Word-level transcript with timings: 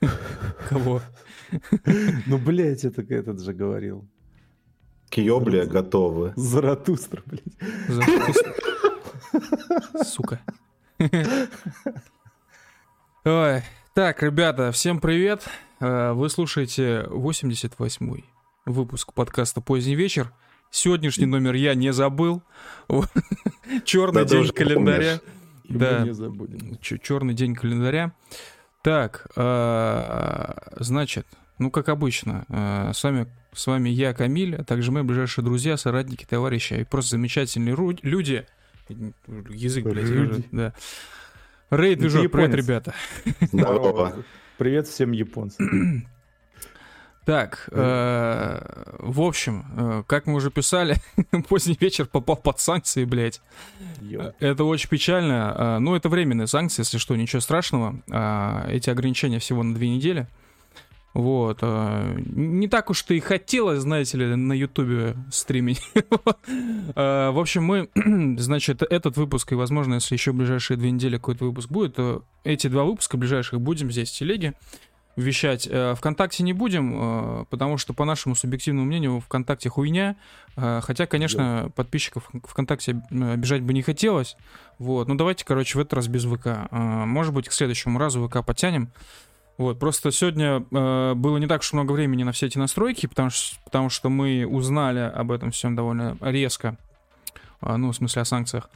Кого? 0.68 1.02
Ну, 2.26 2.38
блядь, 2.38 2.84
это 2.84 3.02
этот 3.02 3.40
же 3.40 3.52
говорил. 3.52 4.08
Киобли 5.08 5.64
готовы. 5.66 6.32
Заратустра, 6.34 7.22
блядь. 7.26 7.44
Сука. 10.06 10.40
Ой. 13.24 13.62
Так, 13.94 14.22
ребята, 14.22 14.72
всем 14.72 14.98
привет. 14.98 15.46
Э, 15.78 16.12
вы 16.12 16.28
слушаете 16.28 17.06
88-й 17.08 18.24
выпуск 18.66 19.12
подкаста 19.12 19.60
«Поздний 19.60 19.94
вечер». 19.94 20.32
Сегодняшний 20.70 21.26
номер 21.26 21.54
я 21.54 21.74
не 21.74 21.92
забыл. 21.92 22.42
Черный 23.84 24.24
день 24.24 24.48
календаря. 24.48 25.20
Да. 25.68 26.06
Черный 26.80 27.34
день 27.34 27.54
календаря. 27.54 28.12
Так, 28.84 29.28
э, 29.34 30.52
значит, 30.76 31.26
ну, 31.58 31.70
как 31.70 31.88
обычно, 31.88 32.44
э, 32.50 32.90
с 32.92 33.02
вами, 33.02 33.26
с 33.54 33.66
вами 33.66 33.88
я, 33.88 34.12
Камиль, 34.12 34.56
а 34.56 34.62
также 34.62 34.92
мои 34.92 35.02
ближайшие 35.02 35.42
друзья, 35.42 35.78
соратники, 35.78 36.26
товарищи 36.26 36.74
и 36.74 36.84
просто 36.84 37.12
замечательные 37.12 37.74
люди. 38.02 38.44
Язык, 39.48 39.84
блядь, 39.84 40.04
уже, 40.04 40.44
да. 40.52 40.74
Рейд 41.70 41.98
движок, 41.98 42.30
привет, 42.30 42.54
ребята. 42.54 42.94
Здорово. 43.40 44.22
Привет 44.58 44.86
всем 44.86 45.12
японцам. 45.12 46.06
Так, 47.24 47.68
э, 47.72 48.60
в 48.98 49.22
общем, 49.22 49.64
э, 49.76 50.02
как 50.06 50.26
мы 50.26 50.34
уже 50.34 50.50
писали, 50.50 50.96
поздний 51.48 51.76
вечер 51.80 52.04
попал 52.04 52.36
под 52.36 52.60
санкции, 52.60 53.04
блядь. 53.04 53.40
Это 54.40 54.64
очень 54.64 54.90
печально. 54.90 55.54
Э, 55.56 55.78
ну, 55.78 55.94
это 55.94 56.10
временные 56.10 56.46
санкции, 56.46 56.82
если 56.82 56.98
что, 56.98 57.16
ничего 57.16 57.40
страшного. 57.40 58.00
Эти 58.68 58.90
ограничения 58.90 59.38
всего 59.38 59.62
на 59.62 59.74
две 59.74 59.88
недели. 59.88 60.26
Вот. 61.14 61.62
Не 61.62 62.66
так 62.66 62.90
уж-то 62.90 63.14
и 63.14 63.20
хотелось, 63.20 63.78
знаете 63.78 64.18
ли, 64.18 64.34
на 64.34 64.52
Ютубе 64.52 65.16
стримить. 65.30 65.80
В 66.96 67.40
общем, 67.40 67.62
мы, 67.62 67.88
значит, 68.38 68.82
этот 68.82 69.16
выпуск, 69.16 69.52
и, 69.52 69.54
возможно, 69.54 69.94
если 69.94 70.16
еще 70.16 70.32
ближайшие 70.32 70.76
две 70.76 70.90
недели 70.90 71.16
какой-то 71.16 71.44
выпуск 71.44 71.70
будет, 71.70 71.94
то 71.94 72.24
эти 72.42 72.66
два 72.66 72.82
выпуска 72.82 73.16
ближайших 73.16 73.60
будем 73.60 73.92
здесь 73.92 74.10
в 74.10 74.18
телеге 74.18 74.54
вещать. 75.16 75.68
Э, 75.70 75.94
ВКонтакте 75.96 76.42
не 76.42 76.52
будем, 76.52 76.94
э, 76.94 77.44
потому 77.50 77.78
что, 77.78 77.92
по 77.92 78.04
нашему 78.04 78.34
субъективному 78.34 78.86
мнению, 78.86 79.20
ВКонтакте 79.20 79.68
хуйня. 79.68 80.16
Э, 80.56 80.80
хотя, 80.82 81.06
конечно, 81.06 81.70
подписчиков 81.74 82.28
ВКонтакте 82.44 83.00
обижать 83.10 83.62
бы 83.62 83.72
не 83.72 83.82
хотелось. 83.82 84.36
Вот. 84.78 85.08
Ну, 85.08 85.14
давайте, 85.14 85.44
короче, 85.44 85.78
в 85.78 85.80
этот 85.80 85.94
раз 85.94 86.08
без 86.08 86.24
ВК. 86.24 86.70
Может 86.70 87.32
быть, 87.32 87.48
к 87.48 87.52
следующему 87.52 87.98
разу 87.98 88.26
ВК 88.26 88.44
подтянем. 88.44 88.90
Вот, 89.56 89.78
просто 89.78 90.10
сегодня 90.10 90.64
э, 90.72 91.14
было 91.14 91.38
не 91.38 91.46
так 91.46 91.60
уж 91.60 91.72
много 91.72 91.92
времени 91.92 92.24
на 92.24 92.32
все 92.32 92.46
эти 92.46 92.58
настройки, 92.58 93.06
потому 93.06 93.30
что, 93.30 93.56
потому 93.64 93.88
что 93.88 94.08
мы 94.08 94.44
узнали 94.44 94.98
об 94.98 95.30
этом 95.30 95.52
всем 95.52 95.76
довольно 95.76 96.16
резко, 96.20 96.76
э, 97.60 97.76
ну, 97.76 97.92
в 97.92 97.96
смысле 97.96 98.22
о 98.22 98.24
санкциях. 98.24 98.68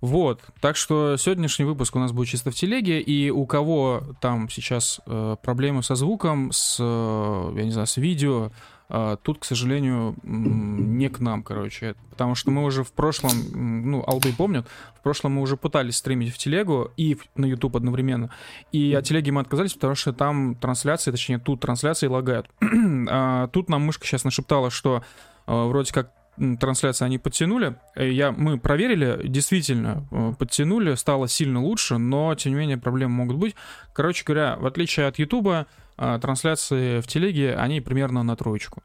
Вот, 0.00 0.42
так 0.60 0.76
что 0.76 1.16
сегодняшний 1.16 1.64
выпуск 1.64 1.96
у 1.96 1.98
нас 1.98 2.12
будет 2.12 2.28
чисто 2.28 2.50
в 2.50 2.54
телеге, 2.54 3.00
и 3.00 3.30
у 3.30 3.46
кого 3.46 4.02
там 4.20 4.48
сейчас 4.50 5.00
э, 5.06 5.36
проблемы 5.42 5.82
со 5.82 5.94
звуком, 5.94 6.52
с, 6.52 6.76
э, 6.78 7.52
я 7.56 7.64
не 7.64 7.70
знаю, 7.70 7.86
с 7.86 7.96
видео, 7.96 8.52
э, 8.90 9.16
тут, 9.22 9.38
к 9.38 9.44
сожалению, 9.44 10.14
не 10.22 11.08
к 11.08 11.20
нам, 11.20 11.42
короче, 11.42 11.94
потому 12.10 12.34
что 12.34 12.50
мы 12.50 12.64
уже 12.64 12.84
в 12.84 12.92
прошлом, 12.92 13.30
ну, 13.54 14.04
алды 14.06 14.34
помнят, 14.34 14.68
в 14.98 15.02
прошлом 15.02 15.32
мы 15.32 15.40
уже 15.40 15.56
пытались 15.56 15.96
стримить 15.96 16.32
в 16.32 16.36
телегу 16.36 16.90
и 16.98 17.16
на 17.34 17.46
YouTube 17.46 17.76
одновременно, 17.76 18.30
и 18.72 18.92
от 18.92 19.06
телеги 19.06 19.30
мы 19.30 19.40
отказались, 19.40 19.72
потому 19.72 19.94
что 19.94 20.12
там 20.12 20.56
трансляции, 20.56 21.10
точнее, 21.10 21.38
тут 21.38 21.60
трансляции 21.60 22.06
лагают. 22.06 22.50
а, 23.08 23.48
тут 23.48 23.70
нам 23.70 23.80
мышка 23.82 24.06
сейчас 24.06 24.24
нашептала, 24.24 24.70
что 24.70 25.02
э, 25.46 25.64
вроде 25.64 25.94
как 25.94 26.12
трансляции 26.58 27.04
они 27.04 27.18
подтянули. 27.18 27.76
Э, 27.94 28.10
я, 28.10 28.32
мы 28.32 28.58
проверили, 28.58 29.26
действительно 29.26 30.06
э, 30.10 30.32
подтянули, 30.38 30.94
стало 30.94 31.28
сильно 31.28 31.62
лучше, 31.62 31.98
но, 31.98 32.34
тем 32.34 32.52
не 32.52 32.58
менее, 32.58 32.78
проблемы 32.78 33.14
могут 33.14 33.36
быть. 33.36 33.54
Короче 33.92 34.24
говоря, 34.24 34.56
в 34.56 34.66
отличие 34.66 35.06
от 35.06 35.18
Ютуба, 35.18 35.66
э, 35.96 36.18
трансляции 36.20 37.00
в 37.00 37.06
телеге, 37.06 37.54
они 37.54 37.80
примерно 37.80 38.22
на 38.22 38.36
троечку. 38.36 38.82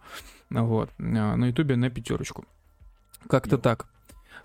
Вот. 0.49 0.89
На 0.97 1.45
Ютубе 1.45 1.75
на 1.75 1.89
пятерочку. 1.89 2.45
Как-то 3.27 3.57
так. 3.57 3.87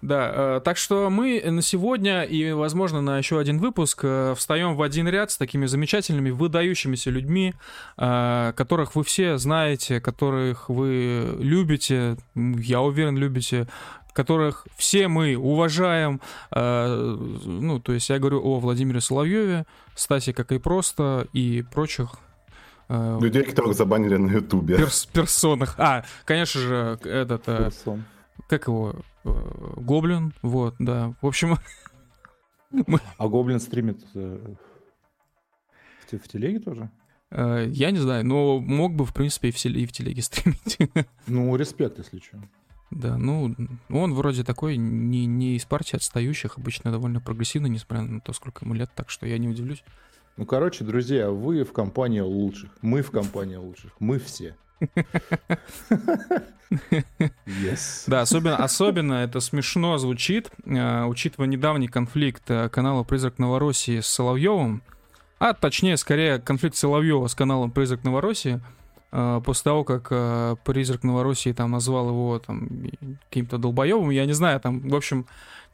Да, 0.03 0.57
э, 0.57 0.61
так 0.65 0.77
что 0.77 1.11
мы 1.11 1.43
на 1.45 1.63
сегодня 1.63 2.23
и, 2.23 2.53
возможно, 2.53 3.01
на 3.01 3.19
еще 3.19 3.39
один 3.39 3.59
выпуск 3.59 4.01
э, 4.03 4.35
встаем 4.37 4.77
в 4.77 4.83
один 4.83 5.09
ряд 5.09 5.31
с 5.31 5.37
такими 5.37 5.67
замечательными, 5.67 6.31
выдающимися 6.31 7.11
людьми, 7.11 7.55
э, 7.97 8.53
которых 8.57 8.95
вы 8.95 9.05
все 9.05 9.39
знаете, 9.39 10.01
которых 10.01 10.69
вы 10.69 11.37
любите, 11.39 12.17
я 12.35 12.81
уверен, 12.81 13.17
любите, 13.17 13.67
которых 14.13 14.67
все 14.77 15.09
мы 15.09 15.37
уважаем. 15.37 16.23
Ну, 16.51 17.81
то 17.81 17.93
есть 17.93 18.09
я 18.09 18.19
говорю 18.19 18.43
о 18.43 18.61
Владимире 18.61 19.03
Соловьеве, 19.03 19.67
Стасе 19.95 20.33
как 20.33 20.53
и 20.53 20.59
просто 20.59 21.27
и 21.35 21.63
прочих 21.71 22.15
Людей, 22.89 23.43
которых 23.43 23.75
забанили 23.75 24.17
на 24.17 24.31
Ютубе. 24.31 24.77
Перс 24.77 25.07
персонах. 25.07 25.75
А, 25.77 26.05
конечно 26.25 26.61
же, 26.61 26.99
этот... 27.03 27.43
Персон. 27.45 28.05
Как 28.49 28.69
его? 28.69 28.95
Э, 29.27 29.81
Гоблин, 29.81 30.33
вот, 30.43 30.75
да. 30.79 31.15
В 31.21 31.27
общем... 31.27 31.57
А 33.19 33.29
Гоблин 33.29 33.61
стримит 33.61 34.05
э, 34.15 34.55
в 36.11 36.29
телеге 36.29 36.61
тоже? 36.61 36.91
Э, 37.31 37.67
я 37.69 37.91
не 37.91 37.99
знаю, 37.99 38.27
но 38.27 38.59
мог 38.59 38.95
бы, 38.95 39.05
в 39.05 39.15
принципе, 39.15 39.49
и 39.49 39.53
в, 39.53 39.65
и 39.65 39.87
в 39.87 39.93
телеге 39.93 40.23
стримить. 40.23 40.79
Ну, 41.27 41.57
респект, 41.57 41.99
если 41.99 42.19
что. 42.19 42.39
Да, 42.91 43.17
ну, 43.17 43.55
он 43.89 44.15
вроде 44.15 44.45
такой 44.45 44.77
не, 44.77 45.27
не 45.27 45.57
из 45.57 45.65
партии 45.65 45.97
отстающих, 45.97 46.57
обычно 46.59 46.93
довольно 46.93 47.21
прогрессивный, 47.21 47.71
несмотря 47.71 48.03
на 48.03 48.21
то, 48.21 48.33
сколько 48.33 48.65
ему 48.65 48.75
лет, 48.75 48.91
так 48.95 49.11
что 49.11 49.27
я 49.27 49.39
не 49.39 49.49
удивлюсь. 49.49 49.83
Ну, 50.37 50.45
короче, 50.47 50.85
друзья, 50.85 51.31
вы 51.31 51.65
в 51.65 51.73
компании 51.73 52.21
лучших, 52.21 52.71
мы 52.83 53.03
в 53.03 53.11
компании 53.11 53.57
лучших, 53.57 53.93
мы 53.99 54.19
все. 54.19 54.55
Yes. 57.47 58.05
Да, 58.07 58.23
особенно, 58.23 58.57
особенно 58.57 59.15
это 59.15 59.41
смешно 59.41 59.99
звучит, 59.99 60.51
э, 60.65 61.05
учитывая 61.05 61.47
недавний 61.49 61.89
конфликт 61.89 62.43
э, 62.51 62.69
канала 62.69 63.05
«Призрак 63.05 63.39
Новороссии» 63.39 64.01
с 64.01 64.07
Соловьевым, 64.07 64.83
а 65.39 65.53
точнее, 65.55 65.97
скорее, 65.97 66.39
конфликт 66.39 66.77
Соловьева 66.77 67.29
с 67.29 67.35
каналом 67.35 67.71
«Призрак 67.71 68.05
Новороссии», 68.05 68.61
э, 69.13 69.41
после 69.45 69.63
того, 69.63 69.85
как 69.85 70.63
«Призрак 70.65 71.05
Новороссии» 71.05 71.53
там 71.53 71.71
назвал 71.71 72.09
его 72.09 72.39
там 72.39 72.69
каким-то 73.29 73.59
долбоебом, 73.59 74.11
я 74.11 74.27
не 74.27 74.33
знаю, 74.33 74.61
там, 74.61 74.89
в 74.89 74.95
общем, 74.95 75.27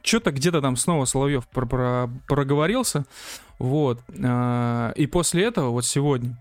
что-то 0.02 0.30
где-то 0.30 0.60
там 0.60 0.76
снова 0.76 1.06
Соловьев 1.06 1.48
про 1.48 1.66
про 1.66 2.10
проговорился, 2.28 3.06
вот, 3.58 4.00
и 4.10 5.08
после 5.10 5.44
этого, 5.44 5.70
вот 5.70 5.84
сегодня, 5.86 6.36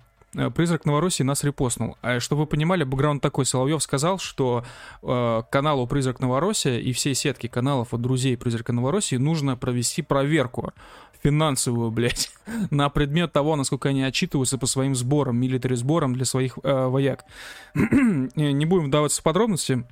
Призрак 0.56 0.86
Новороссии 0.86 1.24
нас 1.24 1.44
репостнул. 1.44 1.98
А 2.02 2.20
чтобы 2.20 2.42
вы 2.42 2.48
понимали, 2.48 2.84
бэкграунд 2.84 3.22
такой. 3.22 3.46
Соловьев 3.46 3.84
сказал, 3.84 4.18
что 4.18 4.64
э, 5.02 5.42
каналу 5.50 5.88
Призрак 5.88 6.20
Новороссия 6.20 6.80
и 6.80 6.94
всей 6.94 7.16
сетки 7.16 7.48
каналов 7.48 7.94
от 7.94 8.02
друзей 8.02 8.38
Призрака 8.38 8.72
Новороссии 8.72 9.18
нужно 9.18 9.58
провести 9.58 10.02
проверку 10.02 10.74
финансовую, 11.24 11.92
блядь, 11.92 12.32
на 12.72 12.90
предмет 12.90 13.32
того, 13.32 13.56
насколько 13.56 13.90
они 13.90 14.04
отчитываются 14.04 14.58
по 14.58 14.66
своим 14.66 14.96
сборам, 14.96 15.38
милитари 15.38 15.76
сборам 15.76 16.14
для 16.14 16.26
своих 16.26 16.58
э, 16.64 16.88
вояк. 16.88 17.26
Не 17.76 18.66
будем 18.66 18.86
вдаваться 18.86 19.22
в 19.22 19.24
подробности. 19.24 19.84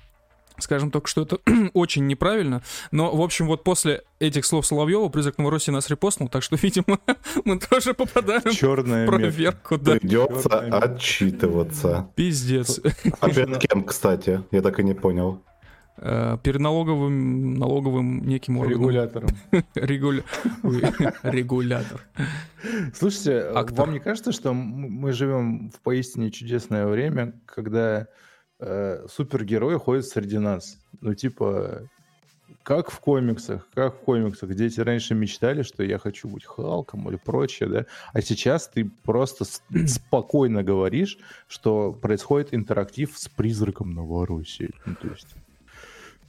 Скажем 0.59 0.91
только, 0.91 1.07
что 1.07 1.21
это 1.21 1.39
очень 1.73 2.07
неправильно. 2.07 2.61
Но, 2.91 3.15
в 3.15 3.21
общем, 3.21 3.47
вот 3.47 3.63
после 3.63 4.03
этих 4.19 4.45
слов 4.45 4.65
Соловьева 4.65 5.09
призрак 5.09 5.37
Новороссии 5.37 5.71
нас 5.71 5.89
репостнул, 5.89 6.29
так 6.29 6.43
что, 6.43 6.55
видимо, 6.61 6.99
мы 7.45 7.59
тоже 7.59 7.93
попадаем 7.93 8.51
Черная 8.51 9.05
в 9.05 9.09
проверку. 9.09 9.77
Да. 9.77 9.93
Придется 9.93 10.49
Черная 10.49 10.79
отчитываться. 10.79 12.09
Пиздец. 12.15 12.79
А 13.19 13.29
перед 13.29 13.57
кем, 13.59 13.83
кстати? 13.83 14.43
Я 14.51 14.61
так 14.61 14.79
и 14.79 14.83
не 14.83 14.93
понял. 14.93 15.41
Э, 16.01 16.37
перед 16.41 16.61
налоговым, 16.61 17.55
налоговым 17.55 18.25
неким 18.25 18.57
органом. 18.57 18.81
Регулятором. 18.81 19.29
Регулятор. 19.75 22.01
Слушайте, 22.93 23.51
вам 23.51 23.93
не 23.93 23.99
кажется, 23.99 24.31
что 24.31 24.53
мы 24.53 25.11
живем 25.11 25.69
в 25.69 25.81
поистине 25.81 26.31
чудесное 26.31 26.87
время, 26.87 27.33
когда 27.45 28.07
э, 28.59 29.05
супергерои 29.09 29.77
ходят 29.77 30.05
среди 30.05 30.37
нас. 30.37 30.77
Ну, 31.01 31.13
типа, 31.13 31.89
как 32.63 32.91
в 32.91 32.99
комиксах, 32.99 33.67
как 33.73 33.95
в 33.95 33.99
комиксах. 33.99 34.53
Дети 34.53 34.79
раньше 34.79 35.15
мечтали, 35.15 35.63
что 35.63 35.83
я 35.83 35.97
хочу 35.97 36.27
быть 36.27 36.45
Халком 36.45 37.09
или 37.09 37.17
прочее, 37.17 37.69
да? 37.69 37.85
А 38.13 38.21
сейчас 38.21 38.67
ты 38.67 38.89
просто 39.03 39.45
спокойно 39.87 40.63
говоришь, 40.63 41.17
что 41.47 41.93
происходит 41.93 42.53
интерактив 42.53 43.17
с 43.17 43.27
призраком 43.27 43.91
Новороссии. 43.91 44.71
Ну, 44.85 44.95
то 45.01 45.07
есть... 45.07 45.35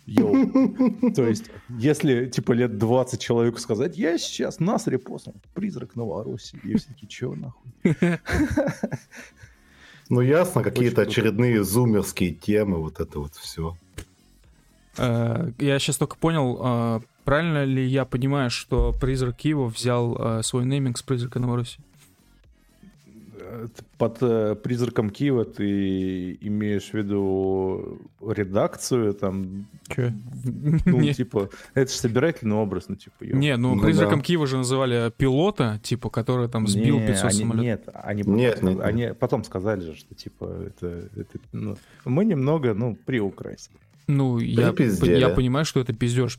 Йоу. 0.07 1.13
То 1.15 1.27
есть, 1.27 1.51
если, 1.69 2.27
типа, 2.27 2.53
лет 2.53 2.79
20 2.79 3.21
человеку 3.21 3.59
сказать, 3.59 3.97
я 3.97 4.19
сейчас 4.19 4.59
нас 4.59 4.87
репостнул, 4.89 5.37
призрак 5.55 5.95
Новороссии, 5.95 6.59
и 6.65 6.75
все 6.77 6.89
таки 6.89 7.07
чё 7.07 7.35
нахуй? 7.35 7.71
Ну, 10.11 10.21
ясно, 10.21 10.65
какие-то 10.65 11.03
очередные 11.03 11.63
зумерские 11.63 12.33
темы, 12.33 12.79
вот 12.79 13.01
это 13.01 13.21
вот 13.21 13.35
все. 13.37 13.77
Э, 14.99 15.53
я 15.59 15.79
сейчас 15.79 15.99
только 15.99 16.17
понял, 16.17 16.61
э, 16.61 17.01
правильно 17.25 17.65
ли 17.65 17.87
я 17.87 18.05
понимаю, 18.05 18.51
что 18.51 18.93
призрак 19.01 19.37
Киева 19.37 19.67
взял 19.67 20.17
э, 20.19 20.43
свой 20.43 20.65
нейминг 20.65 20.99
с 20.99 21.03
призрака 21.03 21.39
Новороссии? 21.39 21.81
Под 23.99 24.19
э, 24.21 24.57
призраком 24.57 25.11
Киева 25.11 25.45
ты 25.45 26.33
имеешь 26.41 26.91
в 26.91 26.95
виду 26.95 28.01
редакцию 28.21 29.15
там? 29.15 29.67
Че? 29.89 30.15
Ну, 30.85 31.01
не. 31.01 31.15
типа, 31.15 31.51
это 31.75 31.91
же 31.91 31.97
собирательный 31.97 32.57
образ, 32.57 32.87
ну, 32.89 32.97
типа... 32.97 33.25
Ё. 33.25 33.37
Не, 33.37 33.57
ну, 33.57 33.75
ну 33.75 33.83
призраком 33.83 34.21
да. 34.21 34.25
Киева 34.25 34.47
же 34.47 34.57
называли 34.59 35.13
пилота, 35.17 35.81
типа, 35.83 36.11
который 36.11 36.49
там 36.49 36.67
сбил 36.67 37.01
не, 37.01 37.07
500 37.07 37.25
они, 37.25 37.39
самолетов. 37.39 37.65
Нет, 37.65 37.89
они, 37.95 38.23
нет, 38.23 38.63
нет, 38.63 38.81
они 38.81 39.03
нет. 39.03 39.19
потом 39.19 39.45
сказали 39.45 39.81
же, 39.81 39.95
что, 39.95 40.15
типа, 40.15 40.45
это... 40.67 41.09
это 41.17 41.39
ну, 41.53 41.77
мы 42.05 42.25
немного, 42.25 42.75
ну, 42.75 42.97
приукрасили. 43.07 43.77
Ну, 44.07 44.39
я, 44.39 44.75
я 45.03 45.29
понимаю, 45.29 45.65
что 45.65 45.81
это 45.81 45.93
пиздеж. 45.93 46.39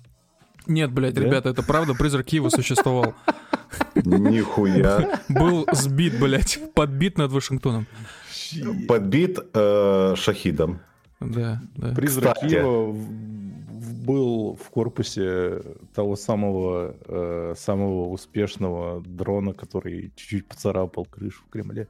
Нет, 0.67 0.91
блядь, 0.91 1.15
да? 1.15 1.21
ребята, 1.21 1.49
это 1.49 1.63
правда, 1.63 1.93
призрак 1.93 2.25
Киева 2.25 2.49
существовал. 2.49 3.13
Нихуя. 3.95 5.19
Был 5.29 5.65
сбит, 5.73 6.19
блядь, 6.19 6.59
подбит 6.73 7.17
над 7.17 7.31
Вашингтоном. 7.31 7.87
Подбит 8.87 9.39
э, 9.53 10.13
шахидом. 10.17 10.81
Да, 11.19 11.61
да. 11.75 11.93
Призрак 11.93 12.35
Кстати. 12.35 12.51
Киева 12.51 12.95
был 14.01 14.57
в 14.61 14.69
корпусе 14.69 15.61
того 15.93 16.15
самого, 16.15 16.95
э, 17.05 17.53
самого 17.57 18.09
успешного 18.09 19.01
дрона, 19.01 19.53
который 19.53 20.11
чуть-чуть 20.15 20.47
поцарапал 20.47 21.05
крышу 21.05 21.43
в 21.47 21.49
Кремле. 21.49 21.87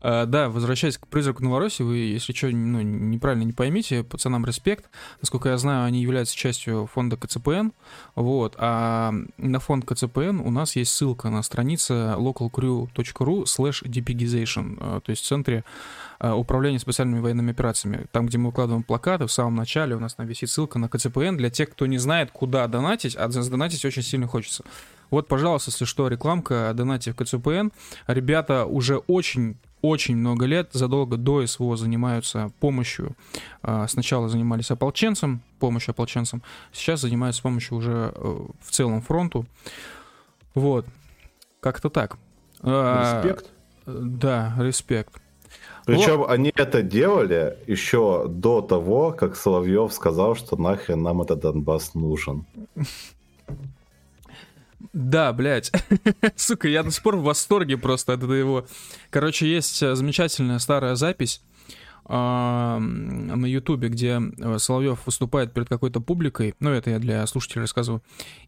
Uh, 0.00 0.24
да, 0.24 0.48
возвращаясь 0.48 0.96
к 0.96 1.06
призраку 1.06 1.42
Новороссии, 1.42 1.82
вы, 1.82 1.96
если 1.96 2.32
что, 2.32 2.48
ну, 2.48 2.80
неправильно 2.80 3.42
не 3.42 3.52
поймите, 3.52 4.02
пацанам 4.02 4.46
респект. 4.46 4.88
Насколько 5.20 5.50
я 5.50 5.58
знаю, 5.58 5.84
они 5.84 6.00
являются 6.00 6.34
частью 6.34 6.88
фонда 6.92 7.16
КЦПН. 7.16 7.72
Вот. 8.14 8.54
А 8.58 9.12
на 9.36 9.60
фонд 9.60 9.84
КЦПН 9.84 10.40
у 10.40 10.50
нас 10.50 10.76
есть 10.76 10.92
ссылка 10.92 11.28
на 11.28 11.42
странице 11.42 12.14
localcrew.ru 12.16 13.44
slash 13.44 13.82
dpgization, 13.84 14.78
uh, 14.78 15.00
то 15.00 15.10
есть 15.10 15.22
в 15.22 15.26
центре 15.26 15.64
uh, 16.20 16.34
управления 16.34 16.78
специальными 16.78 17.20
военными 17.20 17.50
операциями. 17.50 18.06
Там, 18.10 18.26
где 18.26 18.38
мы 18.38 18.46
выкладываем 18.46 18.82
плакаты, 18.82 19.26
в 19.26 19.32
самом 19.32 19.54
начале 19.54 19.94
у 19.94 20.00
нас 20.00 20.14
там 20.14 20.26
висит 20.26 20.48
ссылка 20.48 20.78
на 20.78 20.88
КЦПН 20.88 21.36
для 21.36 21.50
тех, 21.50 21.70
кто 21.70 21.86
не 21.86 21.98
знает, 21.98 22.30
куда 22.30 22.66
донатить, 22.68 23.16
а 23.16 23.30
задонатить 23.30 23.84
очень 23.84 24.02
сильно 24.02 24.26
хочется. 24.26 24.64
Вот, 25.10 25.28
пожалуйста, 25.28 25.70
если 25.70 25.84
что, 25.84 26.08
рекламка, 26.08 26.72
донате 26.74 27.12
в 27.12 27.16
КЦПН. 27.16 27.70
Ребята 28.06 28.64
уже 28.64 28.98
очень 28.98 29.56
очень 29.82 30.16
много 30.16 30.46
лет, 30.46 30.70
задолго 30.72 31.16
до 31.16 31.46
СВО 31.46 31.76
занимаются 31.76 32.52
помощью. 32.60 33.16
А, 33.62 33.86
сначала 33.88 34.28
занимались 34.28 34.70
ополченцам, 34.70 35.42
помощью 35.58 35.92
ополченцам, 35.92 36.42
сейчас 36.72 37.00
занимаются 37.00 37.42
помощью 37.42 37.78
уже 37.78 38.12
э, 38.14 38.38
в 38.60 38.70
целом 38.70 39.00
фронту. 39.02 39.46
Вот. 40.54 40.86
Как-то 41.60 41.90
так. 41.90 42.16
А, 42.62 43.22
респект? 43.22 43.50
Да, 43.86 44.54
респект. 44.58 45.20
Причем 45.86 46.18
вот. 46.18 46.30
они 46.30 46.52
это 46.54 46.82
делали 46.82 47.56
еще 47.66 48.26
до 48.28 48.60
того, 48.60 49.12
как 49.12 49.36
Соловьев 49.36 49.92
сказал, 49.92 50.36
что 50.36 50.56
нахрен 50.56 51.02
нам 51.02 51.22
этот 51.22 51.40
Донбасс 51.40 51.94
нужен. 51.94 52.46
Да, 54.92 55.32
блядь. 55.32 55.70
Сука, 56.36 56.68
я 56.68 56.82
до 56.82 56.90
сих 56.90 57.02
пор 57.02 57.16
в 57.16 57.22
восторге 57.22 57.76
просто 57.76 58.14
от 58.14 58.22
его. 58.22 58.66
Короче, 59.10 59.50
есть 59.50 59.82
э, 59.82 59.94
замечательная 59.94 60.58
старая 60.58 60.94
запись 60.94 61.42
э, 62.08 62.78
на 62.78 63.46
Ютубе, 63.46 63.88
где 63.88 64.20
э, 64.20 64.58
Соловьев 64.58 65.04
выступает 65.04 65.52
перед 65.52 65.68
какой-то 65.68 66.00
публикой, 66.00 66.54
ну 66.60 66.70
это 66.70 66.90
я 66.90 66.98
для 66.98 67.26
слушателей 67.26 67.62
рассказываю, 67.62 68.02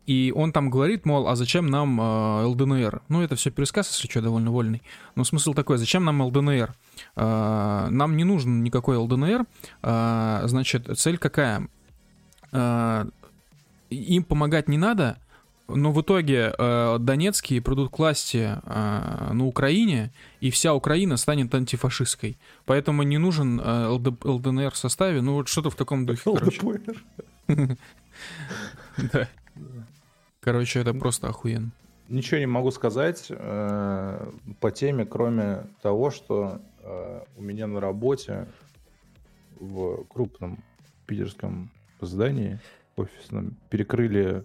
и 0.06 0.32
он 0.34 0.52
там 0.52 0.70
говорит, 0.70 1.04
мол, 1.04 1.28
а 1.28 1.36
зачем 1.36 1.66
нам 1.66 2.00
э, 2.00 2.44
ЛДНР? 2.44 3.02
Ну 3.08 3.22
это 3.22 3.36
все 3.36 3.50
пересказ, 3.50 3.90
если 3.90 4.08
что, 4.08 4.22
довольно 4.22 4.50
вольный. 4.50 4.82
Но 5.14 5.24
смысл 5.24 5.52
такой, 5.52 5.76
зачем 5.76 6.04
нам 6.04 6.22
ЛДНР? 6.22 6.74
Э, 7.16 7.88
нам 7.90 8.16
не 8.16 8.24
нужен 8.24 8.62
никакой 8.62 8.96
ЛДНР, 8.96 9.44
э, 9.82 10.42
значит, 10.44 10.88
цель 10.98 11.18
какая? 11.18 11.68
Им 13.88 14.24
помогать 14.24 14.68
не 14.68 14.76
надо, 14.76 15.18
но 15.68 15.92
в 15.92 16.00
итоге 16.00 16.52
э, 16.56 16.96
Донецкие 16.98 17.60
придут 17.60 17.90
к 17.90 17.98
власти 17.98 18.58
э, 18.62 19.32
на 19.32 19.46
Украине, 19.46 20.12
и 20.40 20.50
вся 20.50 20.74
Украина 20.74 21.16
станет 21.16 21.54
антифашистской. 21.54 22.36
Поэтому 22.64 23.02
не 23.02 23.18
нужен 23.18 23.60
э, 23.60 23.86
ЛД, 23.86 24.24
ЛДНР 24.24 24.72
в 24.72 24.76
составе. 24.76 25.20
Ну, 25.20 25.34
вот 25.34 25.48
что-то 25.48 25.70
в 25.70 25.74
таком 25.74 26.06
духе. 26.06 26.30
ЛДПР. 26.30 27.04
Да. 28.98 29.26
Короче, 30.40 30.80
это 30.80 30.92
просто 30.92 31.28
охуенно. 31.28 31.70
Ничего 32.08 32.40
не 32.40 32.46
могу 32.46 32.70
сказать 32.72 33.26
э, 33.30 34.30
по 34.60 34.70
теме, 34.70 35.06
кроме 35.06 35.64
того, 35.80 36.10
что 36.10 36.60
э, 36.82 37.20
у 37.38 37.42
меня 37.42 37.66
на 37.66 37.80
работе 37.80 38.46
в 39.58 40.04
крупном 40.08 40.58
питерском 41.06 41.70
здании 42.00 42.60
офисном 42.96 43.56
перекрыли 43.70 44.44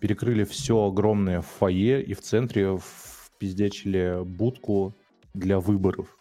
перекрыли 0.00 0.44
все 0.44 0.86
огромное 0.86 1.42
фойе 1.42 2.02
и 2.02 2.14
в 2.14 2.20
центре 2.20 2.78
впиздячили 2.78 4.22
будку 4.24 4.94
для 5.34 5.60
выборов. 5.60 6.16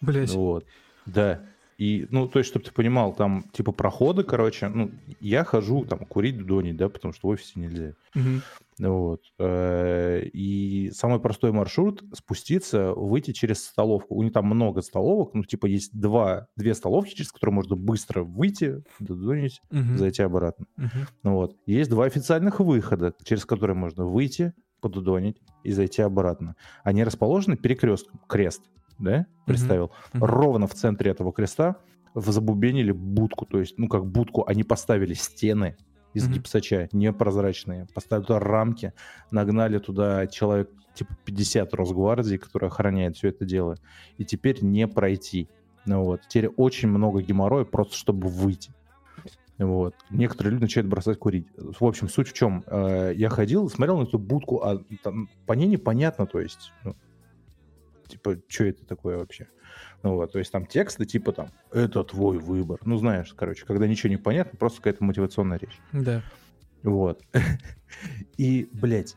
Блять. 0.00 0.34
Вот. 0.34 0.64
Да. 1.06 1.42
И, 1.80 2.06
ну, 2.10 2.28
то 2.28 2.40
есть, 2.40 2.50
чтобы 2.50 2.66
ты 2.66 2.72
понимал, 2.72 3.14
там, 3.14 3.42
типа, 3.54 3.72
проходы, 3.72 4.22
короче, 4.22 4.68
ну, 4.68 4.90
я 5.18 5.44
хожу, 5.44 5.86
там, 5.86 6.00
курить 6.00 6.36
дудонить, 6.36 6.76
да, 6.76 6.90
потому 6.90 7.14
что 7.14 7.26
в 7.26 7.30
офисе 7.30 7.52
нельзя. 7.58 7.94
Угу. 8.14 8.86
Вот. 8.86 9.22
Э, 9.38 10.22
и 10.22 10.90
самый 10.92 11.20
простой 11.20 11.52
маршрут 11.52 12.04
спуститься, 12.12 12.92
выйти 12.92 13.32
через 13.32 13.64
столовку. 13.64 14.14
У 14.14 14.22
них 14.22 14.34
там 14.34 14.44
много 14.44 14.82
столовок, 14.82 15.32
ну, 15.32 15.42
типа, 15.42 15.64
есть 15.64 15.98
два, 15.98 16.48
две 16.54 16.74
столовки, 16.74 17.14
через 17.14 17.32
которые 17.32 17.54
можно 17.54 17.76
быстро 17.76 18.24
выйти, 18.24 18.84
дудонить, 18.98 19.62
угу. 19.70 19.96
зайти 19.96 20.22
обратно. 20.22 20.66
Угу. 20.76 21.06
Ну, 21.22 21.32
вот. 21.32 21.56
Есть 21.64 21.88
два 21.88 22.04
официальных 22.04 22.60
выхода, 22.60 23.14
через 23.24 23.46
которые 23.46 23.74
можно 23.74 24.04
выйти, 24.04 24.52
подудонить 24.82 25.40
и 25.64 25.72
зайти 25.72 26.02
обратно. 26.02 26.56
Они 26.84 27.04
расположены 27.04 27.56
перекрестком, 27.56 28.20
крест 28.28 28.60
да, 29.00 29.26
представил, 29.46 29.86
mm-hmm. 29.86 30.18
Mm-hmm. 30.18 30.26
ровно 30.26 30.66
в 30.66 30.74
центре 30.74 31.10
этого 31.10 31.32
креста 31.32 31.76
забубенили 32.14 32.92
будку, 32.92 33.46
то 33.46 33.58
есть, 33.58 33.78
ну, 33.78 33.88
как 33.88 34.06
будку, 34.06 34.44
они 34.46 34.64
поставили 34.64 35.14
стены 35.14 35.76
из 36.12 36.28
mm-hmm. 36.28 36.32
гипсача, 36.32 36.88
непрозрачные, 36.92 37.86
поставили 37.94 38.26
туда 38.26 38.40
рамки, 38.40 38.92
нагнали 39.30 39.78
туда 39.78 40.26
человек, 40.26 40.70
типа, 40.94 41.16
50 41.24 41.72
Росгвардии, 41.74 42.36
которые 42.36 42.68
охраняют 42.68 43.16
все 43.16 43.28
это 43.28 43.44
дело, 43.44 43.76
и 44.18 44.24
теперь 44.24 44.62
не 44.62 44.88
пройти. 44.88 45.48
Ну 45.86 46.04
вот, 46.04 46.22
теперь 46.28 46.48
очень 46.48 46.88
много 46.88 47.22
геморроя 47.22 47.64
просто, 47.64 47.94
чтобы 47.94 48.28
выйти. 48.28 48.72
Вот. 49.58 49.94
Некоторые 50.08 50.52
люди 50.52 50.62
начинают 50.62 50.88
бросать 50.88 51.18
курить. 51.18 51.46
В 51.56 51.84
общем, 51.84 52.08
суть 52.08 52.28
в 52.28 52.32
чем? 52.32 52.64
Э, 52.66 53.12
я 53.14 53.28
ходил, 53.28 53.68
смотрел 53.68 53.98
на 53.98 54.04
эту 54.04 54.18
будку, 54.18 54.62
а 54.62 54.82
там, 55.02 55.28
по 55.46 55.52
ней 55.52 55.68
непонятно, 55.68 56.26
то 56.26 56.40
есть, 56.40 56.72
ну, 56.82 56.96
типа, 58.10 58.38
что 58.48 58.64
это 58.64 58.84
такое 58.84 59.16
вообще? 59.16 59.48
Ну 60.02 60.14
вот, 60.14 60.32
то 60.32 60.38
есть 60.38 60.50
там 60.50 60.66
тексты 60.66 61.04
типа 61.04 61.32
там, 61.32 61.50
это 61.72 62.02
твой 62.04 62.38
выбор. 62.38 62.78
Ну 62.84 62.96
знаешь, 62.96 63.32
короче, 63.34 63.64
когда 63.64 63.86
ничего 63.86 64.10
не 64.10 64.16
понятно, 64.16 64.58
просто 64.58 64.78
какая-то 64.78 65.04
мотивационная 65.04 65.58
речь. 65.58 65.78
Да. 65.92 66.22
Вот. 66.82 67.22
И, 68.36 68.68
блядь, 68.72 69.16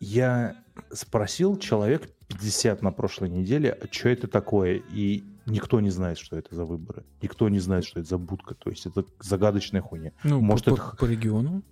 я 0.00 0.56
спросил 0.92 1.58
человек 1.58 2.08
50 2.28 2.82
на 2.82 2.92
прошлой 2.92 3.30
неделе, 3.30 3.70
а 3.70 3.86
что 3.90 4.08
это 4.10 4.28
такое, 4.28 4.82
и 4.92 5.24
никто 5.46 5.80
не 5.80 5.90
знает, 5.90 6.18
что 6.18 6.36
это 6.36 6.54
за 6.54 6.64
выборы. 6.64 7.04
Никто 7.22 7.48
не 7.48 7.58
знает, 7.58 7.84
что 7.84 8.00
это 8.00 8.08
за 8.08 8.18
будка. 8.18 8.54
То 8.54 8.70
есть 8.70 8.86
это 8.86 9.04
загадочная 9.20 9.80
хуйня. 9.80 10.12
Ну, 10.24 10.40
Может, 10.40 10.66
по, 10.66 10.70
это... 10.74 10.96
по 10.98 11.04
региону? 11.06 11.62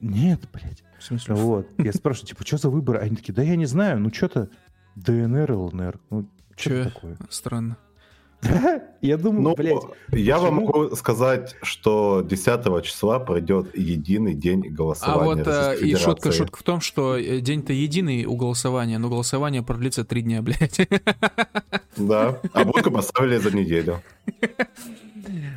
Нет, 0.00 0.40
блядь. 0.52 0.84
В 0.98 1.04
смысле? 1.04 1.34
Вот. 1.34 1.68
Я 1.78 1.92
спрашиваю, 1.92 2.28
типа, 2.28 2.46
что 2.46 2.58
за 2.58 2.70
выборы? 2.70 2.98
Они 2.98 3.16
такие, 3.16 3.34
да 3.34 3.42
я 3.42 3.56
не 3.56 3.66
знаю, 3.66 3.98
ну 3.98 4.12
что-то 4.12 4.50
ДНР, 5.04 5.52
ЛНР. 5.52 6.00
Ну, 6.10 6.28
что 6.56 6.84
такое? 6.84 7.16
Странно. 7.30 7.76
Я 9.00 9.16
думаю, 9.16 9.42
ну, 9.42 9.54
блядь. 9.56 9.82
Я 10.12 10.38
вам 10.38 10.54
могу 10.56 10.94
сказать, 10.94 11.56
что 11.62 12.22
10 12.22 12.84
числа 12.84 13.18
пройдет 13.18 13.76
единый 13.76 14.34
день 14.34 14.60
голосования. 14.60 15.42
А 15.42 15.74
вот 15.74 15.80
э, 15.80 15.84
и 15.84 15.94
шутка, 15.96 16.30
шутка 16.30 16.58
в 16.58 16.62
том, 16.62 16.80
что 16.80 17.16
э, 17.16 17.40
день-то 17.40 17.72
единый 17.72 18.24
у 18.26 18.36
голосования, 18.36 18.98
но 18.98 19.08
голосование 19.08 19.62
продлится 19.62 20.04
три 20.04 20.22
дня, 20.22 20.42
блядь. 20.42 20.88
Да, 21.96 22.40
а 22.52 22.64
будку 22.64 22.90
поставили 22.90 23.38
за 23.38 23.54
неделю. 23.54 24.02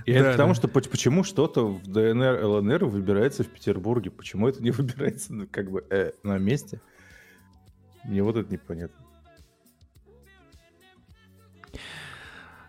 И 0.05 0.12
это 0.12 0.31
потому, 0.31 0.53
что 0.55 0.67
почему 0.67 1.24
что-то 1.24 1.67
в 1.67 1.83
ДНР, 1.86 2.43
ЛНР 2.43 2.86
выбирается 2.86 3.43
в 3.43 3.48
Петербурге? 3.48 4.10
Почему 4.10 4.48
это 4.48 4.62
не 4.62 4.71
выбирается 4.71 5.33
ну, 5.33 5.48
как 5.50 5.69
бы 5.69 5.86
э, 5.89 6.12
на 6.24 6.38
месте? 6.38 6.81
Мне 8.03 8.24
вот 8.24 8.38
это 8.38 8.51
непонятно. 8.51 9.05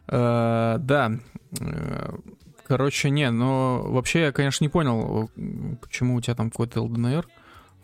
Uh, 0.09 0.79
да. 0.79 1.13
Короче, 2.67 3.11
не, 3.11 3.31
но 3.31 3.83
вообще 3.85 4.23
я, 4.23 4.33
конечно, 4.33 4.65
не 4.65 4.69
понял, 4.69 5.31
почему 5.81 6.17
у 6.17 6.21
тебя 6.21 6.35
там 6.35 6.51
какой-то 6.51 6.83
ЛДНР. 6.83 7.27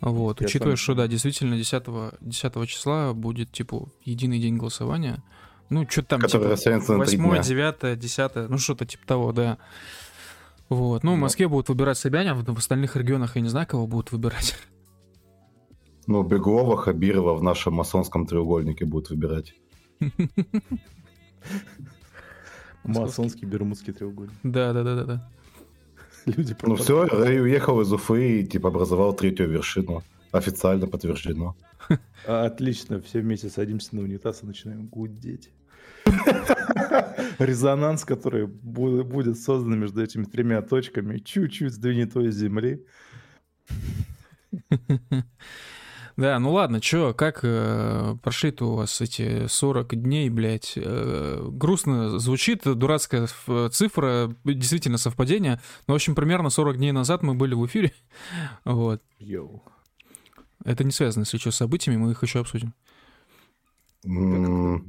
Вот, 0.01 0.39
я 0.39 0.47
учитывая, 0.47 0.77
что, 0.77 0.95
да, 0.95 1.07
действительно 1.07 1.57
10, 1.57 1.83
10 2.21 2.69
числа 2.69 3.13
будет, 3.13 3.51
типа, 3.51 3.89
единый 4.03 4.39
день 4.39 4.57
голосования. 4.57 5.21
Ну, 5.69 5.85
что-то 5.87 6.07
там, 6.07 6.21
Который 6.21 6.55
типа, 6.55 6.95
8, 6.95 7.41
9, 7.43 7.99
10, 7.99 8.49
ну, 8.49 8.57
что-то 8.57 8.85
типа 8.85 9.05
того, 9.05 9.31
да. 9.33 9.57
Вот, 10.69 11.03
ну, 11.03 11.15
в 11.15 11.17
Москве 11.17 11.47
будут 11.47 11.69
выбирать 11.69 11.97
Собянина, 11.97 12.35
в 12.35 12.57
остальных 12.57 12.95
регионах 12.95 13.35
я 13.35 13.41
не 13.41 13.49
знаю, 13.49 13.67
кого 13.67 13.87
будут 13.87 14.11
выбирать. 14.11 14.55
Ну, 16.07 16.23
Беглова, 16.23 16.75
Хабирова 16.75 17.35
в 17.35 17.43
нашем 17.43 17.75
масонском 17.75 18.25
треугольнике 18.25 18.83
будут 18.83 19.11
выбирать. 19.11 19.53
Масонский 22.83 23.45
бермудский 23.45 23.93
треугольник. 23.93 24.33
Да, 24.43 24.73
да, 24.73 24.83
да, 24.83 24.95
да, 24.95 25.03
да. 25.03 25.29
Люди 26.25 26.55
ну 26.63 26.75
все, 26.75 27.05
Рэй 27.05 27.41
уехал 27.41 27.81
из 27.81 27.91
Уфы 27.91 28.41
и 28.41 28.45
типа 28.45 28.69
образовал 28.69 29.13
третью 29.13 29.49
вершину. 29.49 30.03
Официально 30.31 30.87
подтверждено. 30.87 31.55
Отлично, 32.25 33.01
все 33.01 33.19
вместе 33.21 33.49
садимся 33.49 33.95
на 33.95 34.01
унитаз 34.03 34.43
и 34.43 34.45
начинаем 34.45 34.87
гудеть. 34.87 35.49
Резонанс, 37.39 38.05
который 38.05 38.45
будет 38.47 39.39
создан 39.39 39.79
между 39.79 40.03
этими 40.03 40.25
тремя 40.25 40.61
точками, 40.61 41.17
чуть-чуть 41.17 41.73
сдвинет 41.73 42.13
той 42.13 42.31
земли. 42.31 42.85
Да, 46.19 46.37
ну 46.37 46.51
ладно, 46.51 46.81
чё, 46.81 47.13
как 47.13 47.39
э, 47.43 48.17
прошли-то 48.21 48.73
у 48.73 48.75
вас 48.75 48.99
эти 48.99 49.47
40 49.47 49.95
дней, 49.95 50.29
блядь? 50.29 50.73
Э, 50.75 51.47
грустно 51.49 52.19
звучит, 52.19 52.63
дурацкая 52.65 53.29
цифра, 53.71 54.35
действительно 54.43 54.97
совпадение. 54.97 55.61
Но, 55.87 55.93
в 55.93 55.95
общем, 55.95 56.15
примерно 56.15 56.49
40 56.49 56.75
дней 56.75 56.91
назад 56.91 57.23
мы 57.23 57.35
были 57.35 57.53
в 57.53 57.65
эфире. 57.65 57.93
Вот. 58.65 59.01
Йоу. 59.19 59.63
Это 60.65 60.83
не 60.83 60.91
связано 60.91 61.23
с 61.23 61.33
еще 61.33 61.53
событиями, 61.53 61.95
мы 61.95 62.11
их 62.11 62.21
еще 62.21 62.41
обсудим. 62.41 62.73
Ну, 64.03 64.83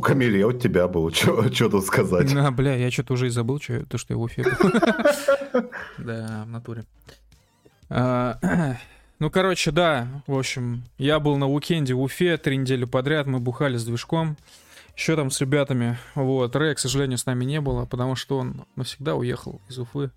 Камиль, 0.00 0.36
я 0.36 0.48
у 0.48 0.52
тебя 0.52 0.86
был, 0.86 1.10
что 1.14 1.70
тут 1.70 1.86
сказать? 1.86 2.30
А, 2.34 2.50
бля, 2.50 2.74
я 2.74 2.90
что-то 2.90 3.14
уже 3.14 3.28
и 3.28 3.30
забыл, 3.30 3.58
что, 3.58 3.86
то, 3.86 3.96
что 3.96 4.12
я 4.12 4.18
в 4.18 4.26
эфире. 4.26 4.50
Да, 5.96 6.44
в 6.46 6.50
натуре. 6.50 6.84
Ну, 9.24 9.30
короче, 9.30 9.70
да, 9.70 10.22
в 10.26 10.38
общем, 10.38 10.84
я 10.98 11.18
был 11.18 11.38
на 11.38 11.48
уикенде 11.48 11.94
в 11.94 12.02
Уфе 12.02 12.36
три 12.36 12.58
недели 12.58 12.84
подряд, 12.84 13.26
мы 13.26 13.38
бухали 13.40 13.78
с 13.78 13.84
движком, 13.86 14.36
еще 14.94 15.16
там 15.16 15.30
с 15.30 15.40
ребятами, 15.40 15.96
вот, 16.14 16.54
Рэя, 16.54 16.74
к 16.74 16.78
сожалению, 16.78 17.16
с 17.16 17.24
нами 17.24 17.46
не 17.46 17.62
было, 17.62 17.86
потому 17.86 18.16
что 18.16 18.36
он 18.36 18.66
навсегда 18.76 19.14
уехал 19.14 19.62
из 19.70 19.78
Уфы. 19.78 20.10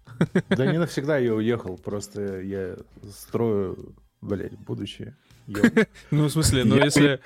Да 0.50 0.66
не 0.70 0.78
навсегда 0.78 1.20
я 1.20 1.34
уехал, 1.34 1.78
просто 1.78 2.42
я 2.42 2.76
строю, 3.10 3.96
блядь, 4.20 4.60
будущее. 4.60 5.16
Ну, 6.12 6.26
в 6.26 6.30
смысле, 6.30 6.66
ну 6.66 6.76
если... 6.76 7.22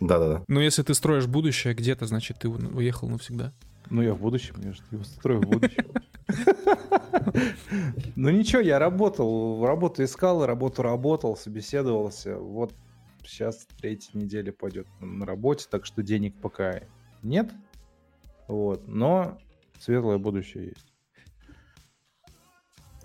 Да-да-да. 0.00 0.44
Ну, 0.48 0.60
если 0.60 0.82
ты 0.82 0.94
строишь 0.94 1.26
будущее 1.26 1.74
где-то, 1.74 2.06
значит, 2.06 2.38
ты 2.38 2.48
уехал 2.48 3.06
навсегда. 3.06 3.52
Ну, 3.90 4.02
я 4.02 4.14
в 4.14 4.20
будущем, 4.20 4.54
я 4.62 4.72
же 4.72 4.82
его 4.90 5.04
строю 5.04 5.40
в 5.40 5.48
будущем. 5.48 5.84
Ну 8.16 8.30
ничего, 8.30 8.60
я 8.60 8.78
работал, 8.78 9.64
работу 9.64 10.02
искал, 10.04 10.46
работу 10.46 10.82
работал, 10.82 11.36
собеседовался. 11.36 12.36
Вот 12.36 12.74
сейчас 13.24 13.66
третья 13.80 14.18
неделя 14.18 14.52
пойдет 14.52 14.86
на 15.00 15.26
работе, 15.26 15.66
так 15.70 15.84
что 15.84 16.02
денег 16.02 16.34
пока 16.40 16.80
нет. 17.22 17.52
Вот, 18.48 18.86
но 18.88 19.38
светлое 19.78 20.18
будущее 20.18 20.68
есть. 20.68 20.92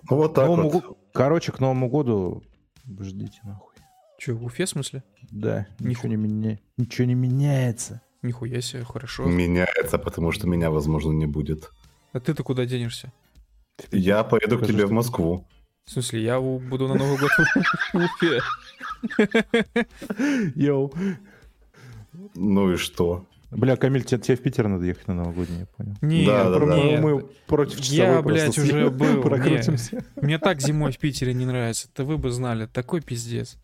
Вот 0.08 0.34
так 0.34 0.46
Новому 0.46 0.70
вот. 0.70 0.98
Короче, 1.12 1.52
к 1.52 1.60
Новому 1.60 1.88
году 1.88 2.42
ждите 3.00 3.40
нахуй. 3.44 3.74
Че, 4.18 4.32
в 4.32 4.44
Уфе 4.44 4.64
в 4.64 4.70
смысле? 4.70 5.04
Да, 5.30 5.66
ничего 5.78 6.08
не, 6.08 6.16
меня... 6.16 6.58
ничего 6.76 7.06
не 7.06 7.14
меняется. 7.14 8.02
Нихуя 8.22 8.60
себе, 8.60 8.84
хорошо. 8.84 9.24
Меняется, 9.26 9.98
потому 9.98 10.32
что 10.32 10.46
меня, 10.46 10.70
возможно, 10.70 11.12
не 11.12 11.26
будет. 11.26 11.70
А 12.12 12.20
ты-то 12.20 12.42
куда 12.42 12.66
денешься? 12.66 13.12
Я 13.92 14.24
поеду 14.24 14.58
к 14.58 14.66
тебе 14.66 14.86
в 14.86 14.90
Москву. 14.90 15.46
В 15.84 15.90
смысле, 15.90 16.22
я 16.22 16.40
буду 16.40 16.88
на 16.88 16.94
Новый 16.94 17.18
год 17.18 17.30
в 17.92 17.96
Уфе. 17.96 18.40
Йоу. 20.54 20.92
Ну 22.34 22.72
и 22.72 22.76
что? 22.76 23.24
Бля, 23.50 23.76
Камиль, 23.76 24.04
тебе, 24.04 24.20
тебе 24.20 24.36
в 24.36 24.42
Питер 24.42 24.68
надо 24.68 24.84
ехать 24.84 25.08
на 25.08 25.14
новогодний, 25.14 25.60
я 25.60 25.66
понял. 25.66 25.94
Нет, 26.02 26.26
да, 26.26 26.50
да, 26.50 26.66
да. 26.66 27.00
мы 27.00 27.26
против 27.46 27.78
Я, 27.80 28.20
блядь, 28.20 28.58
уже 28.58 28.90
был. 28.90 29.22
Прокрутимся. 29.22 30.04
Мне 30.16 30.38
так 30.38 30.60
зимой 30.60 30.92
в 30.92 30.98
Питере 30.98 31.32
не 31.32 31.46
нравится. 31.46 31.88
Это 31.92 32.04
вы 32.04 32.18
бы 32.18 32.30
знали. 32.30 32.66
Такой 32.66 33.00
пиздец. 33.00 33.56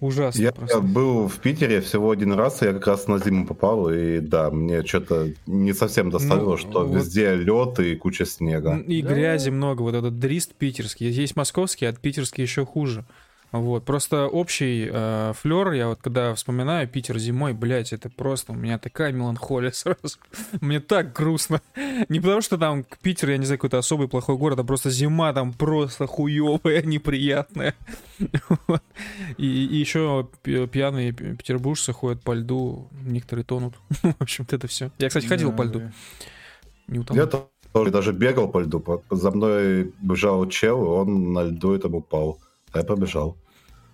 Ужасно 0.00 0.42
я, 0.42 0.52
просто. 0.52 0.76
Я 0.76 0.82
был 0.82 1.26
в 1.26 1.38
Питере 1.38 1.80
всего 1.80 2.10
один 2.10 2.32
раз, 2.32 2.62
и 2.62 2.66
я 2.66 2.72
как 2.74 2.86
раз 2.86 3.08
на 3.08 3.18
зиму 3.18 3.46
попал, 3.46 3.90
и 3.90 4.20
да, 4.20 4.50
мне 4.50 4.84
что-то 4.84 5.32
не 5.46 5.72
совсем 5.72 6.10
доставило, 6.10 6.50
ну, 6.50 6.56
что 6.58 6.84
вот... 6.84 6.96
везде 6.96 7.34
лед 7.34 7.80
и 7.80 7.96
куча 7.96 8.26
снега. 8.26 8.78
И 8.86 9.00
да. 9.00 9.14
грязи 9.14 9.48
много, 9.48 9.82
вот 9.82 9.94
этот 9.94 10.18
дрист 10.18 10.54
питерский. 10.54 11.08
Есть 11.08 11.34
московский, 11.34 11.86
а 11.86 11.92
питерский 11.92 12.42
еще 12.42 12.66
хуже. 12.66 13.06
Вот, 13.52 13.84
просто 13.84 14.26
общий 14.26 14.88
э, 14.90 15.32
флер, 15.40 15.72
я 15.72 15.88
вот 15.88 16.00
когда 16.02 16.34
вспоминаю 16.34 16.88
Питер 16.88 17.18
зимой, 17.18 17.52
блядь, 17.52 17.92
это 17.92 18.10
просто 18.10 18.52
у 18.52 18.54
меня 18.56 18.78
такая 18.78 19.12
меланхолия 19.12 19.70
сразу. 19.72 20.18
Мне 20.60 20.80
так 20.80 21.12
грустно. 21.12 21.62
Не 22.08 22.20
потому 22.20 22.40
что 22.40 22.58
там 22.58 22.84
Питер, 23.02 23.30
я 23.30 23.38
не 23.38 23.46
знаю, 23.46 23.58
какой-то 23.58 23.78
особый 23.78 24.08
плохой 24.08 24.36
город, 24.36 24.58
а 24.58 24.64
просто 24.64 24.90
зима 24.90 25.32
там 25.32 25.52
просто 25.52 26.06
хуевая, 26.06 26.82
неприятная. 26.84 27.74
И, 29.36 29.46
и 29.46 29.76
еще 29.76 30.28
пьяные 30.42 31.12
петербуржцы 31.12 31.92
ходят 31.92 32.22
по 32.22 32.32
льду, 32.32 32.88
некоторые 33.04 33.44
тонут. 33.44 33.74
В 34.02 34.20
общем-то, 34.20 34.56
это 34.56 34.66
все. 34.66 34.90
Я, 34.98 35.08
кстати, 35.08 35.26
ходил 35.26 35.52
по 35.52 35.62
льду. 35.62 35.82
Не 36.88 36.98
утонул. 36.98 37.22
Я 37.22 37.30
тоже 37.72 37.90
даже 37.90 38.12
бегал 38.12 38.48
по 38.48 38.58
льду. 38.58 38.82
За 39.10 39.30
мной 39.30 39.92
бежал 40.00 40.48
чел, 40.48 40.82
он 40.82 41.32
на 41.32 41.44
льду 41.44 41.72
этом 41.72 41.94
упал. 41.94 42.38
А 42.72 42.78
я 42.78 42.84
побежал. 42.84 43.36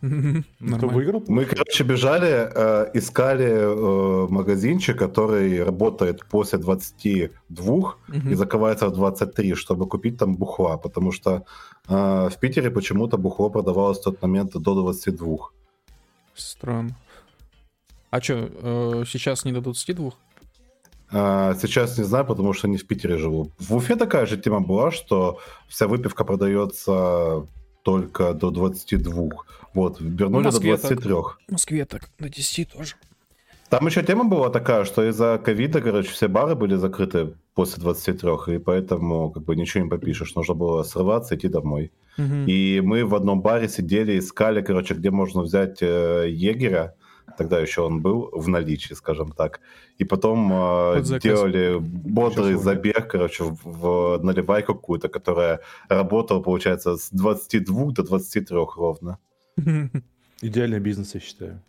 Кто 0.02 0.88
выиграл? 0.88 1.22
Мы, 1.28 1.44
короче, 1.44 1.84
бежали, 1.84 2.50
э, 2.54 2.90
искали 2.94 3.46
э, 3.46 4.26
магазинчик, 4.28 4.98
который 4.98 5.62
работает 5.62 6.24
после 6.28 6.58
22 6.58 7.64
угу. 7.64 7.94
и 8.08 8.34
закрывается 8.34 8.88
в 8.88 8.94
23, 8.94 9.54
чтобы 9.54 9.86
купить 9.86 10.18
там 10.18 10.34
бухла, 10.34 10.76
потому 10.76 11.12
что 11.12 11.44
э, 11.88 12.28
в 12.28 12.36
Питере 12.40 12.70
почему-то 12.70 13.16
бухло 13.16 13.48
продавалось 13.48 13.98
в 13.98 14.02
тот 14.02 14.22
момент 14.22 14.52
до 14.52 14.74
22. 14.74 15.36
Странно. 16.34 16.96
А 18.10 18.20
что, 18.20 19.04
сейчас 19.04 19.44
не 19.44 19.52
до 19.52 19.60
22? 19.60 20.10
А, 21.12 21.54
сейчас 21.54 21.98
не 21.98 22.04
знаю, 22.04 22.24
потому 22.26 22.54
что 22.54 22.68
не 22.68 22.76
в 22.76 22.86
Питере 22.86 23.18
живу. 23.18 23.50
В 23.58 23.76
Уфе 23.76 23.96
такая 23.96 24.26
же 24.26 24.36
тема 24.36 24.60
была, 24.60 24.90
что 24.90 25.38
вся 25.68 25.86
выпивка 25.86 26.24
продается 26.24 27.46
только 27.82 28.32
до 28.34 28.50
22. 28.50 29.28
Вот, 29.74 30.00
вернули 30.00 30.50
до 30.50 30.60
23. 30.60 30.96
Так, 30.96 31.38
в 31.48 31.52
Москве 31.52 31.84
так, 31.84 32.10
до 32.18 32.28
10 32.28 32.72
тоже. 32.72 32.94
Там 33.68 33.86
еще 33.86 34.02
тема 34.02 34.24
была 34.24 34.50
такая, 34.50 34.84
что 34.84 35.08
из-за 35.08 35.40
ковида, 35.42 35.80
короче, 35.80 36.10
все 36.10 36.28
бары 36.28 36.54
были 36.54 36.74
закрыты 36.74 37.32
после 37.54 37.80
23, 37.80 38.56
и 38.56 38.58
поэтому 38.58 39.30
как 39.30 39.44
бы 39.44 39.56
ничего 39.56 39.84
не 39.84 39.88
попишешь. 39.88 40.34
Нужно 40.34 40.52
было 40.52 40.82
срываться, 40.82 41.36
идти 41.36 41.48
домой. 41.48 41.90
Угу. 42.18 42.44
И 42.46 42.82
мы 42.84 43.06
в 43.06 43.14
одном 43.14 43.40
баре 43.40 43.70
сидели, 43.70 44.18
искали, 44.18 44.60
короче, 44.60 44.92
где 44.92 45.10
можно 45.10 45.40
взять 45.40 45.78
э, 45.80 46.26
егеря, 46.28 46.94
тогда 47.36 47.60
еще 47.60 47.82
он 47.82 48.00
был 48.00 48.30
в 48.32 48.48
наличии, 48.48 48.94
скажем 48.94 49.32
так. 49.32 49.60
И 49.98 50.04
потом 50.04 50.50
э, 50.52 51.02
делали 51.22 51.78
бодрый 51.80 52.54
забег, 52.54 53.10
короче, 53.10 53.44
в, 53.44 53.58
в 53.64 54.24
наливайку 54.24 54.74
какую-то, 54.74 55.08
которая 55.08 55.60
работала, 55.88 56.42
получается, 56.42 56.96
с 56.96 57.10
22 57.10 57.92
до 57.92 58.02
23 58.02 58.46
ровно. 58.76 59.18
Идеальный 60.42 60.80
бизнес, 60.80 61.14
я 61.14 61.20
считаю. 61.20 61.62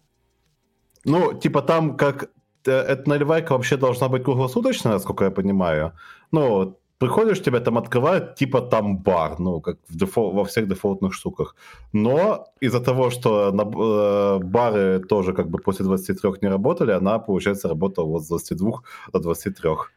Ну, 1.06 1.34
типа 1.34 1.62
там 1.62 1.98
как... 1.98 2.30
Э, 2.66 2.72
эта 2.72 3.10
наливайка 3.10 3.54
вообще 3.54 3.78
должна 3.78 4.08
быть 4.08 4.24
круглосуточная, 4.24 4.94
насколько 4.94 5.26
я 5.26 5.32
понимаю. 5.32 5.92
Ну, 6.32 6.78
приходишь, 7.04 7.42
тебя 7.42 7.60
там 7.60 7.78
открывают, 7.78 8.36
типа 8.36 8.62
там 8.62 8.98
бар, 8.98 9.40
ну, 9.40 9.62
как 9.62 9.78
в 9.90 9.96
дефол- 9.96 10.32
во 10.32 10.44
всех 10.44 10.68
дефолтных 10.68 11.14
штуках. 11.14 11.56
Но 11.94 12.46
из-за 12.62 12.80
того, 12.80 13.10
что 13.10 13.52
на, 13.52 13.64
э, 13.64 14.40
бары 14.44 15.00
тоже 15.00 15.34
как 15.34 15.50
бы 15.50 15.60
после 15.60 15.86
23 15.86 16.42
не 16.42 16.50
работали, 16.50 16.92
она, 16.92 17.20
получается, 17.20 17.68
работала 17.68 18.06
вот 18.06 18.24
с 18.24 18.28
22 18.28 18.84
до 19.14 19.20
23. 19.20 19.92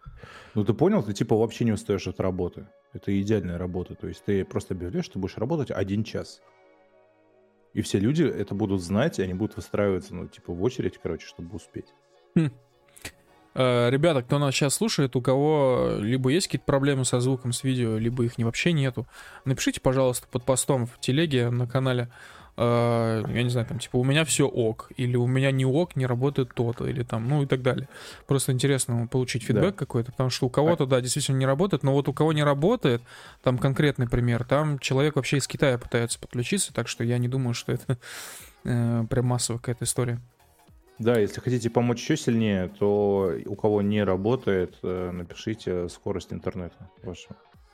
Ну 0.54 0.64
ты 0.64 0.74
понял, 0.74 1.02
ты 1.02 1.12
типа 1.12 1.36
вообще 1.36 1.64
не 1.64 1.72
устаешь 1.72 2.08
от 2.08 2.20
работы. 2.20 2.66
Это 2.94 3.12
идеальная 3.20 3.58
работа. 3.58 3.94
То 3.94 4.08
есть 4.08 4.24
ты 4.24 4.44
просто 4.44 4.74
объявляешь, 4.74 5.06
что 5.06 5.18
будешь 5.20 5.38
работать 5.38 5.70
один 5.70 6.02
час. 6.02 6.40
И 7.76 7.82
все 7.82 8.00
люди 8.00 8.24
это 8.24 8.54
будут 8.54 8.82
знать, 8.82 9.18
и 9.18 9.22
они 9.22 9.34
будут 9.34 9.56
выстраиваться, 9.56 10.14
ну, 10.14 10.26
типа, 10.26 10.52
в 10.52 10.62
очередь, 10.62 10.98
короче, 11.02 11.26
чтобы 11.26 11.56
успеть. 11.56 11.94
Хм. 12.34 12.50
Э, 13.58 13.88
ребята, 13.90 14.22
кто 14.22 14.38
нас 14.38 14.54
сейчас 14.54 14.74
слушает, 14.74 15.16
у 15.16 15.22
кого 15.22 15.96
либо 15.98 16.28
есть 16.28 16.46
какие-то 16.46 16.66
проблемы 16.66 17.06
со 17.06 17.20
звуком, 17.20 17.52
с 17.52 17.64
видео, 17.64 17.96
либо 17.96 18.22
их 18.22 18.32
вообще 18.36 18.72
нету, 18.72 19.06
напишите, 19.46 19.80
пожалуйста, 19.80 20.26
под 20.30 20.44
постом 20.44 20.86
в 20.86 21.00
телеге 21.00 21.48
на 21.48 21.66
канале, 21.66 22.10
э, 22.58 23.24
я 23.26 23.42
не 23.42 23.48
знаю, 23.48 23.66
там, 23.66 23.78
типа, 23.78 23.96
у 23.96 24.04
меня 24.04 24.26
все 24.26 24.46
ок, 24.46 24.92
или 24.98 25.16
у 25.16 25.26
меня 25.26 25.52
не 25.52 25.64
ок, 25.64 25.96
не 25.96 26.04
работает 26.04 26.52
то-то, 26.52 26.86
или 26.86 27.02
там, 27.02 27.26
ну 27.30 27.44
и 27.44 27.46
так 27.46 27.62
далее. 27.62 27.88
Просто 28.26 28.52
интересно 28.52 29.08
получить 29.10 29.42
фидбэк 29.42 29.72
да. 29.72 29.78
какой-то, 29.78 30.12
потому 30.12 30.28
что 30.28 30.44
у 30.44 30.50
кого-то, 30.50 30.84
а... 30.84 30.86
да, 30.86 31.00
действительно 31.00 31.38
не 31.38 31.46
работает, 31.46 31.82
но 31.82 31.94
вот 31.94 32.10
у 32.10 32.12
кого 32.12 32.34
не 32.34 32.44
работает, 32.44 33.00
там 33.42 33.56
конкретный 33.56 34.06
пример, 34.06 34.44
там 34.44 34.78
человек 34.80 35.16
вообще 35.16 35.38
из 35.38 35.48
Китая 35.48 35.78
пытается 35.78 36.20
подключиться, 36.20 36.74
так 36.74 36.88
что 36.88 37.04
я 37.04 37.16
не 37.16 37.28
думаю, 37.28 37.54
что 37.54 37.72
это 37.72 37.96
э, 38.64 39.04
прям 39.08 39.24
массовая 39.24 39.60
какая-то 39.60 39.86
история. 39.86 40.20
Да, 40.98 41.18
если 41.18 41.40
хотите 41.40 41.68
помочь 41.68 42.00
еще 42.00 42.16
сильнее, 42.16 42.68
то 42.78 43.34
у 43.44 43.54
кого 43.54 43.82
не 43.82 44.02
работает, 44.02 44.76
э, 44.82 45.10
напишите 45.12 45.88
скорость 45.88 46.32
интернета 46.32 46.90
вашу. 47.02 47.28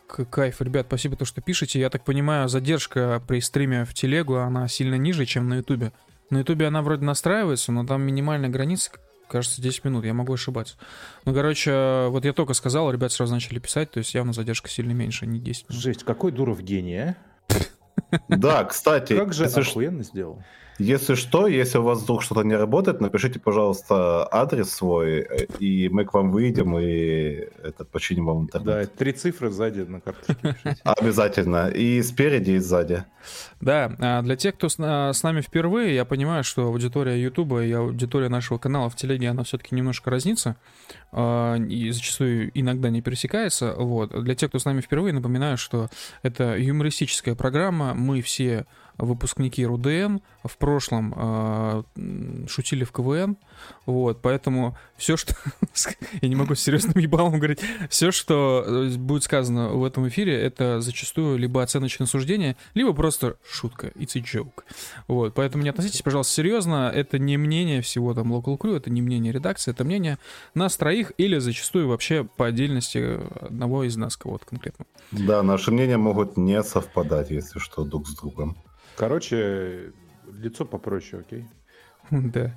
Кайф, 0.07 0.61
ребят, 0.61 0.87
спасибо, 0.89 1.17
то, 1.17 1.25
что 1.25 1.41
пишете. 1.41 1.81
Я 1.81 1.89
так 1.89 2.05
понимаю, 2.05 2.49
задержка 2.49 3.23
при 3.27 3.41
стриме 3.41 3.85
в 3.85 3.95
телегу, 3.95 4.37
она 4.37 4.69
сильно 4.69 4.97
ниже, 4.97 5.25
чем 5.25 5.49
на 5.49 5.55
ютубе. 5.55 5.93
На 6.31 6.39
ютубе 6.39 6.67
она 6.67 6.83
вроде 6.83 7.05
настраивается, 7.05 7.73
но 7.73 7.87
там 7.87 8.03
минимальная 8.03 8.51
граница, 8.51 8.91
кажется, 9.29 9.63
10 9.63 9.85
минут, 9.85 10.05
я 10.05 10.13
могу 10.13 10.35
ошибаться. 10.35 10.77
Ну, 11.25 11.33
короче, 11.33 12.09
вот 12.09 12.25
я 12.25 12.33
только 12.33 12.55
сказал, 12.55 12.91
ребят 12.91 13.13
сразу 13.13 13.33
начали 13.33 13.59
писать, 13.59 13.91
то 13.91 13.99
есть 13.99 14.15
явно 14.15 14.33
задержка 14.33 14.69
сильно 14.69 14.93
меньше, 14.93 15.27
не 15.27 15.39
10 15.39 15.69
минут. 15.69 15.83
Жесть, 15.83 16.05
какой 16.05 16.33
Дуров 16.33 16.61
гений, 16.61 16.97
а? 16.97 17.17
Да, 18.29 18.65
кстати. 18.65 19.17
Как 19.17 19.33
же 19.33 19.45
охуенно 19.47 20.03
сделал. 20.03 20.43
Если 20.79 21.15
что, 21.15 21.47
если 21.47 21.79
у 21.79 21.83
вас 21.83 22.03
вдруг 22.03 22.23
что-то 22.23 22.43
не 22.43 22.57
работает, 22.57 23.01
напишите, 23.01 23.39
пожалуйста, 23.39 24.27
адрес 24.31 24.71
свой, 24.71 25.27
и 25.59 25.89
мы 25.89 26.05
к 26.05 26.15
вам 26.15 26.31
выйдем 26.31 26.79
и 26.79 27.49
этот, 27.63 27.89
починим 27.91 28.27
вам 28.27 28.43
интернет. 28.43 28.67
Да, 28.67 28.87
три 28.87 29.13
цифры 29.13 29.51
сзади 29.51 29.81
на 29.81 30.01
карточке 30.01 30.57
Обязательно. 30.85 31.69
И 31.69 32.03
спереди, 32.03 32.53
и 32.53 32.59
сзади. 32.59 33.05
Да, 33.61 33.95
а 34.01 34.23
для 34.23 34.37
тех, 34.37 34.55
кто 34.55 34.69
с, 34.69 34.77
с 34.77 35.23
нами 35.23 35.41
впервые, 35.41 35.95
я 35.95 36.05
понимаю, 36.05 36.43
что 36.43 36.67
аудитория 36.67 37.21
Ютуба 37.23 37.65
и 37.65 37.73
аудитория 37.73 38.29
нашего 38.29 38.59
канала 38.59 38.89
в 38.91 38.97
телеге, 38.97 39.29
она 39.29 39.45
все-таки 39.45 39.75
немножко 39.75 40.11
разнится, 40.11 40.57
а, 41.13 41.57
и 41.57 41.91
зачастую 41.91 42.51
иногда 42.59 42.91
не 42.91 43.03
пересекается. 43.03 43.75
Вот. 43.77 44.11
Для 44.25 44.35
тех, 44.35 44.49
кто 44.49 44.59
с 44.59 44.65
нами 44.65 44.81
впервые, 44.81 45.13
напоминаю, 45.13 45.57
что 45.57 45.89
это 46.23 46.57
юмористическая 46.59 47.35
программа, 47.35 47.95
мы 47.95 48.23
все 48.23 48.67
выпускники 48.99 49.65
РУДН 49.65 50.19
в 50.45 50.57
прошлом 50.57 51.15
э, 51.17 51.83
шутили 52.49 52.85
в 52.85 52.93
КВН, 52.93 53.37
вот, 53.87 54.21
поэтому 54.23 54.77
все, 54.97 55.17
что... 55.17 55.35
я 56.23 56.29
не 56.29 56.37
могу 56.37 56.55
серьезным 56.55 56.99
ебалом 56.99 57.39
говорить. 57.39 57.61
Все, 57.89 58.11
что 58.11 58.65
э, 58.67 58.91
будет 58.97 59.25
сказано 59.25 59.71
в 59.71 59.85
этом 59.85 60.09
эфире, 60.09 60.41
это 60.41 60.81
зачастую 60.81 61.39
либо 61.39 61.63
оценочное 61.63 62.07
суждение, 62.07 62.57
либо 62.75 62.93
просто 62.93 63.37
шутка. 63.49 63.89
It's 63.89 64.17
a 64.17 64.21
joke. 64.21 64.65
Вот, 65.09 65.35
поэтому 65.35 65.65
не 65.65 65.71
относитесь, 65.71 66.03
пожалуйста, 66.03 66.35
серьезно. 66.35 66.91
Это 66.95 67.19
не 67.19 67.37
мнение 67.37 67.83
всего 67.83 68.15
там 68.15 68.33
Local 68.33 68.59
Crew, 68.59 68.77
это 68.77 68.91
не 68.91 69.03
мнение 69.03 69.33
редакции, 69.33 69.71
это 69.71 69.85
мнение 69.85 70.19
нас 70.55 70.77
троих 70.77 71.13
или 71.19 71.39
зачастую 71.39 71.89
вообще 71.89 72.25
по 72.25 72.47
отдельности 72.47 73.21
одного 73.41 73.85
из 73.85 73.97
нас, 73.97 74.17
кого-то 74.17 74.47
конкретно. 74.47 74.87
Да, 75.11 75.43
наши 75.43 75.71
мнения 75.71 75.97
могут 75.97 76.37
не 76.37 76.63
совпадать, 76.63 77.31
если 77.31 77.59
что, 77.59 77.85
друг 77.85 78.09
с 78.09 78.15
другом. 78.15 78.57
Короче, 78.97 79.93
лицо 80.33 80.65
попроще, 80.65 81.23
окей? 81.23 81.47
Да. 82.11 82.55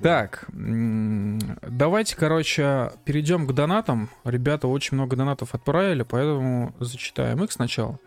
Так, 0.00 0.46
давайте, 0.52 2.14
короче, 2.14 2.92
перейдем 3.04 3.48
к 3.48 3.52
донатам. 3.52 4.10
Ребята 4.24 4.68
очень 4.68 4.96
много 4.96 5.16
донатов 5.16 5.56
отправили, 5.56 6.04
поэтому 6.04 6.72
зачитаем 6.78 7.42
их 7.42 7.50
сначала. 7.50 7.98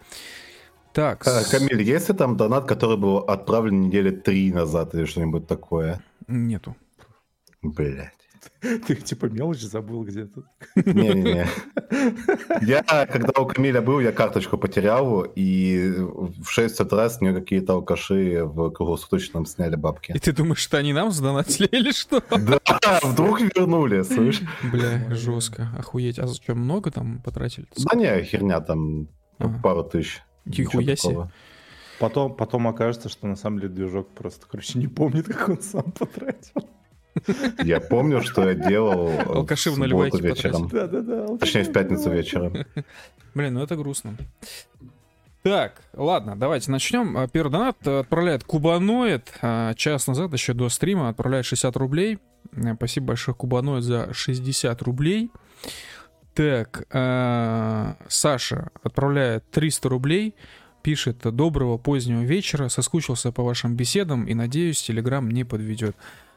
Так. 0.94 1.28
А, 1.28 1.44
Камиль, 1.44 1.82
есть 1.82 2.08
ли 2.08 2.16
там 2.16 2.38
донат, 2.38 2.66
который 2.66 2.96
был 2.96 3.18
отправлен 3.18 3.82
недели 3.82 4.12
три 4.12 4.54
назад 4.54 4.96
или 4.96 5.04
что-нибудь 5.04 5.48
такое? 5.48 6.02
Нету. 6.28 6.78
Блять. 7.62 8.21
Ты 8.62 8.96
типа 8.96 9.26
мелочь 9.26 9.62
забыл 9.62 10.04
где-то. 10.04 10.44
Не-не-не. 10.76 11.48
Я, 12.66 12.84
когда 13.06 13.42
у 13.42 13.46
Камиля 13.46 13.82
был, 13.82 14.00
я 14.00 14.12
карточку 14.12 14.58
потерял, 14.58 15.24
и 15.24 15.94
в 15.98 16.50
6 16.50 16.80
раз 16.92 17.22
нее 17.22 17.34
какие-то 17.34 17.74
алкаши 17.74 18.44
в 18.44 18.72
круглосуточном 18.72 19.46
сняли 19.46 19.76
бабки. 19.76 20.12
И 20.12 20.20
ты 20.20 20.32
думаешь, 20.32 20.60
что 20.60 20.78
они 20.78 20.94
нам 20.94 21.12
задонатили 21.12 21.68
или 21.72 21.92
что? 21.92 22.24
Да, 22.82 23.00
вдруг 23.04 23.42
вернули, 23.42 24.02
слышь? 24.04 24.42
Бля, 24.72 25.14
жестко, 25.14 25.70
охуеть. 25.78 26.20
А 26.20 26.28
зачем 26.28 26.60
много 26.60 26.92
там 26.92 27.22
потратили? 27.22 27.68
Да 27.78 27.96
не, 27.96 28.24
херня 28.24 28.60
там, 28.62 29.08
пару 29.62 29.84
тысяч. 29.84 30.22
Нихуя 30.46 30.96
себе. 30.96 31.30
Потом, 32.00 32.36
потом 32.36 32.68
окажется, 32.68 33.10
что 33.10 33.28
на 33.28 33.36
самом 33.36 33.60
деле 33.60 33.74
движок 33.74 34.10
просто, 34.10 34.48
короче, 34.50 34.80
не 34.80 34.88
помнит, 34.88 35.28
как 35.28 35.50
он 35.50 35.62
сам 35.62 35.92
потратил. 35.92 36.68
Я 37.64 37.80
помню, 37.80 38.22
что 38.22 38.50
я 38.50 38.56
делал 38.56 39.10
Алкаши 39.28 39.72
в 39.72 39.78
нулевой 39.78 40.10
вечером. 40.12 40.70
Да, 40.70 40.88
да, 40.88 41.02
да. 41.02 41.38
Точнее, 41.38 41.64
в 41.64 41.72
пятницу 41.72 42.10
вечером. 42.10 42.54
Блин, 43.34 43.54
ну 43.54 43.64
это 43.64 43.76
грустно. 43.76 44.18
Так, 45.44 45.82
ладно, 45.94 46.36
давайте 46.36 46.70
начнем. 46.70 47.18
А, 47.18 47.28
первый 47.28 47.52
донат 47.52 47.88
отправляет 47.88 48.44
Кубаноид. 48.44 49.34
А, 49.42 49.74
час 49.74 50.06
назад, 50.06 50.32
еще 50.34 50.54
до 50.54 50.70
стрима, 50.70 51.10
отправляет 51.10 51.46
60 51.46 51.76
рублей. 51.78 52.20
Э, 52.54 52.76
спасибо 52.76 53.08
большое, 53.08 53.36
Кубаноид, 53.36 53.84
за 53.84 54.14
60 54.14 54.82
рублей. 54.84 55.32
Так, 56.36 56.86
э, 56.92 57.94
Саша 58.08 58.70
отправляет 58.84 59.50
300 59.50 59.90
рублей. 59.90 60.36
Пишет, 60.84 61.20
доброго 61.24 61.78
позднего 61.78 62.22
вечера, 62.22 62.68
соскучился 62.70 63.32
по 63.32 63.44
вашим 63.44 63.76
беседам 63.76 64.26
и 64.26 64.34
надеюсь, 64.34 64.82
Телеграм 64.82 65.30
не 65.30 65.44
подведет. 65.44 65.96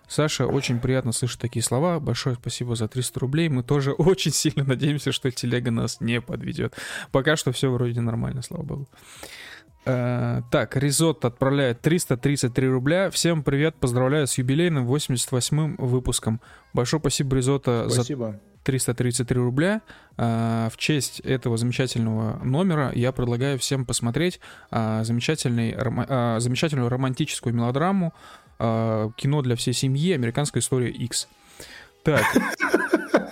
Саша, 0.08 0.46
очень 0.46 0.80
приятно 0.80 1.12
слышать 1.12 1.40
такие 1.40 1.62
слова. 1.62 1.98
Большое 1.98 2.36
спасибо 2.36 2.74
за 2.76 2.88
300 2.88 3.20
рублей. 3.20 3.48
Мы 3.48 3.62
тоже 3.62 3.92
очень 3.98 4.32
сильно 4.32 4.64
надеемся, 4.64 5.12
что 5.12 5.30
телега 5.30 5.70
нас 5.70 6.00
не 6.00 6.20
подведет. 6.20 6.74
Пока 7.10 7.36
что 7.36 7.52
все 7.52 7.70
вроде 7.70 8.00
нормально, 8.00 8.42
слава 8.42 8.62
богу. 8.62 8.88
Uh, 9.86 10.42
так, 10.50 10.76
Ризот 10.78 11.26
отправляет 11.26 11.82
333 11.82 12.68
рубля. 12.68 13.10
Всем 13.10 13.42
привет, 13.42 13.74
поздравляю 13.76 14.26
с 14.26 14.38
юбилейным 14.38 14.90
88-м 14.90 15.76
выпуском. 15.76 16.40
Большое 16.72 17.00
спасибо, 17.00 17.36
Ризота, 17.36 17.88
спасибо. 17.90 18.32
за 18.32 18.40
333 18.62 19.36
рубля. 19.38 19.82
Uh, 20.16 20.70
в 20.70 20.78
честь 20.78 21.20
этого 21.20 21.58
замечательного 21.58 22.42
номера 22.42 22.92
я 22.94 23.12
предлагаю 23.12 23.58
всем 23.58 23.84
посмотреть 23.84 24.40
замечательный, 24.70 25.74
замечательную 26.40 26.88
романтическую 26.88 27.54
мелодраму 27.54 28.14
э, 28.58 29.10
кино 29.16 29.42
для 29.42 29.56
всей 29.56 29.74
семьи 29.74 30.12
«Американская 30.12 30.60
история 30.60 30.90
X». 30.90 31.28
Так. 32.02 32.24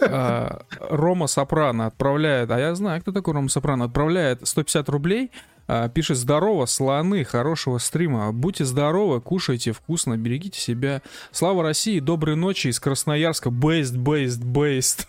Э, 0.01 0.59
Рома 0.81 1.27
Сопрано 1.27 1.87
отправляет, 1.87 2.51
а 2.51 2.59
я 2.59 2.75
знаю, 2.75 3.01
кто 3.01 3.13
такой 3.13 3.35
Рома 3.35 3.49
Сопрано, 3.49 3.85
отправляет 3.85 4.47
150 4.47 4.89
рублей, 4.89 5.31
э, 5.69 5.89
пишет 5.95 6.17
«Здорово, 6.17 6.67
слоны, 6.67 7.25
хорошего 7.25 7.79
стрима, 7.79 8.33
будьте 8.33 8.65
здоровы, 8.65 9.21
кушайте 9.21 9.73
вкусно, 9.73 10.17
берегите 10.17 10.59
себя. 10.59 11.03
Слава 11.31 11.63
России, 11.63 12.01
доброй 12.01 12.37
ночи 12.37 12.69
из 12.69 12.81
Красноярска, 12.81 13.51
бейст, 13.51 13.97
бейст, 13.97 14.43
бейст». 14.43 15.09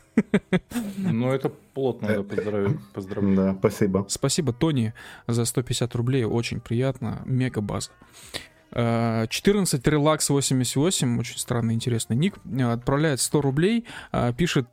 Ну, 0.98 1.32
это 1.32 1.50
плотно, 1.74 2.08
да, 2.08 2.24
поздравляю. 2.24 2.82
поздравляю. 2.94 3.36
Да, 3.36 3.56
спасибо. 3.58 4.06
Спасибо, 4.08 4.54
Тони, 4.54 4.94
за 5.28 5.46
150 5.46 5.96
рублей, 5.96 6.24
очень 6.24 6.60
приятно, 6.60 7.24
мега 7.26 7.62
база. 7.62 7.90
14 8.74 9.88
релакс 9.88 10.30
88, 10.30 11.20
очень 11.20 11.38
странный, 11.38 11.76
интересный 11.76 12.16
ник, 12.16 12.36
отправляет 12.60 13.22
100 13.22 13.42
рублей, 13.42 13.86
а, 14.12 14.34
пишет, 14.34 14.68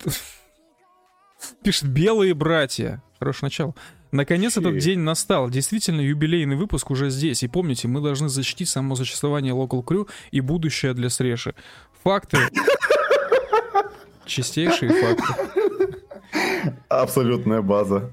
пишет 1.63 1.89
«Белые 1.89 2.35
братья». 2.35 3.03
Хорошее 3.19 3.47
начало. 3.47 3.75
Наконец 4.13 4.57
этот 4.57 4.79
день 4.79 5.01
настал. 5.01 5.51
Действительно, 5.51 6.01
юбилейный 6.01 6.57
выпуск 6.57 6.91
уже 6.91 7.11
здесь. 7.11 7.43
И 7.43 7.49
помните, 7.49 7.87
мы 7.87 8.01
должны 8.01 8.29
защитить 8.29 8.69
само 8.69 8.97
существование 8.97 9.55
Local 9.55 9.85
Crew 9.85 10.09
и 10.31 10.41
будущее 10.41 10.95
для 10.95 11.11
Среши. 11.11 11.55
Факты. 12.03 12.39
Чистейшие 14.25 14.91
факты. 14.91 16.01
Абсолютная 16.89 17.63
база. 17.63 18.11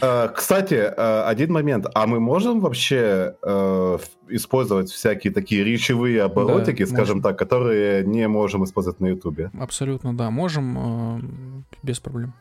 Э, 0.00 0.28
кстати, 0.34 0.74
э, 0.74 1.22
один 1.22 1.52
момент. 1.52 1.86
А 1.94 2.06
мы 2.06 2.20
можем 2.20 2.60
вообще 2.60 3.36
э, 3.42 3.98
использовать 4.28 4.90
всякие 4.90 5.32
такие 5.32 5.64
речевые 5.64 6.22
оборотики, 6.22 6.84
да, 6.84 6.86
скажем 6.86 7.18
можем. 7.18 7.22
так, 7.22 7.38
которые 7.38 8.04
не 8.04 8.26
можем 8.28 8.64
использовать 8.64 9.00
на 9.00 9.06
Ютубе? 9.06 9.50
Абсолютно, 9.58 10.16
да. 10.16 10.30
Можем 10.30 11.64
без 11.82 12.00
проблем. 12.00 12.34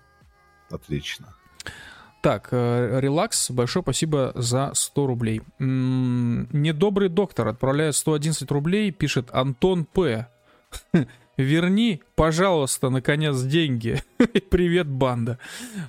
Отлично. 0.70 1.28
Так, 2.22 2.54
релакс, 2.54 3.52
большое 3.52 3.84
спасибо 3.84 4.32
за 4.36 4.72
100 4.74 5.08
рублей. 5.08 5.42
М-м, 5.60 6.48
недобрый 6.54 7.10
доктор 7.10 7.50
отправляет 7.50 7.96
111 7.96 8.50
рублей, 8.50 8.92
пишет 8.92 9.28
Антон 9.34 9.84
П. 9.84 10.28
Верни, 11.38 12.02
пожалуйста, 12.15 12.89
наконец 12.89 13.41
деньги. 13.41 14.02
Привет, 14.52 14.88
банда. 14.88 15.39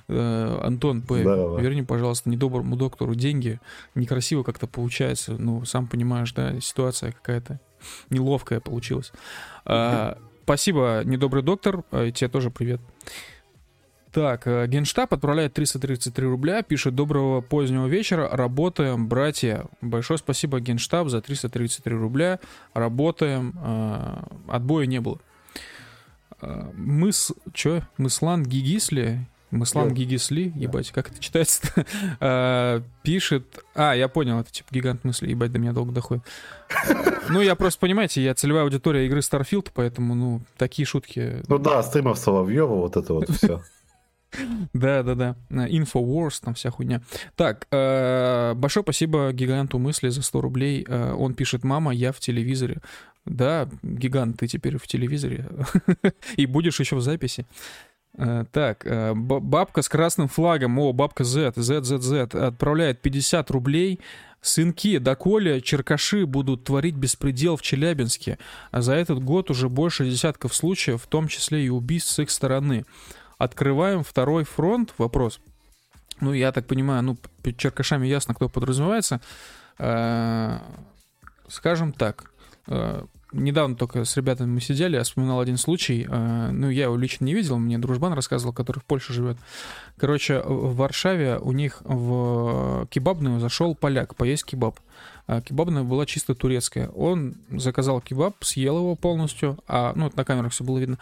Э, 0.07 0.59
Антон 0.63 1.03
П. 1.03 1.21
Верни, 1.21 1.83
пожалуйста, 1.83 2.29
недоброму 2.29 2.75
доктору 2.75 3.13
деньги. 3.13 3.59
Некрасиво 3.93 4.41
как-то 4.43 4.65
получается. 4.65 5.33
Ну, 5.37 5.63
сам 5.65 5.87
понимаешь, 5.87 6.33
да, 6.33 6.59
ситуация 6.59 7.11
какая-то 7.11 7.59
неловкая 8.09 8.59
получилась. 8.59 9.11
А, 9.65 10.17
спасибо, 10.43 11.03
недобрый 11.05 11.43
доктор. 11.43 11.83
А, 11.91 12.09
тебе 12.11 12.27
тоже 12.27 12.49
привет. 12.49 12.81
Так, 14.15 14.47
э, 14.47 14.65
Генштаб 14.67 15.13
отправляет 15.13 15.53
333 15.53 16.25
рубля, 16.25 16.63
пишет 16.63 16.95
«Доброго 16.95 17.41
позднего 17.41 17.85
вечера, 17.85 18.29
работаем, 18.31 19.09
братья». 19.09 19.65
Большое 19.81 20.17
спасибо, 20.17 20.61
Генштаб, 20.61 21.09
за 21.09 21.21
333 21.21 21.93
рубля. 21.93 22.39
Работаем, 22.73 23.53
э, 23.61 24.23
отбоя 24.47 24.85
не 24.85 25.01
было. 25.01 25.19
Э, 26.45 26.71
мыс... 26.73 27.31
Чё? 27.53 27.81
Мыслан 27.97 28.43
Гигисли? 28.43 29.27
Мыслан. 29.51 29.93
Гигисли, 29.93 30.51
ебать, 30.55 30.91
как 30.91 31.09
это 31.09 31.19
читается 31.19 31.61
пишет... 33.03 33.63
А, 33.73 33.93
я 33.93 34.07
понял, 34.09 34.39
это 34.39 34.51
типа 34.51 34.67
гигант 34.71 35.03
мысли, 35.03 35.29
ебать, 35.29 35.51
до 35.51 35.59
меня 35.59 35.71
долго 35.71 35.93
доходит. 35.93 36.23
Ну, 37.29 37.41
я 37.41 37.55
просто, 37.55 37.79
понимаете, 37.79 38.21
я 38.23 38.33
целевая 38.33 38.63
аудитория 38.63 39.05
игры 39.05 39.19
Starfield, 39.19 39.69
поэтому, 39.73 40.13
ну, 40.13 40.41
такие 40.57 40.85
шутки... 40.85 41.43
Ну 41.47 41.57
да, 41.57 41.81
стримов 41.83 42.17
Соловьева, 42.17 42.75
вот 42.75 42.97
это 42.97 43.13
вот 43.13 43.29
все. 43.29 43.61
Да, 44.73 45.01
да, 45.01 45.15
да. 45.15 45.35
Infowars, 45.49 46.41
там 46.43 46.55
вся 46.55 46.69
хуйня. 46.69 47.01
Так, 47.37 47.67
э, 47.71 48.53
большое 48.53 48.83
спасибо 48.83 49.31
гиганту 49.31 49.79
мысли 49.79 50.09
за 50.09 50.21
100 50.21 50.41
рублей. 50.41 50.85
Он 50.85 51.33
пишет, 51.35 51.63
мама, 51.63 51.93
я 51.93 52.11
в 52.11 52.19
телевизоре. 52.19 52.81
Да, 53.25 53.67
гигант, 53.81 54.37
ты 54.37 54.47
теперь 54.47 54.77
в 54.77 54.87
телевизоре. 54.87 55.45
И 56.37 56.45
будешь 56.45 56.79
еще 56.79 56.95
в 56.95 57.01
записи. 57.01 57.45
Uh, 58.17 58.47
так, 58.49 58.85
uh, 58.85 59.13
бабка 59.13 59.81
с 59.81 59.89
красным 59.89 60.29
флагом, 60.29 60.79
о, 60.79 60.93
бабка 60.93 61.25
Z, 61.25 61.51
ZZZ, 61.57 62.37
отправляет 62.37 63.01
50 63.01 63.51
рублей. 63.51 63.99
Сынки, 64.41 64.99
доколе 64.99 65.59
черкаши 65.59 66.25
будут 66.25 66.63
творить 66.63 66.95
беспредел 66.95 67.57
в 67.57 67.61
Челябинске, 67.61 68.37
а 68.71 68.81
за 68.81 68.93
этот 68.93 69.21
год 69.21 69.49
уже 69.49 69.69
больше 69.69 70.09
десятков 70.09 70.53
случаев, 70.53 71.01
в 71.01 71.07
том 71.07 71.27
числе 71.27 71.65
и 71.65 71.69
убийств 71.69 72.11
с 72.11 72.19
их 72.19 72.29
стороны. 72.29 72.85
Открываем 73.37 74.03
второй 74.03 74.43
фронт. 74.43 74.93
Вопрос. 74.97 75.41
Ну, 76.21 76.31
я 76.31 76.51
так 76.51 76.67
понимаю, 76.67 77.03
ну, 77.03 77.17
под 77.41 77.57
черкашами 77.57 78.07
ясно, 78.07 78.33
кто 78.33 78.47
подразумевается. 78.47 79.19
Э, 79.77 80.59
скажем 81.47 81.91
так, 81.91 82.23
э, 82.23 82.34
недавно 83.35 83.75
только 83.75 84.05
с 84.05 84.15
ребятами 84.17 84.47
мы 84.47 84.61
сидели, 84.61 84.95
я 84.95 85.03
вспоминал 85.03 85.39
один 85.39 85.57
случай, 85.57 86.07
э, 86.09 86.49
ну, 86.51 86.69
я 86.69 86.85
его 86.85 86.95
лично 86.95 87.25
не 87.25 87.33
видел, 87.33 87.57
мне 87.57 87.77
дружбан 87.77 88.13
рассказывал, 88.13 88.53
который 88.53 88.79
в 88.79 88.85
Польше 88.85 89.13
живет. 89.13 89.37
Короче, 89.97 90.41
в 90.41 90.75
Варшаве 90.75 91.37
у 91.37 91.51
них 91.51 91.81
в 91.83 92.87
кебабную 92.89 93.39
зашел 93.39 93.75
поляк 93.75 94.15
поесть 94.15 94.45
кебаб. 94.45 94.79
Кебабная 95.43 95.83
была 95.83 96.05
чисто 96.05 96.35
турецкая. 96.35 96.89
Он 96.89 97.35
заказал 97.49 97.99
кебаб, 97.99 98.35
съел 98.43 98.77
его 98.77 98.95
полностью, 98.95 99.57
а, 99.67 99.91
ну, 99.95 100.11
на 100.15 100.23
камерах 100.23 100.51
все 100.51 100.63
было 100.63 100.77
видно. 100.77 100.99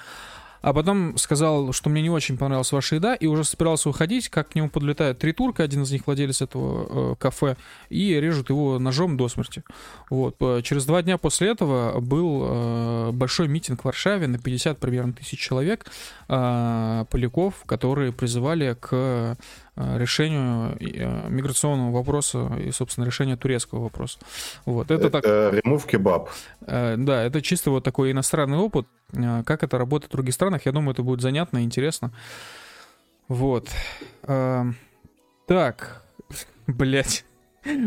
А 0.63 0.73
потом 0.73 1.17
сказал, 1.17 1.73
что 1.73 1.89
мне 1.89 2.01
не 2.01 2.09
очень 2.09 2.37
понравилась 2.37 2.71
ваша 2.71 2.95
еда, 2.95 3.15
и 3.15 3.27
уже 3.27 3.43
собирался 3.43 3.89
уходить, 3.89 4.29
как 4.29 4.49
к 4.49 4.55
нему 4.55 4.69
подлетает 4.69 5.19
три 5.19 5.33
турка, 5.33 5.61
один 5.61 5.83
из 5.83 5.91
них 5.91 6.07
владелец 6.07 6.41
этого 6.41 7.11
э, 7.11 7.15
кафе, 7.19 7.57
и 7.89 8.13
режут 8.13 8.49
его 8.49 8.79
ножом 8.79 9.17
до 9.17 9.27
смерти. 9.27 9.63
Вот. 10.09 10.37
Через 10.63 10.85
два 10.85 11.01
дня 11.01 11.17
после 11.17 11.49
этого 11.49 11.99
был 11.99 12.43
э, 12.45 13.11
большой 13.11 13.49
митинг 13.49 13.81
в 13.81 13.85
Варшаве 13.85 14.27
на 14.27 14.39
50 14.39 14.79
примерно 14.79 15.11
тысяч 15.11 15.37
человек, 15.37 15.85
э, 16.29 17.05
поляков, 17.09 17.65
которые 17.65 18.13
призывали 18.13 18.77
к 18.79 19.37
Э, 19.75 19.97
решению 19.97 20.77
э, 20.79 21.29
миграционного 21.29 21.91
вопроса 21.91 22.51
и, 22.63 22.69
собственно, 22.69 23.05
решению 23.05 23.39
турецкого 23.39 23.81
вопроса. 23.81 24.19
Вот, 24.65 24.91
это, 24.91 25.07
это 25.07 25.09
так... 25.09 25.25
Kebab. 25.25 26.27
Э, 26.67 26.95
да, 26.95 27.23
это 27.23 27.41
чисто 27.41 27.71
вот 27.71 27.83
такой 27.83 28.11
иностранный 28.11 28.59
опыт. 28.59 28.85
Как 29.45 29.63
это 29.63 29.77
работает 29.77 30.11
в 30.11 30.15
других 30.15 30.33
странах, 30.33 30.65
я 30.65 30.71
думаю, 30.71 30.93
это 30.93 31.03
будет 31.03 31.21
занятно 31.21 31.59
и 31.59 31.63
интересно. 31.63 32.11
Вот. 33.27 33.69
Так, 35.45 36.03
блять. 36.67 37.25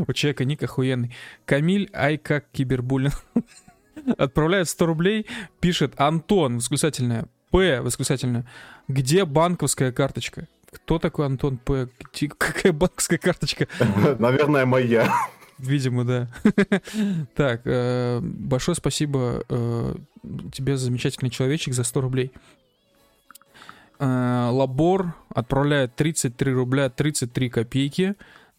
У 0.07 0.13
человека 0.13 0.45
ник 0.45 0.63
охуенный. 0.63 1.15
Камиль, 1.45 1.91
ай 1.95 2.17
как 2.17 2.47
кибербуллинг. 2.53 3.15
Отправляет 4.19 4.69
100 4.69 4.87
рублей, 4.87 5.27
пишет 5.61 5.95
Антон, 5.97 6.57
восклицательное, 6.57 7.27
П, 7.51 7.81
восклицательное, 7.81 8.47
где 8.89 9.25
банковская 9.25 9.91
карточка? 9.93 10.47
Кто 10.71 10.99
такой 10.99 11.27
Антон 11.27 11.57
П? 11.59 11.89
Какая 12.39 12.73
банковская 12.73 13.19
карточка? 13.19 13.67
Наверное, 14.19 14.67
моя. 14.67 15.13
Видимо, 15.59 16.05
да. 16.05 16.29
Так, 17.35 17.63
э, 17.65 18.21
большое 18.21 18.75
спасибо 18.75 19.43
э, 19.49 19.95
тебе, 20.53 20.77
замечательный 20.77 21.31
человечек, 21.31 21.75
за 21.75 21.85
100 21.85 22.01
рублей. 22.01 22.33
Э, 23.99 24.49
Лабор 24.53 25.15
отправляет 25.35 25.97
33 25.97 26.53
рубля 26.53 26.91
33 26.91 27.49
копейки. 27.49 28.15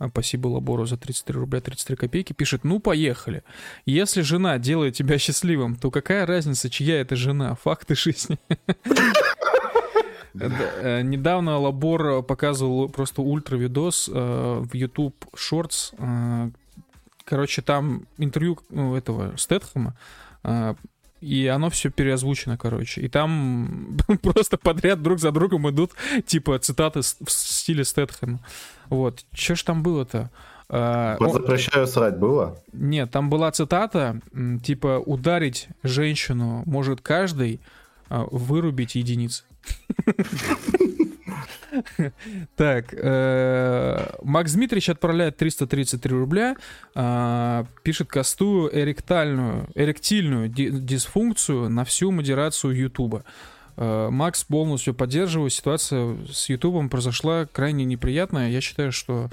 Спасибо 0.10 0.48
Лабору 0.48 0.86
за 0.86 0.98
33 0.98 1.40
рубля 1.40 1.60
33 1.60 1.96
копейки. 1.96 2.34
Пишет, 2.34 2.64
ну 2.64 2.80
поехали. 2.80 3.44
Если 3.86 4.22
жена 4.22 4.58
делает 4.60 4.96
тебя 4.96 5.18
счастливым, 5.18 5.76
то 5.76 5.90
какая 5.90 6.26
разница, 6.26 6.70
чья 6.70 7.00
это 7.02 7.16
жена? 7.16 7.56
Факты 7.56 7.96
жизни. 7.96 8.38
Недавно 10.36 11.58
Лабор 11.58 12.22
показывал 12.22 12.90
просто 12.90 13.24
ультра 13.24 13.58
видос 13.58 14.08
в 14.08 14.70
YouTube 14.74 15.16
Shorts. 15.36 15.96
Э, 17.28 17.30
короче, 17.30 17.62
там 17.62 18.04
интервью 18.18 18.58
ну, 18.70 18.96
этого 18.96 19.36
Стэтхэма, 19.38 19.96
и 21.20 21.48
оно 21.48 21.70
все 21.70 21.90
переозвучено, 21.90 22.58
короче. 22.58 23.02
И 23.02 23.10
там 23.10 23.98
просто 24.22 24.58
подряд 24.58 25.02
друг 25.02 25.20
за 25.20 25.32
другом 25.32 25.70
идут, 25.70 25.92
типа, 26.26 26.60
цитаты 26.60 27.02
в 27.02 27.32
стиле 27.32 27.84
Стэтхэма. 27.84 28.40
Вот. 28.90 29.26
Че 29.34 29.56
ж 29.56 29.64
там 29.64 29.84
было-то? 29.84 30.30
Вот 30.70 31.34
запрещаю 31.34 31.88
срать 31.88 32.18
было? 32.18 32.62
Нет, 32.74 33.10
там 33.10 33.30
была 33.30 33.52
цитата, 33.52 34.20
типа, 34.64 35.00
ударить 35.00 35.70
женщину 35.84 36.64
может 36.66 37.02
каждый, 37.02 37.62
вырубить 38.10 38.96
единиц. 38.96 39.46
Так, 42.56 42.94
э, 42.94 44.10
Макс 44.24 44.54
Дмитриевич 44.54 44.90
отправляет 44.90 45.38
333 45.38 46.18
рубля, 46.18 46.56
э, 46.96 47.66
пишет 47.84 48.08
кастую 48.08 48.76
эректальную, 48.78 49.70
эректильную 49.76 50.50
дисфункцию 50.50 51.70
на 51.70 51.84
всю 51.86 52.12
модерацию 52.12 52.76
Ютуба. 52.76 53.24
Э, 53.78 54.10
Макс 54.12 54.44
полностью 54.44 54.94
поддерживаю. 54.94 55.50
Ситуация 55.50 56.18
с 56.30 56.50
Ютубом 56.50 56.90
произошла 56.90 57.46
крайне 57.46 57.86
неприятная. 57.86 58.50
Я 58.50 58.62
считаю, 58.62 58.92
что 58.92 59.30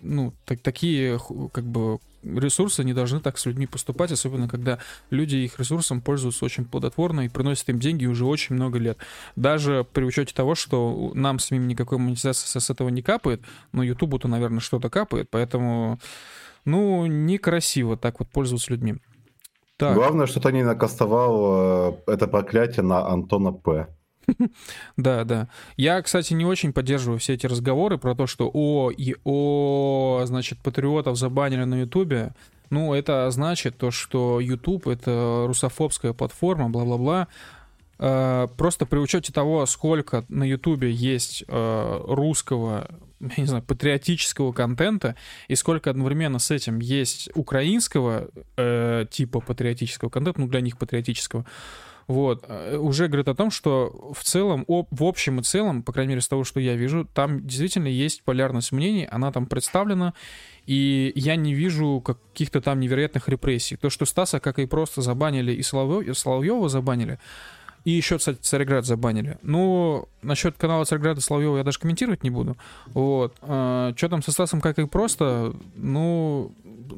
ну, 0.00 0.32
так, 0.44 0.60
такие 0.60 1.20
как 1.52 1.64
бы 1.64 2.00
ресурсы 2.26 2.84
не 2.84 2.92
должны 2.92 3.20
так 3.20 3.38
с 3.38 3.46
людьми 3.46 3.66
поступать, 3.66 4.12
особенно 4.12 4.48
когда 4.48 4.78
люди 5.10 5.36
их 5.36 5.58
ресурсом 5.58 6.00
пользуются 6.00 6.44
очень 6.44 6.64
плодотворно 6.64 7.22
и 7.22 7.28
приносят 7.28 7.68
им 7.68 7.78
деньги 7.78 8.06
уже 8.06 8.24
очень 8.24 8.56
много 8.56 8.78
лет. 8.78 8.98
Даже 9.36 9.86
при 9.92 10.04
учете 10.04 10.34
того, 10.34 10.54
что 10.54 11.12
нам 11.14 11.38
с 11.38 11.50
ними 11.50 11.64
никакой 11.64 11.98
монетизации 11.98 12.58
с 12.58 12.70
этого 12.70 12.88
не 12.88 13.02
капает, 13.02 13.42
но 13.72 13.82
Ютубу-то, 13.82 14.28
наверное, 14.28 14.60
что-то 14.60 14.90
капает, 14.90 15.28
поэтому, 15.30 16.00
ну, 16.64 17.06
некрасиво 17.06 17.96
так 17.96 18.18
вот 18.18 18.28
пользоваться 18.28 18.72
людьми. 18.72 18.96
Так. 19.76 19.94
Главное, 19.94 20.26
что 20.26 20.40
ты 20.40 20.52
не 20.52 20.62
накастовал 20.62 21.92
э, 22.06 22.12
это 22.12 22.26
проклятие 22.26 22.82
на 22.82 23.06
Антона 23.06 23.52
П. 23.52 23.88
Да, 24.96 25.24
да. 25.24 25.48
Я, 25.76 26.00
кстати, 26.02 26.32
не 26.34 26.44
очень 26.44 26.72
поддерживаю 26.72 27.18
все 27.18 27.34
эти 27.34 27.46
разговоры 27.46 27.98
про 27.98 28.14
то, 28.14 28.26
что 28.26 28.50
о, 28.52 28.90
и 28.90 29.16
о, 29.24 30.22
значит, 30.24 30.58
патриотов 30.58 31.16
забанили 31.16 31.64
на 31.64 31.80
Ютубе. 31.80 32.34
Ну, 32.70 32.94
это 32.94 33.30
значит 33.30 33.78
то, 33.78 33.90
что 33.90 34.40
YouTube— 34.40 34.86
это 34.88 35.44
русофобская 35.46 36.12
платформа, 36.12 36.68
бла-бла-бла. 36.68 37.28
Э, 37.98 38.48
просто 38.56 38.86
при 38.86 38.98
учете 38.98 39.32
того, 39.32 39.66
сколько 39.66 40.24
на 40.28 40.44
Ютубе 40.44 40.90
есть 40.90 41.44
э, 41.46 42.00
русского, 42.06 42.88
я 43.20 43.34
не 43.36 43.46
знаю, 43.46 43.62
патриотического 43.62 44.52
контента, 44.52 45.16
и 45.48 45.54
сколько 45.54 45.90
одновременно 45.90 46.38
с 46.38 46.50
этим 46.50 46.78
есть 46.78 47.30
украинского 47.34 48.28
э, 48.56 49.06
типа 49.10 49.40
патриотического 49.40 50.08
контента, 50.08 50.40
ну, 50.40 50.48
для 50.48 50.60
них 50.60 50.78
патриотического, 50.78 51.44
вот, 52.06 52.44
э, 52.46 52.76
уже 52.76 53.08
говорит 53.08 53.26
о 53.28 53.34
том, 53.34 53.50
что 53.50 54.12
в 54.14 54.22
целом, 54.22 54.64
в 54.68 55.04
общем 55.04 55.40
и 55.40 55.42
целом, 55.42 55.82
по 55.82 55.92
крайней 55.92 56.10
мере, 56.10 56.20
с 56.20 56.28
того, 56.28 56.44
что 56.44 56.60
я 56.60 56.76
вижу, 56.76 57.04
там 57.04 57.44
действительно 57.44 57.88
есть 57.88 58.22
полярность 58.22 58.70
мнений, 58.70 59.08
она 59.10 59.32
там 59.32 59.46
представлена, 59.46 60.14
и 60.66 61.12
я 61.16 61.34
не 61.36 61.52
вижу 61.52 62.00
каких-то 62.00 62.60
там 62.60 62.78
невероятных 62.78 63.28
репрессий. 63.28 63.76
То, 63.76 63.90
что 63.90 64.04
Стаса, 64.04 64.38
как 64.38 64.58
и 64.60 64.66
просто 64.66 65.02
забанили, 65.02 65.52
и 65.52 65.62
Соловьева 65.62 66.68
забанили, 66.68 67.18
и 67.86 67.92
еще, 67.92 68.18
кстати, 68.18 68.38
Царьград 68.40 68.84
забанили. 68.84 69.38
Ну, 69.42 70.08
насчет 70.20 70.58
канала 70.58 70.84
Царьграда 70.84 71.20
Соловьева 71.20 71.58
я 71.58 71.62
даже 71.62 71.78
комментировать 71.78 72.24
не 72.24 72.30
буду. 72.30 72.56
Вот. 72.86 73.36
А, 73.42 73.92
что 73.94 74.08
там 74.08 74.24
со 74.24 74.32
Стасом, 74.32 74.60
как 74.60 74.80
и 74.80 74.86
просто, 74.88 75.54
ну, 75.76 76.52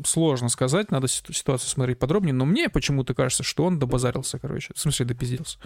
сложно 0.07 0.48
сказать, 0.48 0.90
надо 0.90 1.07
ситуацию 1.07 1.68
смотреть 1.68 1.98
подробнее, 1.98 2.33
но 2.33 2.46
мне 2.46 2.70
почему-то 2.70 3.12
кажется, 3.12 3.42
что 3.42 3.66
он 3.66 3.79
добазарился, 3.79 4.38
короче. 4.38 4.72
В 4.74 4.81
смысле, 4.81 5.05
допиздился. 5.05 5.59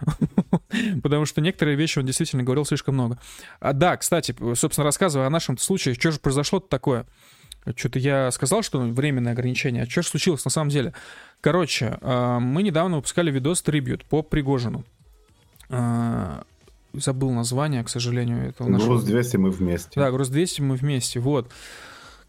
Потому 1.02 1.26
что 1.26 1.42
некоторые 1.42 1.76
вещи 1.76 1.98
он 1.98 2.06
действительно 2.06 2.42
говорил 2.42 2.64
слишком 2.64 2.94
много. 2.94 3.18
А, 3.60 3.74
да, 3.74 3.98
кстати, 3.98 4.34
собственно, 4.54 4.86
рассказывая 4.86 5.26
о 5.26 5.30
нашем 5.30 5.58
случае, 5.58 5.92
что 5.92 6.10
же 6.10 6.20
произошло 6.20 6.58
такое? 6.58 7.06
Что-то 7.76 7.98
я 7.98 8.30
сказал, 8.30 8.62
что 8.62 8.78
временное 8.80 9.32
ограничение. 9.32 9.82
А 9.82 9.86
что 9.86 10.02
же 10.02 10.08
случилось 10.08 10.44
на 10.44 10.50
самом 10.50 10.70
деле? 10.70 10.92
Короче, 11.40 11.98
а, 12.00 12.40
мы 12.40 12.62
недавно 12.62 12.96
выпускали 12.96 13.30
видос 13.30 13.62
трибют 13.62 14.04
по 14.04 14.22
Пригожину. 14.22 14.84
А, 15.68 16.42
забыл 16.92 17.30
название, 17.30 17.84
к 17.84 17.88
сожалению, 17.88 18.48
этого 18.48 18.68
нашего. 18.68 18.88
Груз 18.88 19.04
200 19.04 19.36
мы 19.36 19.50
вместе. 19.50 19.90
Да, 19.94 20.10
груз 20.10 20.28
200 20.28 20.62
мы 20.62 20.76
вместе, 20.76 21.20
вот. 21.20 21.50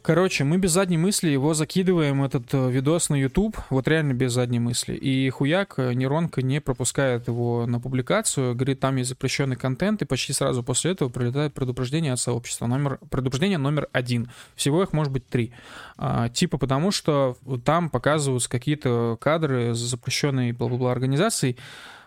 Короче, 0.01 0.43
мы 0.43 0.57
без 0.57 0.71
задней 0.71 0.97
мысли 0.97 1.29
его 1.29 1.53
закидываем, 1.53 2.23
этот 2.23 2.51
э, 2.53 2.71
видос 2.71 3.09
на 3.09 3.15
YouTube, 3.15 3.55
вот 3.69 3.87
реально 3.87 4.13
без 4.13 4.33
задней 4.33 4.59
мысли. 4.59 4.95
И 4.95 5.29
хуяк, 5.29 5.75
э, 5.77 5.93
нейронка 5.93 6.41
не 6.41 6.59
пропускает 6.59 7.27
его 7.27 7.67
на 7.67 7.79
публикацию, 7.79 8.55
говорит, 8.55 8.79
там 8.79 8.95
есть 8.95 9.09
запрещенный 9.09 9.55
контент, 9.55 10.01
и 10.01 10.05
почти 10.05 10.33
сразу 10.33 10.63
после 10.63 10.91
этого 10.91 11.09
прилетает 11.09 11.53
предупреждение 11.53 12.13
от 12.13 12.19
сообщества. 12.19 12.65
Номер, 12.65 12.97
предупреждение 13.11 13.59
номер 13.59 13.89
один. 13.91 14.31
Всего 14.55 14.81
их 14.81 14.91
может 14.91 15.13
быть 15.13 15.27
три. 15.27 15.51
А, 15.97 16.29
типа 16.29 16.57
потому, 16.57 16.89
что 16.89 17.37
там 17.63 17.91
показываются 17.91 18.49
какие-то 18.49 19.19
кадры 19.21 19.75
запрещенной 19.75 20.51
бла-бла-бла 20.51 20.91
организации, 20.91 21.57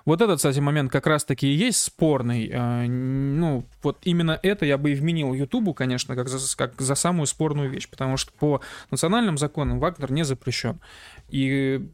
вот 0.04 0.20
этот, 0.20 0.36
кстати, 0.36 0.60
момент 0.60 0.92
как 0.92 1.06
раз-таки 1.06 1.46
и 1.46 1.54
есть 1.54 1.78
спорный. 1.78 2.48
Э, 2.52 2.86
ну, 2.86 3.64
вот 3.82 3.98
именно 4.02 4.38
это 4.42 4.66
я 4.66 4.76
бы 4.76 4.92
и 4.92 4.94
вменил 4.94 5.32
Ютубу, 5.32 5.74
конечно, 5.74 6.14
как 6.14 6.28
за, 6.28 6.56
как 6.56 6.80
за 6.80 6.94
самую 6.94 7.26
спорную 7.26 7.70
вещь, 7.70 7.88
потому 7.88 8.16
что 8.16 8.32
по 8.32 8.60
национальным 8.90 9.38
законам 9.38 9.78
Вагнер 9.78 10.12
не 10.12 10.24
запрещен. 10.24 10.80
И 11.28 11.88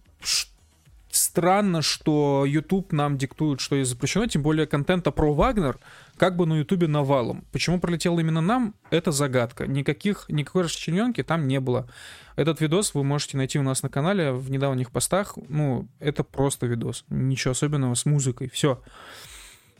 странно, 1.10 1.82
что 1.82 2.44
YouTube 2.46 2.92
нам 2.92 3.16
диктует, 3.16 3.60
что 3.60 3.76
есть 3.76 3.90
запрещено, 3.90 4.26
тем 4.26 4.42
более 4.42 4.66
контента 4.66 5.10
про 5.10 5.32
Вагнер 5.32 5.78
как 6.20 6.36
бы 6.36 6.44
на 6.44 6.58
YouTube 6.58 6.86
навалом. 6.86 7.46
Почему 7.50 7.80
пролетел 7.80 8.18
именно 8.18 8.42
нам, 8.42 8.74
это 8.90 9.10
загадка. 9.10 9.66
Никаких, 9.66 10.26
никакой 10.28 10.64
расчлененки 10.64 11.22
там 11.22 11.48
не 11.48 11.60
было. 11.60 11.88
Этот 12.36 12.60
видос 12.60 12.92
вы 12.92 13.04
можете 13.04 13.38
найти 13.38 13.58
у 13.58 13.62
нас 13.62 13.82
на 13.82 13.88
канале 13.88 14.32
в 14.32 14.50
недавних 14.50 14.90
постах. 14.90 15.38
Ну, 15.48 15.88
это 15.98 16.22
просто 16.22 16.66
видос. 16.66 17.06
Ничего 17.08 17.52
особенного 17.52 17.94
с 17.94 18.04
музыкой. 18.04 18.50
Все. 18.50 18.82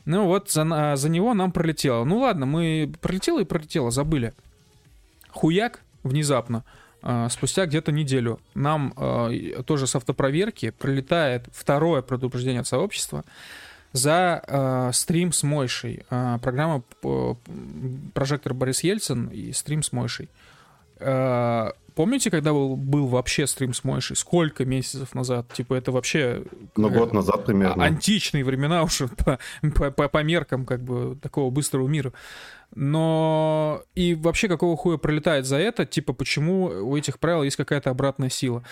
Ну 0.05 0.25
вот, 0.25 0.49
за, 0.49 0.95
за 0.95 1.09
него 1.09 1.35
нам 1.35 1.51
пролетело. 1.51 2.05
Ну 2.05 2.17
ладно, 2.17 2.47
мы 2.47 2.91
пролетело 3.01 3.41
и 3.41 3.45
пролетело, 3.45 3.91
забыли. 3.91 4.33
Хуяк 5.29 5.81
внезапно 6.01 6.65
а, 7.03 7.29
спустя 7.29 7.67
где-то 7.67 7.91
неделю 7.91 8.39
нам 8.55 8.95
э, 8.97 9.61
тоже 9.63 9.85
с 9.85 9.95
автопроверки 9.95 10.71
прилетает 10.71 11.45
второе 11.51 12.01
предупреждение 12.01 12.61
от 12.61 12.67
сообщества 12.67 13.25
за 13.93 14.43
э, 14.47 14.91
стрим 14.93 15.31
с 15.31 15.43
Мойшей. 15.43 16.03
Э, 16.09 16.37
программа 16.41 16.83
э, 17.03 17.35
«Прожектор 18.13 18.53
Борис 18.53 18.83
Ельцин» 18.83 19.27
и 19.27 19.51
стрим 19.51 19.83
с 19.83 19.91
Мойшей. 19.91 20.29
Э, 20.99 21.71
помните, 21.95 22.31
когда 22.31 22.53
был, 22.53 22.75
был 22.75 23.07
вообще 23.07 23.47
стрим 23.47 23.73
с 23.73 23.83
Мойшей? 23.83 24.15
Сколько 24.15 24.65
месяцев 24.65 25.13
назад? 25.13 25.51
Типа 25.53 25.73
это 25.73 25.91
вообще... 25.91 26.43
Ну, 26.75 26.89
год 26.89 27.13
назад 27.13 27.45
примерно. 27.45 27.83
Античные 27.83 28.45
времена 28.45 28.83
уже 28.83 29.07
по, 29.25 29.39
по, 29.75 29.91
по, 29.91 30.07
по 30.07 30.23
меркам 30.23 30.65
как 30.65 30.81
бы 30.81 31.17
такого 31.21 31.49
быстрого 31.49 31.87
мира. 31.87 32.13
Но 32.73 33.83
и 33.95 34.15
вообще 34.15 34.47
какого 34.47 34.77
хуя 34.77 34.97
пролетает 34.97 35.45
за 35.45 35.57
это? 35.57 35.85
Типа 35.85 36.13
почему 36.13 36.65
у 36.65 36.95
этих 36.95 37.19
правил 37.19 37.43
есть 37.43 37.57
какая-то 37.57 37.89
обратная 37.89 38.29
сила? 38.29 38.63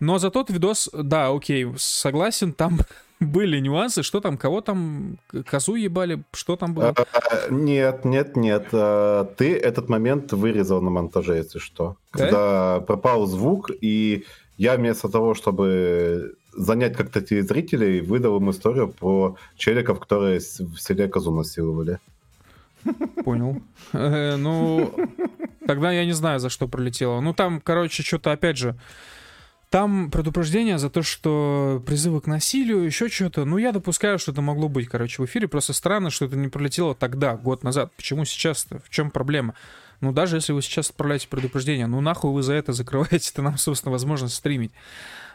Но 0.00 0.18
за 0.18 0.30
тот 0.30 0.50
видос, 0.50 0.90
да, 0.92 1.28
окей, 1.28 1.66
согласен, 1.76 2.52
там 2.52 2.80
были 3.22 3.58
нюансы, 3.60 4.02
что 4.02 4.20
там, 4.20 4.36
кого 4.36 4.60
там, 4.60 5.18
козу 5.46 5.74
ебали, 5.74 6.22
что 6.32 6.56
там 6.56 6.74
было? 6.74 6.94
А, 6.96 7.50
нет, 7.50 8.04
нет, 8.04 8.36
нет. 8.36 8.68
А, 8.72 9.24
ты 9.24 9.56
этот 9.56 9.88
момент 9.88 10.32
вырезал 10.32 10.82
на 10.82 10.90
монтаже, 10.90 11.36
если 11.36 11.58
что. 11.58 11.96
Когда 12.10 12.80
пропал 12.80 13.26
звук, 13.26 13.70
и 13.80 14.24
я 14.56 14.76
вместо 14.76 15.08
того, 15.08 15.34
чтобы 15.34 16.34
занять 16.52 16.96
как-то 16.96 17.20
телезрителей, 17.20 18.00
выдал 18.00 18.36
им 18.36 18.50
историю 18.50 18.88
про 18.88 19.36
челиков, 19.56 20.00
которые 20.00 20.38
в 20.38 20.78
селе 20.78 21.08
козу 21.08 21.32
насиловали. 21.32 21.98
Понял. 23.24 23.62
Э, 23.92 24.36
ну, 24.36 24.92
тогда 25.66 25.92
я 25.92 26.04
не 26.04 26.12
знаю, 26.12 26.40
за 26.40 26.50
что 26.50 26.68
пролетело. 26.68 27.20
Ну, 27.20 27.32
там, 27.32 27.60
короче, 27.60 28.02
что-то, 28.02 28.32
опять 28.32 28.58
же, 28.58 28.76
там 29.72 30.10
предупреждение 30.10 30.78
за 30.78 30.90
то, 30.90 31.02
что 31.02 31.82
призывы 31.86 32.20
к 32.20 32.26
насилию, 32.26 32.82
еще 32.82 33.08
что-то. 33.08 33.46
Ну, 33.46 33.56
я 33.56 33.72
допускаю, 33.72 34.18
что 34.18 34.30
это 34.30 34.42
могло 34.42 34.68
быть, 34.68 34.86
короче, 34.86 35.22
в 35.22 35.24
эфире. 35.24 35.48
Просто 35.48 35.72
странно, 35.72 36.10
что 36.10 36.26
это 36.26 36.36
не 36.36 36.48
пролетело 36.48 36.94
тогда, 36.94 37.36
год 37.36 37.64
назад. 37.64 37.90
Почему 37.96 38.26
сейчас-то? 38.26 38.80
В 38.80 38.90
чем 38.90 39.10
проблема? 39.10 39.54
Ну, 40.02 40.12
даже 40.12 40.36
если 40.36 40.52
вы 40.52 40.60
сейчас 40.60 40.90
отправляете 40.90 41.26
предупреждение, 41.26 41.86
ну, 41.86 42.02
нахуй 42.02 42.32
вы 42.32 42.42
за 42.42 42.52
это 42.52 42.74
закрываете 42.74 43.30
это 43.32 43.40
нам, 43.40 43.56
собственно, 43.56 43.92
возможность 43.92 44.34
стримить. 44.34 44.72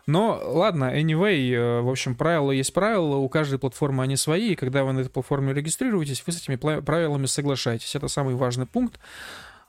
Но 0.06 0.40
ладно, 0.46 0.96
anyway, 0.96 1.52
э, 1.52 1.82
в 1.82 1.90
общем, 1.90 2.14
правила 2.14 2.52
есть 2.52 2.74
правила, 2.74 3.16
у 3.16 3.28
каждой 3.30 3.58
платформы 3.58 4.04
они 4.04 4.18
свои, 4.18 4.52
и 4.52 4.56
когда 4.56 4.84
вы 4.84 4.94
на 4.94 5.00
этой 5.00 5.10
платформе 5.10 5.52
регистрируетесь, 5.52 6.24
вы 6.26 6.32
с 6.32 6.38
этими 6.38 6.58
правилами 6.58 7.26
соглашаетесь. 7.26 7.96
Это 7.96 8.08
самый 8.08 8.36
важный 8.36 8.68
пункт. 8.68 9.00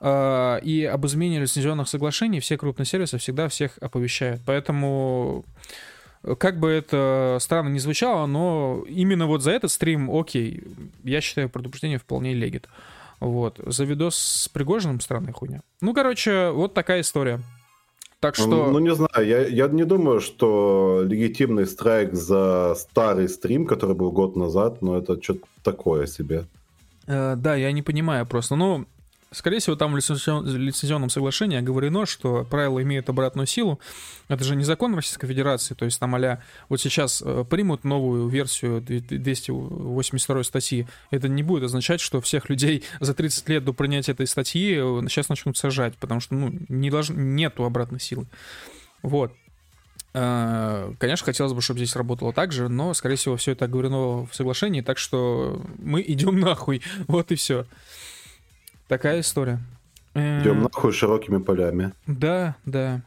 А, 0.01 0.57
и 0.59 0.85
об 0.85 1.07
измене 1.07 1.41
лицензионных 1.41 1.89
соглашений 1.89 2.41
все 2.41 2.57
крупные 2.57 2.87
сервисы 2.87 3.19
всегда 3.19 3.49
всех 3.49 3.79
оповещают. 3.81 4.41
Поэтому 4.47 5.45
как 6.39 6.59
бы 6.59 6.69
это 6.69 7.39
странно 7.41 7.69
не 7.69 7.79
звучало, 7.79 8.27
но 8.27 8.85
именно 8.89 9.27
вот 9.27 9.43
за 9.43 9.53
этот 9.53 9.71
стрим, 9.71 10.11
окей, 10.11 10.63
я 11.05 11.21
считаю 11.21 11.49
предупреждение 11.49 11.99
вполне 11.99 12.35
легит. 12.35 12.69
Вот. 13.21 13.61
За 13.65 13.85
видос 13.85 14.17
с 14.17 14.49
Пригожиным 14.49 15.01
странная 15.01 15.33
хуйня. 15.33 15.61
Ну, 15.81 15.93
короче, 15.93 16.51
вот 16.51 16.75
такая 16.75 17.01
история. 17.01 17.41
Так 18.21 18.35
что... 18.35 18.47
Ну, 18.47 18.71
ну 18.73 18.79
не 18.81 18.95
знаю, 18.95 19.27
я, 19.27 19.47
я 19.47 19.69
не 19.69 19.85
думаю, 19.85 20.21
что 20.21 21.05
легитимный 21.05 21.67
страйк 21.67 22.15
за 22.15 22.75
старый 22.77 23.29
стрим, 23.29 23.65
который 23.65 23.95
был 23.95 24.11
год 24.11 24.35
назад, 24.37 24.83
но 24.83 24.99
это 24.99 25.23
что-то 25.23 25.47
такое 25.63 26.07
себе. 26.07 26.47
Э, 27.07 27.37
да, 27.37 27.55
я 27.55 27.71
не 27.71 27.83
понимаю 27.83 28.27
просто. 28.27 28.57
Ну, 28.57 28.87
Скорее 29.31 29.59
всего, 29.59 29.77
там 29.77 29.93
в 29.93 29.97
лицензионном 29.97 31.11
соглашении 31.11 31.59
оговорено, 31.59 32.07
что 32.07 32.45
правила 32.45 32.83
имеют 32.83 33.11
обратную 33.11 33.47
силу. 33.47 33.79
Это 34.29 34.43
же 34.43 34.57
не 34.57 34.65
закон 34.65 34.95
Российской 34.95 35.27
Федерации, 35.27 35.75
то 35.75 35.85
есть 35.85 36.01
там 36.01 36.15
а 36.15 36.41
вот 36.71 36.81
сейчас 36.81 37.23
э, 37.25 37.45
примут 37.49 37.85
новую 37.85 38.29
версию 38.29 38.81
282 38.81 40.45
статьи. 40.45 40.87
Это 41.11 41.29
не 41.29 41.43
будет 41.43 41.65
означать, 41.65 42.01
что 42.01 42.23
всех 42.23 42.49
людей 42.49 42.85
за 43.01 43.13
30 43.13 43.49
лет 43.51 43.65
до 43.65 43.75
принятия 43.75 44.13
этой 44.13 44.27
статьи 44.27 44.77
э, 44.79 45.09
сейчас 45.09 45.29
начнут 45.29 45.59
сажать, 45.59 45.95
потому 45.97 46.21
что 46.21 46.35
ну, 46.35 46.51
не 46.69 46.91
долж... 46.91 47.11
нету 47.11 47.65
обратной 47.65 48.01
силы. 48.01 48.27
Вот. 49.03 49.33
Э, 50.15 50.93
конечно, 50.99 51.27
хотелось 51.27 51.53
бы, 51.53 51.61
чтобы 51.61 51.81
здесь 51.81 51.95
работало 51.97 52.33
так 52.33 52.53
же, 52.53 52.69
но, 52.69 52.95
скорее 52.95 53.17
всего, 53.17 53.37
все 53.37 53.53
это 53.53 53.67
оговорено 53.67 54.27
в 54.27 54.31
соглашении, 54.33 54.81
так 54.81 54.97
что 54.97 55.63
мы 55.79 56.03
идем 56.07 56.41
нахуй. 56.41 56.83
Вот 57.07 57.31
и 57.31 57.35
все. 57.35 57.67
Такая 58.89 59.21
история. 59.21 59.61
Идем 60.15 60.61
э, 60.61 60.63
нахуй 60.63 60.93
широкими 60.93 61.37
полями. 61.39 61.93
Да, 62.07 62.57
да. 62.65 63.03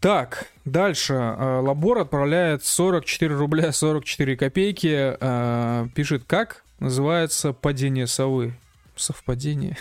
Так, 0.00 0.46
дальше. 0.66 1.14
Э, 1.14 1.60
Лабор 1.60 1.98
отправляет 1.98 2.62
44 2.62 3.34
рубля 3.34 3.72
44 3.72 4.36
копейки. 4.36 5.16
Э, 5.18 5.88
пишет, 5.94 6.24
как 6.26 6.62
называется 6.78 7.54
падение 7.54 8.06
совы. 8.06 8.54
Совпадение. 8.94 9.76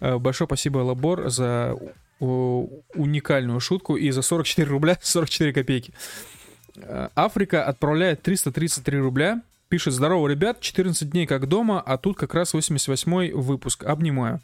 Большое 0.00 0.46
спасибо, 0.46 0.78
Лабор, 0.78 1.30
за 1.30 1.76
уникальную 2.20 3.60
шутку 3.60 3.96
и 3.96 4.10
за 4.10 4.22
44 4.22 4.68
рубля 4.68 4.98
44 5.00 5.52
копейки. 5.52 5.92
Африка 7.14 7.64
отправляет 7.64 8.22
333 8.22 8.98
рубля. 8.98 9.42
Пишет, 9.68 9.92
здорово, 9.92 10.28
ребят, 10.28 10.60
14 10.60 11.10
дней 11.10 11.26
как 11.26 11.46
дома, 11.46 11.82
а 11.84 11.98
тут 11.98 12.16
как 12.16 12.32
раз 12.32 12.54
88 12.54 13.32
выпуск. 13.34 13.84
Обнимаю. 13.84 14.40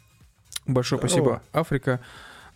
Большое 0.67 0.99
здорово. 0.99 1.41
спасибо, 1.41 1.41
Африка, 1.51 1.99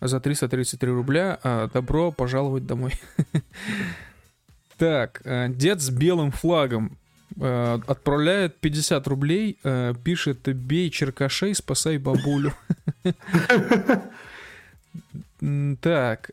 за 0.00 0.20
333 0.20 0.90
рубля. 0.92 1.40
А, 1.42 1.68
добро 1.68 2.12
пожаловать 2.12 2.66
домой. 2.66 2.94
Так, 4.76 5.20
э, 5.26 5.48
дед 5.50 5.82
с 5.82 5.90
белым 5.90 6.30
флагом 6.30 6.96
э, 7.38 7.78
отправляет 7.86 8.60
50 8.60 9.06
рублей, 9.08 9.58
пишет 10.02 10.48
«Бей 10.56 10.88
черкашей, 10.88 11.54
спасай 11.54 11.98
бабулю». 11.98 12.54
Так, 15.82 16.30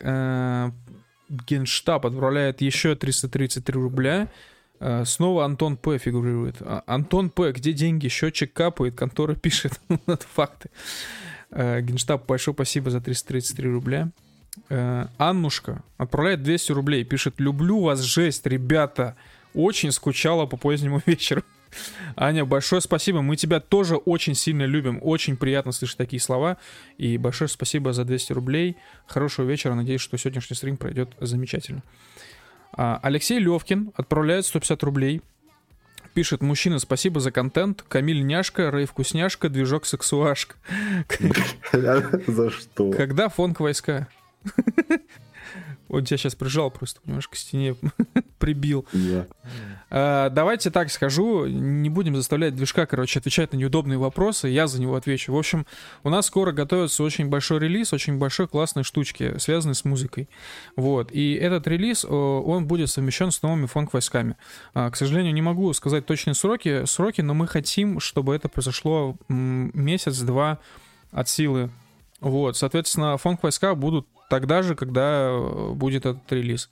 Генштаб 1.29 2.05
отправляет 2.05 2.61
еще 2.61 2.95
333 2.95 3.73
рубля. 3.73 4.29
Снова 5.05 5.45
Антон 5.45 5.77
П. 5.77 5.97
фигурирует. 5.97 6.57
А, 6.61 6.83
Антон 6.85 7.29
П. 7.29 7.51
Где 7.51 7.73
деньги? 7.73 8.07
Счетчик 8.07 8.53
капает, 8.53 8.95
контора 8.95 9.35
пишет. 9.41 9.79
Это 10.05 10.25
факты. 10.33 10.69
Генштаб, 11.51 12.27
большое 12.27 12.53
спасибо 12.53 12.91
за 12.91 13.01
333 13.01 13.69
рубля. 13.69 14.11
Э, 14.69 15.07
Аннушка 15.17 15.83
отправляет 15.97 16.43
200 16.43 16.71
рублей, 16.71 17.03
пишет, 17.03 17.35
люблю 17.37 17.81
вас, 17.81 18.01
жесть, 18.01 18.45
ребята, 18.45 19.15
очень 19.53 19.91
скучала 19.91 20.45
по 20.45 20.57
позднему 20.57 21.01
вечеру. 21.05 21.43
Аня, 22.15 22.45
большое 22.45 22.81
спасибо. 22.81 23.21
Мы 23.21 23.35
тебя 23.35 23.59
тоже 23.59 23.97
очень 23.97 24.35
сильно 24.35 24.63
любим. 24.63 24.99
Очень 25.01 25.35
приятно 25.35 25.71
слышать 25.71 25.97
такие 25.97 26.19
слова. 26.19 26.57
И 26.97 27.17
большое 27.17 27.49
спасибо 27.49 27.91
за 27.93 28.05
200 28.05 28.33
рублей. 28.33 28.77
Хорошего 29.05 29.45
вечера. 29.45 29.75
Надеюсь, 29.75 30.01
что 30.01 30.17
сегодняшний 30.17 30.55
стрим 30.55 30.77
пройдет 30.77 31.09
замечательно. 31.19 31.83
А, 32.73 32.99
Алексей 33.01 33.39
Левкин 33.39 33.91
отправляет 33.95 34.45
150 34.45 34.83
рублей. 34.83 35.21
Пишет, 36.13 36.41
мужчина, 36.41 36.79
спасибо 36.79 37.19
за 37.19 37.31
контент. 37.31 37.83
Камиль 37.87 38.25
няшка, 38.25 38.71
Рэй 38.71 38.85
вкусняшка, 38.85 39.49
движок 39.49 39.85
сексуашка. 39.85 40.55
За 42.27 42.49
что? 42.49 42.91
Когда 42.91 43.29
фонк 43.29 43.59
войска? 43.59 44.07
Он 45.89 46.03
тебя 46.05 46.17
сейчас 46.17 46.35
прижал 46.35 46.71
просто, 46.71 47.01
понимаешь, 47.01 47.27
к 47.27 47.35
стене 47.35 47.75
прибил. 48.39 48.85
Yeah. 48.93 49.27
А, 49.89 50.29
давайте 50.29 50.69
так 50.69 50.91
скажу, 50.91 51.45
не 51.45 51.89
будем 51.89 52.15
заставлять 52.15 52.55
движка, 52.55 52.85
короче, 52.85 53.19
отвечать 53.19 53.53
на 53.53 53.57
неудобные 53.57 53.97
вопросы, 53.97 54.47
я 54.49 54.67
за 54.67 54.81
него 54.81 54.95
отвечу. 54.95 55.33
В 55.33 55.37
общем, 55.37 55.65
у 56.03 56.09
нас 56.09 56.25
скоро 56.25 56.51
готовится 56.51 57.03
очень 57.03 57.27
большой 57.27 57.59
релиз, 57.59 57.93
очень 57.93 58.17
большой 58.17 58.47
классной 58.47 58.83
штучки, 58.83 59.37
связанной 59.37 59.75
с 59.75 59.85
музыкой. 59.85 60.29
Вот, 60.75 61.11
и 61.11 61.33
этот 61.33 61.67
релиз, 61.67 62.05
он 62.05 62.67
будет 62.67 62.89
совмещен 62.89 63.31
с 63.31 63.41
новыми 63.41 63.65
фонк-войсками. 63.65 64.35
А, 64.73 64.89
к 64.89 64.95
сожалению, 64.95 65.33
не 65.33 65.41
могу 65.41 65.71
сказать 65.73 66.05
точные 66.05 66.33
сроки, 66.33 66.85
сроки, 66.85 67.21
но 67.21 67.33
мы 67.33 67.47
хотим, 67.47 67.99
чтобы 67.99 68.35
это 68.35 68.49
произошло 68.49 69.15
месяц-два 69.29 70.59
от 71.11 71.29
силы. 71.29 71.69
Вот, 72.19 72.57
соответственно, 72.57 73.17
фонк-войска 73.17 73.75
будут 73.75 74.07
тогда 74.29 74.61
же, 74.61 74.75
когда 74.75 75.29
э, 75.29 75.71
будет 75.73 76.05
этот 76.05 76.31
релиз. 76.31 76.69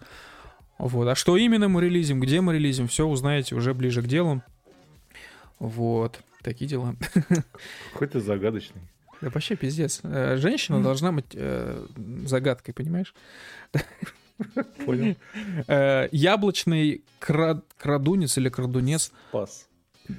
Вот. 0.77 1.07
А 1.07 1.15
что 1.15 1.37
именно 1.37 1.69
мы 1.69 1.81
релизим, 1.81 2.19
где 2.19 2.41
мы 2.41 2.55
релизим, 2.55 2.87
все 2.87 3.07
узнаете 3.07 3.55
уже 3.55 3.73
ближе 3.73 4.01
к 4.01 4.07
делу. 4.07 4.41
Вот. 5.59 6.19
Такие 6.41 6.67
дела. 6.67 6.95
Какой 7.93 8.07
ты 8.07 8.19
загадочный. 8.19 8.81
Да 9.21 9.29
вообще 9.33 9.55
пиздец. 9.55 10.01
Э, 10.03 10.37
женщина 10.37 10.83
должна 10.83 11.11
быть 11.11 11.31
э, 11.33 11.85
загадкой, 12.25 12.73
понимаешь? 12.73 13.13
Понял. 14.85 15.15
Э, 15.67 16.09
яблочный 16.11 17.03
крадунец 17.19 18.37
или 18.37 18.49
крадунец. 18.49 19.11
Спас. 19.29 19.67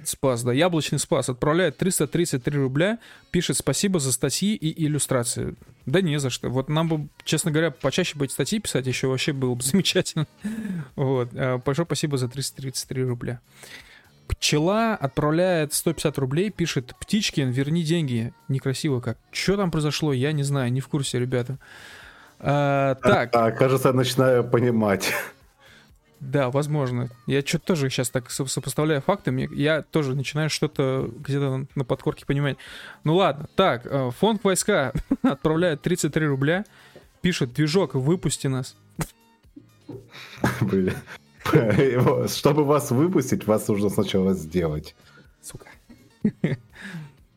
Спас, 0.04 0.42
да, 0.42 0.52
яблочный 0.52 0.98
спас. 0.98 1.28
Отправляет 1.28 1.76
333 1.76 2.58
рубля, 2.58 2.98
пишет 3.30 3.56
спасибо 3.56 4.00
за 4.00 4.12
статьи 4.12 4.54
и 4.54 4.84
иллюстрации. 4.84 5.54
Да 5.86 6.00
не 6.00 6.18
за 6.18 6.30
что. 6.30 6.48
Вот 6.48 6.68
нам 6.68 6.88
бы, 6.88 7.08
честно 7.24 7.50
говоря, 7.50 7.70
почаще 7.70 8.18
быть 8.18 8.32
статьи 8.32 8.58
писать, 8.58 8.86
еще 8.86 9.06
вообще 9.06 9.32
было 9.32 9.54
бы 9.54 9.62
замечательно. 9.64 10.26
Вот. 10.96 11.30
А, 11.34 11.58
большое 11.58 11.86
спасибо 11.86 12.18
за 12.18 12.28
333 12.28 13.04
рубля. 13.04 13.40
Пчела 14.26 14.94
отправляет 14.94 15.72
150 15.72 16.18
рублей, 16.18 16.50
пишет 16.50 16.94
«Птичкин, 16.98 17.50
верни 17.50 17.84
деньги». 17.84 18.32
Некрасиво 18.48 19.00
как. 19.00 19.18
Что 19.30 19.56
там 19.56 19.70
произошло, 19.70 20.12
я 20.12 20.32
не 20.32 20.42
знаю, 20.42 20.72
не 20.72 20.80
в 20.80 20.88
курсе, 20.88 21.20
ребята. 21.20 21.58
А, 22.40 22.96
так. 22.96 23.30
А, 23.34 23.52
кажется, 23.52 23.88
я 23.88 23.94
начинаю 23.94 24.44
понимать. 24.44 25.12
Да, 26.26 26.50
возможно. 26.50 27.08
Я 27.26 27.40
что-то 27.42 27.66
тоже 27.66 27.88
сейчас 27.88 28.10
так 28.10 28.30
сопоставляю 28.30 29.00
факты, 29.00 29.30
мне, 29.30 29.48
я 29.52 29.82
тоже 29.82 30.16
начинаю 30.16 30.50
что-то 30.50 31.08
где-то 31.20 31.66
на 31.76 31.84
подкорке 31.84 32.26
понимать. 32.26 32.56
Ну 33.04 33.14
ладно, 33.14 33.46
так, 33.54 33.86
э, 33.86 34.10
фонд 34.18 34.42
войска 34.42 34.92
отправляет 35.22 35.82
33 35.82 36.26
рубля, 36.26 36.64
пишет, 37.20 37.52
движок, 37.52 37.94
выпусти 37.94 38.48
нас. 38.48 38.76
Блин. 40.60 40.94
Чтобы 42.28 42.64
вас 42.64 42.90
выпустить, 42.90 43.46
вас 43.46 43.68
нужно 43.68 43.88
сначала 43.88 44.34
сделать. 44.34 44.96
Сука. 45.40 45.68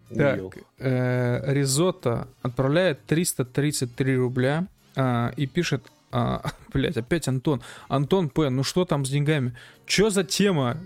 Так, 0.10 0.40
э, 0.80 1.54
Ризотто 1.54 2.28
отправляет 2.42 3.06
333 3.06 4.18
рубля 4.18 4.66
а, 4.96 5.32
и 5.38 5.46
пишет, 5.46 5.84
а, 6.12 6.44
блять, 6.74 6.98
опять 6.98 7.28
Антон. 7.28 7.62
Антон 7.88 8.30
П, 8.30 8.50
ну 8.50 8.64
что 8.64 8.86
там 8.86 9.06
с 9.06 9.10
деньгами? 9.10 9.56
Чё 9.86 10.10
за 10.10 10.24
тема? 10.24 10.78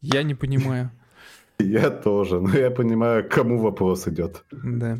Я, 0.00 0.22
не 0.22 0.34
понимаю. 0.34 0.90
Я 1.58 1.90
тоже, 1.90 2.40
но 2.40 2.56
я 2.56 2.70
понимаю, 2.70 3.28
кому 3.28 3.58
вопрос 3.58 4.06
идет. 4.06 4.44
Да. 4.52 4.98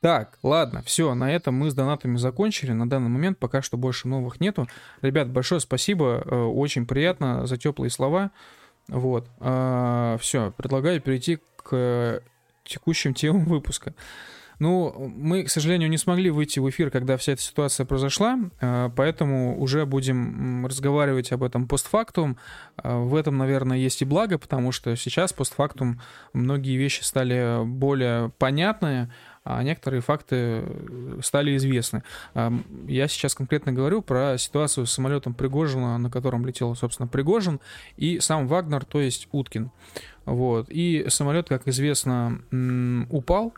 Так, 0.00 0.38
ладно, 0.42 0.82
все, 0.82 1.14
на 1.14 1.30
этом 1.30 1.54
мы 1.54 1.70
с 1.70 1.74
донатами 1.74 2.16
закончили. 2.16 2.72
На 2.72 2.88
данный 2.88 3.10
момент 3.10 3.38
пока 3.38 3.60
что 3.60 3.76
больше 3.76 4.08
новых 4.08 4.40
нету. 4.40 4.66
Ребят, 5.02 5.28
большое 5.28 5.60
спасибо, 5.60 6.22
э, 6.24 6.34
очень 6.34 6.86
приятно 6.86 7.46
за 7.46 7.58
теплые 7.58 7.90
слова. 7.90 8.30
Вот, 8.88 9.28
а, 9.40 10.16
все, 10.18 10.52
предлагаю 10.56 11.00
перейти 11.02 11.38
к 11.56 12.22
текущим 12.64 13.12
темам 13.12 13.44
выпуска. 13.44 13.94
Ну, 14.60 15.10
мы, 15.16 15.44
к 15.44 15.50
сожалению, 15.50 15.88
не 15.88 15.96
смогли 15.96 16.28
выйти 16.28 16.58
в 16.58 16.68
эфир, 16.68 16.90
когда 16.90 17.16
вся 17.16 17.32
эта 17.32 17.40
ситуация 17.40 17.86
произошла, 17.86 18.38
э, 18.60 18.90
поэтому 18.94 19.58
уже 19.58 19.86
будем 19.86 20.66
разговаривать 20.66 21.32
об 21.32 21.42
этом 21.42 21.66
постфактум. 21.66 22.36
Э, 22.76 22.98
в 22.98 23.14
этом, 23.14 23.38
наверное, 23.38 23.78
есть 23.78 24.02
и 24.02 24.04
благо, 24.04 24.36
потому 24.36 24.70
что 24.70 24.94
сейчас 24.96 25.32
постфактум 25.32 26.02
многие 26.34 26.76
вещи 26.76 27.02
стали 27.02 27.64
более 27.64 28.32
понятны, 28.36 29.10
а 29.44 29.62
некоторые 29.62 30.02
факты 30.02 30.62
стали 31.22 31.56
известны. 31.56 32.02
Э, 32.34 32.50
я 32.86 33.08
сейчас 33.08 33.34
конкретно 33.34 33.72
говорю 33.72 34.02
про 34.02 34.36
ситуацию 34.36 34.84
с 34.84 34.92
самолетом 34.92 35.32
Пригожина, 35.32 35.96
на 35.96 36.10
котором 36.10 36.44
летел, 36.44 36.74
собственно, 36.74 37.06
Пригожин, 37.06 37.60
и 37.96 38.20
сам 38.20 38.46
Вагнер, 38.46 38.84
то 38.84 39.00
есть 39.00 39.26
Уткин. 39.32 39.70
Вот. 40.26 40.66
И 40.68 41.06
самолет, 41.08 41.48
как 41.48 41.66
известно, 41.66 42.42
упал, 43.08 43.54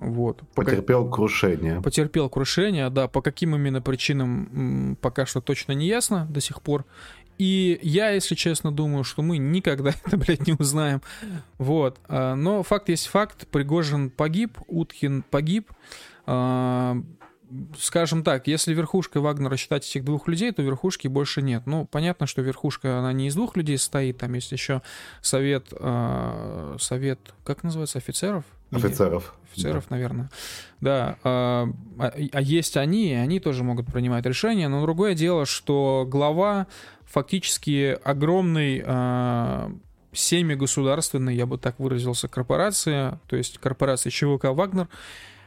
вот. 0.00 0.42
Потерпел 0.54 1.04
по... 1.04 1.10
крушение. 1.10 1.80
Потерпел 1.82 2.28
крушение, 2.30 2.88
да. 2.88 3.06
По 3.06 3.20
каким 3.20 3.54
именно 3.54 3.82
причинам 3.82 4.96
пока 5.00 5.26
что 5.26 5.40
точно 5.40 5.72
не 5.72 5.86
ясно 5.86 6.26
до 6.30 6.40
сих 6.40 6.62
пор. 6.62 6.86
И 7.38 7.78
я, 7.82 8.10
если 8.10 8.34
честно, 8.34 8.72
думаю, 8.72 9.04
что 9.04 9.22
мы 9.22 9.38
никогда 9.38 9.90
это, 10.04 10.16
блядь, 10.16 10.46
не 10.46 10.54
узнаем. 10.54 11.02
Вот. 11.58 11.98
А, 12.08 12.34
но 12.34 12.62
факт 12.62 12.88
есть 12.88 13.06
факт. 13.06 13.46
Пригожин 13.48 14.10
погиб, 14.10 14.58
Уткин 14.66 15.22
погиб. 15.22 15.70
А, 16.26 16.96
скажем 17.78 18.24
так, 18.24 18.46
если 18.46 18.72
верхушкой 18.72 19.20
Вагнера 19.20 19.56
считать 19.56 19.86
этих 19.86 20.04
двух 20.04 20.28
людей, 20.28 20.52
то 20.52 20.62
верхушки 20.62 21.08
больше 21.08 21.42
нет. 21.42 21.62
Ну, 21.66 21.86
понятно, 21.86 22.26
что 22.26 22.42
верхушка, 22.42 22.98
она 22.98 23.12
не 23.12 23.28
из 23.28 23.34
двух 23.34 23.56
людей 23.56 23.76
состоит, 23.76 24.18
там 24.18 24.32
есть 24.34 24.52
еще 24.52 24.82
совет, 25.20 25.66
э, 25.72 26.76
совет, 26.78 27.20
как 27.44 27.62
называется, 27.62 27.98
офицеров? 27.98 28.44
Офицеров. 28.70 29.34
Офицеров, 29.52 29.86
да. 29.88 29.96
наверное. 29.96 30.30
Да. 30.80 31.16
А, 31.24 31.68
а, 31.98 32.12
а 32.32 32.40
есть 32.40 32.76
они, 32.76 33.10
и 33.10 33.14
они 33.14 33.40
тоже 33.40 33.64
могут 33.64 33.86
принимать 33.86 34.24
решения. 34.26 34.68
Но 34.68 34.82
другое 34.82 35.14
дело, 35.14 35.46
что 35.46 36.06
глава 36.08 36.66
фактически 37.04 37.98
огромной 38.04 38.82
а, 38.86 39.72
семигосударственной, 40.12 41.34
я 41.34 41.46
бы 41.46 41.58
так 41.58 41.78
выразился, 41.78 42.28
корпорации, 42.28 43.18
то 43.26 43.36
есть 43.36 43.58
корпорации 43.58 44.10
ЧВК 44.10 44.46
«Вагнер», 44.46 44.88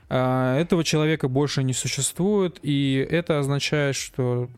а, 0.10 0.60
этого 0.60 0.84
человека 0.84 1.28
больше 1.28 1.64
не 1.64 1.74
существует, 1.74 2.60
и 2.62 3.06
это 3.10 3.39
означает, 3.39 3.95
что 3.95 4.50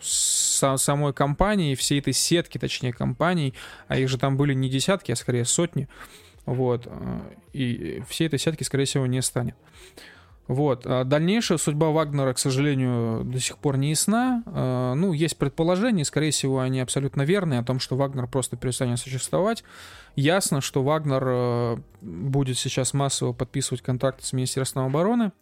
самой 0.00 1.12
компании, 1.12 1.74
всей 1.74 1.98
этой 1.98 2.12
сетки, 2.12 2.58
точнее, 2.58 2.92
компаний, 2.92 3.54
а 3.88 3.98
их 3.98 4.08
же 4.08 4.18
там 4.18 4.36
были 4.36 4.54
не 4.54 4.68
десятки, 4.68 5.12
а 5.12 5.16
скорее 5.16 5.44
сотни, 5.44 5.88
вот. 6.46 6.86
Э, 6.86 7.20
и 7.52 8.02
всей 8.08 8.28
этой 8.28 8.38
сетки, 8.38 8.62
скорее 8.62 8.84
всего, 8.84 9.06
не 9.06 9.20
станет. 9.22 9.56
Вот. 10.48 10.86
А 10.86 11.04
дальнейшая 11.04 11.58
судьба 11.58 11.90
Вагнера, 11.90 12.32
к 12.32 12.38
сожалению, 12.38 13.24
до 13.24 13.40
сих 13.40 13.58
пор 13.58 13.76
не 13.76 13.90
ясна. 13.90 14.42
А, 14.46 14.94
ну, 14.94 15.12
есть 15.12 15.36
предположения, 15.36 16.04
скорее 16.04 16.30
всего, 16.30 16.60
они 16.60 16.80
абсолютно 16.80 17.22
верные, 17.22 17.60
о 17.60 17.64
том, 17.64 17.80
что 17.80 17.96
Вагнер 17.96 18.28
просто 18.28 18.56
перестанет 18.56 18.98
существовать. 18.98 19.64
Ясно, 20.14 20.60
что 20.60 20.82
Вагнер 20.82 21.22
э, 21.26 21.76
будет 22.00 22.58
сейчас 22.58 22.94
массово 22.94 23.32
подписывать 23.32 23.82
контракты 23.82 24.24
с 24.24 24.32
Министерством 24.32 24.86
обороны. 24.86 25.32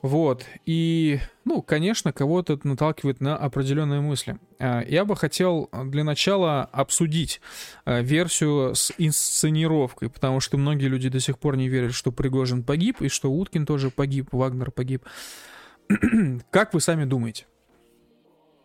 Вот. 0.00 0.46
И, 0.64 1.18
ну, 1.44 1.60
конечно, 1.60 2.12
кого-то 2.12 2.52
это 2.52 2.68
наталкивает 2.68 3.20
на 3.20 3.36
определенные 3.36 4.00
мысли. 4.00 4.38
А, 4.60 4.82
я 4.82 5.04
бы 5.04 5.16
хотел 5.16 5.68
для 5.72 6.04
начала 6.04 6.62
обсудить 6.62 7.40
а, 7.84 8.00
версию 8.00 8.74
с 8.74 8.92
инсценировкой, 8.96 10.08
потому 10.08 10.38
что 10.38 10.56
многие 10.56 10.86
люди 10.86 11.08
до 11.08 11.18
сих 11.18 11.38
пор 11.38 11.56
не 11.56 11.68
верят, 11.68 11.94
что 11.94 12.12
Пригожин 12.12 12.62
погиб, 12.62 13.00
и 13.00 13.08
что 13.08 13.30
Уткин 13.30 13.66
тоже 13.66 13.90
погиб, 13.90 14.28
Вагнер 14.30 14.70
погиб. 14.70 15.04
Как 16.50 16.74
вы 16.74 16.80
сами 16.80 17.04
думаете? 17.04 17.46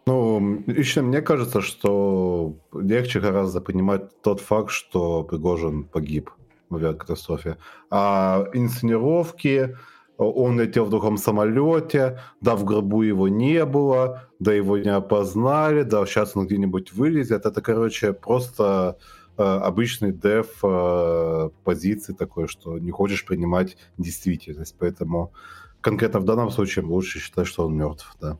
Ну, 0.05 0.63
лично 0.67 1.01
мне 1.01 1.21
кажется, 1.21 1.61
что 1.61 2.57
легче 2.73 3.19
гораздо 3.19 3.61
понимать 3.61 4.21
тот 4.21 4.39
факт, 4.39 4.69
что 4.69 5.23
Пригожин 5.23 5.86
погиб 5.86 6.29
в 6.69 6.75
авиакатастрофе. 6.75 7.57
А 7.89 8.45
инсценировки, 8.53 9.77
он 10.18 10.59
летел 10.59 10.86
в 10.86 10.89
другом 10.89 11.18
самолете, 11.18 12.20
да, 12.41 12.55
в 12.55 12.64
гробу 12.64 13.01
его 13.01 13.28
не 13.28 13.66
было, 13.66 14.30
да, 14.39 14.53
его 14.53 14.78
не 14.78 14.89
опознали, 14.89 15.84
да, 15.84 16.05
сейчас 16.05 16.36
он 16.36 16.45
где-нибудь 16.45 16.93
вылезет. 16.93 17.45
Это, 17.45 17.61
короче, 17.61 18.14
просто 18.14 18.97
э, 19.38 19.43
обычный 19.43 20.11
деф 20.11 20.59
э, 20.64 21.49
позиции 21.64 22.14
такой, 22.14 22.47
что 22.47 22.78
не 22.78 22.91
хочешь 22.91 23.26
принимать 23.26 23.78
действительность. 23.97 24.76
Поэтому 24.78 25.34
конкретно 25.82 26.20
в 26.20 26.26
данном 26.26 26.51
случае 26.51 26.86
лучше 26.86 27.20
считать, 27.20 27.47
что 27.47 27.66
он 27.66 27.76
мертв, 27.76 28.16
да. 28.22 28.38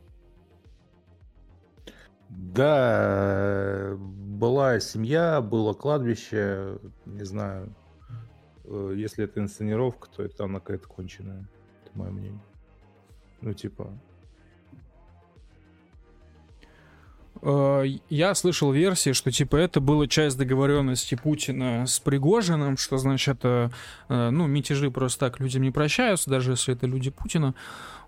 Да, 2.28 3.94
была 3.98 4.80
семья, 4.80 5.40
было 5.40 5.72
кладбище, 5.72 6.78
не 7.04 7.24
знаю. 7.24 7.74
Э, 8.64 8.92
если 8.94 9.24
это 9.24 9.40
инсценировка, 9.40 10.08
то 10.08 10.22
это 10.22 10.44
она 10.44 10.60
какая-то 10.60 10.86
конченая 10.88 11.48
мое 11.94 12.10
мнение. 12.10 12.40
Ну, 13.40 13.52
типа... 13.52 13.90
Э, 17.42 17.84
я 18.08 18.34
слышал 18.34 18.72
версии, 18.72 19.12
что 19.12 19.30
типа 19.30 19.56
это 19.56 19.80
была 19.80 20.06
часть 20.06 20.38
договоренности 20.38 21.14
Путина 21.14 21.86
с 21.86 22.00
Пригожиным, 22.00 22.76
что 22.76 22.96
значит, 22.96 23.40
э, 23.42 23.68
э, 24.08 24.30
ну, 24.30 24.46
мятежи 24.46 24.90
просто 24.90 25.20
так 25.20 25.40
людям 25.40 25.62
не 25.62 25.70
прощаются, 25.70 26.30
даже 26.30 26.52
если 26.52 26.74
это 26.74 26.86
люди 26.86 27.10
Путина. 27.10 27.54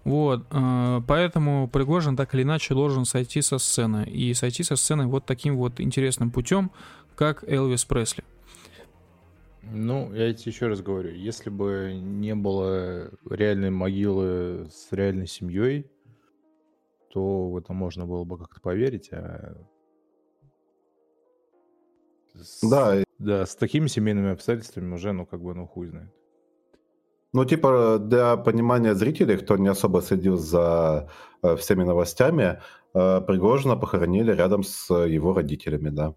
Вот, 0.05 0.47
поэтому 0.51 1.67
Пригожин 1.67 2.17
так 2.17 2.33
или 2.33 2.45
иначе 2.45 2.75
должен 2.75 3.05
сойти 3.05 3.43
со 3.43 3.59
сцены. 3.59 4.05
И 4.05 4.35
сойти 4.35 4.63
со 4.63 4.77
сцены 4.77 5.09
вот 5.09 5.27
таким 5.27 5.57
вот 5.57 5.81
интересным 5.81 6.31
путем, 6.31 6.71
как 7.17 7.43
Элвис 7.43 7.85
Пресли. 7.85 8.23
Ну, 9.73 10.13
я 10.15 10.33
тебе 10.33 10.53
еще 10.53 10.69
раз 10.69 10.81
говорю, 10.81 11.13
если 11.13 11.51
бы 11.51 11.93
не 12.01 12.35
было 12.35 13.11
реальной 13.29 13.71
могилы 13.71 14.69
с 14.71 14.93
реальной 14.93 15.27
семьей, 15.27 15.91
то 17.13 17.49
в 17.51 17.57
это 17.57 17.73
можно 17.73 18.07
было 18.07 18.25
бы 18.25 18.39
как-то 18.39 18.61
поверить, 18.61 19.09
а 19.13 19.57
с, 22.35 22.69
да. 22.69 23.03
Да, 23.19 23.47
с 23.47 23.57
такими 23.57 23.87
семейными 23.87 24.33
обстоятельствами 24.33 24.95
уже, 24.95 25.13
ну, 25.13 25.27
как 25.27 25.41
бы, 25.43 25.55
ну, 25.55 25.67
хуй 25.67 25.89
знает. 25.89 26.13
Ну, 27.33 27.45
типа, 27.45 27.99
для 27.99 28.37
понимания 28.37 28.95
зрителей, 28.95 29.37
кто 29.37 29.57
не 29.57 29.69
особо 29.69 30.01
следил 30.01 30.37
за 30.37 31.11
э, 31.43 31.57
всеми 31.57 31.85
новостями, 31.85 32.61
э, 32.95 33.21
Пригожина 33.23 33.77
похоронили 33.77 34.33
рядом 34.33 34.63
с 34.63 34.93
его 34.93 35.35
родителями, 35.35 35.91
да. 35.91 36.15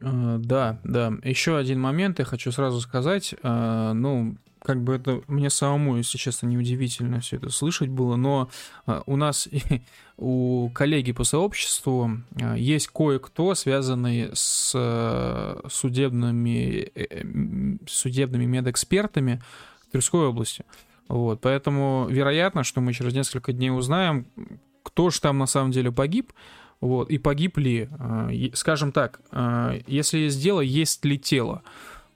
А, 0.00 0.38
да, 0.38 0.78
да. 0.84 1.12
Еще 1.22 1.56
один 1.56 1.80
момент 1.80 2.18
я 2.18 2.24
хочу 2.24 2.52
сразу 2.52 2.80
сказать. 2.80 3.34
А, 3.42 3.92
ну, 3.92 4.36
как 4.60 4.82
бы 4.82 4.94
это 4.94 5.22
мне 5.26 5.50
самому, 5.50 5.96
если 5.96 6.18
честно, 6.18 6.46
неудивительно 6.46 7.20
все 7.20 7.36
это 7.36 7.50
слышать 7.50 7.88
было, 7.88 8.16
но 8.16 8.48
а, 8.86 9.02
у 9.06 9.16
нас 9.16 9.48
у 10.16 10.70
коллеги 10.70 11.12
по 11.12 11.24
сообществу 11.24 12.10
есть 12.56 12.88
кое-кто, 12.88 13.54
связанный 13.54 14.30
с 14.32 14.70
судебными, 15.68 16.90
э, 16.94 17.06
э, 17.10 17.24
судебными 17.86 18.44
медэкспертами 18.44 19.42
Тверской 19.90 20.28
области. 20.28 20.64
Вот, 21.08 21.40
поэтому 21.42 22.06
вероятно, 22.08 22.64
что 22.64 22.80
мы 22.80 22.94
через 22.94 23.12
несколько 23.12 23.52
дней 23.52 23.70
узнаем, 23.70 24.26
кто 24.82 25.10
же 25.10 25.20
там 25.20 25.38
на 25.38 25.46
самом 25.46 25.70
деле 25.70 25.92
погиб, 25.92 26.32
вот, 26.82 27.10
и 27.10 27.18
погиб 27.18 27.58
ли, 27.58 27.88
а, 27.92 28.28
скажем 28.54 28.90
так, 28.90 29.20
а, 29.30 29.78
если 29.86 30.18
есть 30.18 30.42
дело, 30.42 30.60
есть 30.60 31.04
ли 31.04 31.16
тело. 31.16 31.62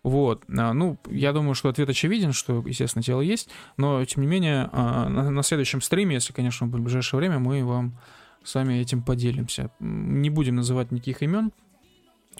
Вот, 0.03 0.43
а, 0.49 0.73
ну, 0.73 0.99
я 1.09 1.33
думаю, 1.33 1.55
что 1.55 1.69
ответ 1.69 1.89
очевиден, 1.89 2.33
что, 2.33 2.65
естественно, 2.67 3.03
тело 3.05 3.21
есть, 3.21 3.49
но, 3.77 4.05
тем 4.05 4.23
не 4.23 4.29
менее, 4.29 4.69
на 4.73 5.43
следующем 5.45 5.81
стриме, 5.81 6.17
если, 6.17 6.33
конечно, 6.33 6.67
в 6.67 6.71
ближайшее 6.71 7.19
время, 7.19 7.39
мы 7.39 7.65
вам 7.65 7.97
с 8.43 8.57
вами 8.57 8.75
этим 8.75 9.03
поделимся. 9.03 9.71
Не 9.79 10.31
будем 10.31 10.57
называть 10.57 10.91
никаких 10.91 11.23
имен, 11.23 11.53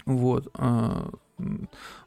вот, 0.05 0.53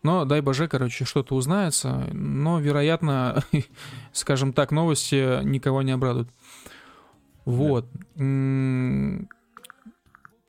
но, 0.02 0.24
дай 0.26 0.42
боже, 0.42 0.68
короче, 0.68 1.06
что-то 1.06 1.34
узнается, 1.34 2.08
но, 2.12 2.60
вероятно, 2.60 3.42
скажем 4.12 4.52
так, 4.52 4.70
новости 4.70 5.42
никого 5.44 5.80
не 5.80 5.92
обрадуют. 5.92 6.28
Вот. 7.46 7.86
Да. 8.16 9.39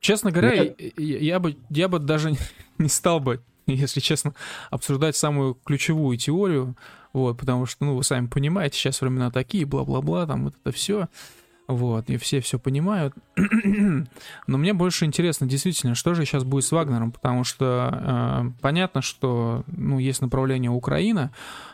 Честно 0.01 0.31
говоря, 0.31 0.53
я, 0.53 0.73
я, 0.97 1.39
бы, 1.39 1.55
я 1.69 1.87
бы 1.87 1.99
даже 1.99 2.35
не 2.79 2.87
стал 2.89 3.19
бы, 3.19 3.41
если 3.67 3.99
честно, 4.01 4.33
обсуждать 4.71 5.15
самую 5.15 5.53
ключевую 5.63 6.17
теорию, 6.17 6.75
вот, 7.13 7.37
потому 7.37 7.65
что, 7.67 7.85
ну, 7.85 7.95
вы 7.95 8.03
сами 8.03 8.27
понимаете, 8.27 8.77
сейчас 8.77 8.99
времена 9.01 9.31
такие, 9.31 9.65
бла-бла-бла, 9.65 10.25
там 10.25 10.45
вот 10.45 10.55
это 10.61 10.75
все. 10.75 11.07
Вот, 11.71 12.09
и 12.09 12.17
все 12.17 12.41
все 12.41 12.59
понимают. 12.59 13.13
Но 14.47 14.57
мне 14.57 14.73
больше 14.73 15.05
интересно, 15.05 15.47
действительно, 15.47 15.95
что 15.95 16.13
же 16.13 16.25
сейчас 16.25 16.43
будет 16.43 16.65
с 16.65 16.71
Вагнером, 16.71 17.13
потому 17.13 17.45
что 17.45 17.89
э, 17.93 18.51
понятно, 18.61 19.01
что, 19.01 19.63
ну, 19.67 19.97
есть 19.97 20.21
направление 20.21 20.69
Украина, 20.69 21.31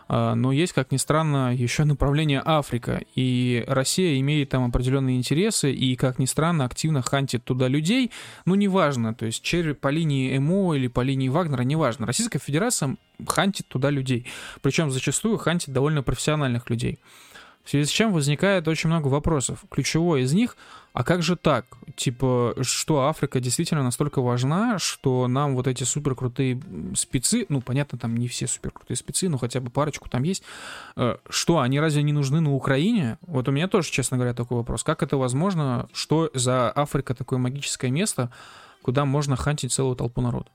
э, 0.07 0.33
но 0.35 0.51
есть, 0.51 0.73
как 0.73 0.91
ни 0.91 0.97
странно, 0.97 1.55
еще 1.55 1.83
направление 1.83 2.43
Африка, 2.45 3.01
и 3.15 3.63
Россия 3.67 4.19
имеет 4.19 4.49
там 4.49 4.65
определенные 4.65 5.17
интересы, 5.17 5.71
и, 5.71 5.95
как 5.95 6.19
ни 6.19 6.25
странно, 6.25 6.65
активно 6.65 7.01
хантит 7.01 7.43
туда 7.43 7.67
людей, 7.67 8.11
ну, 8.45 8.53
неважно, 8.53 9.15
то 9.15 9.25
есть 9.25 9.41
через, 9.41 9.75
по 9.77 9.87
линии 9.87 10.37
МО 10.37 10.75
или 10.75 10.87
по 10.87 11.01
линии 11.01 11.29
Вагнера, 11.29 11.63
неважно. 11.63 12.05
Российская 12.05 12.39
Федерация 12.39 12.97
хантит 13.27 13.67
туда 13.67 13.89
людей, 13.89 14.27
причем 14.61 14.91
зачастую 14.91 15.39
хантит 15.39 15.73
довольно 15.73 16.03
профессиональных 16.03 16.69
людей. 16.69 16.99
В 17.67 17.69
связи 17.69 17.83
с 17.83 17.89
чем 17.89 18.13
возникает 18.13 18.65
очень 18.69 18.89
много 18.89 19.09
вопросов. 19.09 19.65
Ключевой 19.69 20.21
из 20.21 20.31
них, 20.31 20.55
а 20.93 21.03
как 21.03 21.21
же 21.21 21.35
так? 21.35 21.65
Типа, 21.97 22.55
что 22.61 23.09
Африка 23.09 23.41
действительно 23.41 23.83
настолько 23.83 24.21
важна, 24.21 24.79
что 24.79 25.27
нам 25.27 25.53
вот 25.53 25.67
эти 25.67 25.83
суперкрутые 25.83 26.61
спецы, 26.95 27.45
ну, 27.49 27.59
понятно, 27.59 27.97
там 27.97 28.15
не 28.15 28.29
все 28.29 28.47
суперкрутые 28.47 28.95
спецы, 28.95 29.27
но 29.27 29.37
хотя 29.37 29.59
бы 29.59 29.69
парочку 29.69 30.07
там 30.07 30.23
есть, 30.23 30.43
э, 30.95 31.17
что, 31.27 31.59
они 31.59 31.81
разве 31.81 32.03
не 32.03 32.13
нужны 32.13 32.39
на 32.39 32.53
Украине? 32.53 33.17
Вот 33.23 33.49
у 33.49 33.51
меня 33.51 33.67
тоже, 33.67 33.91
честно 33.91 34.15
говоря, 34.15 34.33
такой 34.33 34.55
вопрос. 34.55 34.85
Как 34.85 35.03
это 35.03 35.17
возможно? 35.17 35.89
Что 35.91 36.31
за 36.33 36.71
Африка 36.73 37.15
такое 37.15 37.37
магическое 37.37 37.91
место, 37.91 38.31
куда 38.81 39.03
можно 39.03 39.35
хантить 39.35 39.73
целую 39.73 39.97
толпу 39.97 40.21
народа? 40.21 40.47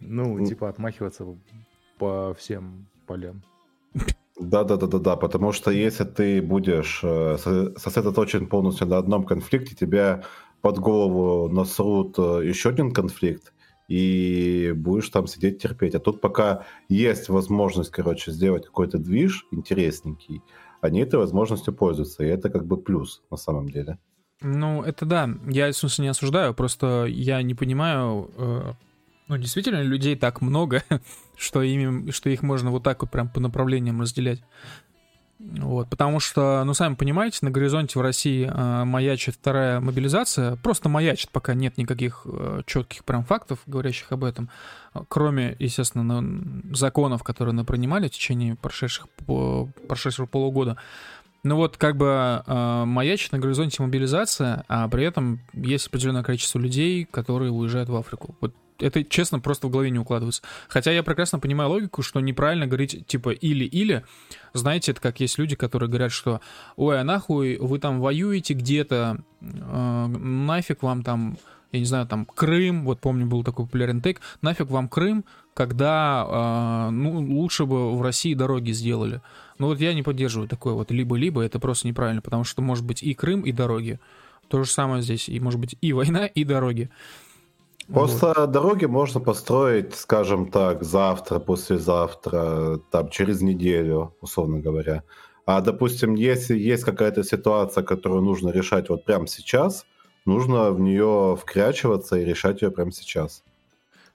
Ну, 0.00 0.44
типа 0.44 0.68
отмахиваться 0.68 1.24
по 1.98 2.34
всем 2.34 2.88
полям. 3.06 3.44
Да, 4.38 4.64
да, 4.64 4.76
да, 4.76 4.86
да, 4.86 4.98
да, 4.98 5.16
потому 5.16 5.52
что 5.52 5.70
если 5.70 6.04
ты 6.04 6.42
будешь 6.42 7.00
э, 7.02 7.38
сосредоточен 7.38 8.46
полностью 8.48 8.86
на 8.86 8.98
одном 8.98 9.24
конфликте, 9.24 9.74
тебя 9.74 10.24
под 10.60 10.78
голову 10.78 11.48
насрут 11.48 12.18
э, 12.18 12.46
еще 12.46 12.68
один 12.68 12.92
конфликт, 12.92 13.54
и 13.88 14.74
будешь 14.76 15.08
там 15.08 15.26
сидеть 15.26 15.62
терпеть. 15.62 15.94
А 15.94 16.00
тут 16.00 16.20
пока 16.20 16.64
есть 16.88 17.28
возможность, 17.28 17.90
короче, 17.90 18.30
сделать 18.30 18.66
какой-то 18.66 18.98
движ 18.98 19.46
интересненький, 19.52 20.42
они 20.80 21.00
этой 21.00 21.18
возможностью 21.18 21.72
пользуются, 21.74 22.24
и 22.24 22.28
это 22.28 22.50
как 22.50 22.66
бы 22.66 22.76
плюс 22.76 23.22
на 23.30 23.36
самом 23.36 23.68
деле. 23.68 23.98
Ну, 24.42 24.82
это 24.82 25.06
да. 25.06 25.30
Я, 25.46 25.70
в 25.72 25.76
смысле, 25.76 26.04
не 26.04 26.08
осуждаю, 26.10 26.52
просто 26.54 27.06
я 27.08 27.40
не 27.42 27.54
понимаю, 27.54 28.30
э, 28.36 28.72
ну, 29.28 29.36
действительно, 29.38 29.82
людей 29.82 30.16
так 30.16 30.40
много, 30.40 30.82
что, 31.36 31.62
ими, 31.62 32.10
что 32.10 32.30
их 32.30 32.42
можно 32.42 32.70
вот 32.70 32.82
так 32.82 33.02
вот 33.02 33.10
прям 33.10 33.28
по 33.28 33.40
направлениям 33.40 34.00
разделять. 34.00 34.40
Вот, 35.38 35.90
потому 35.90 36.18
что, 36.18 36.62
ну, 36.64 36.72
сами 36.72 36.94
понимаете, 36.94 37.40
на 37.42 37.50
горизонте 37.50 37.98
в 37.98 38.02
России 38.02 38.50
э, 38.50 38.84
маячит 38.84 39.34
вторая 39.34 39.80
мобилизация. 39.80 40.56
Просто 40.56 40.88
маячит, 40.88 41.30
пока 41.30 41.52
нет 41.52 41.76
никаких 41.76 42.22
э, 42.24 42.62
четких 42.64 43.04
прям 43.04 43.22
фактов, 43.22 43.58
говорящих 43.66 44.12
об 44.12 44.24
этом. 44.24 44.48
Кроме, 45.08 45.54
естественно, 45.58 46.24
законов, 46.74 47.22
которые 47.22 47.54
мы 47.54 47.64
принимали 47.64 48.08
в 48.08 48.12
течение 48.12 48.54
прошедших, 48.54 49.10
по, 49.26 49.68
прошедшего 49.88 50.24
полугода. 50.24 50.78
Ну 51.42 51.56
вот 51.56 51.76
как 51.76 51.96
бы 51.96 52.42
э, 52.44 52.84
маячит 52.86 53.32
на 53.32 53.38
горизонте 53.38 53.82
мобилизация, 53.82 54.64
а 54.68 54.88
при 54.88 55.04
этом 55.04 55.40
есть 55.52 55.86
определенное 55.88 56.22
количество 56.22 56.58
людей, 56.58 57.04
которые 57.04 57.52
уезжают 57.52 57.90
в 57.90 57.94
Африку. 57.94 58.34
Вот 58.40 58.54
это, 58.78 59.04
честно, 59.04 59.40
просто 59.40 59.66
в 59.66 59.70
голове 59.70 59.90
не 59.90 59.98
укладывается. 59.98 60.42
Хотя 60.68 60.92
я 60.92 61.02
прекрасно 61.02 61.38
понимаю 61.38 61.70
логику, 61.70 62.02
что 62.02 62.20
неправильно 62.20 62.66
говорить, 62.66 63.06
типа, 63.06 63.30
или-или. 63.30 64.04
Знаете, 64.52 64.92
это 64.92 65.00
как 65.00 65.20
есть 65.20 65.38
люди, 65.38 65.56
которые 65.56 65.88
говорят, 65.88 66.12
что, 66.12 66.40
ой, 66.76 67.00
а 67.00 67.04
нахуй 67.04 67.56
вы 67.58 67.78
там 67.78 68.00
воюете 68.00 68.54
где-то, 68.54 69.18
э, 69.40 70.06
нафиг 70.06 70.82
вам 70.82 71.02
там, 71.02 71.38
я 71.72 71.78
не 71.80 71.86
знаю, 71.86 72.06
там, 72.06 72.26
Крым, 72.26 72.84
вот 72.84 73.00
помню, 73.00 73.26
был 73.26 73.44
такой 73.44 73.66
популярный 73.66 74.00
тейк, 74.00 74.20
нафиг 74.42 74.68
вам 74.70 74.88
Крым, 74.88 75.24
когда, 75.54 76.88
э, 76.88 76.90
ну, 76.90 77.18
лучше 77.20 77.64
бы 77.64 77.96
в 77.96 78.02
России 78.02 78.34
дороги 78.34 78.72
сделали. 78.72 79.22
Ну 79.58 79.68
вот 79.68 79.80
я 79.80 79.94
не 79.94 80.02
поддерживаю 80.02 80.48
такое 80.48 80.74
вот 80.74 80.90
либо-либо, 80.90 81.42
это 81.42 81.58
просто 81.58 81.88
неправильно, 81.88 82.20
потому 82.20 82.44
что 82.44 82.60
может 82.60 82.84
быть 82.84 83.02
и 83.02 83.14
Крым, 83.14 83.40
и 83.42 83.52
дороги. 83.52 83.98
То 84.48 84.62
же 84.62 84.70
самое 84.70 85.02
здесь, 85.02 85.28
и 85.28 85.40
может 85.40 85.58
быть 85.58 85.76
и 85.80 85.92
война, 85.92 86.26
и 86.26 86.44
дороги. 86.44 86.90
Просто 87.92 88.34
вот. 88.36 88.50
дороги 88.50 88.86
можно 88.86 89.20
построить, 89.20 89.94
скажем 89.94 90.50
так, 90.50 90.82
завтра, 90.82 91.38
послезавтра, 91.38 92.80
там, 92.90 93.10
через 93.10 93.42
неделю, 93.42 94.14
условно 94.20 94.58
говоря. 94.58 95.04
А, 95.44 95.60
допустим, 95.60 96.14
если 96.14 96.58
есть 96.58 96.82
какая-то 96.82 97.22
ситуация, 97.22 97.84
которую 97.84 98.22
нужно 98.22 98.50
решать 98.50 98.88
вот 98.88 99.04
прямо 99.04 99.28
сейчас, 99.28 99.86
нужно 100.24 100.72
в 100.72 100.80
нее 100.80 101.36
вкрячиваться 101.40 102.16
и 102.18 102.24
решать 102.24 102.62
ее 102.62 102.72
прямо 102.72 102.90
сейчас. 102.90 103.44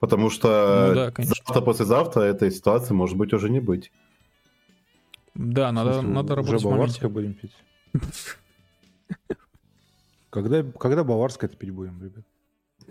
Потому 0.00 0.28
что 0.28 0.88
ну, 0.88 0.94
да, 0.94 1.12
завтра, 1.24 1.60
послезавтра 1.62 2.22
этой 2.22 2.50
ситуации 2.50 2.92
может 2.92 3.16
быть 3.16 3.32
уже 3.32 3.48
не 3.48 3.60
быть. 3.60 3.90
Да, 5.34 5.72
надо, 5.72 5.94
Слушай, 5.94 6.08
надо 6.08 6.34
работать 6.34 6.64
уже 6.64 6.68
баварское 6.68 7.10
будем 7.10 7.34
пить. 7.34 7.56
Когда, 10.30 10.62
когда 10.62 11.04
баварское 11.04 11.48
пить 11.50 11.70
будем, 11.70 12.02
ребят? 12.02 12.24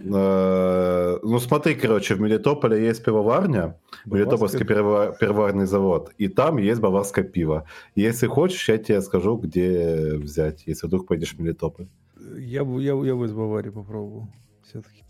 Э, 0.03 1.19
ну, 1.23 1.39
смотри, 1.39 1.75
короче, 1.75 2.15
в 2.15 2.21
Мелитополе 2.21 2.85
есть 2.85 3.03
пивоварня, 3.03 3.77
Мелитопольский 4.05 4.65
пивоварный 4.65 5.65
завод, 5.65 6.11
и 6.17 6.27
там 6.27 6.57
есть 6.57 6.81
баварское 6.81 7.23
пиво. 7.23 7.65
Если 7.95 8.27
хочешь, 8.27 8.69
я 8.69 8.77
тебе 8.77 9.01
скажу, 9.01 9.37
где 9.37 10.15
взять, 10.15 10.63
если 10.65 10.87
вдруг 10.87 11.07
пойдешь 11.07 11.33
в 11.33 11.39
Мелитополь. 11.39 11.87
Я 12.37 12.63
бы, 12.63 12.81
я, 12.83 12.93
я 12.93 13.15
бы 13.15 13.25
из 13.25 13.33
Баварии 13.33 13.69
попробовал, 13.69 14.27
все-таки. 14.63 15.03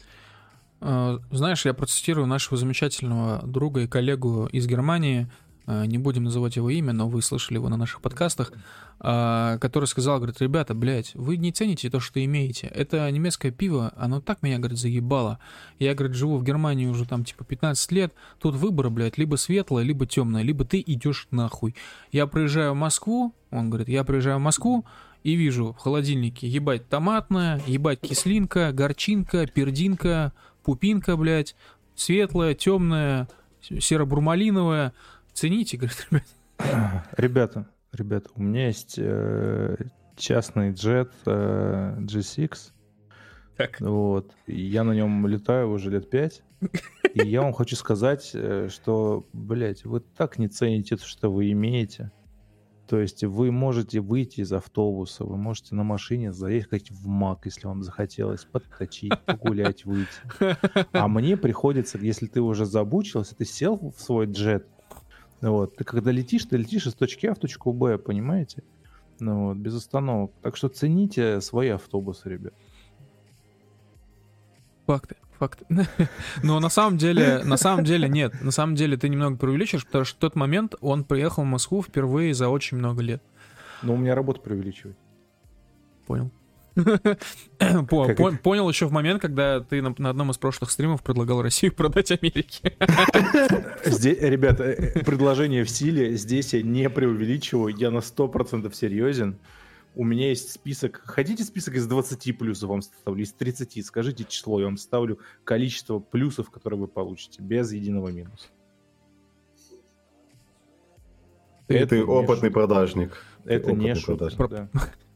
Э, 0.81 1.17
знаешь, 1.31 1.65
я 1.65 1.73
процитирую 1.73 2.27
нашего 2.27 2.57
замечательного 2.57 3.41
друга 3.45 3.81
и 3.81 3.87
коллегу 3.87 4.47
из 4.51 4.67
Германии, 4.67 5.27
не 5.67 5.97
будем 5.97 6.23
называть 6.23 6.55
его 6.55 6.69
имя, 6.69 6.93
но 6.93 7.07
вы 7.07 7.21
слышали 7.21 7.57
его 7.57 7.69
на 7.69 7.77
наших 7.77 8.01
подкастах, 8.01 8.51
а, 8.99 9.57
который 9.59 9.85
сказал, 9.85 10.17
говорит, 10.17 10.41
ребята, 10.41 10.73
блядь, 10.73 11.13
вы 11.15 11.37
не 11.37 11.51
цените 11.51 11.89
то, 11.89 11.99
что 11.99 12.23
имеете. 12.23 12.67
Это 12.67 13.09
немецкое 13.09 13.51
пиво, 13.51 13.93
оно 13.95 14.21
так 14.21 14.43
меня, 14.43 14.57
говорит, 14.57 14.77
заебало. 14.77 15.39
Я, 15.79 15.95
говорит, 15.95 16.15
живу 16.15 16.37
в 16.37 16.43
Германии 16.43 16.87
уже 16.87 17.05
там 17.05 17.23
типа 17.23 17.43
15 17.43 17.91
лет, 17.91 18.13
тут 18.39 18.55
выбор, 18.55 18.89
блядь, 18.89 19.17
либо 19.17 19.35
светлое, 19.37 19.83
либо 19.83 20.05
темное, 20.05 20.43
либо 20.43 20.65
ты 20.65 20.83
идешь 20.85 21.27
нахуй. 21.31 21.75
Я 22.11 22.27
приезжаю 22.27 22.73
в 22.73 22.77
Москву, 22.77 23.33
он 23.49 23.69
говорит, 23.69 23.89
я 23.89 24.03
приезжаю 24.03 24.37
в 24.37 24.41
Москву, 24.41 24.85
и 25.23 25.35
вижу 25.35 25.73
в 25.73 25.77
холодильнике, 25.77 26.47
ебать, 26.47 26.89
томатная, 26.89 27.61
ебать, 27.67 28.01
кислинка, 28.01 28.71
горчинка, 28.71 29.45
пердинка, 29.45 30.33
пупинка, 30.63 31.15
блядь, 31.15 31.55
светлая, 31.95 32.55
темная, 32.55 33.27
серо-бурмалиновая. 33.61 34.93
Цените, 35.33 35.77
говорит, 35.77 36.07
ребят. 36.11 37.09
Ребята, 37.17 37.67
Ребята, 37.93 38.29
у 38.35 38.41
меня 38.41 38.67
есть 38.67 38.95
э, 38.97 39.75
частный 40.15 40.71
джет 40.71 41.11
э, 41.25 41.97
G6. 41.99 42.71
Так. 43.57 43.81
Вот. 43.81 44.33
Я 44.47 44.85
на 44.85 44.93
нем 44.93 45.27
летаю 45.27 45.69
уже 45.69 45.89
лет 45.89 46.09
пять. 46.09 46.41
И 47.13 47.27
я 47.27 47.41
вам 47.41 47.51
хочу 47.51 47.75
сказать, 47.75 48.31
э, 48.33 48.69
что, 48.71 49.27
блядь, 49.33 49.83
вы 49.83 49.99
так 49.99 50.39
не 50.39 50.47
цените 50.47 50.95
то, 50.95 51.05
что 51.05 51.29
вы 51.29 51.51
имеете. 51.51 52.11
То 52.87 52.99
есть 52.99 53.23
вы 53.25 53.51
можете 53.51 53.99
выйти 53.99 54.41
из 54.41 54.51
автобуса, 54.53 55.25
вы 55.25 55.37
можете 55.37 55.75
на 55.75 55.83
машине 55.83 56.31
заехать 56.31 56.91
в 56.91 57.07
МАК, 57.07 57.45
если 57.45 57.67
вам 57.67 57.83
захотелось, 57.83 58.45
подточить, 58.45 59.13
погулять, 59.25 59.85
выйти. 59.85 60.09
А 60.91 61.07
мне 61.09 61.35
приходится, 61.35 61.97
если 61.97 62.27
ты 62.27 62.41
уже 62.41 62.65
забучился, 62.65 63.35
ты 63.35 63.43
сел 63.43 63.93
в 63.95 64.01
свой 64.01 64.27
джет, 64.27 64.67
вот. 65.41 65.75
Ты 65.75 65.83
когда 65.83 66.11
летишь, 66.11 66.45
ты 66.45 66.57
летишь 66.57 66.87
из 66.87 66.93
точки 66.93 67.25
А 67.27 67.33
в 67.33 67.39
точку 67.39 67.73
Б, 67.73 67.97
понимаете? 67.97 68.63
Ну 69.19 69.47
вот, 69.47 69.57
без 69.57 69.75
остановок. 69.75 70.31
Так 70.41 70.55
что 70.55 70.67
цените 70.69 71.41
свои 71.41 71.69
автобусы, 71.69 72.29
ребят. 72.29 72.53
Факты, 74.87 75.15
факты. 75.37 75.65
Но 76.43 76.59
на 76.59 76.69
самом 76.69 76.97
деле, 76.97 77.43
на 77.43 77.57
самом 77.57 77.83
деле 77.85 78.09
нет. 78.09 78.41
На 78.41 78.51
самом 78.51 78.75
деле 78.75 78.97
ты 78.97 79.09
немного 79.09 79.37
преувеличиваешь, 79.37 79.85
потому 79.85 80.05
что 80.05 80.17
в 80.17 80.19
тот 80.19 80.35
момент 80.35 80.75
он 80.81 81.03
приехал 81.03 81.43
в 81.43 81.47
Москву 81.47 81.81
впервые 81.81 82.33
за 82.33 82.49
очень 82.49 82.77
много 82.77 83.01
лет. 83.01 83.23
Но 83.83 83.93
у 83.93 83.97
меня 83.97 84.15
работа 84.15 84.41
преувеличивает. 84.41 84.97
Понял. 86.05 86.31
Понял 86.75 88.69
еще 88.69 88.85
в 88.87 88.91
момент, 88.91 89.21
когда 89.21 89.59
ты 89.59 89.81
на 89.81 90.09
одном 90.09 90.31
из 90.31 90.37
прошлых 90.37 90.71
стримов 90.71 91.03
предлагал 91.03 91.41
Россию 91.41 91.73
продать 91.73 92.11
Америке. 92.11 92.73
Ребята, 93.85 94.63
э, 94.63 95.03
предложение 95.03 95.63
в 95.63 95.69
силе. 95.69 96.15
Здесь 96.15 96.53
я 96.53 96.61
не 96.61 96.89
преувеличиваю. 96.89 97.75
Я 97.75 97.91
на 97.91 97.99
100% 97.99 98.73
серьезен. 98.73 99.37
У 99.95 100.05
меня 100.05 100.29
есть 100.29 100.51
список. 100.51 101.01
Хотите 101.05 101.43
список 101.43 101.75
из 101.75 101.85
20 101.87 102.37
плюсов 102.37 102.69
вам 102.69 102.81
ставлю? 102.81 103.21
Из 103.21 103.33
30. 103.33 103.85
Скажите 103.85 104.23
число, 104.23 104.59
я 104.59 104.65
вам 104.65 104.77
ставлю 104.77 105.19
количество 105.43 105.99
плюсов, 105.99 106.49
которые 106.49 106.79
вы 106.79 106.87
получите, 106.87 107.41
без 107.41 107.73
единого 107.73 108.09
минуса. 108.09 108.47
Ты, 111.67 112.05
опытный 112.05 112.51
продажник. 112.51 113.21
Это 113.45 113.73
не 113.73 113.93
шутка. 113.95 114.69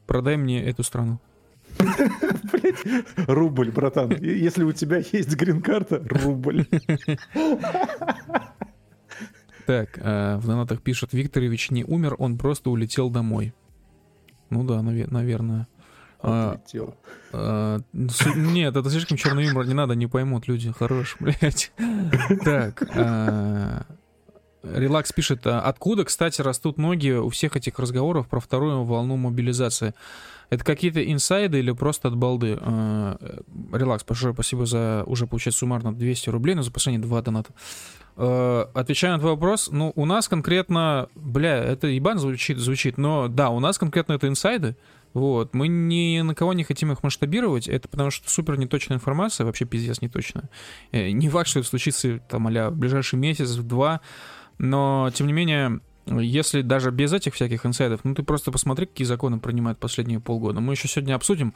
Продай 0.05 0.37
мне 0.37 0.63
эту 0.63 0.83
страну. 0.83 1.19
Рубль, 3.27 3.71
братан. 3.71 4.11
Если 4.21 4.63
у 4.63 4.71
тебя 4.71 4.97
есть 4.97 5.35
грин-карта, 5.35 6.01
рубль. 6.05 6.65
Так, 9.65 9.99
а, 10.01 10.37
в 10.37 10.45
донатах 10.45 10.81
пишут, 10.81 11.13
Викторович 11.13 11.71
не 11.71 11.83
умер, 11.83 12.15
он 12.19 12.37
просто 12.37 12.69
улетел 12.69 13.09
домой. 13.09 13.53
Ну 14.51 14.63
да, 14.63 14.81
наверное. 14.81 15.67
А, 16.21 16.51
Отлетел. 16.51 16.95
А, 17.33 17.79
нет, 17.93 18.75
это 18.75 18.89
слишком 18.89 19.17
черный 19.17 19.45
юмор, 19.45 19.65
не 19.65 19.73
надо, 19.73 19.95
не 19.95 20.07
поймут 20.07 20.47
люди. 20.47 20.71
Хорош, 20.71 21.17
блядь. 21.19 21.71
Так, 22.43 22.83
Релакс 24.73 25.11
пишет, 25.13 25.45
откуда, 25.45 26.05
кстати, 26.05 26.41
растут 26.41 26.77
ноги 26.77 27.11
у 27.11 27.29
всех 27.29 27.55
этих 27.55 27.77
разговоров 27.79 28.27
про 28.27 28.39
вторую 28.39 28.83
волну 28.83 29.15
мобилизации? 29.17 29.93
Это 30.49 30.63
какие-то 30.63 31.03
инсайды 31.11 31.59
или 31.59 31.71
просто 31.71 32.09
от 32.09 32.15
балды? 32.15 32.57
А, 32.61 33.17
релакс, 33.73 34.03
большое 34.05 34.33
спасибо 34.33 34.65
за 34.65 35.03
уже 35.05 35.27
получать 35.27 35.55
суммарно 35.55 35.93
200 35.93 36.29
рублей, 36.29 36.55
но 36.55 36.61
за 36.61 36.71
последние 36.71 37.01
два 37.01 37.21
доната. 37.21 37.51
А, 38.15 38.69
отвечая 38.73 39.13
на 39.13 39.19
твой 39.19 39.31
вопрос, 39.31 39.69
ну, 39.71 39.91
у 39.95 40.05
нас 40.05 40.27
конкретно, 40.27 41.09
бля, 41.15 41.57
это 41.57 41.87
ебан 41.87 42.19
звучит, 42.19 42.57
звучит, 42.57 42.97
но 42.97 43.27
да, 43.27 43.49
у 43.49 43.59
нас 43.59 43.77
конкретно 43.77 44.13
это 44.13 44.27
инсайды, 44.27 44.75
вот, 45.15 45.53
мы 45.53 45.69
ни 45.69 46.19
на 46.21 46.35
кого 46.35 46.53
не 46.53 46.65
хотим 46.65 46.91
их 46.91 47.01
масштабировать, 47.01 47.69
это 47.69 47.87
потому 47.87 48.11
что 48.11 48.29
супер 48.29 48.57
неточная 48.57 48.97
информация, 48.97 49.45
вообще 49.45 49.63
пиздец 49.63 50.01
неточная. 50.01 50.49
Э, 50.91 51.09
не 51.09 51.29
факт, 51.29 51.47
что 51.47 51.59
это 51.59 51.69
случится 51.69 52.19
там 52.29 52.47
а 52.47 52.69
в 52.69 52.75
ближайший 52.75 53.17
месяц, 53.17 53.51
в 53.51 53.63
два, 53.63 54.01
но, 54.57 55.09
тем 55.13 55.27
не 55.27 55.33
менее, 55.33 55.79
если 56.05 56.61
даже 56.61 56.91
без 56.91 57.13
этих 57.13 57.33
всяких 57.33 57.65
инсайдов, 57.65 58.01
ну 58.03 58.13
ты 58.13 58.23
просто 58.23 58.51
посмотри, 58.51 58.85
какие 58.85 59.05
законы 59.05 59.39
принимают 59.39 59.79
последние 59.79 60.19
полгода. 60.19 60.59
Мы 60.59 60.73
еще 60.73 60.87
сегодня 60.87 61.15
обсудим 61.15 61.53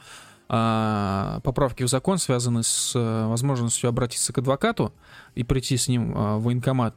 а, 0.48 1.40
поправки 1.44 1.84
в 1.84 1.88
закон, 1.88 2.18
связанные 2.18 2.64
с 2.64 2.92
а, 2.96 3.28
возможностью 3.28 3.88
обратиться 3.88 4.32
к 4.32 4.38
адвокату 4.38 4.92
и 5.34 5.44
прийти 5.44 5.76
с 5.76 5.88
ним 5.88 6.12
а, 6.16 6.36
в 6.38 6.44
военкомат. 6.44 6.96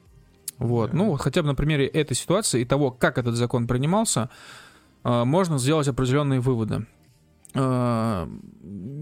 Вот. 0.57 0.93
Ну, 0.93 1.15
хотя 1.17 1.41
бы 1.41 1.47
на 1.47 1.55
примере 1.55 1.85
этой 1.85 2.15
ситуации 2.15 2.61
и 2.61 2.65
того, 2.65 2.91
как 2.91 3.17
этот 3.17 3.35
закон 3.35 3.67
принимался, 3.67 4.29
а, 5.03 5.25
можно 5.25 5.59
сделать 5.59 5.87
определенные 5.87 6.39
выводы. 6.39 6.87
А, 7.55 8.29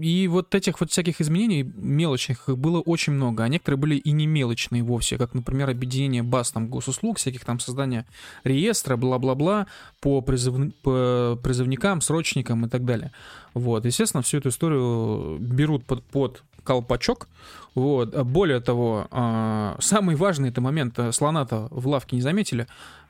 и 0.00 0.28
вот 0.28 0.54
этих 0.54 0.80
вот 0.80 0.90
всяких 0.90 1.20
изменений 1.20 1.62
мелочных 1.62 2.48
было 2.48 2.80
очень 2.80 3.12
много, 3.12 3.44
а 3.44 3.48
некоторые 3.48 3.78
были 3.78 3.96
и 3.96 4.12
не 4.12 4.26
мелочные 4.26 4.82
вовсе, 4.82 5.16
как, 5.16 5.34
например, 5.34 5.70
объединение 5.70 6.22
баз 6.22 6.52
там 6.52 6.68
госуслуг, 6.68 7.18
всяких 7.18 7.44
там 7.44 7.60
создания 7.60 8.06
реестра, 8.44 8.96
бла-бла-бла, 8.96 9.66
по, 10.00 10.20
призыв... 10.20 10.74
по 10.82 11.38
призывникам, 11.42 12.00
срочникам 12.00 12.66
и 12.66 12.68
так 12.68 12.84
далее. 12.84 13.12
Вот, 13.54 13.84
естественно, 13.84 14.22
всю 14.22 14.38
эту 14.38 14.50
историю 14.50 15.38
берут 15.38 15.84
под, 15.84 16.02
под 16.04 16.42
колпачок. 16.64 17.28
Вот. 17.74 18.14
Более 18.24 18.60
того, 18.60 19.06
а, 19.10 19.76
самый 19.80 20.16
важный 20.16 20.50
это 20.50 20.60
момент, 20.60 20.98
э, 20.98 21.12
слона-то 21.12 21.68
в 21.70 21.88
лавке 21.88 22.16
не 22.16 22.22
заметили, 22.22 22.66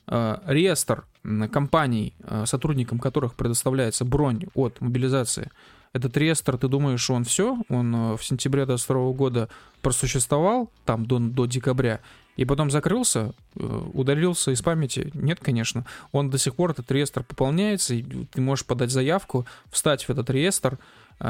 реестр 0.06 1.04
компаний, 1.52 2.14
э, 2.24 2.44
сотрудникам 2.46 2.98
которых 2.98 3.34
предоставляется 3.34 4.04
бронь 4.04 4.44
от 4.54 4.80
мобилизации, 4.80 5.50
этот 5.92 6.16
реестр, 6.16 6.56
ты 6.56 6.68
думаешь, 6.68 7.08
он 7.10 7.24
все, 7.24 7.58
он 7.68 7.94
э, 7.94 8.16
в 8.16 8.24
сентябре 8.24 8.64
2022 8.64 9.12
года 9.12 9.48
просуществовал, 9.82 10.70
там 10.84 11.06
до, 11.06 11.18
до 11.18 11.46
декабря, 11.46 12.00
и 12.36 12.46
потом 12.46 12.70
закрылся, 12.70 13.34
удалился 13.54 14.52
из 14.52 14.62
памяти? 14.62 15.10
Нет, 15.12 15.38
конечно. 15.38 15.84
Он 16.12 16.30
до 16.30 16.38
сих 16.38 16.54
пор, 16.54 16.70
этот 16.70 16.90
реестр 16.90 17.22
пополняется, 17.22 17.94
и 17.94 18.02
ты 18.02 18.40
можешь 18.40 18.64
подать 18.64 18.90
заявку, 18.90 19.46
встать 19.70 20.04
в 20.04 20.10
этот 20.10 20.30
реестр, 20.30 20.78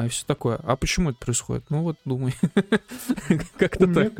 и 0.04 0.06
все 0.06 0.24
такое. 0.24 0.60
А 0.62 0.76
почему 0.76 1.10
это 1.10 1.18
происходит? 1.18 1.64
Ну 1.70 1.82
вот, 1.82 1.96
думай. 2.04 2.36
Как-то 3.58 3.92
так. 3.92 4.12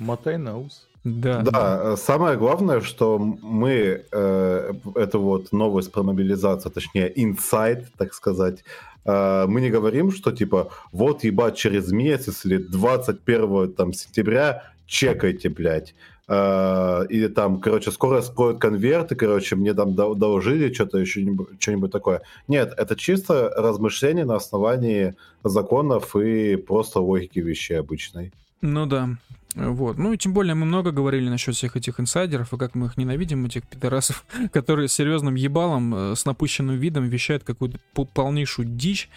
Мотай 0.00 0.36
на 0.36 0.58
ус. 0.58 0.88
Да, 1.04 1.42
да, 1.42 1.80
э, 1.82 1.96
самое 1.98 2.38
главное, 2.38 2.80
что 2.80 3.18
мы 3.18 4.04
э, 4.10 4.72
эту 4.94 5.20
вот 5.20 5.52
новость 5.52 5.92
про 5.92 6.02
мобилизацию, 6.02 6.72
точнее, 6.72 7.12
инсайт, 7.14 7.92
так 7.98 8.14
сказать, 8.14 8.64
э, 9.04 9.44
мы 9.46 9.60
не 9.60 9.68
говорим, 9.68 10.10
что 10.10 10.32
типа 10.32 10.70
вот 10.92 11.22
ебать 11.24 11.56
через 11.56 11.92
месяц 11.92 12.46
или 12.46 12.56
21 12.56 13.72
там, 13.74 13.92
сентября 13.92 14.62
чекайте, 14.86 15.48
блядь. 15.50 15.94
Uh, 16.26 17.06
или 17.08 17.28
там, 17.28 17.60
короче, 17.60 17.90
скоро 17.90 18.22
скроют 18.22 18.58
конверты, 18.58 19.14
короче, 19.14 19.56
мне 19.56 19.74
там 19.74 19.94
доложили 19.94 20.72
что-то 20.72 20.96
еще, 20.96 21.20
что-нибудь 21.58 21.92
такое. 21.92 22.22
Нет, 22.48 22.72
это 22.78 22.96
чисто 22.96 23.50
размышление 23.54 24.24
на 24.24 24.36
основании 24.36 25.16
законов 25.42 26.16
и 26.16 26.56
просто 26.56 27.00
логики 27.00 27.40
вещей 27.40 27.78
обычной. 27.78 28.32
Ну 28.62 28.86
да, 28.86 29.10
вот. 29.54 29.98
Ну 29.98 30.12
и 30.12 30.16
тем 30.16 30.32
более 30.32 30.54
мы 30.54 30.66
много 30.66 30.90
говорили 30.90 31.28
насчет 31.28 31.54
всех 31.54 31.76
этих 31.76 32.00
инсайдеров, 32.00 32.52
и 32.52 32.56
как 32.56 32.74
мы 32.74 32.86
их 32.86 32.96
ненавидим, 32.96 33.46
этих 33.46 33.66
пидорасов, 33.66 34.24
которые 34.52 34.88
с 34.88 34.92
серьезным 34.92 35.36
ебалом, 35.36 35.94
э, 35.94 36.14
с 36.16 36.24
напыщенным 36.24 36.76
видом 36.76 37.08
вещают 37.08 37.44
какую-то 37.44 37.78
полнейшую 38.14 38.66
дичь, 38.66 39.08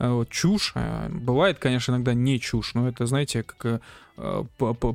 э, 0.00 0.24
чушь. 0.30 0.72
А 0.74 1.08
бывает, 1.10 1.58
конечно, 1.58 1.92
иногда 1.92 2.12
не 2.12 2.40
чушь, 2.40 2.74
но 2.74 2.88
это, 2.88 3.06
знаете, 3.06 3.44
как 3.44 3.80
э, 4.16 4.44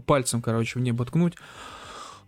пальцем, 0.06 0.42
короче, 0.42 0.80
в 0.80 0.82
небо 0.82 1.06
ткнуть. 1.06 1.36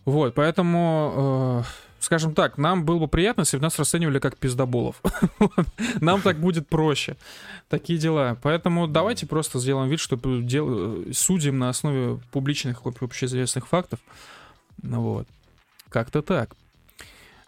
Вот, 0.06 0.34
поэтому 0.34 1.64
скажем 2.02 2.34
так, 2.34 2.58
нам 2.58 2.84
было 2.84 3.00
бы 3.00 3.08
приятно, 3.08 3.42
если 3.42 3.58
бы 3.58 3.64
нас 3.64 3.80
расценивали 3.80 4.20
как 4.20 4.38
пиздоболов. 4.38 5.02
нам 6.02 6.22
так 6.22 6.40
будет 6.40 6.68
проще. 6.68 7.16
Такие 7.70 7.98
дела. 7.98 8.38
Поэтому 8.42 8.88
давайте 8.88 9.28
просто 9.28 9.60
сделаем 9.60 9.90
вид, 9.90 10.00
что 10.00 10.18
судим 11.14 11.60
на 11.60 11.70
основе 11.70 12.20
публичных 12.32 12.82
общеизвестных 12.86 13.68
фактов. 13.68 14.00
Ну 14.82 15.02
вот. 15.02 15.28
Как-то 15.90 16.22
так. 16.22 16.56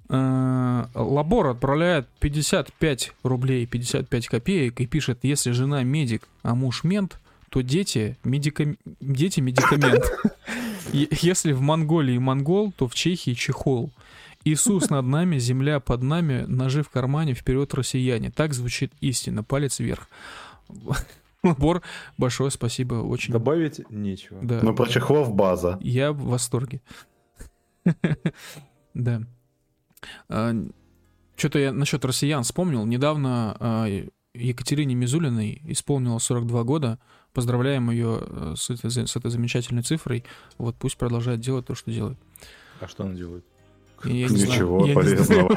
Э, 0.10 0.86
Лабор 0.93 1.47
отправляет 1.47 2.08
55 2.20 3.14
рублей 3.24 3.66
55 3.66 4.28
копеек 4.28 4.80
и 4.80 4.86
пишет, 4.86 5.20
если 5.24 5.51
жена 5.51 5.84
медик, 5.84 6.28
а 6.43 6.54
муж 6.56 6.84
мент, 6.84 7.20
то 7.49 7.62
дети, 7.62 8.18
медика... 8.24 8.76
дети 8.99 9.39
медикамент. 9.39 10.04
Если 10.91 11.54
в 11.54 11.62
Монголии 11.62 12.18
монгол, 12.18 12.72
то 12.72 12.88
в 12.88 12.93
Чехии 12.93 13.34
чехол. 13.34 13.91
Иисус 14.45 14.89
над 14.89 15.05
нами, 15.05 15.37
земля 15.37 15.79
под 15.79 16.03
нами, 16.03 16.43
ножи 16.47 16.83
в 16.83 16.89
кармане, 16.89 17.33
вперед 17.33 17.73
россияне. 17.73 18.31
Так 18.31 18.53
звучит 18.53 18.91
истина. 18.99 19.43
Палец 19.43 19.79
вверх. 19.79 20.07
Набор, 21.43 21.81
большое 22.17 22.51
спасибо, 22.51 22.95
очень... 22.95 23.33
Добавить 23.33 23.89
нечего. 23.89 24.39
Да. 24.41 24.61
Ну, 24.63 24.73
про 24.73 24.87
чехлов 24.87 25.33
база. 25.33 25.77
Я 25.81 26.11
в 26.11 26.23
восторге. 26.23 26.81
Да. 28.93 29.23
А, 30.29 30.53
Что-то 31.35 31.57
я 31.57 31.73
насчет 31.73 32.05
россиян 32.05 32.43
вспомнил. 32.43 32.85
Недавно 32.85 33.57
а, 33.59 33.87
Екатерине 34.35 34.93
Мизулиной 34.93 35.61
исполнилось 35.65 36.23
42 36.23 36.63
года. 36.63 36.99
Поздравляем 37.33 37.89
ее 37.89 38.19
э, 38.21 38.53
с 38.55 38.69
этой, 38.69 38.91
с 38.91 39.15
этой 39.15 39.31
замечательной 39.31 39.81
цифрой. 39.81 40.23
Вот 40.59 40.75
пусть 40.75 40.97
продолжает 40.97 41.39
делать 41.39 41.65
то, 41.65 41.73
что 41.73 41.91
делает. 41.91 42.19
А 42.79 42.87
что 42.87 43.03
она 43.05 43.15
делает? 43.15 43.43
Я 44.06 44.28
Ничего 44.28 44.86
не 44.86 44.93
полезного. 44.93 45.56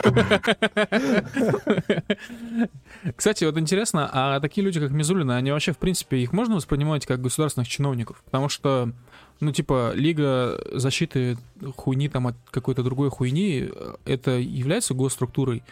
Кстати, 3.17 3.45
вот 3.45 3.59
интересно, 3.59 4.09
а 4.13 4.41
такие 4.41 4.65
люди, 4.65 4.81
как 4.81 4.91
Мизулина, 4.91 5.37
они 5.37 5.51
вообще, 5.51 5.73
в 5.73 5.79
принципе, 5.79 6.19
их 6.19 6.33
можно 6.33 6.57
воспринимать 6.57 7.07
как 7.07 7.21
государственных 7.21 7.69
чиновников? 7.69 8.23
Потому 8.25 8.49
что, 8.49 8.93
ну, 9.41 9.53
типа, 9.53 9.93
Лига 9.95 10.61
защиты 10.73 11.37
хуйни 11.77 12.09
там 12.09 12.29
от 12.29 12.37
какой-то 12.51 12.83
другой 12.83 13.11
хуйни, 13.11 13.71
это 14.05 14.33
является 14.33 14.95
госструктурой? 14.95 15.63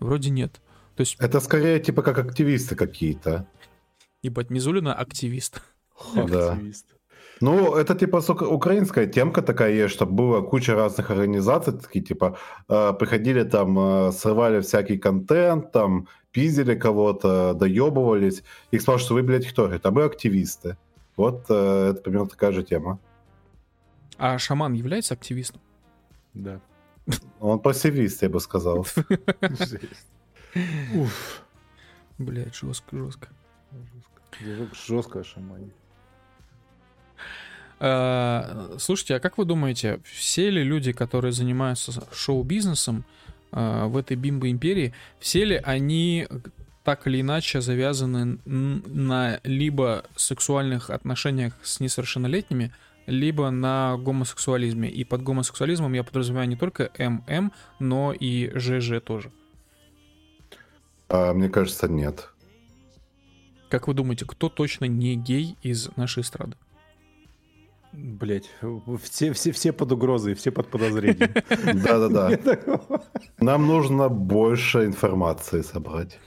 Вроде 0.00 0.30
нет. 0.30 0.60
То 0.96 1.02
есть... 1.02 1.16
Это 1.18 1.40
скорее, 1.40 1.80
типа, 1.80 2.02
как 2.02 2.18
активисты 2.18 2.74
какие-то. 2.74 3.46
Ебать, 4.22 4.50
Мизулина 4.50 4.92
активист. 4.94 5.62
Да. 6.14 6.52
Активист. 6.52 6.86
Ну, 7.40 7.74
это 7.74 7.94
типа 7.94 8.22
украинская 8.44 9.06
темка 9.06 9.42
такая 9.42 9.72
есть, 9.72 9.94
что 9.94 10.06
было 10.06 10.42
куча 10.42 10.74
разных 10.74 11.10
организаций, 11.10 11.72
такие 11.72 12.04
типа 12.04 12.36
э, 12.68 12.92
приходили 12.98 13.44
там, 13.44 13.78
э, 13.78 14.12
срывали 14.12 14.60
всякий 14.60 14.98
контент, 14.98 15.72
там 15.72 16.08
пиздили 16.32 16.74
кого-то, 16.74 17.54
доебывались. 17.54 18.42
Их 18.72 18.82
спрашивают, 18.82 19.04
что 19.04 19.14
вы, 19.14 19.22
блядь, 19.22 19.46
кто? 19.46 19.62
Говорит, 19.64 19.86
а 19.86 19.90
мы 19.90 20.02
активисты. 20.02 20.76
Вот 21.16 21.46
э, 21.48 21.90
это 21.90 22.02
примерно 22.02 22.28
такая 22.28 22.52
же 22.52 22.62
тема. 22.62 22.98
А 24.18 24.38
шаман 24.38 24.72
является 24.72 25.14
активистом? 25.14 25.60
Да. 26.34 26.60
Он 27.40 27.60
пассивист, 27.60 28.22
я 28.22 28.28
бы 28.28 28.40
сказал. 28.40 28.80
Уф. 30.94 31.42
Блять, 32.18 32.54
жестко, 32.54 32.96
жестко. 32.96 33.28
Жестко 34.86 35.24
шамане. 35.24 35.70
Э, 37.80 38.76
слушайте, 38.78 39.16
а 39.16 39.20
как 39.20 39.38
вы 39.38 39.44
думаете, 39.44 40.00
все 40.04 40.50
ли 40.50 40.62
люди, 40.62 40.92
которые 40.92 41.32
занимаются 41.32 41.92
шоу-бизнесом 42.12 43.04
э, 43.52 43.86
в 43.86 43.96
этой 43.96 44.16
бимбо-империи, 44.16 44.92
все 45.20 45.44
ли 45.44 45.60
они 45.62 46.26
так 46.84 47.06
или 47.06 47.20
иначе 47.20 47.60
завязаны 47.60 48.38
на 48.46 49.40
либо 49.44 50.04
сексуальных 50.16 50.90
отношениях 50.90 51.52
с 51.62 51.80
несовершеннолетними, 51.80 52.72
либо 53.06 53.50
на 53.50 53.96
гомосексуализме. 53.98 54.88
И 54.88 55.04
под 55.04 55.22
гомосексуализмом 55.22 55.92
я 55.92 56.02
подразумеваю 56.02 56.48
не 56.48 56.56
только 56.56 56.90
ММ, 56.98 57.52
но 57.78 58.12
и 58.12 58.50
ЖЖ 58.54 59.00
тоже. 59.04 59.30
А, 61.08 61.34
мне 61.34 61.48
кажется, 61.48 61.88
нет. 61.88 62.30
Как 63.68 63.86
вы 63.86 63.94
думаете, 63.94 64.24
кто 64.24 64.48
точно 64.48 64.86
не 64.86 65.14
гей 65.16 65.56
из 65.62 65.94
нашей 65.96 66.22
эстрады? 66.22 66.56
Блять, 67.92 68.50
все, 69.02 69.32
все, 69.32 69.52
все 69.52 69.72
под 69.72 69.92
угрозой, 69.92 70.34
все 70.34 70.50
под 70.50 70.68
подозрением. 70.68 71.32
Да-да-да. 71.82 72.38
Нам 73.38 73.66
нужно 73.66 74.08
больше 74.08 74.84
информации 74.84 75.62
собрать. 75.62 76.18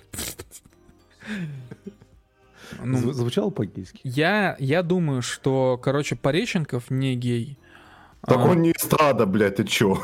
Ну, 2.84 3.14
Звучало 3.14 3.52
по-гейски? 3.52 4.00
Я, 4.04 4.56
я 4.60 4.82
думаю, 4.82 5.22
что, 5.22 5.80
короче, 5.82 6.16
Пореченков 6.16 6.90
не 6.90 7.16
гей. 7.16 7.58
Так 8.26 8.38
а... 8.38 8.44
он 8.44 8.62
не 8.62 8.72
эстрада, 8.72 9.26
блядь, 9.26 9.58
ты 9.58 9.64
чё? 9.66 9.98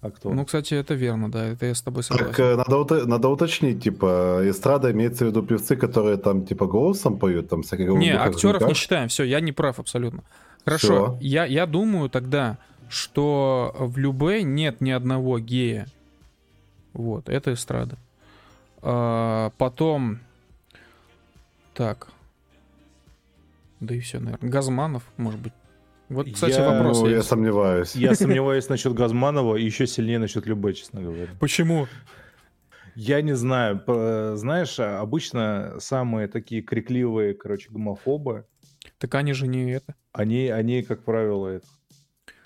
А 0.00 0.10
кто? 0.10 0.34
Ну, 0.34 0.44
кстати, 0.44 0.74
это 0.74 0.94
верно, 0.94 1.30
да, 1.30 1.46
это 1.46 1.64
я 1.66 1.74
с 1.74 1.82
тобой 1.82 2.02
согласен. 2.02 2.28
Так, 2.28 2.40
э, 2.40 2.56
надо, 2.56 3.06
надо 3.06 3.28
уточнить, 3.28 3.82
типа, 3.82 4.40
эстрада 4.44 4.90
имеется 4.90 5.24
в 5.24 5.28
виду 5.28 5.42
певцы, 5.42 5.76
которые 5.76 6.18
там, 6.18 6.44
типа, 6.44 6.66
голосом 6.66 7.18
поют, 7.18 7.48
там, 7.48 7.62
всякие 7.62 7.96
Не, 7.96 8.10
актеров 8.10 8.68
не 8.68 8.74
считаем, 8.74 9.08
все, 9.08 9.24
я 9.24 9.40
не 9.40 9.52
прав 9.52 9.78
абсолютно. 9.78 10.22
Хорошо, 10.64 11.18
я, 11.20 11.44
я 11.44 11.66
думаю 11.66 12.08
тогда, 12.08 12.58
что 12.88 13.74
в 13.78 13.98
Любе 13.98 14.42
нет 14.42 14.80
ни 14.80 14.90
одного 14.90 15.38
гея. 15.38 15.86
Вот, 16.92 17.28
это 17.28 17.52
эстрада. 17.52 17.98
А, 18.82 19.50
потом... 19.58 20.20
Так. 21.74 22.08
Да 23.80 23.94
и 23.94 24.00
все, 24.00 24.20
наверное. 24.20 24.48
Газманов, 24.48 25.02
может 25.16 25.40
быть. 25.40 25.52
Вот, 26.08 26.30
кстати, 26.32 26.52
я, 26.52 26.70
вопрос. 26.70 27.00
Ну, 27.00 27.08
я 27.08 27.22
сомневаюсь. 27.22 27.96
Я 27.96 28.14
сомневаюсь 28.14 28.68
насчет 28.68 28.94
Газманова 28.94 29.56
и 29.56 29.64
еще 29.64 29.86
сильнее 29.86 30.18
насчет 30.18 30.46
Любе, 30.46 30.74
честно 30.74 31.02
говоря. 31.02 31.26
Почему? 31.40 31.88
Я 32.94 33.22
не 33.22 33.34
знаю. 33.34 33.82
Знаешь, 34.36 34.78
обычно 34.78 35.74
самые 35.80 36.28
такие 36.28 36.62
крикливые, 36.62 37.34
короче, 37.34 37.70
гомофобы... 37.70 38.46
Так 38.98 39.14
они 39.16 39.32
же 39.32 39.48
не 39.48 39.72
это. 39.72 39.96
Они, 40.14 40.48
они 40.48 40.82
как 40.82 41.02
правило, 41.02 41.48
это, 41.48 41.66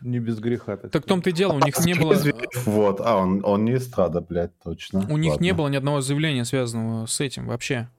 не 0.00 0.20
без 0.20 0.38
греха. 0.38 0.78
Так, 0.78 0.90
так 0.90 1.04
в 1.04 1.06
том-то 1.06 1.30
и 1.30 1.32
дело, 1.34 1.52
у 1.52 1.58
них 1.58 1.78
не 1.84 1.94
было... 1.94 2.16
Вот, 2.64 3.00
а 3.00 3.16
он, 3.16 3.44
он 3.44 3.66
не 3.66 3.76
эстрада, 3.76 4.22
блядь, 4.22 4.58
точно. 4.64 5.06
У 5.10 5.18
них 5.18 5.38
не 5.38 5.52
было 5.52 5.68
ни 5.68 5.76
одного 5.76 6.00
заявления, 6.00 6.46
связанного 6.46 7.04
с 7.04 7.20
этим 7.20 7.46
вообще. 7.46 7.90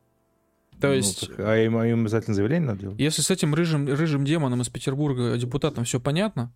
То 0.82 0.88
ну, 0.88 0.94
есть... 0.94 1.28
так, 1.28 1.40
а 1.40 1.58
им, 1.58 1.78
а 1.78 1.86
им 1.86 2.02
обязательно 2.02 2.34
заявление 2.34 2.68
надо 2.68 2.80
делать? 2.80 3.00
Если 3.00 3.22
с 3.22 3.30
этим 3.30 3.54
рыжим, 3.54 3.88
рыжим 3.88 4.26
демоном 4.26 4.62
из 4.62 4.70
Петербурга, 4.70 5.38
депутатом, 5.38 5.84
все 5.84 6.00
понятно, 6.00 6.52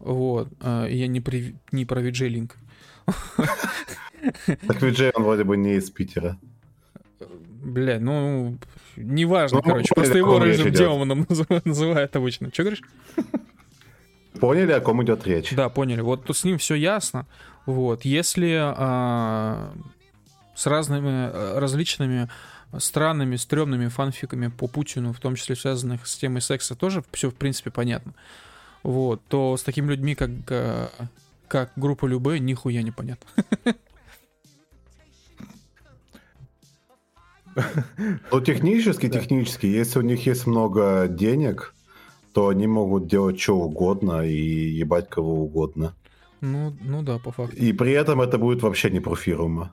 вот, 0.00 0.48
э, 0.60 0.88
я 0.90 1.06
не, 1.06 1.20
при, 1.20 1.54
не 1.70 1.84
про 1.84 2.00
Виджей 2.00 2.48
Так 4.66 4.82
Виджей, 4.82 5.12
он 5.14 5.22
вроде 5.22 5.44
бы 5.44 5.56
не 5.56 5.74
из 5.74 5.88
Питера. 5.90 6.36
Бля, 7.62 8.00
ну, 8.00 8.58
неважно, 9.02 9.58
ну, 9.58 9.62
короче, 9.62 9.94
просто 9.94 10.18
его 10.18 10.38
рыжим 10.38 10.72
демоном 10.72 11.26
называют 11.64 12.14
обычно. 12.16 12.50
Что 12.52 12.62
говоришь? 12.62 12.82
Поняли, 14.40 14.72
о 14.72 14.80
ком 14.80 15.02
идет 15.02 15.26
речь? 15.26 15.54
Да, 15.54 15.68
поняли. 15.68 16.00
Вот 16.00 16.24
тут 16.24 16.36
с 16.36 16.44
ним 16.44 16.58
все 16.58 16.74
ясно. 16.74 17.26
Вот, 17.66 18.04
если 18.04 18.56
а, 18.58 19.72
с 20.54 20.66
разными 20.66 21.30
э, 21.30 21.58
различными 21.58 22.28
странными, 22.78 23.36
стрёмными 23.36 23.88
фанфиками 23.88 24.48
по 24.48 24.68
Путину, 24.68 25.12
в 25.12 25.20
том 25.20 25.34
числе 25.34 25.56
связанных 25.56 26.06
с 26.06 26.16
темой 26.16 26.40
секса, 26.40 26.74
тоже 26.74 27.02
все 27.12 27.30
в 27.30 27.34
принципе 27.34 27.70
понятно. 27.70 28.14
Вот, 28.82 29.20
то 29.28 29.56
с 29.56 29.62
такими 29.62 29.90
людьми, 29.90 30.14
как, 30.14 30.30
э, 30.48 30.88
как 31.48 31.72
группа 31.76 32.06
Любэ, 32.06 32.38
нихуя 32.38 32.82
не 32.82 32.92
понятно. 32.92 33.28
Ну, 38.30 38.40
технически, 38.40 39.08
технически, 39.08 39.66
если 39.66 39.98
у 39.98 40.02
них 40.02 40.26
есть 40.26 40.46
много 40.46 41.08
денег, 41.08 41.74
то 42.32 42.48
они 42.48 42.66
могут 42.66 43.08
делать 43.08 43.40
что 43.40 43.58
угодно 43.58 44.22
и 44.26 44.34
ебать 44.34 45.08
кого 45.08 45.42
угодно. 45.42 45.94
Ну, 46.40 46.74
ну 46.80 47.02
да, 47.02 47.18
по 47.18 47.32
факту. 47.32 47.56
И 47.56 47.72
при 47.72 47.92
этом 47.92 48.20
это 48.20 48.38
будет 48.38 48.62
вообще 48.62 48.90
не 48.90 49.00
профируемо. 49.00 49.72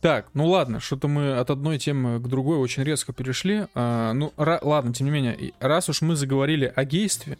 Так, 0.00 0.26
ну 0.34 0.46
ладно, 0.48 0.80
что-то 0.80 1.08
мы 1.08 1.38
от 1.38 1.48
одной 1.48 1.78
темы 1.78 2.20
к 2.20 2.28
другой 2.28 2.58
очень 2.58 2.82
резко 2.82 3.14
перешли. 3.14 3.68
А, 3.74 4.12
ну, 4.12 4.34
ладно, 4.36 4.92
тем 4.92 5.06
не 5.06 5.10
менее, 5.10 5.52
раз 5.60 5.88
уж 5.88 6.02
мы 6.02 6.14
заговорили 6.14 6.70
о 6.76 6.84
гействе, 6.84 7.38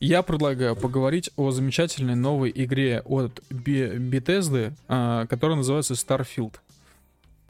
я 0.00 0.22
предлагаю 0.22 0.74
поговорить 0.74 1.28
о 1.36 1.50
замечательной 1.50 2.14
новой 2.14 2.50
игре 2.54 3.02
от 3.04 3.42
Bethesda, 3.50 4.72
а, 4.88 5.26
которая 5.26 5.58
называется 5.58 5.92
Starfield. 5.92 6.54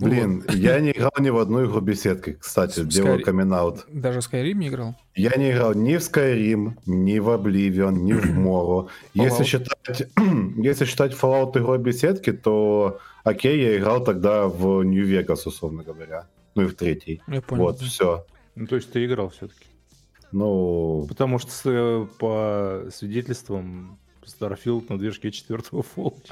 Блин, 0.02 0.44
вот. 0.46 0.54
я 0.54 0.80
не 0.80 0.90
играл 0.90 1.12
ни 1.18 1.30
в 1.30 1.38
одну 1.38 1.64
игру 1.64 1.80
беседки, 1.80 2.36
кстати, 2.40 2.80
Sky... 2.80 2.86
делаю 2.86 3.22
камин 3.22 3.52
-аут. 3.52 3.80
Даже 3.88 4.18
Skyrim 4.18 4.54
не 4.54 4.68
играл? 4.68 4.94
Я 5.14 5.32
не 5.36 5.52
играл 5.52 5.74
ни 5.74 5.96
в 5.96 6.00
Skyrim, 6.00 6.72
ни 6.86 7.18
в 7.18 7.28
Oblivion, 7.28 7.92
ни 7.92 8.12
в 8.12 8.24
Morrow. 8.38 8.88
Если 9.14 9.44
считать, 9.44 10.08
если 10.56 10.84
считать 10.84 11.12
Fallout 11.12 11.56
игрой 11.58 11.78
беседки, 11.78 12.32
то 12.32 12.98
окей, 13.24 13.60
я 13.60 13.78
играл 13.78 14.02
тогда 14.04 14.48
в 14.48 14.82
New 14.82 15.06
Vegas, 15.06 15.42
условно 15.46 15.82
говоря. 15.82 16.26
Ну 16.54 16.62
и 16.62 16.66
в 16.66 16.74
третий. 16.74 17.22
Я 17.28 17.40
понял. 17.40 17.62
Вот, 17.62 17.80
все. 17.80 18.24
Ну, 18.54 18.66
то 18.66 18.76
есть 18.76 18.92
ты 18.92 19.04
играл 19.04 19.28
все-таки? 19.30 19.66
Ну... 20.32 21.06
Потому 21.08 21.38
что 21.38 21.50
э, 21.70 22.06
по 22.18 22.90
свидетельствам 22.90 23.98
Starfield 24.24 24.86
на 24.88 24.98
движке 24.98 25.30
четвертого 25.30 25.82
Fallout. 25.82 26.30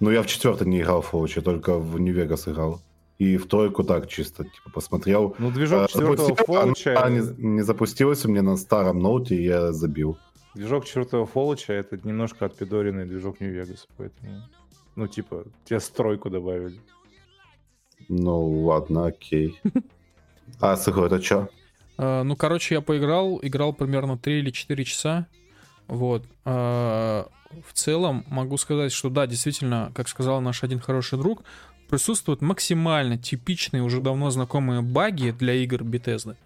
Ну, 0.00 0.10
я 0.10 0.22
в 0.22 0.26
четвертый 0.26 0.66
не 0.66 0.80
играл 0.80 1.02
в 1.02 1.12
Fallout, 1.12 1.40
только 1.40 1.78
в 1.78 1.98
New 2.00 2.14
Vegas 2.14 2.50
играл 2.50 2.80
и 3.20 3.36
в 3.36 3.46
тройку 3.46 3.84
так 3.84 4.08
чисто 4.08 4.44
типа 4.44 4.70
посмотрел. 4.72 5.36
Ну, 5.38 5.50
движок 5.50 5.84
а, 5.84 5.88
четвертого 5.88 6.34
Фолча... 6.34 6.98
Она 6.98 7.10
не, 7.10 7.20
не 7.36 7.60
запустилась 7.60 8.24
у 8.24 8.30
меня 8.30 8.40
на 8.40 8.56
старом 8.56 8.98
ноуте, 8.98 9.36
и 9.36 9.44
я 9.44 9.72
забил. 9.72 10.16
Движок 10.54 10.86
четвертого 10.86 11.26
Фолча 11.26 11.74
это 11.74 12.00
немножко 12.02 12.46
отпидоренный 12.46 13.04
движок 13.04 13.38
Нью-Вегаса, 13.40 13.86
поэтому... 13.98 14.42
Ну, 14.96 15.06
типа, 15.06 15.44
тебе 15.66 15.80
стройку 15.80 16.30
добавили. 16.30 16.80
Ну, 18.08 18.62
ладно, 18.62 19.06
окей. 19.06 19.60
А 20.58 20.76
с 20.76 20.88
игрой 20.88 21.08
это 21.08 21.20
что? 21.20 21.50
А, 21.98 22.22
ну, 22.22 22.36
короче, 22.36 22.76
я 22.76 22.80
поиграл, 22.80 23.38
играл 23.42 23.74
примерно 23.74 24.16
3 24.16 24.38
или 24.38 24.50
4 24.50 24.84
часа. 24.86 25.26
Вот. 25.88 26.24
А, 26.46 27.28
в 27.66 27.72
целом 27.72 28.24
могу 28.28 28.56
сказать, 28.56 28.92
что 28.92 29.10
да, 29.10 29.26
действительно, 29.26 29.90
как 29.94 30.08
сказал 30.08 30.40
наш 30.40 30.62
один 30.62 30.80
хороший 30.80 31.18
друг, 31.18 31.42
присутствуют 31.90 32.40
максимально 32.40 33.18
типичные, 33.18 33.82
уже 33.82 34.00
давно 34.00 34.30
знакомые 34.30 34.80
баги 34.80 35.32
для 35.32 35.54
игр 35.54 35.82
Bethesda. 35.82 36.36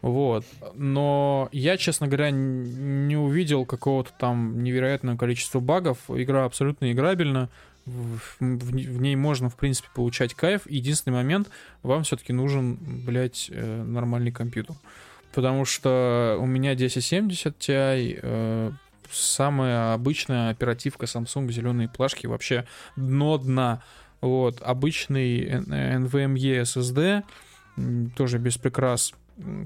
Вот. 0.00 0.44
Но 0.74 1.48
я, 1.50 1.76
честно 1.76 2.06
говоря, 2.06 2.30
не 2.30 3.16
увидел 3.16 3.64
какого-то 3.64 4.12
там 4.16 4.62
невероятного 4.62 5.16
количества 5.16 5.60
багов. 5.60 5.98
Игра 6.08 6.44
абсолютно 6.44 6.92
играбельна. 6.92 7.48
В, 7.84 8.20
в, 8.38 9.00
ней 9.00 9.16
можно, 9.16 9.48
в 9.48 9.56
принципе, 9.56 9.88
получать 9.94 10.34
кайф. 10.34 10.62
Единственный 10.66 11.14
момент, 11.14 11.48
вам 11.82 12.04
все-таки 12.04 12.32
нужен, 12.32 12.78
блядь, 12.80 13.50
э, 13.50 13.82
нормальный 13.82 14.30
компьютер. 14.30 14.76
Потому 15.34 15.64
что 15.64 16.36
у 16.38 16.46
меня 16.46 16.72
1070 16.72 17.56
Ti, 17.58 18.20
э, 18.22 18.70
самая 19.10 19.94
обычная 19.94 20.50
оперативка 20.50 21.06
Samsung 21.06 21.50
зеленые 21.50 21.88
плашки, 21.88 22.26
вообще 22.26 22.66
дно 22.96 23.38
дна. 23.38 23.82
Вот, 24.20 24.60
обычный 24.62 25.44
NVMe 25.44 26.62
SSD, 26.62 27.22
тоже 28.16 28.38
без 28.38 28.58
прикрас. 28.58 29.12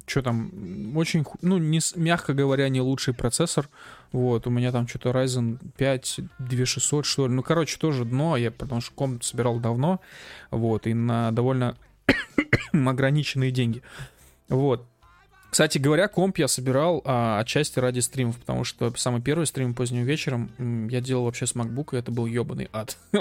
Что 0.06 0.20
там, 0.20 0.94
очень, 0.96 1.24
ну, 1.40 1.56
не, 1.56 1.80
мягко 1.96 2.34
говоря, 2.34 2.68
не 2.68 2.82
лучший 2.82 3.14
процессор. 3.14 3.70
Вот, 4.12 4.46
у 4.46 4.50
меня 4.50 4.70
там 4.70 4.86
что-то 4.86 5.10
Ryzen 5.10 5.58
5 5.78 6.20
2600, 6.38 7.06
что 7.06 7.26
ли. 7.26 7.32
Ну, 7.32 7.42
короче, 7.42 7.78
тоже 7.78 8.04
дно, 8.04 8.36
я 8.36 8.50
потому 8.50 8.82
что 8.82 8.92
комнату 8.92 9.24
собирал 9.24 9.58
давно. 9.58 10.00
Вот, 10.50 10.86
и 10.86 10.92
на 10.92 11.30
довольно 11.30 11.78
ограниченные 12.72 13.50
деньги. 13.50 13.82
Вот. 14.50 14.86
Кстати 15.52 15.76
говоря, 15.76 16.08
комп 16.08 16.38
я 16.38 16.48
собирал 16.48 17.02
а, 17.04 17.38
отчасти 17.38 17.78
ради 17.78 18.00
стримов, 18.00 18.38
потому 18.38 18.64
что 18.64 18.90
самый 18.96 19.20
первый 19.20 19.46
стрим 19.46 19.74
поздним 19.74 20.02
вечером 20.04 20.88
я 20.88 21.02
делал 21.02 21.26
вообще 21.26 21.46
с 21.46 21.54
MacBook, 21.54 21.94
и 21.94 21.98
это 21.98 22.10
был 22.10 22.24
ебаный 22.24 22.70
ад. 22.72 22.96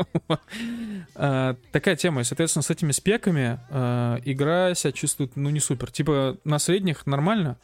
а, 1.15 1.57
такая 1.73 1.97
тема. 1.97 2.21
И, 2.21 2.23
соответственно, 2.23 2.63
с 2.63 2.69
этими 2.69 2.93
спеками 2.93 3.59
а, 3.69 4.21
игра 4.23 4.73
себя 4.75 4.93
чувствует, 4.93 5.36
ну, 5.36 5.49
не 5.49 5.59
супер. 5.59 5.91
Типа 5.91 6.38
на 6.45 6.57
средних 6.57 7.05
нормально, 7.05 7.57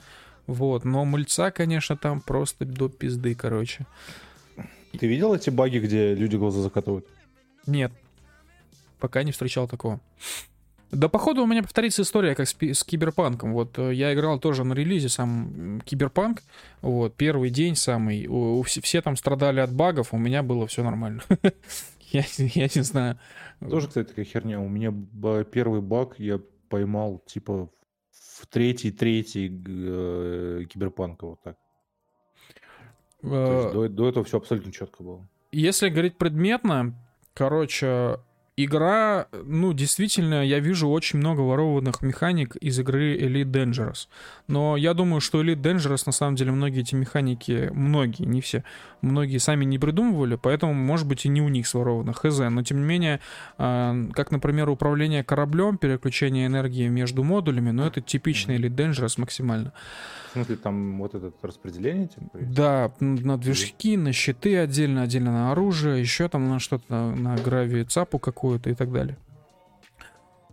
вот, 0.47 0.83
но 0.83 1.05
мыльца, 1.05 1.49
конечно, 1.49 1.95
там 1.95 2.19
просто 2.19 2.65
до 2.65 2.89
пизды, 2.89 3.35
короче. 3.35 3.85
Ты 4.99 5.07
видел 5.07 5.33
эти 5.33 5.49
баги, 5.49 5.79
где 5.79 6.13
люди 6.13 6.35
глаза 6.35 6.61
закатывают? 6.61 7.07
Нет. 7.67 7.93
Пока 8.99 9.23
не 9.23 9.31
встречал 9.31 9.69
такого. 9.69 10.01
Да, 10.91 11.09
походу, 11.09 11.43
у 11.43 11.47
меня 11.47 11.63
повторится 11.63 12.03
история, 12.03 12.33
как 12.33 12.47
с, 12.47 12.55
с 12.59 12.83
Киберпанком. 12.83 13.53
Вот 13.53 13.77
э, 13.77 13.93
я 13.93 14.13
играл 14.13 14.39
тоже 14.39 14.63
на 14.63 14.73
релизе 14.73 15.09
сам 15.09 15.81
Киберпанк. 15.85 16.41
Вот, 16.81 17.15
первый 17.15 17.49
день 17.49 17.75
самый. 17.75 18.25
У, 18.27 18.59
у, 18.59 18.63
все 18.63 19.01
там 19.01 19.17
страдали 19.17 19.59
от 19.59 19.73
багов, 19.73 20.13
у 20.13 20.17
меня 20.17 20.43
было 20.43 20.65
все 20.65 20.83
нормально. 20.83 21.23
я, 22.11 22.23
я 22.37 22.69
не 22.73 22.81
знаю. 22.81 23.19
Тоже, 23.59 23.87
кстати, 23.89 24.07
такая 24.07 24.25
херня. 24.25 24.61
У 24.61 24.69
меня 24.69 24.93
первый 25.43 25.81
баг 25.81 26.19
я 26.19 26.39
поймал, 26.69 27.21
типа, 27.25 27.69
в 28.39 28.47
третий, 28.47 28.91
третий 28.91 29.47
э, 29.47 30.65
Киберпанка, 30.69 31.25
вот 31.27 31.41
так. 31.43 31.57
Э, 33.23 33.71
до, 33.73 33.89
до 33.89 34.09
этого 34.09 34.23
все 34.23 34.37
абсолютно 34.37 34.71
четко 34.71 35.03
было. 35.03 35.27
Если 35.51 35.89
говорить 35.89 36.17
предметно, 36.17 36.93
короче, 37.33 38.19
игра, 38.57 39.27
ну, 39.31 39.71
действительно, 39.71 40.43
я 40.43 40.59
вижу 40.59 40.89
очень 40.89 41.19
много 41.19 41.41
ворованных 41.41 42.01
механик 42.01 42.55
из 42.55 42.79
игры 42.79 43.15
Elite 43.15 43.51
Dangerous. 43.51 44.07
Но 44.47 44.75
я 44.75 44.95
думаю, 44.95 45.21
что 45.21 45.41
Elite 45.41 45.61
Dangerous, 45.61 46.03
на 46.07 46.11
самом 46.11 46.35
деле, 46.35 46.51
многие 46.51 46.81
эти 46.81 46.95
механики, 46.95 47.69
многие, 47.71 48.23
не 48.23 48.41
все, 48.41 48.63
многие 49.01 49.37
сами 49.37 49.63
не 49.63 49.77
придумывали, 49.77 50.35
поэтому, 50.41 50.73
может 50.73 51.07
быть, 51.07 51.25
и 51.25 51.29
не 51.29 51.41
у 51.41 51.49
них 51.49 51.67
своровано, 51.67 52.13
хз. 52.13 52.39
Но, 52.39 52.63
тем 52.63 52.79
не 52.79 52.85
менее, 52.85 53.19
э, 53.59 54.07
как, 54.13 54.31
например, 54.31 54.69
управление 54.69 55.23
кораблем, 55.23 55.77
переключение 55.77 56.47
энергии 56.47 56.87
между 56.87 57.23
модулями, 57.23 57.69
ну, 57.69 57.83
это 57.83 58.01
типичный 58.01 58.57
Elite 58.57 58.75
Dangerous 58.75 59.19
максимально. 59.19 59.71
В 60.29 60.33
смысле, 60.33 60.55
там 60.57 60.97
вот 60.97 61.15
это 61.15 61.31
распределение? 61.41 62.07
Типа, 62.07 62.29
да, 62.33 62.91
на 62.99 63.37
движки, 63.37 63.97
на 63.97 64.13
щиты 64.13 64.57
отдельно, 64.57 65.03
отдельно 65.03 65.31
на 65.31 65.51
оружие, 65.51 65.99
еще 65.99 66.27
там 66.27 66.49
на 66.49 66.59
что-то, 66.59 66.83
на, 66.89 67.15
на 67.15 67.35
гравии 67.37 67.83
цапу 67.83 68.19
какую-то 68.47 68.69
и 68.69 68.73
так 68.73 68.91
далее. 68.91 69.17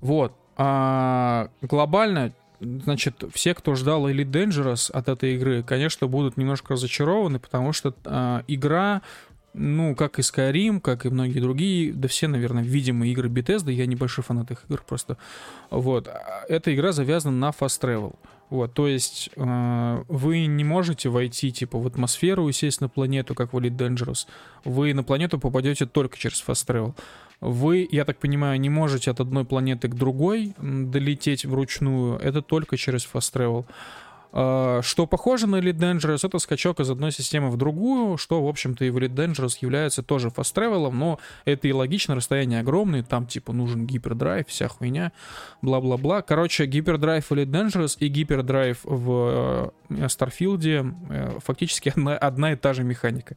Вот. 0.00 0.32
А 0.56 1.48
глобально, 1.62 2.32
значит, 2.60 3.24
все, 3.32 3.54
кто 3.54 3.74
ждал 3.74 4.08
Elite 4.08 4.30
Dangerous 4.30 4.90
от 4.90 5.08
этой 5.08 5.34
игры, 5.34 5.62
конечно, 5.62 6.06
будут 6.06 6.36
немножко 6.36 6.74
разочарованы, 6.74 7.38
потому 7.38 7.72
что 7.72 7.94
а, 8.04 8.42
игра 8.48 9.02
ну, 9.56 9.94
как 9.94 10.18
и 10.18 10.22
Skyrim, 10.22 10.80
как 10.80 11.06
и 11.06 11.10
многие 11.10 11.38
другие, 11.38 11.92
да 11.92 12.08
все, 12.08 12.26
наверное, 12.26 12.64
видимые 12.64 13.12
игры 13.12 13.28
Bethesda, 13.28 13.70
я 13.70 13.86
небольшой 13.86 14.24
фанат 14.24 14.50
их 14.50 14.64
игр 14.68 14.82
просто. 14.84 15.16
Вот. 15.70 16.08
Эта 16.48 16.74
игра 16.74 16.90
завязана 16.90 17.36
на 17.36 17.50
fast 17.50 17.80
travel. 17.80 18.16
Вот, 18.50 18.74
то 18.74 18.88
есть 18.88 19.30
э, 19.36 20.04
вы 20.08 20.46
не 20.46 20.64
можете 20.64 21.08
войти 21.08 21.50
типа 21.50 21.78
в 21.78 21.86
атмосферу 21.86 22.48
и 22.48 22.52
сесть 22.52 22.80
на 22.80 22.88
планету, 22.88 23.34
как 23.34 23.52
в 23.52 23.58
Elite 23.58 23.76
Dangerous. 23.76 24.26
Вы 24.64 24.92
на 24.92 25.02
планету 25.02 25.38
попадете 25.38 25.86
только 25.86 26.18
через 26.18 26.44
fast 26.46 26.66
travel. 26.66 26.94
Вы, 27.44 27.86
я 27.90 28.04
так 28.04 28.18
понимаю, 28.18 28.58
не 28.58 28.70
можете 28.70 29.10
от 29.10 29.20
одной 29.20 29.44
планеты 29.44 29.88
к 29.88 29.94
другой 29.94 30.54
долететь 30.58 31.44
вручную. 31.44 32.18
Это 32.18 32.40
только 32.40 32.76
через 32.76 33.06
fast 33.06 33.34
travel. 33.34 33.66
А, 34.36 34.80
что 34.82 35.06
похоже 35.06 35.46
на 35.46 35.56
Elite 35.56 35.78
Dangerous, 35.78 36.26
это 36.26 36.38
скачок 36.38 36.80
из 36.80 36.90
одной 36.90 37.12
системы 37.12 37.50
в 37.50 37.56
другую, 37.56 38.16
что, 38.16 38.42
в 38.42 38.48
общем-то, 38.48 38.84
и 38.84 38.90
в 38.90 38.96
Elite 38.96 39.14
Dangerous 39.14 39.58
является 39.60 40.02
тоже 40.02 40.28
fast 40.28 40.54
travel, 40.54 40.90
но 40.90 41.20
это 41.44 41.68
и 41.68 41.72
логично, 41.72 42.14
расстояние 42.16 42.60
огромное, 42.60 43.02
там, 43.02 43.26
типа, 43.26 43.52
нужен 43.52 43.86
гипердрайв, 43.86 44.48
вся 44.48 44.66
хуйня, 44.66 45.12
бла-бла-бла. 45.62 46.22
Короче, 46.22 46.64
гипердрайв 46.64 47.26
в 47.26 47.32
Elite 47.32 47.50
Dangerous 47.50 47.96
и 48.00 48.08
гипердрайв 48.08 48.78
в 48.82 49.70
э, 49.90 50.06
Starfield 50.06 50.94
э, 51.10 51.38
фактически 51.44 51.90
одна, 51.94 52.16
одна 52.16 52.52
и 52.52 52.56
та 52.56 52.72
же 52.72 52.82
механика. 52.82 53.36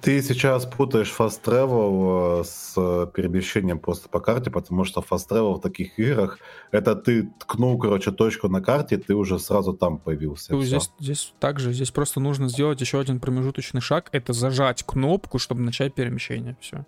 Ты 0.00 0.20
сейчас 0.20 0.66
путаешь 0.66 1.14
fast 1.16 1.42
travel 1.44 2.40
э, 2.40 2.44
с 2.44 2.74
перемещением 3.14 3.78
просто 3.78 4.08
по 4.08 4.20
карте, 4.20 4.50
потому 4.50 4.84
что 4.84 5.00
fast 5.00 5.28
travel 5.30 5.54
в 5.54 5.60
таких 5.60 5.98
играх 5.98 6.38
это 6.72 6.96
ты 6.96 7.30
ткнул, 7.38 7.78
короче, 7.78 8.10
точку 8.10 8.48
на 8.48 8.60
карте, 8.60 8.98
ты 8.98 9.14
уже 9.14 9.38
сразу 9.38 9.74
там 9.74 9.98
появился. 9.98 10.52
Ну, 10.52 10.62
здесь, 10.62 10.90
здесь 10.98 11.32
также, 11.38 11.72
здесь 11.72 11.90
просто 11.90 12.20
нужно 12.20 12.48
сделать 12.48 12.80
еще 12.80 12.98
один 12.98 13.20
промежуточный 13.20 13.80
шаг, 13.80 14.08
это 14.12 14.32
зажать 14.32 14.82
кнопку, 14.82 15.38
чтобы 15.38 15.60
начать 15.60 15.94
перемещение. 15.94 16.56
Все. 16.60 16.84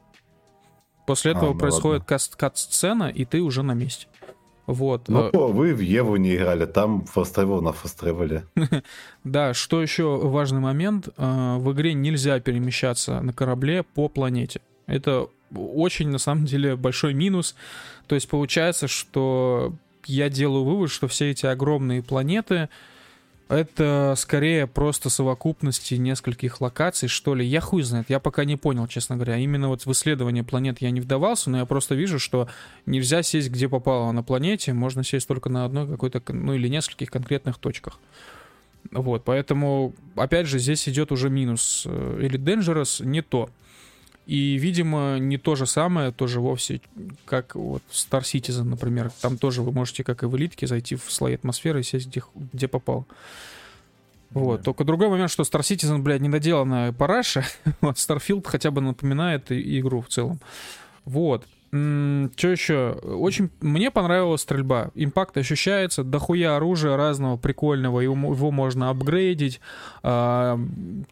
После 1.07 1.31
этого 1.33 1.51
а, 1.51 1.55
ну 1.55 1.59
происходит 1.59 2.05
кат-сцена, 2.05 3.09
и 3.09 3.25
ты 3.25 3.41
уже 3.41 3.63
на 3.63 3.73
месте. 3.73 4.09
Вот. 4.69 5.09
Ну, 5.09 5.31
э, 5.31 5.31
вы 5.33 5.75
в 5.75 5.81
Еву 5.81 6.17
не 6.17 6.37
играли, 6.37 6.67
там 6.67 7.07
фастревел 7.07 7.63
на 7.63 7.73
фастревеле. 7.73 8.45
Да, 9.25 9.55
что 9.55 9.81
еще 9.81 10.19
важный 10.19 10.61
момент, 10.61 11.09
э, 11.17 11.57
в 11.59 11.73
игре 11.73 11.95
нельзя 11.95 12.39
перемещаться 12.39 13.21
на 13.23 13.33
корабле 13.33 13.83
по 13.83 14.11
планете. 14.11 14.61
Это 14.87 15.29
очень, 15.55 16.11
на 16.11 16.19
самом 16.19 16.45
деле, 16.45 16.77
большой 16.77 17.15
минус. 17.15 17.57
То 18.09 18.15
есть 18.15 18.29
получается, 18.29 18.89
что 18.89 19.73
я 20.05 20.29
делаю 20.29 20.65
вывод, 20.65 20.91
что 20.91 21.09
все 21.09 21.31
эти 21.31 21.47
огромные 21.47 22.03
планеты, 22.03 22.69
это 23.49 24.15
скорее 24.17 24.67
просто 24.67 25.11
совокупности 25.11 25.95
нескольких 25.95 26.61
локаций, 26.61 27.09
что 27.09 27.35
ли. 27.35 27.45
Я 27.45 27.61
хуй 27.61 27.83
знает, 27.83 28.11
я 28.11 28.21
пока 28.21 28.45
не 28.45 28.57
понял, 28.57 28.87
честно 28.87 29.17
говоря. 29.17 29.37
Именно 29.37 29.69
вот 29.69 29.87
в 29.87 29.93
исследование 29.93 30.45
планет 30.45 30.81
я 30.81 30.91
не 30.91 31.01
вдавался, 31.01 31.51
но 31.51 31.59
я 31.59 31.65
просто 31.65 31.95
вижу, 31.95 32.19
что 32.19 32.49
нельзя 32.87 33.23
сесть 33.23 33.51
где 33.51 33.69
попало 33.69 34.13
на 34.13 34.23
планете, 34.23 34.73
можно 34.73 35.03
сесть 35.03 35.27
только 35.29 35.49
на 35.49 35.65
одной 35.65 35.89
какой-то, 35.89 36.23
ну 36.33 36.55
или 36.55 36.69
нескольких 36.69 37.11
конкретных 37.11 37.59
точках. 37.59 37.99
Вот, 38.91 39.25
поэтому, 39.25 39.95
опять 40.15 40.47
же, 40.47 40.59
здесь 40.59 40.89
идет 40.89 41.13
уже 41.13 41.29
минус. 41.29 41.85
Или 41.87 42.39
э, 42.39 42.43
Dangerous 42.43 43.05
не 43.05 43.23
то. 43.23 43.51
И, 44.29 44.59
видимо, 44.59 45.17
не 45.19 45.39
то 45.39 45.55
же 45.55 45.65
самое, 45.65 46.13
тоже 46.13 46.41
вовсе, 46.41 46.83
как 47.25 47.55
вот 47.55 47.83
Star 47.91 48.21
Citizen, 48.21 48.65
например. 48.65 49.11
Там 49.23 49.39
тоже 49.39 49.63
вы 49.63 49.73
можете, 49.73 50.05
как 50.05 50.23
и 50.23 50.27
в 50.27 50.37
элитке, 50.37 50.67
зайти 50.67 50.97
в 50.97 51.05
слои 51.09 51.35
атмосферы 51.35 51.81
и 51.81 51.83
сесть 51.83 52.09
где, 52.09 52.23
где 52.53 52.69
попал. 52.69 53.07
Вот. 54.33 54.59
Да. 54.59 54.65
Только 54.65 54.85
другой 54.85 55.09
момент, 55.09 55.31
что 55.31 55.45
Star 55.45 55.61
Citizen, 55.61 56.01
блядь, 56.01 56.21
недоделанная 56.21 56.93
параша. 56.93 57.43
вот 57.81 57.97
Starfield 57.97 58.47
хотя 58.47 58.71
бы 58.71 58.83
напоминает 58.83 59.51
игру 59.51 60.03
в 60.03 60.09
целом. 60.09 60.41
Вот. 61.07 61.47
Что 61.71 62.49
еще? 62.49 62.93
Очень 63.03 63.51
мне 63.61 63.91
понравилась 63.91 64.41
стрельба. 64.41 64.91
Импакт 64.95 65.37
ощущается, 65.37 66.03
дохуя 66.03 66.57
оружия 66.57 66.97
разного 66.97 67.37
прикольного, 67.37 68.01
его, 68.01 68.15
его 68.15 68.51
можно 68.51 68.89
апгрейдить. 68.89 69.61
А, 70.03 70.59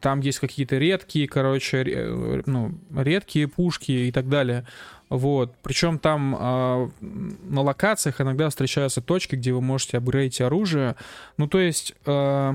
там 0.01 0.21
есть 0.21 0.39
какие-то 0.39 0.79
редкие, 0.79 1.29
короче, 1.29 2.43
ну, 2.47 2.73
редкие 2.95 3.49
пушки 3.49 3.93
и 3.93 4.13
так 4.13 4.31
далее. 4.31 4.67
Вот. 5.11 5.55
Причем 5.63 5.99
там 5.99 6.35
э, 6.35 6.89
на 7.01 7.61
локациях 7.63 8.21
иногда 8.21 8.49
встречаются 8.49 9.01
точки, 9.01 9.37
где 9.37 9.53
вы 9.53 9.61
можете 9.61 9.99
апгрейдить 9.99 10.41
оружие. 10.41 10.97
Ну, 11.37 11.49
то 11.49 11.59
есть... 11.59 11.95
Э, 12.07 12.55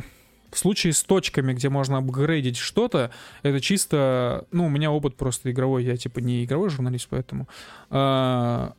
в 0.51 0.57
случае 0.57 0.93
с 0.93 1.03
точками, 1.03 1.53
где 1.53 1.69
можно 1.69 1.97
апгрейдить 1.97 2.57
что-то, 2.57 3.11
это 3.41 3.59
чисто, 3.59 4.45
ну, 4.51 4.65
у 4.65 4.69
меня 4.69 4.91
опыт 4.91 5.15
просто 5.15 5.51
игровой, 5.51 5.83
я 5.83 5.97
типа 5.97 6.19
не 6.19 6.43
игровой 6.43 6.69
журналист, 6.69 7.07
поэтому 7.09 7.47
э, 7.89 8.69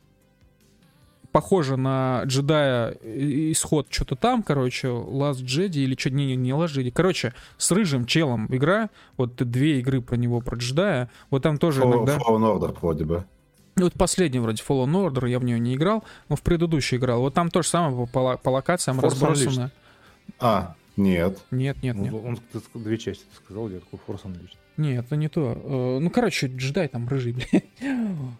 похоже 1.31 1.77
на 1.77 2.23
джедая 2.25 2.91
исход 3.03 3.87
что-то 3.89 4.15
там, 4.15 4.43
короче, 4.43 4.87
Last 4.87 5.43
Jedi 5.43 5.79
или 5.79 5.95
что, 5.97 6.11
не, 6.11 6.35
не 6.35 6.51
Last 6.51 6.75
Jedi, 6.77 6.91
короче, 6.91 7.33
с 7.57 7.71
рыжим 7.71 8.05
челом 8.05 8.47
игра, 8.49 8.89
вот 9.17 9.35
две 9.35 9.79
игры 9.79 10.01
про 10.01 10.15
него, 10.15 10.39
про 10.39 10.57
джедая, 10.57 11.09
вот 11.31 11.43
там 11.43 11.57
тоже 11.57 11.81
Fall, 11.81 11.93
иногда... 11.93 12.17
Fallen 12.17 12.59
Order 12.59 12.77
вроде 12.79 13.03
бы. 13.03 13.25
Вот 13.75 13.93
последний 13.93 14.39
вроде 14.39 14.61
Fallen 14.61 14.91
Order, 14.91 15.27
я 15.27 15.39
в 15.39 15.43
нее 15.43 15.59
не 15.59 15.73
играл, 15.73 16.03
но 16.29 16.35
в 16.35 16.41
предыдущий 16.41 16.97
играл. 16.97 17.21
Вот 17.21 17.33
там 17.33 17.49
то 17.49 17.63
же 17.63 17.67
самое 17.67 18.07
по, 18.07 18.37
по 18.37 18.49
локациям 18.49 18.99
Force 18.99 19.05
разбросано. 19.05 19.71
А, 20.39 20.75
нет. 20.95 21.39
Нет, 21.51 21.81
нет, 21.81 21.95
нет. 21.95 22.13
Он, 22.13 22.39
он 22.73 22.83
две 22.83 22.97
части 22.97 23.25
сказал, 23.35 23.69
я 23.69 23.79
такой 23.79 23.99
Force 24.07 24.23
Unleashed. 24.25 24.57
Нет, 24.77 25.05
это 25.05 25.15
не 25.15 25.29
то. 25.29 25.53
Э, 25.55 25.99
ну, 25.99 26.09
короче, 26.09 26.47
джедай 26.47 26.87
там 26.87 27.07
рыжий, 27.07 27.33
блядь. 27.51 27.65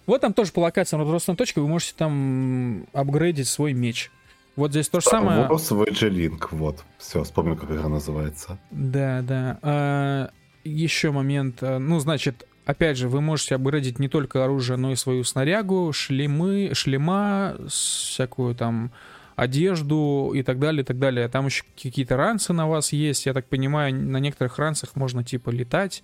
Вот 0.06 0.22
там 0.22 0.34
тоже 0.34 0.52
по 0.52 0.60
локациям 0.60 1.02
разбросана 1.02 1.38
точка, 1.38 1.62
вы 1.62 1.68
можете 1.68 1.94
там 1.96 2.88
апгрейдить 2.94 3.48
свой 3.48 3.74
меч. 3.74 4.12
Вот 4.56 4.72
здесь 4.72 4.88
то 4.90 5.00
же 5.00 5.08
самое. 5.08 5.42
Вопрос 5.42 5.72
в 5.72 5.82
Link, 5.82 6.48
вот. 6.52 6.84
Все, 7.00 7.24
вспомнил, 7.24 7.56
как 7.56 7.72
игра 7.72 7.88
называется. 7.88 8.60
Да, 8.70 9.22
да. 9.24 9.60
А, 9.62 10.30
еще 10.64 11.12
момент. 11.12 11.62
Э, 11.62 11.78
ну, 11.80 12.00
значит, 12.00 12.48
опять 12.66 12.98
же, 12.98 13.10
вы 13.10 13.22
можете 13.22 13.56
апгрейдить 13.56 14.00
не 14.00 14.10
только 14.10 14.44
оружие, 14.44 14.78
но 14.78 14.92
и 14.92 14.96
свою 14.96 15.24
снарягу, 15.24 15.92
шлемы, 15.92 16.72
шлема, 16.74 17.58
всякую 17.68 18.56
там 18.56 18.92
одежду 19.36 20.32
и 20.36 20.44
так 20.44 20.60
далее, 20.60 20.84
и 20.84 20.86
так 20.86 21.00
далее. 21.00 21.28
Там 21.28 21.46
еще 21.46 21.64
какие-то 21.76 22.18
ранцы 22.18 22.54
на 22.54 22.68
вас 22.68 22.94
есть. 22.94 23.26
Я 23.26 23.34
так 23.34 23.46
понимаю, 23.48 23.94
на 23.96 24.18
некоторых 24.18 24.58
ранцах 24.60 24.96
можно 24.96 25.24
типа 25.24 25.50
летать. 25.50 26.04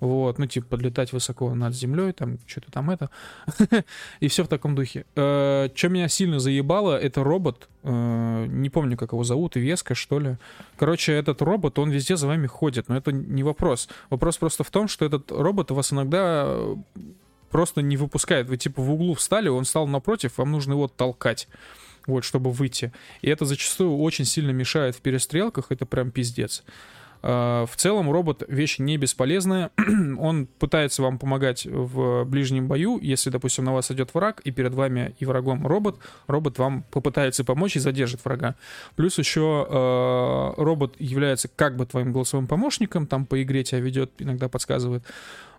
Вот, 0.00 0.38
ну, 0.38 0.46
типа, 0.46 0.66
подлетать 0.68 1.12
высоко 1.12 1.52
над 1.54 1.74
землей, 1.74 2.12
там, 2.12 2.38
что-то 2.46 2.70
там 2.70 2.88
это. 2.90 3.10
и 4.20 4.28
все 4.28 4.44
в 4.44 4.48
таком 4.48 4.76
духе. 4.76 5.04
Э, 5.16 5.68
что 5.74 5.88
меня 5.88 6.08
сильно 6.08 6.38
заебало, 6.38 6.96
это 6.96 7.24
робот. 7.24 7.68
Э, 7.82 8.46
не 8.48 8.70
помню, 8.70 8.96
как 8.96 9.12
его 9.12 9.24
зовут, 9.24 9.56
Веска, 9.56 9.96
что 9.96 10.20
ли. 10.20 10.36
Короче, 10.76 11.12
этот 11.12 11.42
робот, 11.42 11.80
он 11.80 11.90
везде 11.90 12.16
за 12.16 12.28
вами 12.28 12.46
ходит, 12.46 12.88
но 12.88 12.96
это 12.96 13.10
не 13.10 13.42
вопрос. 13.42 13.88
Вопрос 14.08 14.38
просто 14.38 14.62
в 14.62 14.70
том, 14.70 14.86
что 14.86 15.04
этот 15.04 15.32
робот 15.32 15.72
вас 15.72 15.92
иногда 15.92 16.56
просто 17.50 17.82
не 17.82 17.96
выпускает. 17.96 18.48
Вы, 18.48 18.56
типа, 18.56 18.80
в 18.80 18.92
углу 18.92 19.14
встали, 19.14 19.48
он 19.48 19.64
стал 19.64 19.88
напротив, 19.88 20.38
вам 20.38 20.52
нужно 20.52 20.74
его 20.74 20.86
толкать 20.86 21.48
вот, 22.08 22.24
чтобы 22.24 22.50
выйти. 22.50 22.92
И 23.22 23.30
это 23.30 23.44
зачастую 23.44 23.96
очень 23.98 24.24
сильно 24.24 24.50
мешает 24.50 24.96
в 24.96 25.00
перестрелках, 25.00 25.66
это 25.70 25.86
прям 25.86 26.10
пиздец. 26.10 26.64
А, 27.22 27.66
в 27.66 27.76
целом 27.76 28.10
робот 28.10 28.42
вещь 28.48 28.78
не 28.78 28.96
бесполезная. 28.96 29.70
Он 30.18 30.46
пытается 30.46 31.02
вам 31.02 31.18
помогать 31.18 31.66
в 31.66 32.24
ближнем 32.24 32.68
бою. 32.68 32.98
Если, 33.00 33.30
допустим, 33.30 33.64
на 33.64 33.74
вас 33.74 33.90
идет 33.90 34.14
враг, 34.14 34.40
и 34.44 34.50
перед 34.50 34.74
вами 34.74 35.14
и 35.18 35.24
врагом 35.24 35.66
робот, 35.66 35.98
робот 36.26 36.58
вам 36.58 36.84
попытается 36.90 37.44
помочь 37.44 37.76
и 37.76 37.80
задержит 37.80 38.24
врага. 38.24 38.54
Плюс 38.96 39.18
еще 39.18 39.66
э, 39.68 40.62
робот 40.62 40.94
является 40.98 41.48
как 41.48 41.76
бы 41.76 41.86
твоим 41.86 42.12
голосовым 42.12 42.46
помощником, 42.46 43.06
там 43.06 43.26
по 43.26 43.42
игре 43.42 43.64
тебя 43.64 43.80
ведет, 43.80 44.12
иногда 44.18 44.48
подсказывает. 44.48 45.04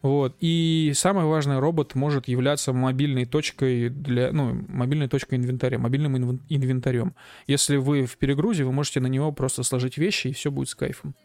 Вот. 0.01 0.35
И 0.39 0.93
самое 0.95 1.27
важное, 1.27 1.59
робот 1.59 1.95
может 1.95 2.27
являться 2.27 2.71
мобильной 2.71 3.25
точкой 3.25 3.89
для, 3.89 4.31
ну, 4.31 4.65
мобильной 4.67 5.09
точкой 5.09 5.35
инвентаря, 5.35 5.77
мобильным 5.77 6.39
инвентарем. 6.47 7.13
Если 7.47 7.75
вы 7.75 8.05
в 8.05 8.17
перегрузе, 8.17 8.63
вы 8.63 8.71
можете 8.71 9.01
на 9.01 9.07
него 9.07 9.31
просто 9.31 9.63
сложить 9.63 9.97
вещи, 9.97 10.27
и 10.27 10.33
все 10.33 10.51
будет 10.51 10.69
с 10.69 10.75
кайфом. 10.75 11.15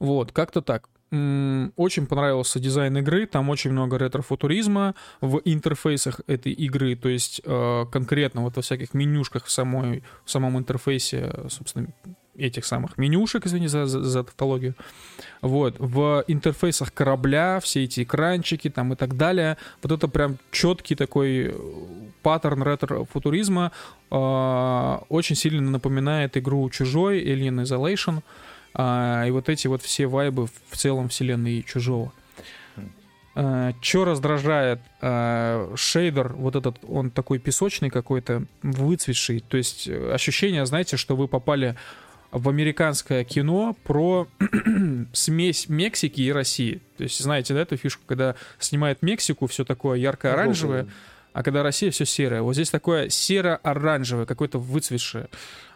Вот, 0.00 0.32
как-то 0.32 0.62
так. 0.62 0.88
Очень 1.10 2.06
понравился 2.06 2.60
дизайн 2.60 2.96
игры, 2.98 3.26
там 3.26 3.50
очень 3.50 3.72
много 3.72 3.98
ретро-футуризма 3.98 4.94
в 5.20 5.40
интерфейсах 5.44 6.20
этой 6.28 6.52
игры, 6.52 6.94
то 6.94 7.08
есть 7.08 7.40
э, 7.44 7.84
конкретно 7.90 8.42
вот 8.42 8.54
во 8.54 8.62
всяких 8.62 8.94
менюшках 8.94 9.46
в, 9.46 9.50
самой, 9.50 10.04
в 10.24 10.30
самом 10.30 10.56
интерфейсе, 10.56 11.32
собственно, 11.48 11.88
этих 12.36 12.64
самых 12.64 12.96
менюшек, 12.96 13.46
извини 13.46 13.68
за, 13.68 13.86
за, 13.86 14.02
за 14.02 14.22
тавтологию. 14.22 14.74
Вот, 15.42 15.74
в 15.78 16.24
интерфейсах 16.28 16.94
корабля, 16.94 17.58
все 17.60 17.84
эти 17.84 18.04
экранчики 18.04 18.70
там 18.70 18.92
и 18.92 18.96
так 18.96 19.16
далее, 19.16 19.56
вот 19.82 19.92
это 19.92 20.08
прям 20.08 20.38
четкий 20.52 20.94
такой 20.94 21.48
э, 21.48 21.52
паттерн 22.22 22.62
ретро-футуризма, 22.62 23.72
э, 24.10 24.98
очень 25.08 25.36
сильно 25.36 25.70
напоминает 25.70 26.36
игру 26.36 26.70
Чужой, 26.70 27.20
Alien 27.24 27.64
Isolation, 27.64 28.22
а, 28.74 29.24
и 29.26 29.30
вот 29.30 29.48
эти 29.48 29.66
вот 29.66 29.82
все 29.82 30.06
вайбы 30.06 30.46
в 30.46 30.76
целом 30.76 31.08
вселенной 31.08 31.62
Чужого. 31.62 32.12
Uh, 33.36 33.74
Что 33.80 34.04
раздражает? 34.04 34.80
Uh, 35.00 35.76
шейдер, 35.76 36.32
вот 36.32 36.56
этот, 36.56 36.78
он 36.86 37.10
такой 37.10 37.38
песочный 37.38 37.88
какой-то, 37.88 38.44
выцветший. 38.62 39.40
То 39.40 39.56
есть 39.56 39.88
ощущение, 39.88 40.66
знаете, 40.66 40.96
что 40.96 41.14
вы 41.14 41.28
попали 41.28 41.76
в 42.32 42.48
американское 42.48 43.24
кино 43.24 43.76
про 43.84 44.28
смесь 45.12 45.68
Мексики 45.68 46.20
и 46.20 46.32
России. 46.32 46.80
То 46.96 47.04
есть, 47.04 47.20
знаете, 47.20 47.54
да, 47.54 47.60
эту 47.60 47.76
фишку, 47.76 48.02
когда 48.06 48.34
снимает 48.58 49.02
Мексику, 49.02 49.46
все 49.46 49.64
такое 49.64 49.98
ярко-оранжевое, 49.98 50.88
а 51.32 51.42
когда 51.42 51.62
Россия 51.62 51.90
все 51.90 52.04
серое. 52.04 52.42
Вот 52.42 52.54
здесь 52.54 52.70
такое 52.70 53.08
серо-оранжевое, 53.08 54.26
какое-то 54.26 54.58
выцветшее. 54.58 55.28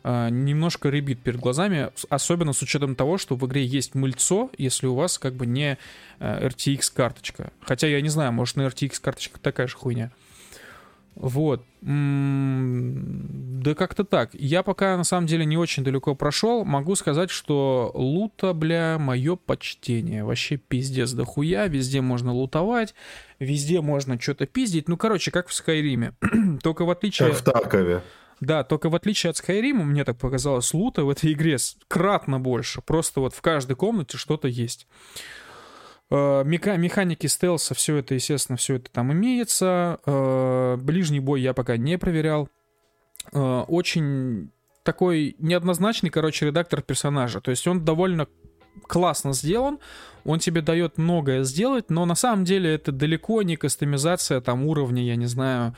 А, 0.02 0.28
немножко 0.28 0.88
ребит 0.88 1.20
перед 1.20 1.40
глазами, 1.40 1.90
особенно 2.10 2.52
с 2.52 2.62
учетом 2.62 2.94
того, 2.94 3.18
что 3.18 3.36
в 3.36 3.46
игре 3.46 3.64
есть 3.64 3.94
мыльцо, 3.94 4.50
если 4.58 4.86
у 4.86 4.94
вас 4.94 5.18
как 5.18 5.34
бы 5.34 5.46
не 5.46 5.78
а, 6.18 6.46
RTX 6.46 6.92
карточка. 6.94 7.52
Хотя 7.60 7.86
я 7.86 8.00
не 8.00 8.08
знаю, 8.08 8.32
может 8.32 8.56
на 8.56 8.62
RTX 8.62 9.00
карточка 9.00 9.38
такая 9.38 9.66
же 9.66 9.76
хуйня. 9.76 10.10
Вот. 11.14 11.64
Да 11.80 13.74
как-то 13.74 14.04
так. 14.04 14.30
Я 14.34 14.62
пока 14.62 14.96
на 14.96 15.04
самом 15.04 15.26
деле 15.26 15.44
не 15.44 15.56
очень 15.56 15.84
далеко 15.84 16.14
прошел. 16.14 16.64
Могу 16.64 16.96
сказать, 16.96 17.30
что 17.30 17.90
лута, 17.94 18.52
бля, 18.52 18.98
мое 18.98 19.36
почтение. 19.36 20.24
Вообще 20.24 20.56
пиздец 20.56 21.12
да 21.12 21.24
хуя. 21.24 21.66
Везде 21.68 22.00
можно 22.00 22.32
лутовать. 22.32 22.94
Везде 23.38 23.80
можно 23.80 24.20
что-то 24.20 24.46
пиздить. 24.46 24.88
Ну, 24.88 24.96
короче, 24.96 25.30
как 25.30 25.48
в 25.48 25.54
Скайриме. 25.54 26.14
только 26.62 26.84
в 26.84 26.90
отличие... 26.90 27.28
Как 27.28 27.38
в 27.38 27.44
Таркове. 27.44 28.02
Да, 28.40 28.64
только 28.64 28.88
в 28.90 28.94
отличие 28.94 29.30
от 29.30 29.36
Скайрима, 29.36 29.84
мне 29.84 30.04
так 30.04 30.18
показалось, 30.18 30.74
лута 30.74 31.04
в 31.04 31.08
этой 31.08 31.32
игре 31.32 31.56
кратно 31.88 32.40
больше. 32.40 32.82
Просто 32.82 33.20
вот 33.20 33.34
в 33.34 33.40
каждой 33.40 33.76
комнате 33.76 34.18
что-то 34.18 34.48
есть. 34.48 34.86
Э, 36.10 36.42
мека 36.44 36.76
механики 36.76 37.26
стелса, 37.26 37.74
все 37.74 37.96
это, 37.96 38.14
естественно, 38.14 38.56
все 38.56 38.76
это 38.76 38.90
там 38.90 39.12
имеется. 39.12 40.00
Э, 40.06 40.76
ближний 40.76 41.20
бой 41.20 41.40
я 41.40 41.54
пока 41.54 41.76
не 41.76 41.98
проверял. 41.98 42.48
Э, 43.32 43.64
очень 43.68 44.50
такой 44.82 45.36
неоднозначный, 45.38 46.10
короче, 46.10 46.46
редактор 46.46 46.82
персонажа. 46.82 47.40
То 47.40 47.50
есть 47.50 47.66
он 47.66 47.84
довольно 47.84 48.26
классно 48.86 49.32
сделан, 49.32 49.78
он 50.24 50.40
тебе 50.40 50.60
дает 50.60 50.98
многое 50.98 51.44
сделать, 51.44 51.90
но 51.90 52.04
на 52.06 52.14
самом 52.14 52.44
деле 52.44 52.74
это 52.74 52.92
далеко 52.92 53.42
не 53.42 53.56
кастомизация 53.56 54.40
там 54.40 54.66
уровня, 54.66 55.02
я 55.02 55.16
не 55.16 55.26
знаю, 55.26 55.74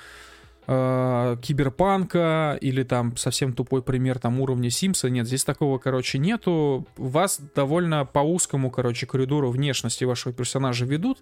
э, 0.66 1.36
киберпанка 1.42 2.58
или 2.60 2.82
там 2.82 3.16
совсем 3.16 3.52
тупой 3.52 3.82
пример 3.82 4.18
там 4.18 4.40
уровня 4.40 4.70
Симса. 4.70 5.10
Нет, 5.10 5.26
здесь 5.26 5.44
такого, 5.44 5.78
короче, 5.78 6.18
нету. 6.18 6.86
Вас 6.96 7.40
довольно 7.54 8.04
по 8.04 8.20
узкому, 8.20 8.70
короче, 8.70 9.06
коридору 9.06 9.50
внешности 9.50 10.04
вашего 10.04 10.32
персонажа 10.32 10.84
ведут. 10.84 11.18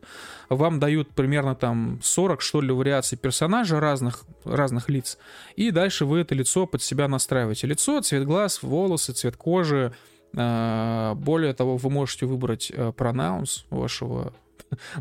Вам 0.49 0.81
дают 0.81 1.11
примерно 1.11 1.55
там 1.55 2.01
40, 2.03 2.41
что 2.41 2.61
ли, 2.61 2.73
вариаций 2.73 3.19
персонажа 3.19 3.81
разных, 3.81 4.25
разных 4.45 4.89
лиц. 4.89 5.19
И 5.57 5.71
дальше 5.71 6.05
вы 6.05 6.21
это 6.21 6.35
лицо 6.35 6.67
под 6.67 6.83
себя 6.83 7.09
настраиваете. 7.09 7.67
Лицо, 7.67 8.01
цвет 8.01 8.25
глаз, 8.25 8.63
волосы, 8.63 9.13
цвет 9.13 9.37
кожи, 9.37 9.93
э, 10.33 11.15
более 11.17 11.55
того, 11.55 11.77
вы 11.77 11.91
можете 11.91 12.27
выбрать 12.27 12.73
пронаунс 12.97 13.67
э, 13.71 13.77
вашего 13.77 14.33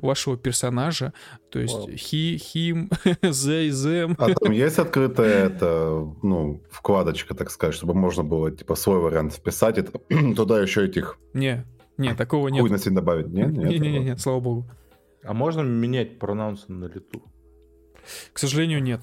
вашего 0.01 0.37
персонажа, 0.37 1.13
то 1.49 1.59
есть 1.59 1.73
wow. 1.73 1.93
he, 1.93 2.35
him, 2.35 2.89
they, 3.21 3.69
them. 3.69 4.15
А 4.17 4.33
там 4.33 4.51
есть 4.51 4.79
открытая 4.79 5.47
это, 5.47 6.07
ну, 6.21 6.61
вкладочка, 6.69 7.33
так 7.33 7.51
сказать, 7.51 7.75
чтобы 7.75 7.93
можно 7.93 8.23
было, 8.23 8.51
типа, 8.51 8.75
свой 8.75 8.99
вариант 8.99 9.33
вписать, 9.33 9.77
и 10.09 10.33
туда 10.33 10.61
еще 10.61 10.85
этих... 10.85 11.17
Не, 11.33 11.65
не, 11.97 12.13
такого 12.15 12.47
нет. 12.49 12.61
Хуйности 12.61 12.89
добавить, 12.89 13.27
нет? 13.27 13.51
Не, 13.51 13.79
не, 13.79 13.79
не, 13.79 13.99
нет, 13.99 14.19
слава 14.19 14.39
богу. 14.39 14.69
А 15.23 15.33
можно 15.33 15.61
менять 15.61 16.19
пронаунсы 16.19 16.71
на 16.71 16.85
лету? 16.85 17.23
К 18.33 18.39
сожалению, 18.39 18.83
нет. 18.83 19.01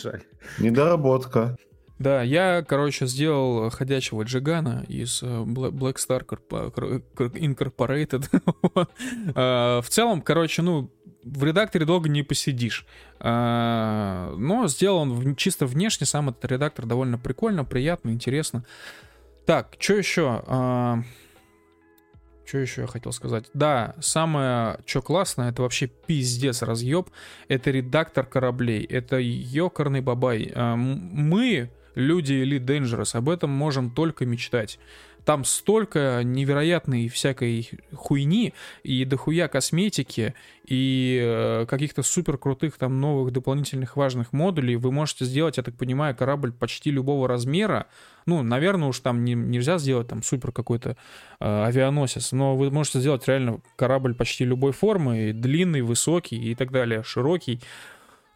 Жаль. 0.00 0.22
Недоработка. 0.58 1.56
Да, 1.98 2.22
я, 2.22 2.62
короче, 2.62 3.06
сделал 3.06 3.70
ходячего 3.70 4.22
джигана 4.22 4.84
из 4.88 5.22
э, 5.22 5.26
Black 5.26 5.96
Star 5.96 6.24
Incorporated. 7.18 8.28
А, 9.34 9.80
в 9.82 9.88
целом, 9.88 10.22
короче, 10.22 10.62
ну, 10.62 10.90
в 11.24 11.44
редакторе 11.44 11.84
долго 11.84 12.08
не 12.08 12.22
посидишь. 12.22 12.86
А, 13.18 14.32
но 14.36 14.68
сделал 14.68 14.98
он 14.98 15.34
чисто 15.34 15.66
внешне, 15.66 16.06
сам 16.06 16.28
этот 16.28 16.44
редактор 16.50 16.86
довольно 16.86 17.18
прикольно, 17.18 17.64
приятно, 17.64 18.10
интересно. 18.10 18.64
Так, 19.44 19.74
что 19.78 19.94
еще? 19.94 20.42
А, 20.46 21.02
что 22.46 22.58
еще 22.58 22.82
я 22.82 22.86
хотел 22.86 23.12
сказать? 23.12 23.46
Да, 23.54 23.96
самое, 24.00 24.78
что 24.86 25.02
классно, 25.02 25.42
это 25.42 25.62
вообще 25.62 25.88
пиздец 25.88 26.62
разъеб. 26.62 27.10
Это 27.48 27.70
редактор 27.70 28.24
кораблей. 28.24 28.84
Это 28.84 29.18
ёкарный 29.18 30.00
бабай. 30.00 30.52
Мы 30.54 31.70
люди 31.98 32.32
Elite 32.32 32.64
Dangerous, 32.64 33.16
об 33.16 33.28
этом 33.28 33.50
можем 33.50 33.90
только 33.90 34.24
мечтать. 34.24 34.78
Там 35.24 35.44
столько 35.44 36.22
невероятной 36.24 37.08
всякой 37.08 37.70
хуйни 37.92 38.54
и 38.82 39.04
дохуя 39.04 39.48
косметики 39.48 40.34
и 40.64 41.20
э, 41.22 41.66
каких-то 41.68 42.02
супер 42.02 42.38
крутых 42.38 42.78
там 42.78 42.98
новых 42.98 43.32
дополнительных 43.32 43.96
важных 43.96 44.32
модулей. 44.32 44.76
Вы 44.76 44.90
можете 44.90 45.26
сделать, 45.26 45.58
я 45.58 45.62
так 45.62 45.74
понимаю, 45.74 46.16
корабль 46.16 46.52
почти 46.52 46.90
любого 46.90 47.28
размера. 47.28 47.88
Ну, 48.24 48.42
наверное, 48.42 48.88
уж 48.88 49.00
там 49.00 49.22
не, 49.24 49.34
нельзя 49.34 49.76
сделать 49.76 50.08
там 50.08 50.22
супер 50.22 50.50
какой-то 50.50 50.96
э, 51.40 51.64
авианосец, 51.64 52.32
но 52.32 52.56
вы 52.56 52.70
можете 52.70 53.00
сделать 53.00 53.28
реально 53.28 53.60
корабль 53.76 54.14
почти 54.14 54.46
любой 54.46 54.72
формы, 54.72 55.32
длинный, 55.34 55.82
высокий 55.82 56.38
и 56.38 56.54
так 56.54 56.70
далее, 56.70 57.02
широкий. 57.02 57.60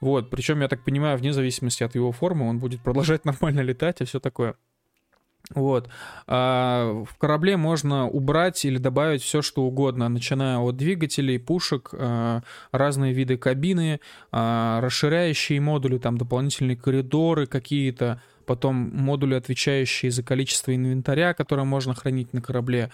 Вот, 0.03 0.31
причем, 0.31 0.61
я 0.63 0.69
так 0.69 0.83
понимаю, 0.83 1.17
вне 1.17 1.33
зависимости 1.33 1.85
от 1.85 1.95
его 1.95 2.11
формы, 2.11 2.49
он 2.49 2.59
будет 2.59 2.83
продолжать 2.83 3.25
нормально 3.25 3.61
летать 3.61 4.01
и 4.01 4.05
все 4.05 4.19
такое. 4.19 4.57
Вот. 5.55 5.89
А 6.27 7.05
в 7.09 7.17
корабле 7.19 7.57
можно 7.57 8.09
убрать 8.09 8.65
или 8.65 8.79
добавить 8.79 9.23
все, 9.23 9.43
что 9.43 9.63
угодно, 9.63 10.09
начиная 10.09 10.59
от 10.59 10.77
двигателей, 10.77 11.39
пушек, 11.39 11.91
а, 11.93 12.43
разные 12.73 13.13
виды 13.13 13.37
кабины, 13.37 14.01
а, 14.33 14.81
расширяющие 14.81 15.61
модули, 15.61 15.99
там 15.99 16.19
дополнительные 16.19 16.77
коридоры 16.77 17.47
какие-то, 17.47 18.21
потом 18.45 18.75
модули, 18.75 19.35
отвечающие 19.35 20.11
за 20.11 20.25
количество 20.25 20.75
инвентаря, 20.75 21.33
которое 21.33 21.65
можно 21.65 21.95
хранить 21.95 22.33
на 22.33 22.43
корабле. 22.43 22.91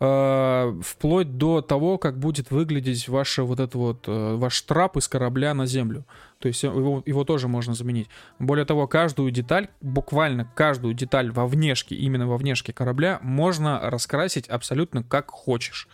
Э, 0.00 0.80
вплоть 0.80 1.38
до 1.38 1.60
того, 1.60 1.98
как 1.98 2.18
будет 2.18 2.52
выглядеть 2.52 3.08
ваше 3.08 3.42
вот 3.42 3.58
это 3.58 3.76
вот, 3.76 4.04
э, 4.06 4.36
ваш 4.36 4.60
трап 4.62 4.96
из 4.96 5.08
корабля 5.08 5.54
на 5.54 5.66
землю. 5.66 6.04
То 6.38 6.46
есть 6.46 6.62
его, 6.62 7.02
его 7.04 7.24
тоже 7.24 7.48
можно 7.48 7.74
заменить. 7.74 8.08
Более 8.38 8.64
того, 8.64 8.86
каждую 8.86 9.32
деталь, 9.32 9.68
буквально 9.80 10.44
каждую 10.54 10.94
деталь 10.94 11.32
во 11.32 11.48
внешке, 11.48 11.96
именно 11.96 12.28
во 12.28 12.36
внешке 12.36 12.72
корабля, 12.72 13.18
можно 13.22 13.80
раскрасить 13.90 14.46
абсолютно 14.48 15.02
как 15.02 15.30
хочешь. 15.32 15.88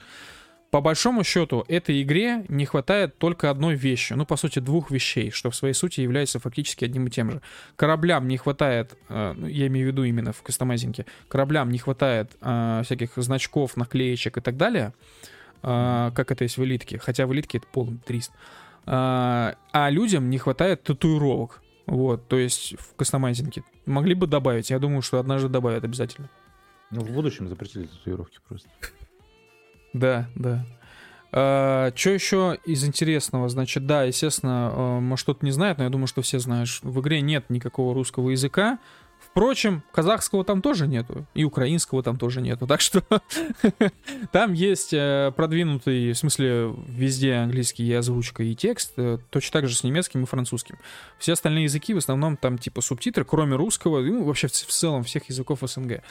По 0.74 0.80
большому 0.80 1.22
счету, 1.22 1.64
этой 1.68 2.02
игре 2.02 2.44
не 2.48 2.66
хватает 2.66 3.16
только 3.18 3.48
одной 3.48 3.76
вещи, 3.76 4.14
ну, 4.14 4.26
по 4.26 4.34
сути, 4.34 4.58
двух 4.58 4.90
вещей, 4.90 5.30
что 5.30 5.50
в 5.50 5.54
своей 5.54 5.72
сути 5.72 6.00
является 6.00 6.40
фактически 6.40 6.84
одним 6.84 7.06
и 7.06 7.10
тем 7.10 7.30
же. 7.30 7.42
Кораблям 7.76 8.26
не 8.26 8.36
хватает, 8.38 8.98
э, 9.08 9.34
ну, 9.36 9.46
я 9.46 9.68
имею 9.68 9.86
в 9.86 9.92
виду 9.92 10.02
именно 10.02 10.32
в 10.32 10.42
кастомайзинге, 10.42 11.06
кораблям 11.28 11.70
не 11.70 11.78
хватает 11.78 12.32
э, 12.40 12.82
всяких 12.84 13.12
значков, 13.14 13.76
наклеечек 13.76 14.38
и 14.38 14.40
так 14.40 14.56
далее, 14.56 14.92
э, 15.62 16.10
как 16.12 16.32
это 16.32 16.42
есть 16.42 16.58
в 16.58 16.64
элитке, 16.64 16.98
хотя 16.98 17.28
в 17.28 17.32
элитке 17.32 17.58
это 17.58 17.68
полный 17.68 18.00
трист. 18.04 18.32
А 18.84 19.54
людям 19.90 20.28
не 20.28 20.38
хватает 20.38 20.82
татуировок. 20.82 21.62
Вот, 21.86 22.26
то 22.26 22.36
есть 22.36 22.74
в 22.80 22.96
кастомайзинге. 22.96 23.62
Могли 23.86 24.14
бы 24.14 24.26
добавить, 24.26 24.70
я 24.70 24.80
думаю, 24.80 25.02
что 25.02 25.20
однажды 25.20 25.48
добавят 25.48 25.84
обязательно. 25.84 26.28
Ну, 26.90 27.02
в 27.02 27.12
будущем 27.12 27.48
запретили 27.48 27.86
татуировки 27.86 28.40
просто. 28.48 28.68
Да, 29.94 30.28
да. 30.34 30.66
А, 31.32 31.92
что 31.94 32.10
еще 32.10 32.58
из 32.64 32.84
интересного? 32.84 33.48
Значит, 33.48 33.86
да, 33.86 34.02
естественно, 34.04 34.70
а, 34.72 35.00
может 35.00 35.24
кто-то 35.24 35.44
не 35.44 35.52
знает, 35.52 35.78
но 35.78 35.84
я 35.84 35.90
думаю, 35.90 36.08
что 36.08 36.20
все 36.20 36.38
знают, 36.38 36.68
в 36.82 37.00
игре 37.00 37.20
нет 37.22 37.48
никакого 37.48 37.94
русского 37.94 38.30
языка. 38.30 38.78
Впрочем, 39.18 39.82
казахского 39.92 40.44
там 40.44 40.60
тоже 40.60 40.86
нету, 40.86 41.26
и 41.34 41.44
украинского 41.44 42.02
там 42.02 42.18
тоже 42.18 42.40
нету, 42.40 42.66
так 42.68 42.80
что 42.80 43.02
там 44.32 44.52
есть 44.52 44.92
э, 44.92 45.32
продвинутый, 45.34 46.12
в 46.12 46.18
смысле, 46.18 46.74
везде 46.86 47.34
английский 47.34 47.84
и 47.84 47.92
озвучка, 47.92 48.42
и 48.42 48.54
текст, 48.54 48.92
э, 48.96 49.18
точно 49.30 49.60
так 49.60 49.68
же 49.68 49.76
с 49.76 49.82
немецким 49.82 50.22
и 50.22 50.26
французским. 50.26 50.78
Все 51.18 51.32
остальные 51.32 51.64
языки 51.64 51.94
в 51.94 51.98
основном 51.98 52.36
там 52.36 52.58
типа 52.58 52.80
субтитры, 52.80 53.24
кроме 53.24 53.56
русского, 53.56 54.00
ну, 54.02 54.24
вообще 54.24 54.46
в 54.48 54.52
целом 54.52 55.02
всех 55.02 55.28
языков 55.28 55.60
СНГ. 55.62 56.02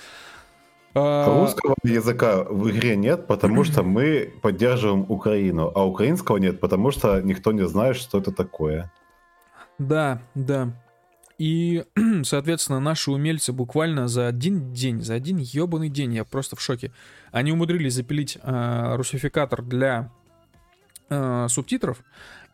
А, 0.95 1.41
Русского 1.41 1.75
языка 1.83 2.43
в 2.43 2.69
игре 2.69 2.95
нет, 2.95 3.27
потому 3.27 3.63
что 3.63 3.83
мы 3.83 4.33
поддерживаем 4.41 5.05
Украину, 5.09 5.71
а 5.73 5.85
украинского 5.85 6.37
нет, 6.37 6.59
потому 6.59 6.91
что 6.91 7.21
никто 7.21 7.51
не 7.51 7.67
знает, 7.67 7.95
что 7.95 8.19
это 8.19 8.31
такое. 8.31 8.91
Да, 9.79 10.21
да. 10.35 10.71
И, 11.39 11.83
соответственно, 12.23 12.79
наши 12.79 13.11
умельцы 13.11 13.53
буквально 13.53 14.07
за 14.07 14.27
один 14.27 14.73
день, 14.73 15.01
за 15.01 15.15
один 15.15 15.37
ебаный 15.37 15.89
день, 15.89 16.13
я 16.13 16.25
просто 16.25 16.55
в 16.55 16.61
шоке, 16.61 16.91
они 17.31 17.51
умудрились 17.51 17.93
запилить 17.93 18.37
э, 18.41 18.95
русификатор 18.95 19.63
для 19.63 20.11
э, 21.09 21.47
субтитров 21.49 22.03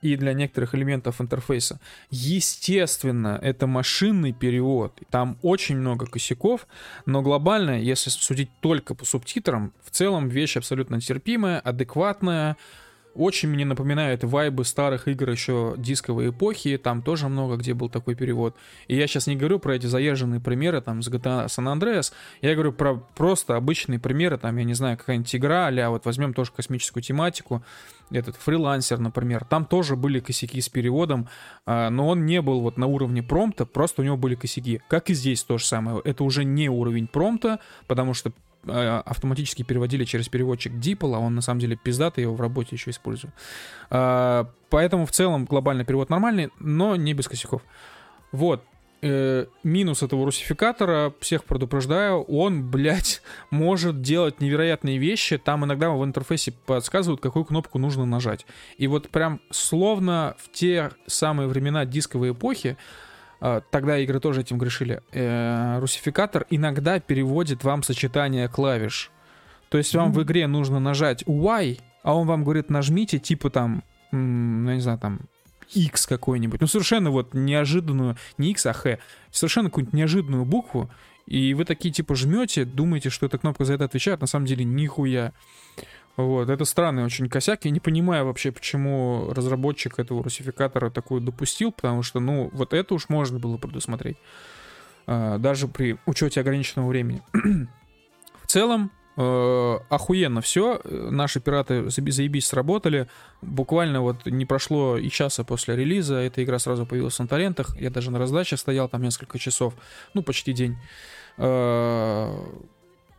и 0.02 0.16
для 0.16 0.34
некоторых 0.34 0.76
элементов 0.76 1.22
интерфейса. 1.22 1.80
Естественно, 2.10 3.40
это 3.42 3.68
машинный 3.68 4.34
перевод. 4.34 5.00
Там 5.10 5.38
очень 5.42 5.78
много 5.78 6.06
косяков, 6.06 6.68
но 7.06 7.22
глобально, 7.22 7.80
если 7.80 8.10
судить 8.10 8.50
только 8.62 8.96
по 8.96 9.06
субтитрам, 9.06 9.74
в 9.84 9.92
целом 9.92 10.30
вещь 10.30 10.58
абсолютно 10.58 11.02
терпимая, 11.02 11.60
адекватная, 11.60 12.58
очень 13.20 13.50
мне 13.50 13.66
напоминает 13.66 14.24
вайбы 14.24 14.64
старых 14.64 15.08
игр 15.08 15.30
еще 15.30 15.76
дисковой 15.78 16.30
эпохи, 16.30 16.78
там 16.78 17.02
тоже 17.02 17.28
много 17.28 17.58
где 17.58 17.74
был 17.74 17.90
такой 17.90 18.16
перевод. 18.16 18.56
И 18.88 18.96
я 18.96 19.08
сейчас 19.08 19.28
не 19.28 19.36
говорю 19.36 19.60
про 19.60 19.76
эти 19.76 19.86
заезженные 19.86 20.40
примеры 20.40 20.80
там 20.82 21.02
с 21.02 21.10
GTA 21.10 21.48
San 21.48 21.68
Andreas, 21.72 22.14
я 22.42 22.54
говорю 22.54 22.72
про 22.72 22.96
просто 23.16 23.58
обычные 23.58 24.00
примеры, 24.00 24.38
там, 24.38 24.56
я 24.56 24.64
не 24.64 24.74
знаю, 24.74 24.98
какая-нибудь 24.98 25.36
игра, 25.36 25.68
а 25.68 25.90
вот 25.90 26.06
возьмем 26.06 26.34
тоже 26.34 26.52
космическую 26.56 27.04
тематику, 27.04 27.62
этот 28.12 28.36
фрилансер, 28.38 29.00
например, 29.00 29.46
там 29.46 29.66
тоже 29.66 29.96
были 29.96 30.20
косяки 30.20 30.62
с 30.62 30.70
переводом, 30.70 31.28
а, 31.66 31.90
но 31.90 32.08
он 32.08 32.26
не 32.26 32.42
был 32.42 32.62
вот 32.62 32.78
на 32.78 32.88
уровне 32.88 33.22
промпта, 33.22 33.66
просто 33.66 34.02
у 34.02 34.06
него 34.06 34.18
были 34.18 34.36
косяки. 34.36 34.82
Как 34.88 35.10
и 35.10 35.14
здесь 35.14 35.44
то 35.44 35.58
же 35.58 35.66
самое. 35.66 36.02
Это 36.04 36.24
уже 36.24 36.44
не 36.44 36.70
уровень 36.70 37.08
промпта, 37.08 37.60
потому 37.88 38.14
что 38.14 38.32
автоматически 38.66 39.64
переводили 39.64 40.04
через 40.04 40.28
переводчик 40.30 40.74
DeepL, 40.74 41.16
а 41.16 41.20
он 41.20 41.36
на 41.36 41.42
самом 41.42 41.60
деле 41.60 41.76
пиздатый, 41.76 42.24
я 42.24 42.28
его 42.28 42.36
в 42.36 42.42
работе 42.42 42.76
еще 42.76 42.92
использую. 42.92 43.32
А, 43.90 44.50
поэтому 44.70 45.06
в 45.06 45.12
целом 45.12 45.46
глобальный 45.46 45.86
перевод 45.86 46.10
нормальный, 46.10 46.50
но 46.60 46.96
не 46.96 47.14
без 47.14 47.28
косяков. 47.28 47.62
Вот. 48.32 48.64
Э, 49.02 49.46
минус 49.64 50.04
этого 50.04 50.26
русификатора, 50.26 51.14
всех 51.22 51.46
предупреждаю, 51.46 52.22
он, 52.24 52.70
блядь, 52.70 53.22
может 53.50 54.02
делать 54.02 54.42
невероятные 54.42 54.98
вещи. 54.98 55.38
Там 55.38 55.64
иногда 55.64 55.90
в 55.90 56.04
интерфейсе 56.04 56.52
подсказывают, 56.52 57.22
какую 57.22 57.46
кнопку 57.46 57.80
нужно 57.80 58.06
нажать. 58.06 58.46
И 58.78 58.88
вот 58.88 59.10
прям 59.10 59.40
словно 59.52 60.36
в 60.38 60.52
те 60.52 60.92
самые 61.08 61.48
времена 61.48 61.86
дисковой 61.86 62.32
эпохи 62.32 62.76
а, 62.76 63.09
тогда 63.40 63.98
игры 63.98 64.20
тоже 64.20 64.42
этим 64.42 64.58
грешили, 64.58 65.02
э, 65.12 65.80
русификатор 65.80 66.46
иногда 66.50 67.00
переводит 67.00 67.64
вам 67.64 67.84
сочетание 67.84 68.48
клавиш. 68.48 69.12
То 69.70 69.78
есть 69.78 69.94
вам 69.96 70.10
mm-hmm. 70.10 70.14
в 70.14 70.24
игре 70.24 70.48
нужно 70.48 70.80
нажать 70.80 71.24
Y, 71.26 71.78
а 72.04 72.16
он 72.16 72.28
вам 72.28 72.44
говорит, 72.44 72.70
нажмите 72.70 73.20
типа 73.20 73.50
там, 73.50 73.84
ну, 74.12 74.74
не 74.74 74.82
знаю, 74.82 74.98
там, 75.00 75.22
X 75.74 76.08
какой-нибудь. 76.08 76.60
Ну, 76.62 76.68
совершенно 76.68 77.12
вот 77.12 77.34
неожиданную, 77.34 78.18
не 78.38 78.52
X, 78.52 78.66
а 78.66 78.72
H. 78.72 79.00
Совершенно 79.32 79.70
какую-нибудь 79.70 79.94
неожиданную 79.94 80.46
букву. 80.46 80.90
И 81.28 81.54
вы 81.54 81.64
такие 81.64 81.94
типа 81.94 82.16
жмете, 82.16 82.66
думаете, 82.66 83.12
что 83.12 83.28
эта 83.28 83.38
кнопка 83.38 83.64
за 83.64 83.74
это 83.76 83.86
отвечает, 83.86 84.22
на 84.22 84.28
самом 84.28 84.48
деле 84.48 84.66
нихуя. 84.66 85.34
Вот, 86.20 86.50
это 86.50 86.66
странный 86.66 87.06
очень 87.06 87.30
косяк. 87.30 87.64
Я 87.64 87.72
не 87.72 87.80
понимаю 87.80 88.26
вообще, 88.26 88.52
почему 88.52 89.32
разработчик 89.34 90.00
этого 90.00 90.22
русификатора 90.22 90.90
такую 90.90 91.22
допустил, 91.22 91.72
потому 91.72 92.04
что, 92.04 92.20
ну, 92.20 92.50
вот 92.52 92.74
это 92.74 92.94
уж 92.94 93.08
можно 93.08 93.40
было 93.40 93.56
предусмотреть. 93.56 94.18
А, 95.08 95.38
даже 95.38 95.70
при 95.70 95.98
учете 96.06 96.42
ограниченного 96.42 96.90
времени. 96.90 97.22
В 98.44 98.48
целом, 98.48 98.92
э, 99.16 99.78
охуенно 99.88 100.42
все. 100.42 100.82
Наши 100.84 101.40
пираты 101.40 101.90
заебись 101.90 102.48
сработали. 102.48 103.08
Буквально 103.42 104.02
вот 104.02 104.26
не 104.26 104.46
прошло 104.46 104.98
и 104.98 105.10
часа 105.10 105.46
после 105.46 105.78
релиза. 105.78 106.16
Эта 106.16 106.44
игра 106.44 106.60
сразу 106.60 106.86
появилась 106.86 107.18
на 107.20 107.30
торрентах. 107.30 107.80
Я 107.80 107.92
даже 107.92 108.12
на 108.12 108.20
раздаче 108.20 108.58
стоял 108.58 108.90
там 108.90 109.04
несколько 109.04 109.40
часов. 109.40 109.74
Ну, 110.14 110.22
почти 110.22 110.52
день. 110.52 110.76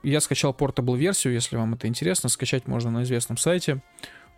Я 0.03 0.21
скачал 0.21 0.55
портабл 0.55 0.95
версию, 0.95 1.35
если 1.35 1.57
вам 1.57 1.75
это 1.75 1.87
интересно, 1.87 2.29
скачать 2.29 2.67
можно 2.67 2.91
на 2.91 3.03
известном 3.03 3.37
сайте. 3.37 3.83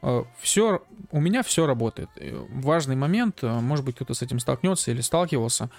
Э, 0.03 0.25
все, 0.41 0.83
у 1.11 1.21
меня 1.21 1.43
все 1.43 1.67
работает. 1.67 2.11
Э, 2.17 2.45
важный 2.51 2.97
момент, 2.97 3.39
э, 3.43 3.61
может 3.61 3.85
быть, 3.85 3.95
кто-то 3.95 4.15
с 4.15 4.23
этим 4.23 4.41
столкнется 4.41 4.91
или 4.91 5.01
сталкивался. 5.01 5.71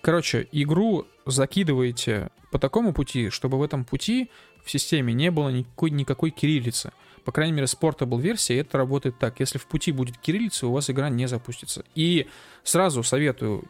Короче, 0.00 0.46
игру 0.52 1.06
закидываете 1.26 2.30
по 2.52 2.58
такому 2.58 2.92
пути, 2.92 3.30
чтобы 3.30 3.58
в 3.58 3.62
этом 3.62 3.84
пути 3.84 4.30
в 4.64 4.70
системе 4.70 5.12
не 5.12 5.30
было 5.30 5.48
никакой, 5.48 5.90
никакой 5.90 6.30
кириллицы. 6.30 6.92
По 7.24 7.32
крайней 7.32 7.52
мере, 7.52 7.66
с 7.66 7.74
Portable 7.74 8.20
версии 8.20 8.54
это 8.56 8.78
работает 8.78 9.18
так. 9.18 9.40
Если 9.40 9.58
в 9.58 9.66
пути 9.66 9.92
будет 9.92 10.18
кириллица, 10.18 10.66
у 10.66 10.72
вас 10.72 10.90
игра 10.90 11.08
не 11.08 11.26
запустится. 11.26 11.84
И 11.94 12.28
сразу 12.62 13.02
советую, 13.02 13.64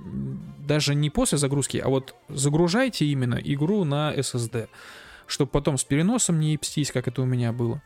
даже 0.58 0.94
не 0.94 1.08
после 1.08 1.38
загрузки, 1.38 1.78
а 1.78 1.88
вот 1.88 2.14
загружайте 2.28 3.06
именно 3.06 3.40
игру 3.42 3.84
на 3.84 4.12
SSD 4.14 4.68
чтобы 5.26 5.50
потом 5.50 5.78
с 5.78 5.84
переносом 5.84 6.40
не 6.40 6.52
ебстись, 6.52 6.92
как 6.92 7.08
это 7.08 7.22
у 7.22 7.24
меня 7.24 7.52
было. 7.52 7.82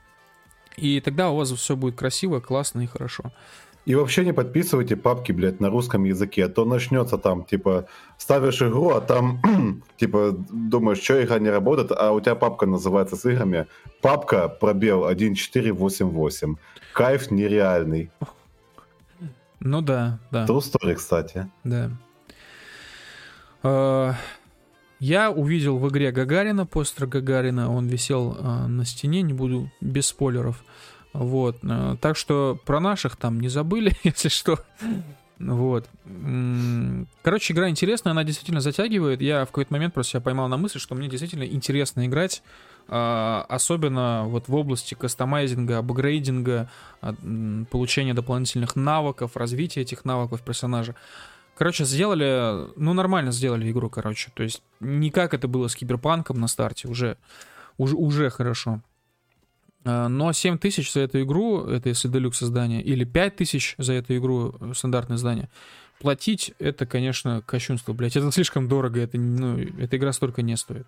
И 0.76 1.00
тогда 1.00 1.30
у 1.30 1.36
вас 1.36 1.50
все 1.50 1.76
будет 1.76 1.96
красиво, 1.96 2.40
классно 2.40 2.82
и 2.82 2.86
хорошо. 2.86 3.32
И 3.88 3.94
вообще 3.94 4.24
не 4.24 4.32
подписывайте 4.32 4.96
папки, 4.96 5.32
блядь, 5.32 5.60
на 5.60 5.70
русском 5.70 6.04
языке, 6.04 6.44
а 6.44 6.48
то 6.48 6.66
начнется 6.66 7.16
там, 7.16 7.44
типа, 7.44 7.86
ставишь 8.18 8.60
игру, 8.60 8.90
а 8.90 9.00
там, 9.00 9.40
типа, 9.96 10.36
думаешь, 10.50 11.02
что 11.02 11.24
игра 11.24 11.38
не 11.38 11.48
работает, 11.48 11.92
а 11.92 12.12
у 12.12 12.20
тебя 12.20 12.34
папка 12.34 12.66
называется 12.66 13.16
с 13.16 13.24
играми. 13.24 13.66
Папка, 14.02 14.48
пробел 14.48 15.04
1488. 15.04 16.56
Кайф 16.92 17.30
нереальный. 17.30 18.10
Ну 19.60 19.80
да, 19.80 20.18
да. 20.30 20.44
True 20.44 20.58
story, 20.58 20.94
кстати. 20.94 21.48
Да. 21.64 21.90
Я 25.00 25.30
увидел 25.30 25.78
в 25.78 25.88
игре 25.88 26.10
Гагарина, 26.10 26.66
постер 26.66 27.06
Гагарина, 27.06 27.72
он 27.72 27.86
висел 27.86 28.36
э, 28.36 28.66
на 28.66 28.84
стене, 28.84 29.22
не 29.22 29.32
буду 29.32 29.70
без 29.80 30.06
спойлеров. 30.06 30.64
Вот, 31.12 31.58
э, 31.62 31.96
так 32.00 32.16
что 32.16 32.58
про 32.64 32.80
наших 32.80 33.16
там 33.16 33.40
не 33.40 33.48
забыли, 33.48 33.96
если 34.02 34.28
что. 34.28 34.58
Вот. 35.38 35.88
Короче, 37.22 37.54
игра 37.54 37.68
интересная, 37.68 38.10
она 38.10 38.24
действительно 38.24 38.60
затягивает. 38.60 39.22
Я 39.22 39.44
в 39.44 39.48
какой-то 39.48 39.72
момент 39.72 39.94
просто 39.94 40.12
себя 40.12 40.20
поймал 40.20 40.48
на 40.48 40.56
мысли, 40.56 40.80
что 40.80 40.96
мне 40.96 41.08
действительно 41.08 41.44
интересно 41.44 42.04
играть, 42.04 42.42
э, 42.88 43.44
особенно 43.48 44.24
вот 44.26 44.48
в 44.48 44.54
области 44.56 44.94
кастомайзинга, 44.94 45.78
апгрейдинга, 45.78 46.68
получения 47.70 48.14
дополнительных 48.14 48.74
навыков, 48.74 49.36
развития 49.36 49.82
этих 49.82 50.04
навыков 50.04 50.42
персонажа. 50.42 50.96
Короче, 51.58 51.84
сделали, 51.84 52.68
ну, 52.76 52.92
нормально 52.92 53.32
сделали 53.32 53.68
игру, 53.68 53.90
короче. 53.90 54.30
То 54.32 54.44
есть 54.44 54.62
не 54.78 55.10
как 55.10 55.34
это 55.34 55.48
было 55.48 55.66
с 55.66 55.74
Киберпанком 55.74 56.38
на 56.38 56.46
старте, 56.46 56.86
уже, 56.86 57.18
уже, 57.78 57.96
уже 57.96 58.30
хорошо. 58.30 58.80
А, 59.84 60.06
но 60.06 60.32
7 60.32 60.58
тысяч 60.58 60.92
за 60.92 61.00
эту 61.00 61.20
игру, 61.20 61.64
это 61.64 61.88
если 61.88 62.06
делюкс 62.06 62.44
издание, 62.44 62.80
или 62.80 63.02
5 63.02 63.34
тысяч 63.34 63.74
за 63.76 63.94
эту 63.94 64.16
игру, 64.18 64.54
э, 64.60 64.72
стандартное 64.72 65.16
издание, 65.16 65.48
платить, 65.98 66.54
это, 66.60 66.86
конечно, 66.86 67.42
кощунство, 67.44 67.92
блядь. 67.92 68.16
Это 68.16 68.30
слишком 68.30 68.68
дорого, 68.68 69.00
это, 69.00 69.18
ну, 69.18 69.58
эта 69.58 69.96
игра 69.96 70.12
столько 70.12 70.42
не 70.42 70.56
стоит. 70.56 70.86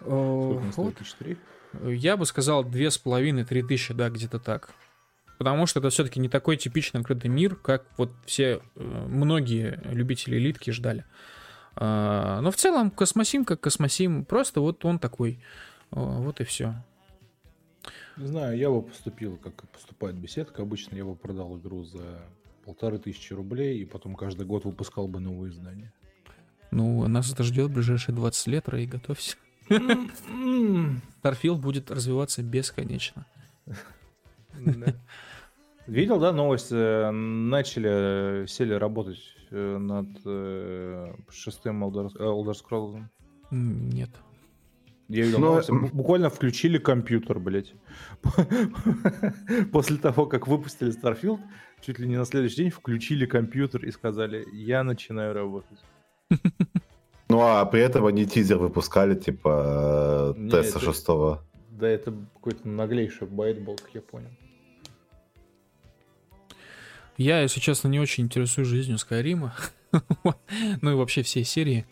Сколько 0.00 0.72
вот. 0.76 0.94
стоит? 1.06 1.38
Я 1.84 2.16
бы 2.16 2.26
сказал, 2.26 2.64
две 2.64 2.90
с 2.90 2.98
половиной, 2.98 3.44
три 3.44 3.62
тысячи, 3.62 3.94
да, 3.94 4.10
где-то 4.10 4.40
так 4.40 4.74
потому 5.38 5.66
что 5.66 5.80
это 5.80 5.90
все-таки 5.90 6.20
не 6.20 6.28
такой 6.28 6.56
типичный 6.56 7.00
открытый 7.00 7.30
мир, 7.30 7.56
как 7.56 7.86
вот 7.96 8.12
все, 8.26 8.60
э, 8.76 9.06
многие 9.08 9.80
любители 9.84 10.36
элитки 10.36 10.70
ждали. 10.70 11.04
А, 11.76 12.40
но 12.40 12.50
в 12.50 12.56
целом 12.56 12.90
Космосим 12.90 13.44
как 13.44 13.60
Космосим, 13.60 14.24
просто 14.24 14.60
вот 14.60 14.84
он 14.84 14.98
такой. 14.98 15.40
Вот 15.90 16.40
и 16.40 16.44
все. 16.44 16.74
Не 18.16 18.26
знаю, 18.26 18.58
я 18.58 18.68
бы 18.68 18.82
поступил, 18.82 19.36
как 19.36 19.70
поступает 19.70 20.16
беседка. 20.16 20.62
Обычно 20.62 20.96
я 20.96 21.04
бы 21.04 21.14
продал 21.14 21.56
игру 21.58 21.84
за 21.84 22.20
полторы 22.64 22.98
тысячи 22.98 23.32
рублей 23.32 23.80
и 23.80 23.84
потом 23.84 24.16
каждый 24.16 24.44
год 24.44 24.64
выпускал 24.64 25.06
бы 25.06 25.20
новые 25.20 25.52
издания. 25.52 25.92
Ну, 26.70 27.06
нас 27.06 27.32
это 27.32 27.44
ждет 27.44 27.70
ближайшие 27.70 28.14
20 28.14 28.46
лет, 28.48 28.68
Рэй, 28.68 28.86
готовься. 28.86 29.36
Starfield 29.70 31.56
будет 31.56 31.90
развиваться 31.90 32.42
бесконечно. 32.42 33.24
Видел, 35.88 36.20
да, 36.20 36.32
новость? 36.32 36.68
Э, 36.70 37.10
начали, 37.10 38.46
сели 38.46 38.74
работать 38.74 39.18
э, 39.50 39.78
над 39.78 40.08
э, 40.26 41.14
шестым 41.30 41.82
Elder, 41.82 42.12
Elder 42.14 42.52
Scrolls? 42.52 43.02
Нет. 43.50 44.10
Я 45.08 45.24
видел 45.24 45.38
Но... 45.38 45.62
Буквально 45.94 46.28
включили 46.28 46.76
компьютер, 46.76 47.38
блядь. 47.38 47.72
После 49.72 49.96
того, 49.96 50.26
как 50.26 50.46
выпустили 50.46 50.92
Starfield, 50.92 51.40
чуть 51.80 51.98
ли 51.98 52.06
не 52.06 52.18
на 52.18 52.26
следующий 52.26 52.56
день 52.56 52.70
включили 52.70 53.24
компьютер 53.24 53.86
и 53.86 53.90
сказали, 53.90 54.44
я 54.52 54.84
начинаю 54.84 55.32
работать. 55.32 55.78
Ну, 57.30 57.42
а 57.42 57.62
при 57.66 57.82
этом 57.82 58.06
они 58.06 58.24
тизер 58.24 58.56
выпускали, 58.56 59.14
типа, 59.14 60.34
теста 60.50 60.80
шестого. 60.80 61.44
Да, 61.70 61.86
это 61.86 62.14
какой-то 62.32 62.66
наглейший 62.66 63.28
байтбол, 63.28 63.76
как 63.76 63.94
я 63.94 64.00
понял. 64.00 64.30
Я, 67.18 67.40
если 67.42 67.58
честно, 67.58 67.88
не 67.88 67.98
очень 67.98 68.24
интересуюсь 68.24 68.68
жизнью 68.68 68.96
Скайрима. 68.96 69.52
ну 70.80 70.90
и 70.90 70.94
вообще 70.94 71.22
всей 71.22 71.44
серии. 71.44 71.84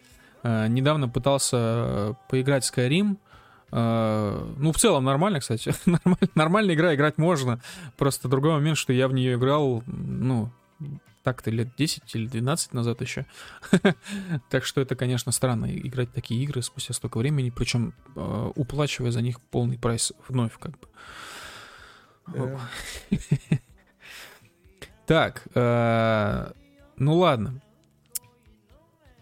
А, 0.43 0.69
недавно 0.69 1.09
пытался 1.09 2.17
поиграть 2.29 2.65
в 2.65 2.73
Skyrim. 2.73 3.19
Uh, 3.73 4.55
ну, 4.59 4.71
в 4.71 4.77
целом 4.77 5.05
нормально, 5.05 5.41
кстати. 5.41 5.75
Нормаль, 5.87 6.29
нормальная 6.37 6.77
игра, 6.77 6.95
играть 6.95 7.19
можно. 7.19 7.61
Просто 7.97 8.29
другой 8.29 8.53
момент, 8.53 8.79
что 8.79 8.93
я 8.93 9.09
в 9.09 9.13
нее 9.13 9.35
играл, 9.35 9.83
ну, 9.87 10.53
так-то 11.25 11.51
лет 11.51 11.75
10 11.77 12.15
или 12.15 12.29
12 12.29 12.75
назад 12.75 13.01
еще. 13.01 13.27
так 14.51 14.65
что 14.65 14.81
это, 14.81 14.95
конечно, 14.95 15.33
странно 15.33 15.67
играть 15.77 16.13
такие 16.13 16.41
игры 16.45 16.63
спустя 16.63 16.95
столько 16.95 17.19
времени, 17.19 17.51
причем 17.51 17.93
уплачивая 18.15 19.11
за 19.11 19.21
них 19.21 19.41
полный 19.41 19.79
прайс 19.79 20.13
вновь, 20.29 20.57
как 20.61 20.79
бы. 20.79 20.89
Так, 25.07 25.47
uh, 25.55 26.55
ну 26.97 27.17
ладно. 27.17 27.61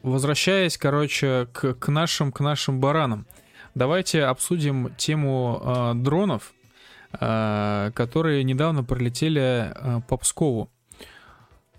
Возвращаясь, 0.03 0.77
короче, 0.77 1.49
к, 1.53 1.75
к 1.75 1.89
нашим 1.89 2.31
к 2.31 2.41
нашим 2.41 2.79
баранам. 2.79 3.27
Давайте 3.75 4.25
обсудим 4.25 4.95
тему 4.97 5.61
э, 5.65 5.93
дронов, 5.95 6.53
э, 7.13 7.91
которые 7.95 8.45
недавно 8.45 8.85
пролетели 8.85 9.73
э, 9.75 10.01
по 10.07 10.17
Пскову. 10.17 10.71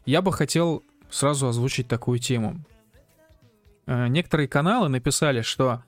Я 0.05 0.21
бы 0.21 0.33
хотел 0.33 0.83
сразу 1.09 1.47
озвучить 1.47 1.87
такую 1.87 2.19
тему. 2.19 2.59
Э, 3.85 4.07
некоторые 4.07 4.47
каналы 4.47 4.89
написали, 4.89 5.41
что... 5.41 5.83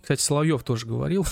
Кстати, 0.00 0.20
Соловьев 0.22 0.64
тоже 0.64 0.86
говорил, 0.86 1.24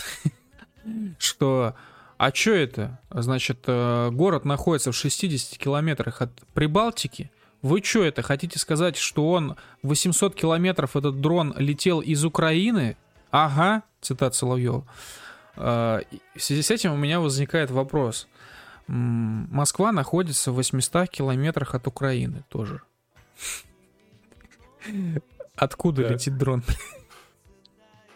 что... 1.18 1.74
А 2.18 2.32
что 2.34 2.52
это? 2.52 2.98
Значит, 3.10 3.64
э, 3.66 4.10
город 4.10 4.44
находится 4.44 4.90
в 4.90 4.96
60 4.96 5.58
километрах 5.58 6.22
от 6.22 6.32
Прибалтики. 6.54 7.30
Вы 7.62 7.82
что 7.82 8.04
это? 8.04 8.22
Хотите 8.22 8.58
сказать, 8.58 8.96
что 8.96 9.30
он 9.30 9.56
800 9.82 10.34
километров, 10.34 10.96
этот 10.96 11.20
дрон, 11.20 11.54
летел 11.58 12.00
из 12.00 12.24
Украины? 12.24 12.96
Ага, 13.30 13.82
цитат 14.00 14.34
Соловьева. 14.34 14.86
А, 15.56 16.02
в 16.34 16.40
связи 16.40 16.62
с 16.62 16.70
этим 16.70 16.92
у 16.92 16.96
меня 16.96 17.20
возникает 17.20 17.70
вопрос. 17.70 18.28
Москва 18.86 19.92
находится 19.92 20.52
в 20.52 20.56
800 20.56 21.08
километрах 21.10 21.74
от 21.74 21.86
Украины 21.86 22.44
тоже. 22.48 22.82
Откуда 25.56 26.02
да. 26.02 26.14
летит 26.14 26.38
дрон? 26.38 26.62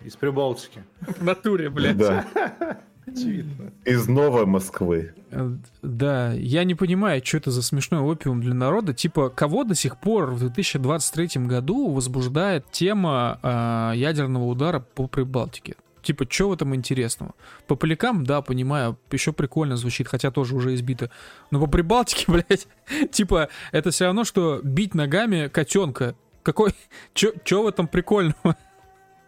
Из 0.01 0.17
Прибалтики. 0.17 0.85
В 1.01 1.23
натуре, 1.23 1.69
блядь. 1.69 1.97
Да. 1.99 2.81
Очевидно. 3.07 3.73
Из 3.85 4.07
Новой 4.09 4.47
Москвы. 4.47 5.15
Э, 5.31 5.51
да, 5.83 6.33
я 6.33 6.65
не 6.65 6.75
понимаю, 6.75 7.23
что 7.25 7.39
это 7.39 7.51
за 7.51 7.63
смешной 7.63 8.01
опиум 8.01 8.41
для 8.41 8.55
народа. 8.55 8.95
Типа, 8.95 9.31
кого 9.31 9.65
до 9.65 9.75
сих 9.75 9.99
пор 9.99 10.31
в 10.31 10.41
2023 10.41 11.47
году 11.47 11.91
возбуждает 11.91 12.71
тема 12.71 13.39
э, 13.43 13.93
ядерного 13.97 14.45
удара 14.45 14.81
по 14.81 15.07
Прибалтике? 15.07 15.77
Типа, 16.03 16.25
что 16.29 16.49
в 16.49 16.53
этом 16.53 16.75
интересного? 16.75 17.35
По 17.67 17.77
полякам, 17.77 18.25
да, 18.25 18.41
понимаю, 18.43 18.99
еще 19.11 19.33
прикольно 19.33 19.77
звучит, 19.77 20.09
хотя 20.09 20.31
тоже 20.31 20.55
уже 20.57 20.75
избито. 20.75 21.11
Но 21.51 21.61
по 21.61 21.67
Прибалтике, 21.67 22.25
блядь, 22.29 22.67
типа, 23.11 23.49
это 23.73 23.91
все 23.91 24.07
равно, 24.07 24.25
что 24.25 24.61
бить 24.63 24.95
ногами 24.95 25.49
котенка. 25.49 26.15
Какой... 26.43 26.75
Че 27.15 27.63
в 27.63 27.67
этом 27.67 27.87
прикольного? 27.87 28.57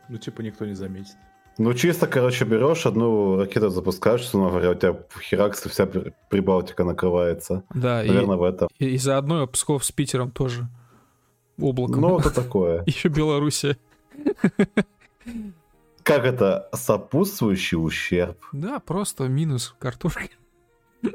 Ну, 0.08 0.18
типа, 0.18 0.40
никто 0.40 0.64
не 0.64 0.74
заметит. 0.74 1.16
Ну, 1.58 1.74
чисто, 1.74 2.06
короче, 2.06 2.44
берешь 2.44 2.86
одну 2.86 3.36
ракету, 3.36 3.68
запускаешь, 3.68 4.22
условно 4.22 4.50
говоря, 4.50 4.70
у 4.70 4.74
тебя 4.74 4.96
херакс, 5.20 5.60
вся 5.62 5.86
Прибалтика 6.30 6.84
накрывается. 6.84 7.62
Да, 7.74 7.98
Наверное, 7.98 8.36
и, 8.36 8.38
в 8.38 8.42
этом. 8.42 8.68
И, 8.78 8.86
и 8.90 8.98
заодно 8.98 9.46
Псков 9.46 9.84
с 9.84 9.92
Питером 9.92 10.30
тоже 10.30 10.68
облаком. 11.60 12.00
Ну, 12.00 12.18
это 12.18 12.30
такое. 12.34 12.82
Еще 12.86 13.08
Белоруссия. 13.08 13.76
Как 16.02 16.24
это? 16.24 16.68
Сопутствующий 16.72 17.76
ущерб. 17.76 18.38
Да, 18.52 18.80
просто 18.80 19.28
минус 19.28 19.74
картошки. 19.78 20.30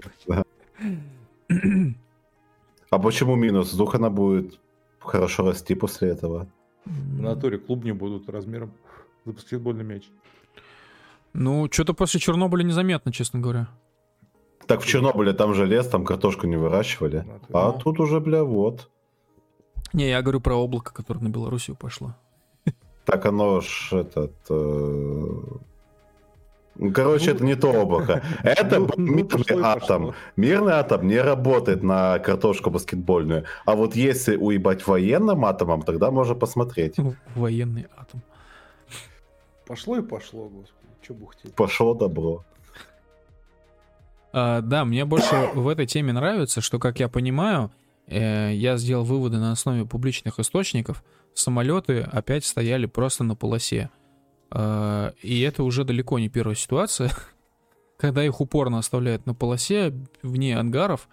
А 2.90 3.00
почему 3.00 3.36
минус? 3.36 3.74
Вдруг 3.74 3.96
она 3.96 4.10
будет 4.10 4.62
хорошо 5.00 5.46
расти 5.46 5.76
после 5.76 6.08
этого? 6.08 6.48
В 6.86 7.22
натуре 7.22 7.58
клуб 7.58 7.84
не 7.84 7.92
будут 7.92 8.30
размером 8.30 8.72
за 9.28 9.34
баскетбольный 9.34 9.84
мяч. 9.84 10.10
Ну, 11.34 11.70
что-то 11.72 11.94
после 11.94 12.20
Чернобыля 12.20 12.64
незаметно, 12.64 13.12
честно 13.12 13.40
говоря. 13.40 13.68
Так 14.66 14.82
в 14.82 14.88
Чернобыле 14.88 15.34
там 15.34 15.54
же 15.54 15.66
лес, 15.66 15.88
там 15.88 16.04
картошку 16.06 16.48
не 16.48 16.58
выращивали. 16.58 17.26
А 17.54 17.72
тут 17.74 18.00
уже, 18.00 18.20
бля, 18.20 18.44
вот. 18.44 18.90
Не, 19.94 20.10
я 20.10 20.22
говорю 20.22 20.42
про 20.42 20.56
облако, 20.56 20.94
которое 20.94 21.22
на 21.22 21.30
Белоруссию 21.30 21.78
пошло. 21.78 22.16
Так 23.06 23.26
оно 23.26 23.62
ж 23.62 23.94
этот... 23.94 24.34
Э... 24.50 25.42
Короче, 26.94 27.30
ну, 27.32 27.36
это 27.36 27.46
не 27.46 27.56
то 27.56 27.72
облако. 27.72 28.22
Это 28.44 28.80
ну, 28.80 28.90
ну 28.98 29.16
мирный 29.16 29.64
атом. 29.64 30.14
Мирный 30.36 30.74
атом 30.74 31.08
не 31.08 31.22
работает 31.22 31.84
на 31.84 32.20
картошку 32.20 32.70
баскетбольную. 32.70 33.46
А 33.66 33.76
вот 33.76 33.96
если 33.96 34.36
уебать 34.36 34.86
военным 34.86 35.46
атомом, 35.46 35.82
тогда 35.82 36.12
можно 36.12 36.36
посмотреть. 36.36 36.98
Военный 37.36 37.88
атом. 37.98 38.22
Пошло 39.68 39.98
и 39.98 40.02
пошло, 40.02 40.48
господи. 40.48 40.88
Че 41.02 41.14
бухтеть? 41.14 41.54
Пошло 41.54 41.94
добро. 41.94 42.46
А, 44.32 44.62
да, 44.62 44.86
мне 44.86 45.04
больше 45.06 45.50
в 45.54 45.68
этой 45.68 45.86
теме 45.86 46.14
нравится, 46.14 46.62
что, 46.62 46.80
как 46.80 47.00
я 47.00 47.10
понимаю, 47.10 47.72
э, 48.08 48.54
я 48.54 48.78
сделал 48.78 49.04
выводы 49.04 49.38
на 49.38 49.52
основе 49.52 49.86
публичных 49.86 50.40
источников. 50.40 51.04
Самолеты 51.34 52.02
опять 52.02 52.46
стояли 52.46 52.86
просто 52.86 53.24
на 53.24 53.36
полосе. 53.36 53.90
Э, 54.52 55.12
и 55.22 55.42
это 55.42 55.64
уже 55.64 55.84
далеко 55.84 56.18
не 56.18 56.30
первая 56.30 56.56
ситуация, 56.56 57.12
когда 57.98 58.24
их 58.24 58.40
упорно 58.40 58.80
оставляют 58.80 59.26
на 59.26 59.34
полосе 59.34 59.94
вне 60.24 60.58
ангаров, 60.58 61.10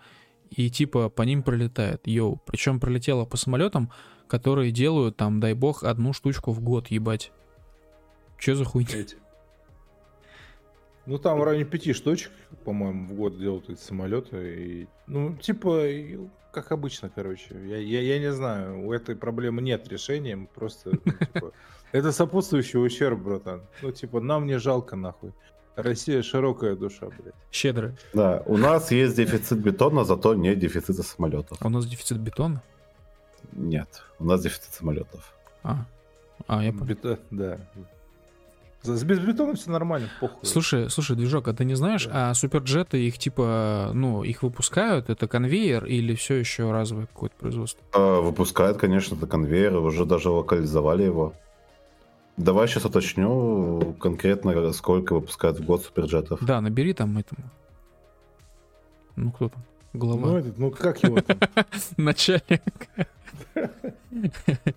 и 0.51 0.71
типа 0.71 1.09
по 1.09 1.23
ним 1.23 1.43
пролетает. 1.43 2.07
Йоу. 2.07 2.41
Причем 2.47 2.79
пролетело 2.79 3.25
по 3.25 3.37
самолетам, 3.37 3.91
которые 4.29 4.71
делают 4.71 5.17
там, 5.17 5.41
дай 5.41 5.55
бог, 5.55 5.83
одну 5.83 6.13
штучку 6.13 6.53
в 6.53 6.61
год, 6.61 6.89
ебать. 6.89 7.33
Че 8.39 8.55
за 8.55 8.65
хуйня? 8.65 9.05
Ну, 11.07 11.19
там 11.19 11.39
в 11.39 11.45
районе 11.45 11.65
пяти 11.65 11.93
штучек, 11.93 12.33
по-моему, 12.65 13.13
в 13.13 13.17
год 13.17 13.39
делают 13.39 13.69
эти 13.69 13.81
самолеты. 13.81 14.37
И, 14.59 14.89
ну, 15.07 15.37
типа, 15.37 15.83
как 16.51 16.73
обычно, 16.73 17.11
короче. 17.15 17.55
Я, 17.67 17.77
я, 17.77 18.01
я 18.01 18.19
не 18.19 18.33
знаю, 18.33 18.87
у 18.87 18.93
этой 18.93 19.15
проблемы 19.15 19.61
нет 19.61 19.87
решения. 19.89 20.49
Просто, 20.55 20.93
ну, 21.05 21.13
типа, 21.13 21.53
это 21.93 22.13
сопутствующий 22.13 22.79
ущерб, 22.79 23.21
братан. 23.21 23.63
Ну, 23.83 23.93
типа, 23.93 24.21
нам 24.21 24.47
не 24.47 24.59
жалко, 24.59 24.97
нахуй. 24.97 25.33
Россия 25.77 26.23
широкая 26.23 26.77
душа, 26.77 27.07
блядь. 27.07 27.35
Щедрая. 27.51 27.97
Да, 28.15 28.43
у 28.47 28.57
нас 28.57 28.91
есть 28.93 29.17
дефицит 29.17 29.59
бетона, 29.59 30.05
зато 30.05 30.35
нет 30.35 30.59
дефицита 30.59 31.03
самолетов. 31.03 31.59
А 31.61 31.67
у 31.67 31.71
нас 31.71 31.87
дефицит 31.87 32.19
бетона? 32.19 32.63
Нет, 33.53 34.03
у 34.21 34.25
нас 34.25 34.43
дефицит 34.43 34.73
самолетов. 34.73 35.35
А, 35.63 35.85
а 36.47 36.63
я 36.63 36.73
понял. 36.73 36.87
Бето... 36.87 37.19
Да, 37.31 37.59
с 38.85 39.03
бетоном 39.05 39.57
все 39.57 39.71
нормально, 39.71 40.09
похуй. 40.21 40.39
Слушай, 40.43 40.91
слушай, 40.91 41.17
движок, 41.17 41.49
а 41.49 41.55
ты 41.55 41.65
не 41.65 41.75
знаешь, 41.75 42.05
да. 42.07 42.31
а 42.31 42.35
суперджеты 42.35 42.99
их 43.07 43.19
типа, 43.19 43.91
ну, 43.95 44.23
их 44.23 44.43
выпускают, 44.43 45.09
это 45.09 45.27
конвейер 45.27 45.87
или 45.87 46.15
все 46.15 46.35
еще 46.35 46.71
разовое 46.71 47.07
какое-то 47.07 47.37
производство? 47.37 47.83
А, 47.93 48.21
выпускают, 48.21 48.77
конечно, 48.77 49.15
это 49.15 49.27
конвейер, 49.27 49.77
уже 49.77 50.05
даже 50.05 50.29
локализовали 50.31 51.05
его. 51.05 51.33
Давай 52.37 52.69
сейчас 52.69 52.85
уточню 52.85 53.95
конкретно, 54.01 54.73
сколько 54.73 55.15
выпускают 55.15 55.61
в 55.61 55.65
год 55.65 55.85
суперджетов. 55.85 56.45
Да, 56.45 56.61
набери 56.61 56.93
там 56.93 57.17
этому. 57.17 57.51
Ну, 59.17 59.31
кто 59.31 59.49
там? 59.49 59.63
Глава. 59.93 60.27
Ну, 60.27 60.37
этот, 60.37 60.59
ну 60.59 60.71
как 60.71 61.03
его 61.05 61.21
там? 61.21 61.39
Начальник. 61.97 62.63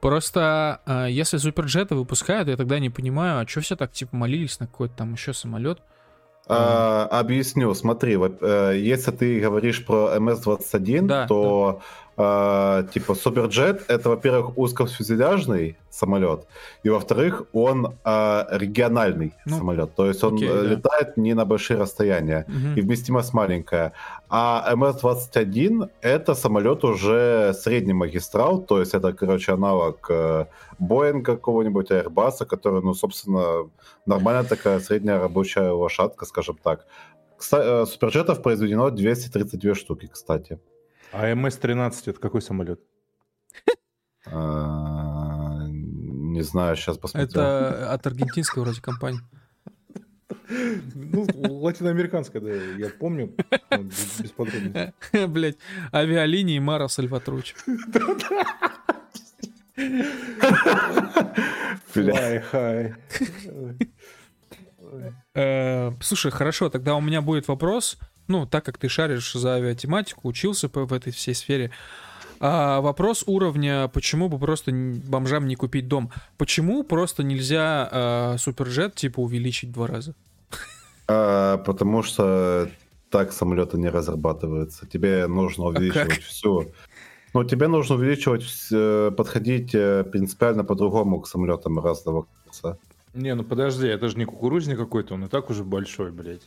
Просто 0.00 0.80
э, 0.86 1.06
если 1.10 1.36
суперджеты 1.36 1.94
выпускают, 1.94 2.48
я 2.48 2.56
тогда 2.56 2.78
не 2.78 2.90
понимаю, 2.90 3.40
а 3.40 3.46
что 3.46 3.60
все 3.60 3.76
так 3.76 3.92
типа 3.92 4.14
молились 4.16 4.60
на 4.60 4.66
какой-то 4.66 4.94
там 4.94 5.12
еще 5.12 5.32
самолет? 5.32 5.80
А, 6.46 7.06
объясню, 7.10 7.72
смотри, 7.72 8.16
вот, 8.16 8.38
э, 8.42 8.78
если 8.78 9.10
ты 9.12 9.40
говоришь 9.40 9.84
про 9.84 10.14
МС-21, 10.18 11.02
да, 11.06 11.26
то 11.26 11.80
да 11.80 12.03
э, 12.16 12.84
типа 12.92 13.14
Суперджет 13.14 13.84
это, 13.88 14.10
во-первых, 14.10 14.58
узкофюзеляжный 14.58 15.76
самолет, 15.90 16.46
и 16.82 16.88
во-вторых, 16.88 17.44
он 17.52 17.94
э, 18.04 18.44
региональный 18.50 19.32
ну, 19.46 19.56
самолет, 19.56 19.94
то 19.94 20.06
есть 20.06 20.24
он 20.24 20.34
окей, 20.34 20.48
летает 20.48 21.12
да. 21.16 21.22
не 21.22 21.34
на 21.34 21.44
большие 21.44 21.78
расстояния, 21.78 22.46
угу. 22.48 22.78
и 22.78 22.80
вместимость 22.80 23.32
маленькая. 23.32 23.92
А 24.28 24.74
МС-21 24.74 25.90
это 26.00 26.34
самолет 26.34 26.84
уже 26.84 27.54
средний 27.54 27.94
магистрал, 27.94 28.60
то 28.60 28.80
есть 28.80 28.94
это, 28.94 29.12
короче, 29.12 29.52
аналог 29.52 30.06
э, 30.10 30.46
Боинга 30.78 31.36
какого-нибудь, 31.36 31.90
Airbus, 31.90 32.44
который, 32.46 32.82
ну, 32.82 32.94
собственно, 32.94 33.68
нормальная 34.06 34.44
такая 34.44 34.80
средняя 34.80 35.20
рабочая 35.20 35.70
лошадка, 35.70 36.26
скажем 36.26 36.58
так. 36.62 36.86
Кстати, 37.36 37.90
суперджетов 37.90 38.42
произведено 38.42 38.90
232 38.90 39.74
штуки, 39.74 40.08
кстати. 40.12 40.58
А 41.14 41.32
МС-13 41.32 41.92
это 42.06 42.18
какой 42.18 42.42
самолет? 42.42 42.80
А, 44.26 45.64
не 45.68 46.42
знаю, 46.42 46.74
сейчас 46.74 46.98
посмотрю. 46.98 47.28
Это 47.28 47.92
от 47.92 48.06
аргентинской 48.06 48.62
вроде 48.62 48.80
компании. 48.80 49.20
Ну, 50.48 51.26
латиноамериканская, 51.62 52.42
да, 52.42 52.50
я 52.50 52.88
помню, 52.90 53.32
без 53.70 54.32
подробностей. 54.32 54.92
Блять, 55.28 55.56
авиалинии 55.92 56.58
Мара 56.58 56.88
Сальватручи. 56.88 57.54
Fly 61.94 62.42
high. 62.52 62.94
Слушай, 66.02 66.32
хорошо, 66.32 66.70
тогда 66.70 66.96
у 66.96 67.00
меня 67.00 67.20
будет 67.22 67.46
вопрос. 67.46 67.98
Ну, 68.28 68.46
так 68.46 68.64
как 68.64 68.78
ты 68.78 68.88
шаришь 68.88 69.32
за 69.32 69.54
авиатематику, 69.54 70.28
учился 70.28 70.68
в 70.72 70.92
этой 70.92 71.12
всей 71.12 71.34
сфере. 71.34 71.70
А 72.40 72.80
вопрос 72.80 73.24
уровня, 73.26 73.88
почему 73.88 74.28
бы 74.28 74.38
просто 74.38 74.72
бомжам 74.72 75.46
не 75.46 75.56
купить 75.56 75.88
дом? 75.88 76.10
Почему 76.36 76.82
просто 76.82 77.22
нельзя 77.22 77.88
а, 77.90 78.36
суперджет 78.38 78.94
типа 78.94 79.20
увеличить 79.20 79.70
в 79.70 79.72
два 79.72 79.86
раза? 79.86 80.14
А, 81.06 81.58
потому 81.58 82.02
что 82.02 82.68
так 83.10 83.32
самолеты 83.32 83.78
не 83.78 83.88
разрабатываются. 83.88 84.86
Тебе 84.86 85.26
нужно 85.26 85.66
увеличивать 85.66 86.18
а 86.18 86.22
все. 86.22 86.66
Ну, 87.32 87.44
тебе 87.44 87.68
нужно 87.68 87.96
увеличивать, 87.96 88.44
э, 88.72 89.10
подходить 89.16 89.74
э, 89.74 90.04
принципиально 90.04 90.64
по-другому 90.64 91.20
к 91.20 91.28
самолетам 91.28 91.80
разного 91.80 92.26
класса. 92.44 92.78
Не, 93.12 93.34
ну 93.34 93.44
подожди, 93.44 93.86
это 93.86 94.08
же 94.08 94.18
не 94.18 94.24
кукурузник 94.24 94.78
какой-то, 94.78 95.14
он 95.14 95.24
и 95.24 95.28
так 95.28 95.50
уже 95.50 95.64
большой, 95.64 96.10
блядь. 96.10 96.42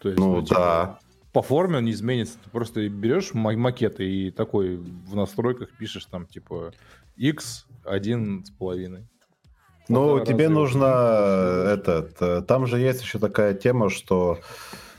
То 0.00 0.08
есть, 0.08 0.20
ну, 0.20 0.36
ну 0.36 0.42
типа, 0.42 0.54
да. 0.54 0.98
По 1.32 1.42
форме 1.42 1.78
он 1.78 1.84
не 1.84 1.92
изменится. 1.92 2.38
Ты 2.42 2.50
просто 2.50 2.88
берешь 2.88 3.34
макеты 3.34 4.08
и 4.08 4.30
такой 4.30 4.76
в 4.76 5.14
настройках 5.14 5.70
пишешь 5.78 6.06
там 6.06 6.26
типа 6.26 6.72
x 7.16 7.66
один 7.84 8.44
с 8.44 8.50
половиной. 8.50 9.06
Ну, 9.88 10.24
тебе 10.24 10.48
нужно 10.48 10.86
этот. 11.68 12.16
Э, 12.20 12.42
там 12.42 12.66
же 12.66 12.78
есть 12.78 13.02
еще 13.02 13.18
такая 13.18 13.54
тема, 13.54 13.88
что 13.88 14.40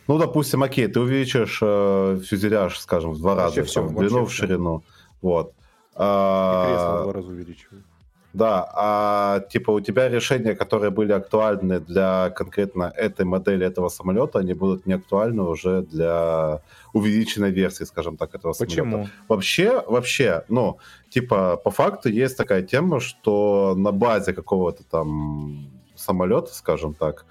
ну, 0.07 0.17
допустим, 0.17 0.63
окей, 0.63 0.87
ты 0.87 0.99
увеличишь 1.01 1.59
э, 1.61 2.19
фюзеляж, 2.23 2.79
скажем, 2.79 3.11
в 3.11 3.19
два 3.19 3.35
вообще 3.35 3.61
раза, 3.61 3.69
все, 3.69 3.83
в 3.83 3.93
длину, 3.93 4.25
в 4.25 4.31
ширину. 4.31 4.83
Вот. 5.21 5.53
А, 5.95 6.63
и 6.63 6.71
кресло 6.71 6.99
в 6.99 7.03
два 7.03 7.13
раза 7.13 7.27
увеличивают. 7.27 7.85
Да, 8.33 8.69
а 8.75 9.39
типа 9.39 9.71
у 9.71 9.79
тебя 9.79 10.09
решения, 10.09 10.53
которые 10.53 10.91
были 10.91 11.11
актуальны 11.11 11.79
для 11.79 12.29
конкретно 12.29 12.93
этой 12.95 13.25
модели 13.25 13.65
этого 13.65 13.89
самолета, 13.89 14.39
они 14.39 14.53
будут 14.53 14.85
не 14.85 14.93
актуальны 14.93 15.43
уже 15.43 15.81
для 15.81 16.61
увеличенной 16.93 17.51
версии, 17.51 17.85
скажем 17.85 18.17
так, 18.17 18.35
этого 18.35 18.53
Почему? 18.53 18.91
самолета. 18.91 19.11
Почему? 19.11 19.25
Вообще, 19.27 19.83
вообще, 19.87 20.43
ну, 20.49 20.77
типа, 21.09 21.57
по 21.57 21.71
факту 21.71 22.09
есть 22.09 22.37
такая 22.37 22.61
тема, 22.61 22.99
что 22.99 23.73
на 23.75 23.91
базе 23.91 24.33
какого-то 24.33 24.83
там 24.83 25.71
самолета, 25.95 26.53
скажем 26.53 26.93
так, 26.93 27.25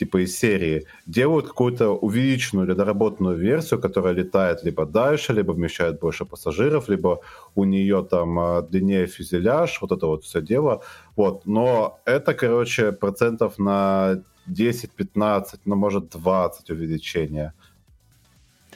типа 0.00 0.24
из 0.24 0.38
серии, 0.38 0.86
делают 1.06 1.46
какую-то 1.46 1.90
увеличенную 1.90 2.66
или 2.66 2.74
доработанную 2.74 3.36
версию, 3.36 3.80
которая 3.80 4.14
летает 4.14 4.64
либо 4.64 4.86
дальше, 4.86 5.34
либо 5.34 5.52
вмещает 5.52 6.00
больше 6.00 6.24
пассажиров, 6.24 6.88
либо 6.88 7.20
у 7.54 7.64
нее 7.64 8.06
там 8.10 8.38
а, 8.38 8.62
длиннее 8.62 9.06
фюзеляж, 9.06 9.78
вот 9.82 9.92
это 9.92 10.06
вот 10.06 10.24
все 10.24 10.40
дело. 10.40 10.82
Вот. 11.16 11.44
Но 11.46 11.98
это, 12.06 12.32
короче, 12.32 12.92
процентов 12.92 13.58
на 13.58 14.22
10-15, 14.48 15.60
ну, 15.66 15.76
может, 15.76 16.08
20 16.08 16.70
увеличения. 16.70 17.52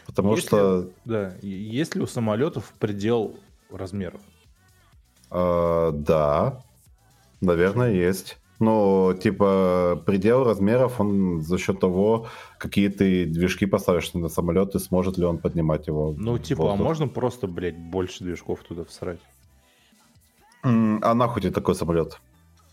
Потому 0.06 0.34
есть 0.34 0.46
что... 0.46 0.82
Ли, 0.82 0.92
да, 1.06 1.32
есть 1.40 1.94
ли 1.96 2.02
у 2.02 2.06
самолетов 2.06 2.74
предел 2.78 3.34
размеров? 3.70 4.20
А, 5.30 5.90
да, 5.90 6.60
наверное, 7.40 7.92
есть. 7.92 8.36
Ну, 8.60 9.14
типа, 9.20 10.02
предел 10.06 10.44
размеров, 10.44 11.00
он 11.00 11.40
за 11.40 11.58
счет 11.58 11.80
того, 11.80 12.28
какие 12.58 12.88
ты 12.88 13.26
движки 13.26 13.66
поставишь 13.66 14.14
на 14.14 14.28
самолет, 14.28 14.74
и 14.74 14.78
сможет 14.78 15.18
ли 15.18 15.24
он 15.24 15.38
поднимать 15.38 15.88
его. 15.88 16.14
Ну, 16.16 16.38
типа, 16.38 16.72
а 16.72 16.76
можно 16.76 17.08
просто, 17.08 17.46
блядь, 17.48 17.76
больше 17.76 18.22
движков 18.22 18.60
туда 18.60 18.84
всрать? 18.84 19.20
А 20.62 21.14
нахуй 21.14 21.42
тебе 21.42 21.52
такой 21.52 21.74
самолет? 21.74 22.20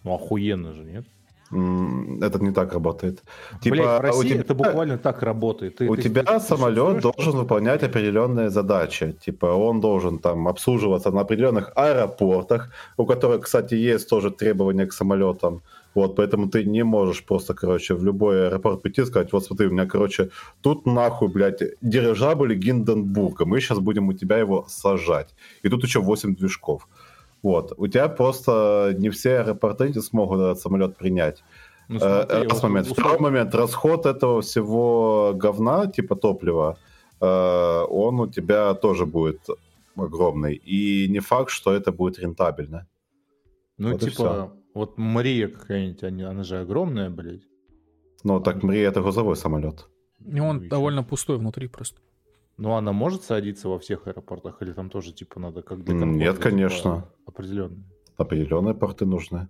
Ну, 0.03 0.13
охуенно 0.13 0.73
же, 0.73 0.83
нет? 0.83 1.05
Это 1.51 2.39
не 2.39 2.51
так 2.51 2.73
работает. 2.73 3.23
Типа, 3.61 3.75
Блядь, 3.75 3.99
в 3.99 4.01
России 4.01 4.19
у 4.19 4.23
тебя... 4.23 4.39
это 4.41 4.53
буквально 4.53 4.97
так 4.97 5.21
работает. 5.21 5.75
Ты, 5.77 5.89
у 5.89 5.95
ты, 5.95 6.03
тебя 6.03 6.23
ты, 6.23 6.39
самолет 6.39 6.95
ты 6.95 7.01
должен 7.01 7.33
выполнять 7.33 7.83
определенные 7.83 8.49
задачи. 8.49 9.15
Типа 9.25 9.47
он 9.47 9.81
должен 9.81 10.19
там 10.19 10.47
обслуживаться 10.47 11.11
на 11.11 11.21
определенных 11.21 11.71
аэропортах, 11.75 12.69
у 12.97 13.05
которых, 13.05 13.41
кстати, 13.41 13.75
есть 13.75 14.09
тоже 14.09 14.31
требования 14.31 14.85
к 14.85 14.93
самолетам. 14.93 15.61
Вот, 15.95 16.15
поэтому 16.15 16.47
ты 16.47 16.63
не 16.63 16.83
можешь 16.83 17.25
просто, 17.25 17.53
короче, 17.53 17.95
в 17.95 18.03
любой 18.05 18.47
аэропорт 18.47 18.81
прийти 18.81 19.01
и 19.01 19.05
сказать, 19.05 19.33
вот 19.33 19.43
смотри, 19.43 19.67
у 19.67 19.71
меня, 19.71 19.85
короче, 19.85 20.29
тут 20.61 20.85
нахуй, 20.85 21.27
блядь, 21.27 21.61
дирижабль 21.81 22.55
Гинденбурга, 22.55 23.45
мы 23.45 23.59
сейчас 23.59 23.79
будем 23.79 24.07
у 24.07 24.13
тебя 24.13 24.37
его 24.37 24.65
сажать. 24.69 25.35
И 25.63 25.69
тут 25.69 25.83
еще 25.83 25.99
8 25.99 26.35
движков. 26.35 26.87
Вот. 27.43 27.73
У 27.77 27.87
тебя 27.87 28.07
просто 28.07 28.93
не 28.97 29.09
все 29.09 29.39
аэропорты 29.39 29.89
не 29.89 30.01
смогут 30.01 30.39
этот 30.39 30.59
самолет 30.59 30.97
принять. 30.97 31.43
Ну, 31.87 31.97
э, 31.97 31.99
смотри, 31.99 32.47
Раз 32.47 32.63
момент. 32.63 32.87
Условно... 32.87 33.03
Второй 33.03 33.19
момент. 33.19 33.55
Расход 33.55 34.05
этого 34.05 34.41
всего 34.41 35.33
говна, 35.35 35.87
типа 35.87 36.15
топлива, 36.15 36.77
э, 37.19 37.25
он 37.89 38.19
у 38.19 38.27
тебя 38.27 38.73
тоже 38.75 39.05
будет 39.05 39.41
огромный. 39.95 40.55
И 40.55 41.07
не 41.09 41.19
факт, 41.19 41.49
что 41.49 41.73
это 41.73 41.91
будет 41.91 42.19
рентабельно. 42.19 42.87
Ну, 43.77 43.91
вот 43.91 44.01
типа, 44.01 44.53
вот 44.73 44.97
Мария 44.97 45.47
какая-нибудь, 45.47 46.03
она 46.03 46.43
же 46.43 46.59
огромная, 46.59 47.09
блядь. 47.09 47.41
Ну, 48.23 48.39
так 48.39 48.63
Мария 48.63 48.87
это 48.87 49.01
грузовой 49.01 49.35
самолет. 49.35 49.87
И 50.25 50.39
он 50.39 50.57
ну, 50.63 50.69
довольно 50.69 51.03
пустой 51.03 51.37
внутри 51.37 51.67
просто. 51.67 51.99
Ну, 52.57 52.73
она 52.73 52.91
может 52.91 53.23
садиться 53.23 53.69
во 53.69 53.79
всех 53.79 54.07
аэропортах, 54.07 54.61
или 54.61 54.71
там 54.71 54.89
тоже, 54.89 55.13
типа, 55.13 55.39
надо 55.39 55.63
как 55.63 55.83
для? 55.83 55.95
Нет, 55.95 56.37
конечно. 56.37 56.95
Типа, 56.95 57.13
определенные. 57.31 57.83
Определенные 58.17 58.75
порты 58.75 59.05
нужны. 59.05 59.47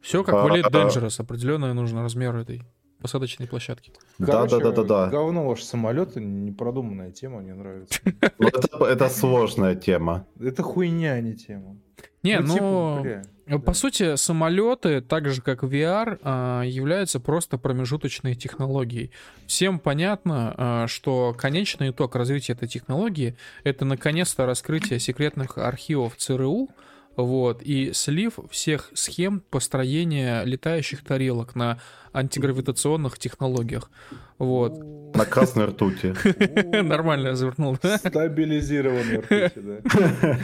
Все 0.00 0.24
как 0.24 0.34
а, 0.34 0.44
в 0.44 0.46
Elite 0.46 0.70
Dangerous, 0.70 1.20
определенный 1.20 1.74
нужно 1.74 2.02
размер 2.02 2.34
этой 2.36 2.62
посадочной 3.00 3.46
площадки. 3.46 3.92
Да, 4.18 4.46
да, 4.46 4.58
да, 4.58 4.70
да, 4.72 4.82
да. 4.84 5.06
Говно 5.08 5.46
ваш 5.46 5.62
самолет, 5.62 6.16
непродуманная 6.16 7.12
тема, 7.12 7.40
мне 7.40 7.54
нравится. 7.54 8.00
Ну, 8.38 8.86
это 8.86 9.08
сложная 9.08 9.74
тема. 9.74 10.26
Это 10.38 10.62
хуйня, 10.62 11.12
а 11.12 11.20
не 11.20 11.34
тема. 11.34 11.76
Не, 12.22 12.40
ну, 12.40 13.04
ну 13.46 13.60
по 13.60 13.72
сути, 13.72 14.16
самолеты, 14.16 15.00
так 15.00 15.28
же 15.28 15.42
как 15.42 15.62
VR, 15.62 16.18
а, 16.22 16.62
являются 16.62 17.20
просто 17.20 17.58
промежуточной 17.58 18.34
технологией. 18.34 19.10
Всем 19.46 19.78
понятно, 19.78 20.54
а, 20.56 20.86
что 20.86 21.34
конечный 21.36 21.90
итог 21.90 22.14
развития 22.14 22.52
этой 22.54 22.68
технологии 22.68 23.36
это 23.64 23.84
наконец-то 23.84 24.46
раскрытие 24.46 24.98
секретных 24.98 25.58
архивов 25.58 26.16
ЦРУ, 26.16 26.68
вот, 27.16 27.62
и 27.62 27.92
слив 27.92 28.38
всех 28.50 28.90
схем 28.94 29.42
построения 29.50 30.42
летающих 30.44 31.02
тарелок 31.04 31.54
на 31.54 31.78
антигравитационных 32.12 33.18
технологиях. 33.18 33.90
Вот. 34.38 34.78
На 35.14 35.24
красной 35.24 35.66
ртути. 35.66 36.14
Нормально 36.82 37.34
завернул? 37.34 37.76
Стабилизированной 37.76 39.18
ртути, 39.18 39.60
да. 39.60 40.38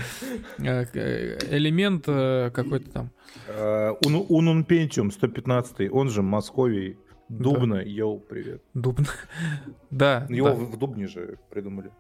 Э, 0.94 1.38
элемент 1.51 2.05
э, 2.09 2.51
какой-то 2.52 2.90
там. 2.90 3.10
Э, 3.48 3.93
Унун 4.05 4.64
Пентиум 4.64 5.10
115, 5.10 5.90
он 5.90 6.10
же 6.10 6.22
Московий. 6.22 6.98
Дубна, 7.28 7.82
йоу, 7.82 8.20
привет. 8.20 8.62
Дубна. 8.74 9.06
Да. 9.90 10.26
Его 10.28 10.55
в 10.55 10.78
Дубне 10.78 11.09
же 11.09 11.38
придумали. 11.51 11.90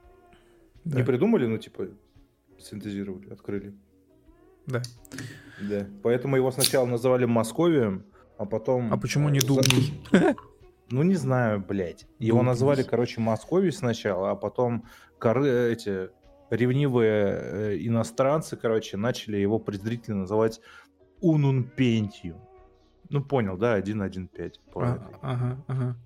Не 0.84 1.02
придумали, 1.02 1.46
но 1.46 1.58
типа 1.58 1.88
синтезировали, 2.58 3.32
открыли. 3.32 3.74
Да. 4.66 4.82
Да. 5.60 5.86
Поэтому 6.02 6.36
его 6.36 6.50
сначала 6.50 6.86
называли 6.86 7.24
Московием, 7.24 8.04
а 8.38 8.44
потом... 8.44 8.92
А 8.92 8.96
почему 8.96 9.28
не 9.28 9.40
Дубний? 9.40 10.02
Ну, 10.88 11.02
не 11.02 11.16
знаю, 11.16 11.64
блядь. 11.66 12.06
Его 12.20 12.38
Дубний. 12.38 12.50
назвали, 12.50 12.82
короче, 12.84 13.20
Московией 13.20 13.72
сначала, 13.72 14.30
а 14.30 14.36
потом 14.36 14.84
коры, 15.18 15.72
эти 15.72 16.10
ревнивые 16.50 17.24
э, 17.26 17.76
иностранцы, 17.80 18.56
короче, 18.56 18.96
начали 18.96 19.36
его 19.36 19.58
презрительно 19.58 20.18
называть 20.18 20.60
Унунпентию. 21.20 22.36
Ну, 23.08 23.22
понял, 23.22 23.56
да, 23.56 23.78
1.1.5 23.78 24.52
по, 24.72 24.84
а, 24.84 25.10
ага, 25.22 25.64
ага. 25.66 25.96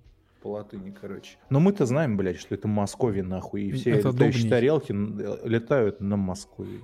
по 0.41 0.51
латыни, 0.53 0.91
короче. 0.91 1.37
Но 1.49 1.59
мы-то 1.59 1.85
знаем, 1.85 2.17
блядь, 2.17 2.39
что 2.39 2.55
это 2.55 2.67
Московия, 2.67 3.23
нахуй, 3.23 3.63
и 3.63 3.71
все 3.71 3.91
это 3.91 4.09
летающие 4.09 4.49
тарелки 4.49 4.93
э, 4.93 5.47
летают 5.47 5.99
на 5.99 6.15
Москве. 6.17 6.79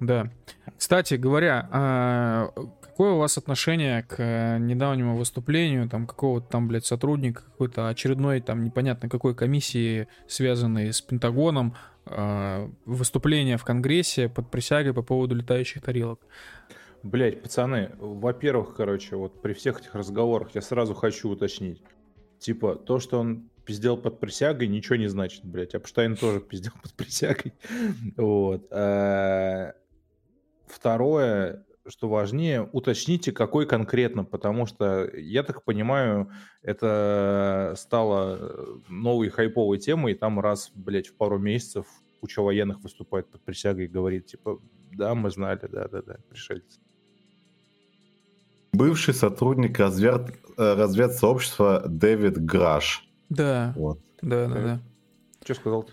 Да. 0.00 0.30
Кстати 0.76 1.14
говоря, 1.14 1.68
а, 1.70 2.48
какое 2.80 3.12
у 3.12 3.18
вас 3.18 3.38
отношение 3.38 4.02
к 4.02 4.58
недавнему 4.58 5.16
выступлению 5.16 5.88
там 5.88 6.06
какого-то 6.06 6.46
там, 6.48 6.66
блядь, 6.66 6.84
сотрудника 6.84 7.44
какой-то 7.44 7.88
очередной 7.88 8.40
там 8.40 8.64
непонятно 8.64 9.08
какой 9.08 9.34
комиссии, 9.34 10.08
связанной 10.26 10.92
с 10.92 11.00
Пентагоном, 11.00 11.76
э, 12.06 12.68
выступление 12.84 13.56
в 13.58 13.64
Конгрессе 13.64 14.28
под 14.28 14.50
присягой 14.50 14.92
по 14.92 15.02
поводу 15.02 15.36
летающих 15.36 15.82
тарелок. 15.82 16.20
Блять, 17.02 17.42
пацаны, 17.42 17.92
во-первых, 17.98 18.74
короче, 18.74 19.16
вот 19.16 19.40
при 19.40 19.54
всех 19.54 19.80
этих 19.80 19.94
разговорах 19.94 20.54
я 20.54 20.62
сразу 20.62 20.94
хочу 20.94 21.30
уточнить. 21.30 21.82
Типа, 22.38 22.74
то, 22.74 22.98
что 22.98 23.20
он 23.20 23.50
пиздел 23.64 23.96
под 23.96 24.20
присягой, 24.20 24.68
ничего 24.68 24.96
не 24.96 25.08
значит, 25.08 25.44
блядь. 25.44 25.74
Апштайн 25.74 26.16
тоже 26.16 26.40
пиздел 26.40 26.72
под 26.82 26.92
присягой. 26.94 27.54
Вот. 28.16 28.66
А, 28.70 29.74
второе, 30.66 31.64
что 31.86 32.08
важнее, 32.08 32.68
уточните, 32.72 33.32
какой 33.32 33.66
конкретно, 33.66 34.24
потому 34.24 34.66
что, 34.66 35.10
я 35.14 35.42
так 35.42 35.64
понимаю, 35.64 36.30
это 36.62 37.74
стало 37.76 38.80
новой 38.88 39.28
хайповой 39.28 39.78
темой, 39.78 40.12
и 40.12 40.16
там 40.16 40.40
раз, 40.40 40.70
блядь, 40.74 41.08
в 41.08 41.14
пару 41.14 41.38
месяцев 41.38 41.86
куча 42.20 42.40
военных 42.40 42.80
выступает 42.80 43.30
под 43.30 43.42
присягой 43.42 43.86
и 43.86 43.88
говорит, 43.88 44.26
типа, 44.26 44.60
да, 44.92 45.14
мы 45.14 45.30
знали, 45.30 45.60
да-да-да, 45.62 46.18
пришельцы. 46.28 46.80
Бывший 48.72 49.12
сотрудник 49.12 49.78
развед... 49.78 50.34
Э, 50.56 50.74
разведсообщества 50.74 51.82
Дэвид 51.86 52.42
Граш. 52.42 53.06
Да. 53.32 53.72
Вот. 53.76 53.98
Да, 54.20 54.46
да, 54.46 54.54
да. 54.54 54.80
Что 55.42 55.54
сказал-то? 55.54 55.92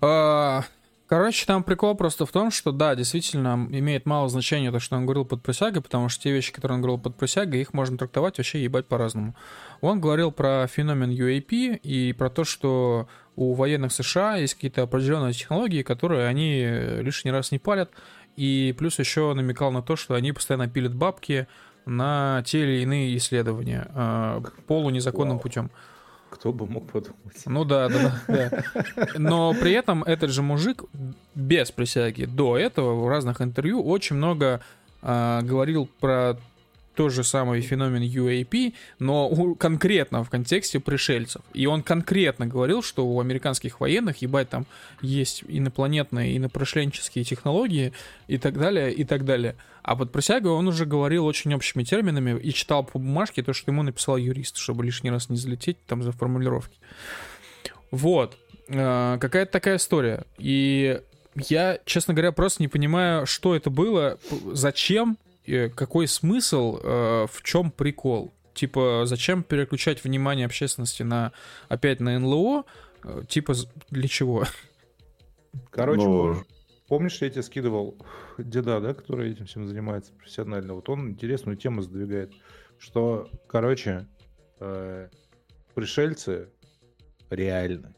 А, 0.00 0.64
короче, 1.06 1.46
там 1.46 1.62
прикол 1.62 1.94
просто 1.94 2.26
в 2.26 2.32
том, 2.32 2.50
что 2.50 2.72
да, 2.72 2.94
действительно 2.94 3.68
имеет 3.70 4.04
мало 4.04 4.28
значения 4.28 4.72
то, 4.72 4.80
что 4.80 4.96
он 4.96 5.06
говорил 5.06 5.24
под 5.24 5.42
присягой, 5.42 5.80
потому 5.80 6.08
что 6.08 6.24
те 6.24 6.32
вещи, 6.32 6.52
которые 6.52 6.76
он 6.76 6.82
говорил 6.82 7.00
под 7.00 7.16
присягой, 7.16 7.60
их 7.60 7.72
можно 7.72 7.96
трактовать 7.96 8.38
вообще 8.38 8.62
ебать 8.62 8.86
по-разному. 8.86 9.34
Он 9.80 10.00
говорил 10.00 10.32
про 10.32 10.66
феномен 10.66 11.10
UAP 11.10 11.76
и 11.76 12.12
про 12.12 12.30
то, 12.30 12.44
что 12.44 13.08
у 13.36 13.54
военных 13.54 13.92
США 13.92 14.36
есть 14.36 14.54
какие-то 14.54 14.82
определенные 14.82 15.32
технологии, 15.32 15.82
которые 15.82 16.26
они 16.26 16.64
лишний 17.02 17.30
раз 17.30 17.52
не 17.52 17.58
палят, 17.58 17.90
и 18.36 18.74
плюс 18.76 18.98
еще 18.98 19.32
намекал 19.34 19.70
на 19.70 19.82
то, 19.82 19.96
что 19.96 20.14
они 20.14 20.32
постоянно 20.32 20.68
пилят 20.68 20.94
бабки 20.94 21.46
на 21.86 22.42
те 22.44 22.62
или 22.62 22.82
иные 22.82 23.16
исследования 23.16 23.86
э, 23.94 24.42
полунезаконным 24.66 25.36
Вау. 25.36 25.42
путем. 25.42 25.70
Кто 26.30 26.52
бы 26.52 26.66
мог 26.66 26.90
подумать. 26.90 27.42
Ну 27.46 27.64
да, 27.64 27.88
да, 27.88 28.22
да. 28.28 28.62
Но 29.18 29.52
при 29.52 29.72
этом 29.72 30.04
этот 30.04 30.30
же 30.30 30.42
мужик 30.42 30.84
без 31.34 31.70
присяги 31.70 32.24
до 32.24 32.56
этого 32.56 32.94
в 32.94 33.08
разных 33.08 33.40
интервью 33.40 33.82
очень 33.82 34.16
много 34.16 34.60
э, 35.02 35.40
говорил 35.42 35.88
про 35.98 36.38
тот 37.00 37.12
же 37.12 37.24
самый 37.24 37.62
феномен 37.62 38.02
UAP, 38.02 38.74
но 38.98 39.54
конкретно 39.54 40.22
в 40.22 40.28
контексте 40.28 40.80
пришельцев. 40.80 41.40
И 41.54 41.64
он 41.64 41.82
конкретно 41.82 42.46
говорил, 42.46 42.82
что 42.82 43.06
у 43.06 43.18
американских 43.20 43.80
военных, 43.80 44.18
ебать, 44.18 44.50
там 44.50 44.66
есть 45.00 45.42
инопланетные, 45.48 46.36
инопрошленческие 46.36 47.24
технологии 47.24 47.94
и 48.28 48.36
так 48.36 48.58
далее, 48.58 48.92
и 48.92 49.04
так 49.04 49.24
далее. 49.24 49.56
А 49.82 49.96
под 49.96 50.12
присягой 50.12 50.52
он 50.52 50.68
уже 50.68 50.84
говорил 50.84 51.24
очень 51.24 51.54
общими 51.54 51.84
терминами 51.84 52.38
и 52.38 52.52
читал 52.52 52.84
по 52.84 52.98
бумажке 52.98 53.42
то, 53.42 53.54
что 53.54 53.70
ему 53.70 53.82
написал 53.82 54.18
юрист, 54.18 54.58
чтобы 54.58 54.84
лишний 54.84 55.10
раз 55.10 55.30
не 55.30 55.36
залететь 55.38 55.82
там 55.86 56.02
за 56.02 56.12
формулировки. 56.12 56.76
Вот. 57.90 58.36
Э, 58.68 59.16
какая-то 59.18 59.50
такая 59.50 59.76
история. 59.78 60.24
И 60.36 61.00
я, 61.34 61.78
честно 61.86 62.12
говоря, 62.12 62.32
просто 62.32 62.62
не 62.62 62.68
понимаю, 62.68 63.24
что 63.24 63.56
это 63.56 63.70
было, 63.70 64.18
зачем 64.52 65.16
какой 65.74 66.06
смысл, 66.06 66.78
э, 66.82 67.26
в 67.30 67.42
чем 67.42 67.70
прикол? 67.70 68.32
Типа, 68.54 69.02
зачем 69.06 69.42
переключать 69.42 70.04
внимание 70.04 70.46
общественности 70.46 71.02
на 71.02 71.32
опять 71.68 72.00
на 72.00 72.18
НЛО? 72.18 72.64
Э, 73.04 73.22
типа, 73.28 73.54
для 73.90 74.08
чего? 74.08 74.44
Короче, 75.70 76.04
ну... 76.04 76.44
помнишь, 76.88 77.20
я 77.22 77.30
тебе 77.30 77.42
скидывал 77.42 77.96
деда, 78.38 78.80
да, 78.80 78.94
который 78.94 79.32
этим 79.32 79.46
всем 79.46 79.66
занимается 79.66 80.12
профессионально? 80.12 80.74
Вот 80.74 80.88
он 80.88 81.10
интересную 81.10 81.56
тему 81.56 81.82
задвигает, 81.82 82.32
что, 82.78 83.30
короче, 83.46 84.06
э, 84.60 85.08
пришельцы 85.74 86.50
реальны. 87.30 87.94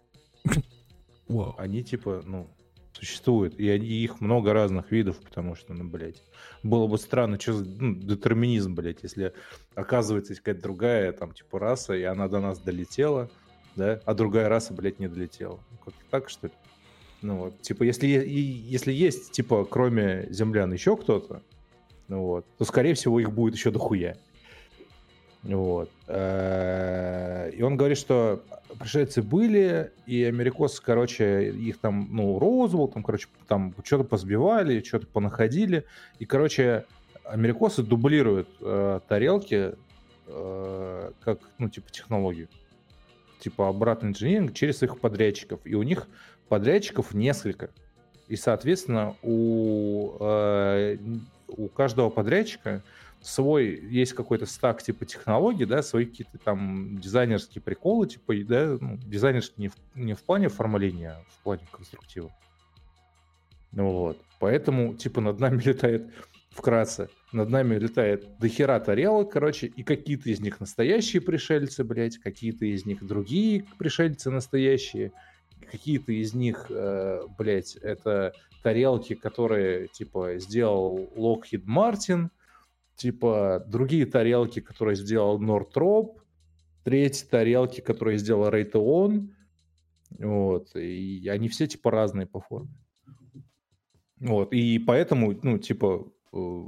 Wow. 1.28 1.55
Они 1.56 1.82
типа, 1.82 2.23
ну, 2.24 2.51
существуют. 3.02 3.58
И, 3.58 3.68
они, 3.68 3.86
их 3.86 4.20
много 4.20 4.52
разных 4.52 4.92
видов, 4.92 5.18
потому 5.18 5.56
что, 5.56 5.74
ну, 5.74 5.84
блядь, 5.84 6.22
было 6.62 6.86
бы 6.86 6.98
странно, 6.98 7.38
что 7.40 7.54
ну, 7.54 7.96
детерминизм, 7.96 8.74
блядь, 8.74 9.02
если 9.02 9.32
оказывается 9.74 10.36
какая-то 10.36 10.62
другая, 10.62 11.12
там, 11.12 11.32
типа, 11.32 11.58
раса, 11.58 11.94
и 11.94 12.04
она 12.04 12.28
до 12.28 12.40
нас 12.40 12.60
долетела, 12.60 13.28
да, 13.74 14.00
а 14.04 14.14
другая 14.14 14.48
раса, 14.48 14.72
блядь, 14.72 15.00
не 15.00 15.08
долетела. 15.08 15.58
Как 15.84 15.94
так, 16.10 16.28
что 16.28 16.46
ли? 16.46 16.52
Ну, 17.22 17.36
вот, 17.38 17.60
типа, 17.60 17.82
если, 17.82 18.06
если 18.06 18.92
есть, 18.92 19.32
типа, 19.32 19.64
кроме 19.64 20.28
землян 20.30 20.72
еще 20.72 20.96
кто-то, 20.96 21.42
ну, 22.06 22.22
вот, 22.22 22.46
то, 22.56 22.64
скорее 22.64 22.94
всего, 22.94 23.18
их 23.18 23.32
будет 23.32 23.54
еще 23.54 23.72
дохуя. 23.72 24.16
Вот. 25.43 25.90
Э, 26.06 27.51
и 27.51 27.62
он 27.62 27.77
говорит, 27.77 27.98
что 27.98 28.43
пришельцы 28.78 29.23
были, 29.23 29.93
и 30.06 30.23
америкосы, 30.24 30.81
короче, 30.82 31.51
их 31.51 31.78
там, 31.78 32.09
ну, 32.10 32.39
Роузвелл, 32.39 32.89
там, 32.89 33.02
короче, 33.02 33.28
там 33.48 33.74
что-то 33.85 34.05
позбивали, 34.05 34.82
что-то 34.82 35.06
понаходили. 35.06 35.85
И, 36.19 36.27
короче, 36.27 36.85
америкосы 37.24 37.82
дублируют 37.82 38.48
э, 38.60 39.01
тарелки 39.09 39.74
э, 40.27 41.10
как, 41.20 41.40
ну, 41.59 41.69
типа, 41.69 41.90
технологию. 41.90 42.48
Типа 43.40 43.69
обратный 43.69 44.10
инжиниринг 44.10 44.55
через 44.55 44.78
своих 44.78 45.01
подрядчиков. 45.01 45.60
И 45.64 45.74
у 45.74 45.82
них 45.82 46.06
подрядчиков 46.48 47.12
несколько. 47.14 47.70
И, 48.28 48.36
соответственно, 48.36 49.16
у, 49.23 50.16
э, 50.20 50.97
у 51.48 51.69
каждого 51.69 52.09
подрядчика 52.10 52.82
свой, 53.23 53.81
есть 53.89 54.12
какой-то 54.12 54.47
стак 54.47 54.82
типа 54.82 55.05
технологий, 55.07 55.65
да, 55.65 55.82
свои 55.82 56.07
какие-то 56.07 56.39
там 56.39 56.99
дизайнерские 56.99 57.62
приколы, 57.62 58.07
типа, 58.09 58.35
да, 58.44 58.77
ну, 58.81 58.97
дизайнерские 58.99 59.55
не 59.59 59.69
в, 59.69 59.74
не 59.94 60.15
в 60.15 60.23
плане 60.23 60.47
оформления, 60.49 61.12
а 61.12 61.24
в 61.31 61.43
плане 61.43 61.62
конструктива. 61.70 62.31
Ну 63.70 63.90
вот. 63.90 64.19
Поэтому, 64.39 64.94
типа, 64.94 65.20
над 65.20 65.39
нами 65.40 65.62
летает, 65.65 66.12
вкратце, 66.51 67.09
над 67.32 67.49
нами 67.49 67.77
летает 67.77 68.39
дохера 68.39 68.78
тарелок, 68.81 69.32
короче, 69.32 69.66
и 69.69 69.82
какие-то 69.82 70.28
из 70.28 70.40
них 70.40 70.61
настоящие 70.61 71.23
пришельцы, 71.23 71.85
блядь, 71.85 72.19
какие-то 72.19 72.66
из 72.66 72.85
них 72.85 73.05
другие 73.05 73.65
пришельцы 73.78 74.31
настоящие, 74.31 75.12
какие-то 75.70 76.12
из 76.12 76.35
них, 76.35 76.66
э, 76.69 77.23
блядь, 77.39 77.77
это 77.77 78.35
тарелки, 78.62 79.15
которые, 79.15 79.89
типа, 79.89 80.39
сделал 80.39 81.09
Lockheed 81.16 81.65
Martin, 81.65 82.28
типа 83.02 83.64
другие 83.66 84.06
тарелки, 84.06 84.60
которые 84.60 84.94
сделал 84.94 85.40
Нортроп, 85.40 86.20
третьи 86.84 87.26
тарелки, 87.26 87.80
которые 87.80 88.18
сделал 88.18 88.48
Raytheon, 88.48 89.28
вот, 90.20 90.76
и 90.76 91.28
они 91.28 91.48
все 91.48 91.66
типа 91.66 91.90
разные 91.90 92.26
по 92.26 92.40
форме. 92.40 92.70
Вот, 94.20 94.52
и 94.52 94.78
поэтому, 94.78 95.36
ну, 95.42 95.58
типа, 95.58 96.06
э, 96.32 96.62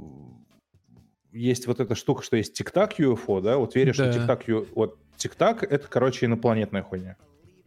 есть 1.31 1.67
вот 1.67 1.79
эта 1.79 1.95
штука, 1.95 2.21
что 2.21 2.35
есть 2.35 2.53
тик-так 2.53 2.99
UFO, 2.99 3.41
да, 3.41 3.57
вот 3.57 3.75
веришь, 3.75 3.95
да. 3.95 4.11
что 4.11 4.19
тик-так, 4.19 4.43
вот 4.75 4.99
тик-так 5.15 5.63
это, 5.63 5.87
короче, 5.87 6.25
инопланетная 6.25 6.83
хуйня, 6.83 7.15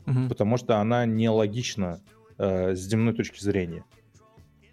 угу. 0.07 0.29
потому 0.29 0.59
что 0.59 0.77
она 0.77 1.07
нелогична 1.07 2.03
э, 2.37 2.75
с 2.75 2.81
земной 2.81 3.15
точки 3.15 3.43
зрения. 3.43 3.85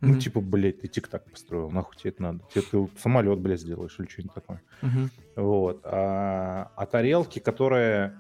Mm-hmm. 0.06 0.14
Ну, 0.14 0.19
типа, 0.19 0.41
блядь, 0.41 0.82
ты 0.82 0.88
тик-так 0.88 1.30
построил, 1.30 1.72
нахуй 1.72 1.98
тебе 1.98 2.11
это 2.11 2.22
надо? 2.22 2.40
Тебе 2.53 2.64
ты 2.64 2.90
самолет, 2.99 3.40
блядь, 3.40 3.60
сделаешь 3.60 3.95
или 3.99 4.07
что-нибудь 4.07 4.36
такое. 4.36 4.61
Mm-hmm. 4.82 5.10
Вот. 5.38 5.82
А, 5.84 6.72
а 6.76 6.86
тарелки, 6.86 7.40
которые, 7.40 8.15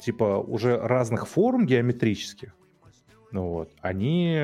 типа, 0.00 0.38
уже 0.38 0.78
разных 0.78 1.26
форм 1.26 1.66
геометрических, 1.66 2.54
ну 3.32 3.48
вот, 3.48 3.72
они, 3.80 4.38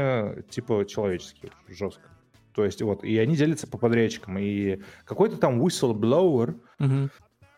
типа, 0.51 0.85
человеческие, 0.87 1.53
жестко. 1.69 2.09
То 2.55 2.65
есть, 2.65 2.83
вот, 2.83 3.05
и 3.05 3.17
они 3.19 3.37
делятся 3.37 3.69
по 3.69 3.79
подрядчикам. 3.79 4.39
И 4.39 4.81
какой-то 5.05 5.37
там 5.37 5.63
whistleblower, 5.65 6.59
mm-hmm. 6.81 7.11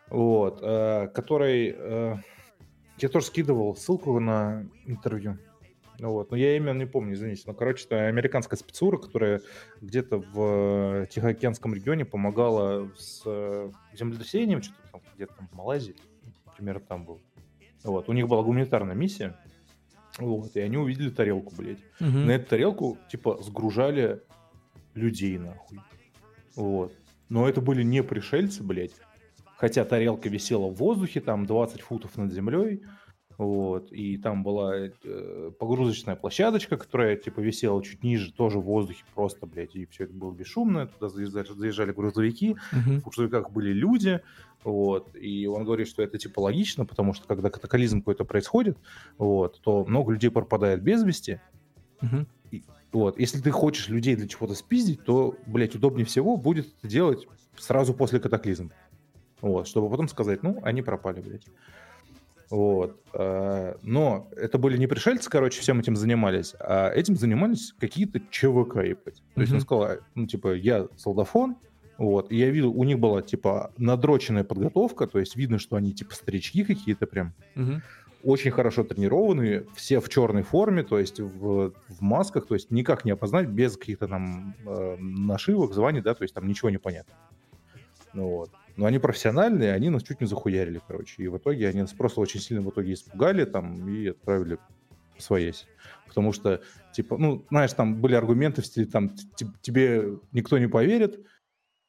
вот, 0.09 0.59
э, 0.61 1.07
который... 1.07 1.75
Э, 1.75 2.17
я 2.97 3.09
тоже 3.09 3.25
скидывал 3.25 3.75
ссылку 3.75 4.19
на 4.19 4.67
интервью. 4.85 5.39
Ну 6.01 6.13
вот. 6.13 6.31
Но 6.31 6.37
я 6.37 6.57
имя 6.57 6.73
не 6.73 6.87
помню, 6.87 7.13
извините. 7.13 7.43
Но, 7.45 7.53
короче, 7.53 7.85
это 7.85 8.07
американская 8.07 8.57
спецура, 8.57 8.97
которая 8.97 9.39
где-то 9.81 10.17
в 10.17 11.05
Тихоокеанском 11.05 11.75
регионе 11.75 12.05
помогала 12.05 12.89
с 12.97 13.21
э, 13.23 13.69
землетрясением, 13.93 14.63
что-то 14.63 14.79
там 14.91 15.01
где-то 15.15 15.35
там 15.35 15.47
в 15.49 15.53
Малайзии, 15.53 15.95
примерно 16.57 16.81
там 16.81 17.05
был. 17.05 17.21
Вот. 17.83 18.09
У 18.09 18.13
них 18.13 18.27
была 18.27 18.41
гуманитарная 18.41 18.95
миссия. 18.95 19.37
Вот. 20.17 20.55
И 20.55 20.59
они 20.59 20.77
увидели 20.77 21.11
тарелку, 21.11 21.53
блядь. 21.55 21.83
Угу. 21.99 22.09
На 22.09 22.31
эту 22.31 22.49
тарелку, 22.49 22.97
типа, 23.07 23.37
сгружали 23.43 24.23
людей, 24.95 25.37
нахуй. 25.37 25.81
Вот. 26.55 26.93
Но 27.29 27.47
это 27.47 27.61
были 27.61 27.83
не 27.83 28.01
пришельцы, 28.01 28.63
блядь. 28.63 28.95
Хотя 29.55 29.85
тарелка 29.85 30.29
висела 30.29 30.65
в 30.65 30.77
воздухе, 30.77 31.21
там 31.21 31.45
20 31.45 31.81
футов 31.81 32.17
над 32.17 32.33
землей. 32.33 32.81
Вот, 33.41 33.91
и 33.91 34.17
там 34.17 34.43
была 34.43 34.75
э, 34.77 35.51
погрузочная 35.57 36.15
площадочка, 36.15 36.77
которая, 36.77 37.15
типа, 37.15 37.39
висела 37.39 37.83
чуть 37.83 38.03
ниже, 38.03 38.31
тоже 38.31 38.59
в 38.59 38.65
воздухе 38.65 39.03
просто, 39.15 39.47
блядь, 39.47 39.75
и 39.75 39.87
все 39.87 40.03
это 40.03 40.13
было 40.13 40.31
бесшумно, 40.31 40.85
туда 40.85 41.09
заезжали, 41.09 41.47
заезжали 41.47 41.91
грузовики, 41.91 42.55
uh-huh. 42.71 42.99
в 42.99 43.03
грузовиках 43.03 43.49
были 43.49 43.73
люди, 43.73 44.21
вот, 44.63 45.15
и 45.15 45.47
он 45.47 45.63
говорит, 45.63 45.87
что 45.87 46.03
это, 46.03 46.19
типа, 46.19 46.39
логично, 46.39 46.85
потому 46.85 47.13
что, 47.13 47.27
когда 47.27 47.49
катаклизм 47.49 48.01
какой-то 48.01 48.25
происходит, 48.25 48.77
вот, 49.17 49.59
то 49.61 49.85
много 49.85 50.11
людей 50.11 50.29
пропадает 50.29 50.83
без 50.83 51.03
вести, 51.03 51.41
uh-huh. 52.01 52.27
и, 52.51 52.63
вот, 52.91 53.19
если 53.19 53.41
ты 53.41 53.49
хочешь 53.49 53.89
людей 53.89 54.15
для 54.15 54.27
чего-то 54.27 54.53
спиздить, 54.53 55.03
то, 55.03 55.35
блядь, 55.47 55.73
удобнее 55.73 56.05
всего 56.05 56.37
будет 56.37 56.67
это 56.77 56.87
делать 56.87 57.27
сразу 57.57 57.95
после 57.95 58.19
катаклизма, 58.19 58.69
вот, 59.41 59.67
чтобы 59.67 59.89
потом 59.89 60.07
сказать, 60.09 60.43
ну, 60.43 60.59
они 60.61 60.83
пропали, 60.83 61.21
блядь. 61.21 61.47
Вот. 62.51 63.01
Э, 63.13 63.75
но 63.81 64.29
это 64.35 64.57
были 64.57 64.77
не 64.77 64.85
пришельцы, 64.85 65.29
короче, 65.29 65.61
всем 65.61 65.79
этим 65.79 65.95
занимались, 65.95 66.53
а 66.59 66.91
этим 66.91 67.15
занимались 67.15 67.73
какие-то 67.79 68.19
ЧВК, 68.29 68.83
ебать. 68.83 69.23
То 69.35 69.41
есть 69.41 69.53
он 69.53 69.61
сказал, 69.61 69.97
ну, 70.15 70.27
типа, 70.27 70.53
я 70.53 70.87
солдафон, 70.97 71.55
вот, 71.97 72.29
и 72.29 72.35
я 72.35 72.49
видел, 72.49 72.71
у 72.71 72.83
них 72.83 72.99
была, 72.99 73.21
типа, 73.21 73.71
надроченная 73.77 74.43
подготовка, 74.43 75.07
то 75.07 75.17
есть 75.17 75.37
видно, 75.37 75.59
что 75.59 75.77
они, 75.77 75.93
типа, 75.93 76.13
старички 76.13 76.65
какие-то 76.65 77.07
прям, 77.07 77.33
очень 78.23 78.51
хорошо 78.51 78.83
тренированные, 78.83 79.65
все 79.73 79.99
в 79.99 80.09
черной 80.09 80.43
форме, 80.43 80.83
то 80.83 80.99
есть 80.99 81.19
в, 81.19 81.73
в 81.87 82.01
масках, 82.01 82.45
то 82.47 82.53
есть 82.53 82.69
никак 82.69 83.05
не 83.05 83.11
опознать 83.11 83.47
без 83.47 83.77
каких-то 83.77 84.07
там 84.07 84.55
э, 84.65 84.97
нашивок, 84.99 85.73
званий, 85.73 86.01
да, 86.01 86.13
то 86.13 86.23
есть 86.23 86.35
там 86.35 86.47
ничего 86.47 86.69
не 86.69 86.77
понятно. 86.77 87.15
Ну 88.13 88.27
вот. 88.27 88.51
Но 88.81 88.87
они 88.87 88.97
профессиональные, 88.97 89.73
они 89.73 89.91
нас 89.91 90.01
чуть 90.01 90.21
не 90.21 90.25
захуярили, 90.25 90.81
короче. 90.87 91.21
И 91.21 91.27
в 91.27 91.37
итоге 91.37 91.67
они 91.67 91.81
нас 91.81 91.93
просто 91.93 92.19
очень 92.19 92.39
сильно 92.39 92.63
в 92.63 92.69
итоге 92.71 92.93
испугали 92.93 93.45
там 93.45 93.87
и 93.87 94.07
отправили 94.07 94.57
своесь. 95.19 95.67
Потому 96.07 96.33
что, 96.33 96.61
типа, 96.91 97.15
ну, 97.19 97.45
знаешь, 97.51 97.71
там 97.73 98.01
были 98.01 98.15
аргументы 98.15 98.63
в 98.63 98.65
стиле, 98.65 98.87
там, 98.87 99.13
тебе 99.61 100.17
никто 100.31 100.57
не 100.57 100.65
поверит, 100.65 101.23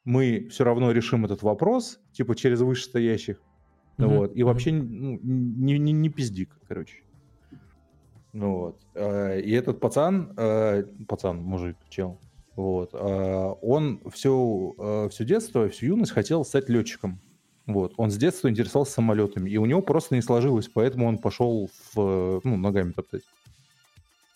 мы 0.05 0.49
все 0.51 0.65
равно 0.65 0.93
решим 0.93 1.25
этот 1.25 1.41
вопрос, 1.41 1.99
типа, 2.13 2.35
через 2.35 2.61
вышестоящих. 2.61 3.41
Mm-hmm. 3.97 4.07
Вот. 4.09 4.37
И 4.37 4.43
вообще 4.43 4.73
ну, 4.73 5.19
не, 5.23 5.79
не, 5.79 5.93
не 5.93 6.11
пизди, 6.11 6.47
короче. 6.69 6.99
Вот. 8.35 8.79
А, 8.95 9.39
и 9.39 9.51
этот 9.53 9.81
пацан, 9.81 10.35
а, 10.37 10.83
пацан, 11.09 11.39
мужик, 11.39 11.79
чел, 11.89 12.21
вот. 12.57 12.91
А, 12.93 13.53
он 13.63 14.01
все, 14.13 14.75
а, 14.79 15.09
все 15.09 15.25
детство, 15.25 15.69
всю 15.69 15.87
юность 15.87 16.13
хотел 16.13 16.45
стать 16.45 16.69
летчиком. 16.69 17.21
Вот. 17.67 17.95
Он 17.97 18.11
с 18.11 18.17
детства 18.17 18.49
интересовался 18.49 18.93
самолетами, 18.93 19.49
и 19.49 19.57
у 19.57 19.67
него 19.67 19.83
просто 19.83 20.15
не 20.15 20.23
сложилось, 20.23 20.69
поэтому 20.69 21.07
он 21.07 21.19
пошел 21.19 21.71
в, 21.95 22.41
ну, 22.45 22.57
ногами 22.57 22.93
топтать. 22.93 23.23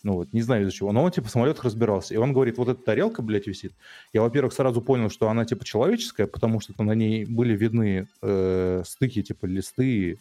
Ну 0.03 0.13
вот, 0.13 0.31
не 0.31 0.41
знаю 0.41 0.63
из-за 0.63 0.71
чего. 0.71 0.91
Но 0.91 1.03
он, 1.03 1.11
типа, 1.11 1.27
в 1.27 1.31
самолетах 1.31 1.65
разбирался. 1.65 2.13
И 2.13 2.17
он 2.17 2.31
говорит, 2.31 2.57
вот 2.57 2.69
эта 2.69 2.81
тарелка, 2.81 3.21
блядь, 3.21 3.47
висит. 3.47 3.73
Я, 4.13 4.21
во-первых, 4.21 4.53
сразу 4.53 4.81
понял, 4.81 5.09
что 5.09 5.29
она, 5.29 5.43
типа, 5.43 5.65
человеческая, 5.65 6.27
потому 6.27 6.61
что 6.61 6.81
на 6.81 6.93
ней 6.93 7.25
были 7.25 7.57
видны 7.57 8.07
э, 8.21 8.83
стыки, 8.85 9.21
типа, 9.21 9.45
листы 9.47 10.17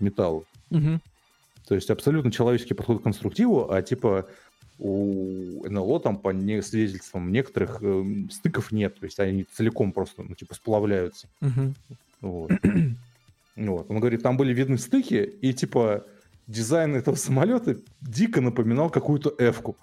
металла. 0.00 0.44
Угу. 0.70 1.00
То 1.68 1.74
есть 1.74 1.90
абсолютно 1.90 2.32
человеческий 2.32 2.72
подход 2.72 3.00
к 3.00 3.02
конструктиву, 3.02 3.70
а, 3.70 3.82
типа, 3.82 4.28
у 4.78 5.66
НЛО 5.68 6.00
там 6.00 6.16
по 6.18 6.30
не, 6.30 6.62
свидетельствам 6.62 7.32
некоторых 7.32 7.78
э, 7.82 8.04
стыков 8.30 8.72
нет, 8.72 8.98
то 8.98 9.04
есть 9.04 9.18
они 9.18 9.44
целиком 9.44 9.92
просто, 9.92 10.22
ну, 10.22 10.34
типа, 10.34 10.54
сплавляются. 10.54 11.28
Uh-huh. 11.40 11.74
Вот. 12.20 12.50
вот. 13.56 13.90
Он 13.90 14.00
говорит, 14.00 14.22
там 14.22 14.36
были 14.36 14.52
видны 14.54 14.78
стыки, 14.78 15.22
и, 15.40 15.52
типа, 15.52 16.04
дизайн 16.46 16.94
этого 16.94 17.16
самолета 17.16 17.76
дико 18.00 18.40
напоминал 18.40 18.90
какую-то 18.90 19.34
F-ку. 19.38 19.76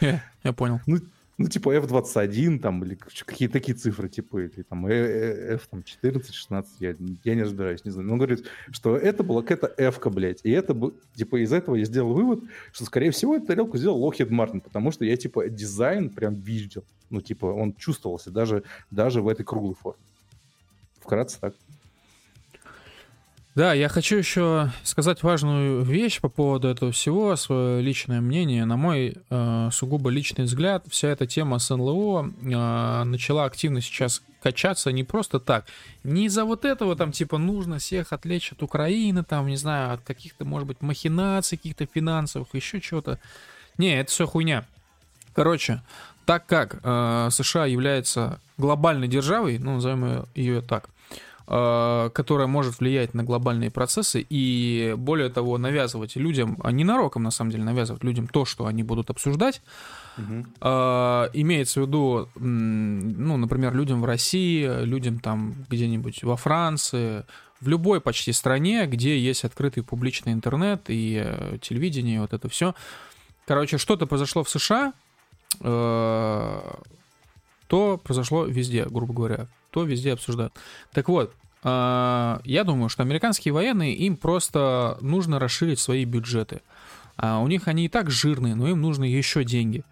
Yeah, 0.00 0.20
я 0.44 0.52
понял. 0.52 0.80
Ну, 0.86 0.98
ну, 1.40 1.48
типа 1.48 1.74
F21, 1.74 2.58
там, 2.58 2.84
или 2.84 2.96
какие-то 2.96 3.54
такие 3.54 3.74
цифры, 3.74 4.10
типа, 4.10 4.40
или 4.40 4.62
там 4.62 4.86
F, 4.86 5.68
там, 5.70 5.82
14, 5.82 6.34
16, 6.34 6.80
я, 6.80 6.94
я 7.24 7.34
не 7.34 7.42
разбираюсь, 7.42 7.82
не 7.82 7.90
знаю. 7.90 8.08
Но 8.08 8.12
он 8.12 8.18
говорит, 8.18 8.46
что 8.70 8.94
это 8.94 9.22
была 9.22 9.40
какая-то 9.40 9.72
F-ка, 9.78 10.10
блядь, 10.10 10.40
и 10.42 10.50
это, 10.50 10.76
типа, 11.14 11.42
из 11.42 11.50
этого 11.54 11.76
я 11.76 11.86
сделал 11.86 12.12
вывод, 12.12 12.40
что, 12.72 12.84
скорее 12.84 13.10
всего, 13.10 13.36
эту 13.36 13.46
тарелку 13.46 13.78
сделал 13.78 14.06
Lockheed 14.06 14.28
Martin, 14.28 14.60
потому 14.60 14.92
что 14.92 15.06
я, 15.06 15.16
типа, 15.16 15.48
дизайн 15.48 16.10
прям 16.10 16.34
видел, 16.34 16.84
ну, 17.08 17.22
типа, 17.22 17.46
он 17.46 17.72
чувствовался 17.72 18.30
даже, 18.30 18.62
даже 18.90 19.22
в 19.22 19.28
этой 19.28 19.42
круглой 19.42 19.76
форме. 19.76 20.02
Вкратце 21.00 21.40
так. 21.40 21.54
Да, 23.60 23.74
я 23.74 23.90
хочу 23.90 24.16
еще 24.16 24.70
сказать 24.84 25.22
важную 25.22 25.82
вещь 25.82 26.18
по 26.22 26.30
поводу 26.30 26.66
этого 26.68 26.92
всего, 26.92 27.36
свое 27.36 27.82
личное 27.82 28.22
мнение. 28.22 28.64
На 28.64 28.78
мой 28.78 29.18
э, 29.28 29.68
сугубо 29.70 30.08
личный 30.08 30.46
взгляд, 30.46 30.86
вся 30.88 31.08
эта 31.08 31.26
тема 31.26 31.58
с 31.58 31.68
НЛО 31.68 32.30
э, 32.40 33.04
начала 33.04 33.44
активно 33.44 33.82
сейчас 33.82 34.22
качаться 34.42 34.92
не 34.92 35.04
просто 35.04 35.40
так. 35.40 35.66
Не 36.04 36.24
из-за 36.24 36.46
вот 36.46 36.64
этого 36.64 36.96
там 36.96 37.12
типа 37.12 37.36
нужно 37.36 37.80
всех 37.80 38.14
отвлечь 38.14 38.50
от 38.52 38.62
Украины, 38.62 39.24
там, 39.24 39.46
не 39.46 39.56
знаю, 39.56 39.92
от 39.92 40.00
каких-то, 40.04 40.46
может 40.46 40.66
быть, 40.66 40.80
махинаций, 40.80 41.58
каких-то 41.58 41.84
финансовых, 41.84 42.48
еще 42.54 42.80
чего-то. 42.80 43.18
Не, 43.76 44.00
это 44.00 44.10
все 44.10 44.26
хуйня. 44.26 44.64
Короче, 45.34 45.82
так 46.24 46.46
как 46.46 46.80
э, 46.82 47.28
США 47.30 47.66
является 47.66 48.40
глобальной 48.56 49.06
державой, 49.06 49.58
ну, 49.58 49.74
назовем 49.74 50.24
ее 50.34 50.62
так, 50.62 50.88
Э, 50.88 50.99
которая 51.50 52.46
может 52.46 52.78
влиять 52.78 53.12
на 53.12 53.24
глобальные 53.24 53.72
процессы 53.72 54.24
и, 54.30 54.94
более 54.96 55.30
того, 55.30 55.58
навязывать 55.58 56.14
людям, 56.14 56.56
а 56.62 56.70
не 56.70 56.84
нароком, 56.84 57.24
на 57.24 57.32
самом 57.32 57.50
деле, 57.50 57.64
навязывать 57.64 58.04
людям 58.04 58.28
то, 58.28 58.44
что 58.44 58.66
они 58.66 58.84
будут 58.84 59.10
обсуждать, 59.10 59.60
угу. 60.16 60.46
имеется 60.62 61.80
в 61.80 61.86
виду, 61.86 62.28
ну, 62.36 63.36
например, 63.36 63.74
людям 63.74 64.00
в 64.00 64.04
России, 64.04 64.84
людям 64.84 65.18
там 65.18 65.54
где-нибудь 65.68 66.22
во 66.22 66.36
Франции, 66.36 67.24
в 67.60 67.66
любой 67.68 68.00
почти 68.00 68.32
стране, 68.32 68.86
где 68.86 69.18
есть 69.18 69.44
открытый 69.44 69.82
публичный 69.82 70.32
интернет 70.32 70.84
и 70.88 71.20
э, 71.24 71.58
телевидение, 71.60 72.20
вот 72.20 72.32
это 72.32 72.48
все. 72.48 72.74
Короче, 73.44 73.76
что-то 73.76 74.06
произошло 74.06 74.44
в 74.44 74.48
США, 74.48 74.92
то 75.58 76.80
произошло 78.02 78.44
везде, 78.44 78.84
грубо 78.84 79.12
говоря, 79.12 79.46
то 79.70 79.82
везде 79.82 80.12
обсуждают. 80.12 80.52
Так 80.92 81.08
вот, 81.08 81.34
я 81.62 82.62
думаю, 82.64 82.88
что 82.88 83.02
американские 83.02 83.52
военные, 83.52 83.94
им 83.94 84.16
просто 84.16 84.96
нужно 85.00 85.38
расширить 85.38 85.78
свои 85.78 86.04
бюджеты. 86.04 86.62
А 87.16 87.40
у 87.40 87.48
них 87.48 87.68
они 87.68 87.84
и 87.84 87.88
так 87.88 88.10
жирные, 88.10 88.54
но 88.54 88.68
им 88.68 88.80
нужны 88.80 89.04
еще 89.04 89.44
деньги. 89.44 89.84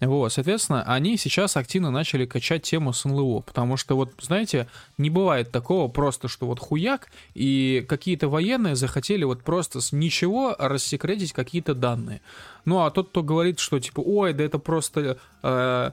Вот, 0.00 0.30
соответственно, 0.30 0.82
они 0.82 1.16
сейчас 1.16 1.56
активно 1.56 1.90
начали 1.90 2.26
качать 2.26 2.62
тему 2.64 2.92
с 2.92 3.06
НЛО, 3.06 3.40
потому 3.40 3.78
что 3.78 3.96
вот, 3.96 4.12
знаете, 4.20 4.68
не 4.98 5.08
бывает 5.08 5.50
такого 5.50 5.88
просто, 5.88 6.28
что 6.28 6.46
вот 6.46 6.60
хуяк, 6.60 7.08
и 7.32 7.84
какие-то 7.88 8.28
военные 8.28 8.76
захотели 8.76 9.24
вот 9.24 9.42
просто 9.42 9.80
с 9.80 9.92
ничего 9.92 10.54
рассекретить 10.58 11.32
какие-то 11.32 11.74
данные. 11.74 12.20
Ну, 12.66 12.84
а 12.84 12.90
тот, 12.90 13.08
кто 13.08 13.22
говорит, 13.22 13.58
что 13.58 13.80
типа, 13.80 14.00
ой, 14.00 14.34
да 14.34 14.44
это 14.44 14.58
просто 14.58 15.18
э, 15.42 15.90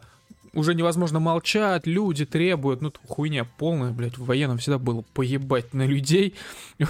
уже 0.54 0.76
невозможно 0.76 1.20
молчать, 1.20 1.88
люди 1.88 2.26
требуют, 2.26 2.82
ну, 2.82 2.94
хуйня 3.08 3.44
полная, 3.58 3.92
блядь, 3.92 4.18
в 4.18 4.26
военном 4.26 4.60
всегда 4.60 4.78
было 4.78 5.04
поебать 5.14 5.74
на 5.74 5.86
людей. 5.86 6.36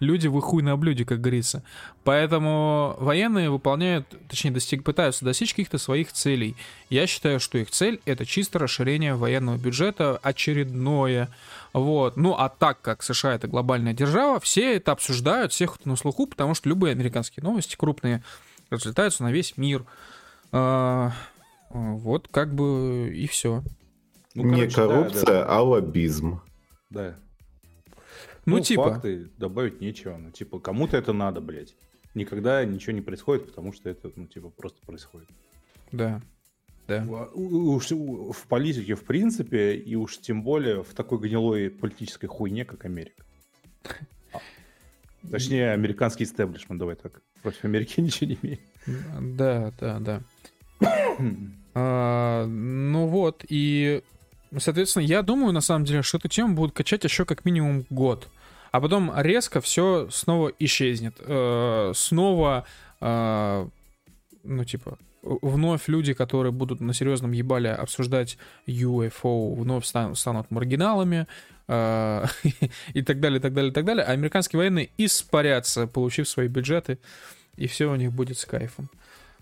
люди 0.00 0.28
вы 0.28 0.40
хуй 0.40 0.62
на 0.62 0.76
блюде, 0.76 1.04
как 1.04 1.20
говорится. 1.20 1.64
Поэтому 2.04 2.96
военные 3.00 3.50
выполняют, 3.50 4.06
точнее, 4.28 4.52
достиг, 4.52 4.84
пытаются 4.84 5.24
достичь 5.24 5.50
каких-то 5.50 5.78
своих 5.78 6.12
целей. 6.12 6.56
Я 6.88 7.06
считаю, 7.08 7.40
что 7.40 7.58
их 7.58 7.70
цель— 7.70 8.00
это 8.04 8.24
чисто 8.24 8.60
расширение 8.60 9.14
военного 9.14 9.56
бюджета 9.56 10.18
очередное. 10.22 11.28
Вот. 11.72 12.16
Ну, 12.16 12.34
а 12.34 12.48
так 12.48 12.80
как 12.80 13.02
США— 13.02 13.34
это 13.34 13.48
глобальная 13.48 13.92
держава, 13.92 14.38
все 14.38 14.76
это 14.76 14.92
обсуждают, 14.92 15.52
всех 15.52 15.84
на 15.84 15.96
слуху, 15.96 16.26
потому 16.26 16.54
что 16.54 16.68
любые 16.68 16.92
американские 16.92 17.42
новости 17.42 17.74
крупные 17.76 18.22
разлетаются 18.70 19.24
на 19.24 19.32
весь 19.32 19.56
мир. 19.56 19.84
А, 21.70 21.92
вот 21.94 22.28
как 22.28 22.54
бы 22.54 23.12
и 23.14 23.26
все. 23.26 23.62
Ну, 24.34 24.44
Не 24.44 24.68
короче, 24.68 24.74
коррупция, 24.74 25.24
да, 25.24 25.32
да. 25.32 25.46
а 25.56 25.62
лоббизм. 25.62 26.40
Да. 26.90 27.16
Ну, 28.46 28.56
ну 28.56 28.60
типа. 28.60 28.94
Факты 28.94 29.30
добавить 29.36 29.80
нечего. 29.80 30.16
Ну, 30.16 30.30
типа, 30.30 30.58
кому-то 30.58 30.96
это 30.96 31.12
надо, 31.12 31.40
блядь. 31.40 31.74
Никогда 32.14 32.64
ничего 32.64 32.92
не 32.92 33.02
происходит, 33.02 33.46
потому 33.46 33.72
что 33.72 33.90
это, 33.90 34.10
ну, 34.16 34.26
типа, 34.26 34.50
просто 34.50 34.80
происходит. 34.86 35.28
Да. 35.92 36.22
Да. 36.86 37.04
Уж 37.34 37.90
в 37.90 38.46
политике, 38.48 38.94
в 38.94 39.04
принципе, 39.04 39.74
и 39.74 39.94
уж 39.94 40.18
тем 40.18 40.42
более 40.42 40.82
в 40.82 40.94
такой 40.94 41.18
гнилой 41.18 41.68
политической 41.68 42.28
хуйне, 42.28 42.64
как 42.64 42.86
Америка. 42.86 43.24
Точнее, 45.30 45.72
американский 45.72 46.24
истеблишмент, 46.24 46.78
давай 46.78 46.96
так. 46.96 47.20
Против 47.42 47.64
Америки 47.64 48.00
ничего 48.00 48.30
не 48.30 48.38
имеет. 48.42 48.60
Да, 49.36 49.72
да, 49.78 49.98
да. 50.00 50.22
А, 51.74 52.46
ну 52.46 53.06
вот, 53.06 53.44
и, 53.48 54.02
соответственно, 54.56 55.04
я 55.04 55.22
думаю, 55.22 55.52
на 55.52 55.60
самом 55.60 55.84
деле, 55.84 56.02
что 56.02 56.18
эту 56.18 56.28
тему 56.28 56.54
будут 56.54 56.74
качать 56.74 57.04
еще 57.04 57.24
как 57.24 57.44
минимум 57.44 57.84
год. 57.90 58.28
а 58.70 58.80
потом 58.80 59.12
резко 59.16 59.60
все 59.60 60.08
снова 60.10 60.52
исчезнет. 60.58 61.14
Э, 61.20 61.92
снова, 61.94 62.66
э, 63.00 63.68
ну, 64.44 64.64
типа, 64.64 64.98
вновь 65.22 65.88
люди, 65.88 66.12
которые 66.14 66.52
будут 66.52 66.80
на 66.80 66.92
серьезном 66.92 67.32
ебале 67.32 67.72
обсуждать 67.72 68.38
UFO, 68.66 69.54
вновь 69.54 69.84
станут, 69.84 70.18
станут 70.18 70.50
маргиналами, 70.50 71.26
э, 71.66 72.24
и 72.94 73.02
так 73.02 73.20
далее, 73.20 73.40
так 73.40 73.54
далее, 73.54 73.72
так 73.72 73.84
далее. 73.84 74.04
А 74.04 74.12
американские 74.12 74.58
военные 74.58 74.90
испарятся, 74.98 75.86
получив 75.86 76.28
свои 76.28 76.48
бюджеты, 76.48 76.98
и 77.56 77.66
все 77.66 77.90
у 77.90 77.96
них 77.96 78.12
будет 78.12 78.38
с 78.38 78.44
кайфом. 78.44 78.90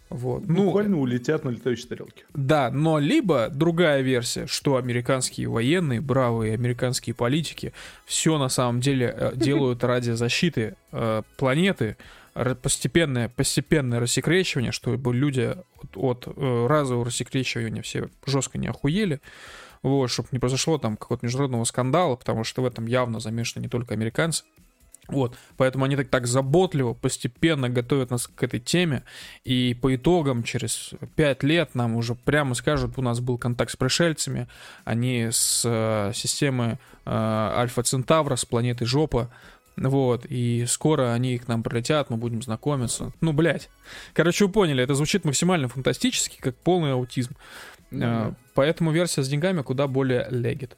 Вот. 0.08 0.46
Ну, 0.46 0.66
Буквально 0.66 0.98
улетят 0.98 1.44
на 1.44 1.50
летающей 1.50 1.88
тарелке. 1.88 2.24
Да, 2.32 2.70
но 2.70 2.98
либо 2.98 3.48
другая 3.48 4.02
версия, 4.02 4.46
что 4.46 4.76
американские 4.76 5.48
военные, 5.48 6.00
бравые 6.00 6.54
американские 6.54 7.14
политики 7.14 7.72
все 8.04 8.38
на 8.38 8.48
самом 8.48 8.80
деле 8.80 9.12
э, 9.16 9.32
делают 9.36 9.82
ради 9.82 10.12
защиты 10.12 10.76
э, 10.92 11.22
планеты, 11.36 11.96
постепенное, 12.62 13.28
постепенное 13.30 13.98
рассекречивание, 13.98 14.70
чтобы 14.70 15.12
люди 15.12 15.56
от, 15.82 15.96
от 15.96 16.28
э, 16.36 16.66
разового 16.68 17.06
рассекречивания 17.06 17.82
все 17.82 18.08
жестко 18.26 18.58
не 18.58 18.68
охуели, 18.68 19.20
вот, 19.82 20.08
чтобы 20.08 20.28
не 20.30 20.38
произошло 20.38 20.78
там 20.78 20.96
какого-то 20.96 21.26
международного 21.26 21.64
скандала, 21.64 22.14
потому 22.14 22.44
что 22.44 22.62
в 22.62 22.66
этом 22.66 22.86
явно 22.86 23.18
замешаны 23.18 23.64
не 23.64 23.68
только 23.68 23.94
американцы. 23.94 24.44
Вот, 25.08 25.36
поэтому 25.56 25.84
они 25.84 25.96
так, 25.96 26.08
так 26.08 26.26
заботливо, 26.26 26.94
постепенно 26.94 27.68
готовят 27.68 28.10
нас 28.10 28.26
к 28.26 28.42
этой 28.42 28.60
теме, 28.60 29.04
и 29.44 29.76
по 29.80 29.94
итогам 29.94 30.42
через 30.42 30.94
5 31.14 31.42
лет 31.44 31.74
нам 31.74 31.94
уже 31.96 32.14
прямо 32.14 32.54
скажут, 32.54 32.94
у 32.96 33.02
нас 33.02 33.20
был 33.20 33.38
контакт 33.38 33.70
с 33.70 33.76
пришельцами, 33.76 34.48
они 34.84 35.28
с 35.30 35.62
э, 35.64 36.12
системы 36.14 36.78
э, 37.04 37.10
Альфа 37.10 37.82
Центавра, 37.82 38.36
с 38.36 38.44
планеты 38.44 38.84
Жопа, 38.84 39.30
вот, 39.76 40.24
и 40.26 40.64
скоро 40.66 41.12
они 41.12 41.38
к 41.38 41.48
нам 41.48 41.62
прилетят, 41.62 42.08
мы 42.10 42.16
будем 42.16 42.42
знакомиться. 42.42 43.12
Ну, 43.20 43.32
блядь. 43.32 43.68
Короче, 44.14 44.46
вы 44.46 44.52
поняли, 44.52 44.82
это 44.82 44.94
звучит 44.94 45.24
максимально 45.24 45.68
фантастически, 45.68 46.38
как 46.40 46.56
полный 46.56 46.94
аутизм. 46.94 47.36
Mm-hmm. 47.90 48.34
Поэтому 48.54 48.90
версия 48.90 49.22
с 49.22 49.28
деньгами 49.28 49.62
куда 49.62 49.86
более 49.86 50.26
легит. 50.30 50.76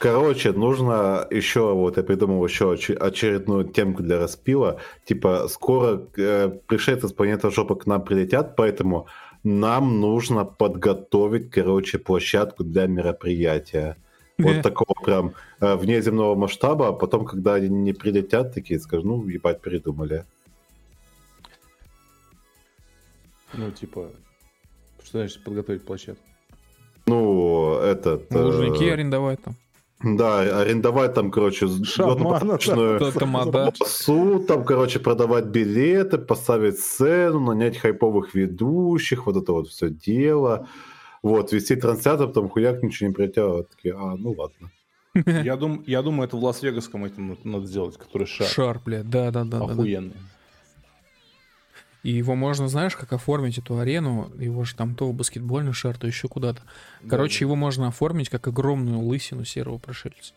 Короче, 0.00 0.52
нужно 0.52 1.26
еще, 1.28 1.74
вот 1.74 1.98
я 1.98 2.02
придумал 2.02 2.42
еще 2.46 2.72
очередную 2.72 3.66
темку 3.66 4.02
для 4.02 4.18
распила. 4.18 4.80
Типа, 5.04 5.46
скоро 5.46 6.08
э, 6.16 6.48
пришельцы 6.66 7.06
с 7.06 7.12
планеты 7.12 7.50
жопы 7.50 7.76
к 7.76 7.84
нам 7.84 8.02
прилетят, 8.02 8.56
поэтому 8.56 9.08
нам 9.44 10.00
нужно 10.00 10.46
подготовить, 10.46 11.50
короче, 11.50 11.98
площадку 11.98 12.64
для 12.64 12.86
мероприятия. 12.86 13.98
Вот 14.38 14.62
такого 14.62 14.94
прям 15.04 15.34
э, 15.60 15.76
внеземного 15.76 16.34
масштаба, 16.34 16.88
а 16.88 16.92
потом, 16.94 17.26
когда 17.26 17.56
они 17.56 17.68
не 17.68 17.92
прилетят, 17.92 18.54
такие 18.54 18.80
скажут, 18.80 19.04
ну, 19.04 19.28
ебать, 19.28 19.60
придумали. 19.60 20.24
Ну, 23.52 23.70
типа, 23.70 24.08
что 25.04 25.18
значит 25.18 25.44
подготовить 25.44 25.84
площадку? 25.84 26.24
Ну, 27.04 27.74
этот... 27.74 28.32
Лужники 28.32 28.84
э... 28.84 28.94
арендовать 28.94 29.42
там. 29.42 29.56
Да, 30.02 30.60
арендовать 30.62 31.12
там, 31.14 31.30
короче, 31.30 31.66
массу, 33.26 34.44
там, 34.48 34.64
короче, 34.64 34.98
продавать 34.98 35.44
билеты, 35.46 36.16
поставить 36.16 36.78
сцену, 36.78 37.40
нанять 37.40 37.76
хайповых 37.76 38.34
ведущих, 38.34 39.26
вот 39.26 39.36
это 39.36 39.52
вот 39.52 39.68
все 39.68 39.90
дело. 39.90 40.66
Вот, 41.22 41.52
вести 41.52 41.76
трансляцию, 41.76 42.28
потом 42.28 42.48
хуяк 42.48 42.82
ничего 42.82 43.08
не 43.08 43.14
прилетело. 43.14 43.64
Такие, 43.64 43.94
а, 43.94 44.16
ну 44.16 44.32
ладно. 44.32 44.70
Я, 45.44 45.56
дум, 45.56 45.82
я 45.86 46.00
думаю, 46.00 46.28
это 46.28 46.36
в 46.38 46.44
Лас-Вегасском 46.44 47.04
этим 47.04 47.36
надо 47.44 47.66
сделать, 47.66 47.98
который 47.98 48.26
шар. 48.26 48.46
Шар, 48.46 48.80
блядь, 48.82 49.10
да-да-да. 49.10 49.58
Охуенный. 49.58 50.14
И 52.02 52.10
его 52.10 52.34
можно, 52.34 52.68
знаешь, 52.68 52.96
как 52.96 53.12
оформить 53.12 53.58
эту 53.58 53.78
арену, 53.78 54.32
его 54.38 54.64
же 54.64 54.74
там 54.74 54.94
то 54.94 55.10
в 55.10 55.14
баскетбольный 55.14 55.72
шар, 55.72 55.98
то 55.98 56.06
еще 56.06 56.28
куда-то. 56.28 56.62
Короче, 57.08 57.40
да. 57.40 57.44
его 57.46 57.56
можно 57.56 57.88
оформить 57.88 58.30
как 58.30 58.46
огромную 58.48 59.00
лысину 59.00 59.44
серого 59.44 59.78
пришельца. 59.78 60.32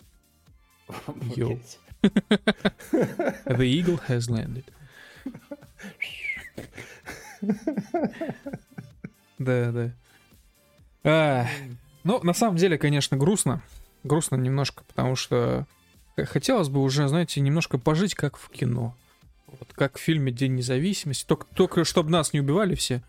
Йоу. 1.36 1.60
The 2.02 3.66
eagle 3.66 4.02
has 4.08 4.30
landed. 4.30 4.66
Да, 9.40 9.72
да. 9.72 9.92
А, 11.06 11.48
ну, 12.04 12.22
на 12.24 12.34
самом 12.34 12.58
деле, 12.58 12.78
конечно, 12.78 13.18
грустно. 13.18 13.62
Грустно 14.04 14.36
немножко, 14.36 14.84
потому 14.86 15.16
что 15.16 15.66
хотелось 16.18 16.70
бы 16.70 16.82
уже, 16.82 17.08
знаете, 17.08 17.42
немножко 17.42 17.78
пожить 17.78 18.16
как 18.16 18.38
в 18.38 18.50
кино. 18.50 18.96
Вот 19.60 19.74
как 19.74 19.98
в 19.98 20.02
фильме 20.02 20.32
День 20.32 20.56
независимости. 20.56 21.26
Только, 21.26 21.46
только 21.54 21.84
чтобы 21.86 22.10
нас 22.10 22.34
не 22.34 22.42
убивали 22.42 22.76
все 22.76 23.02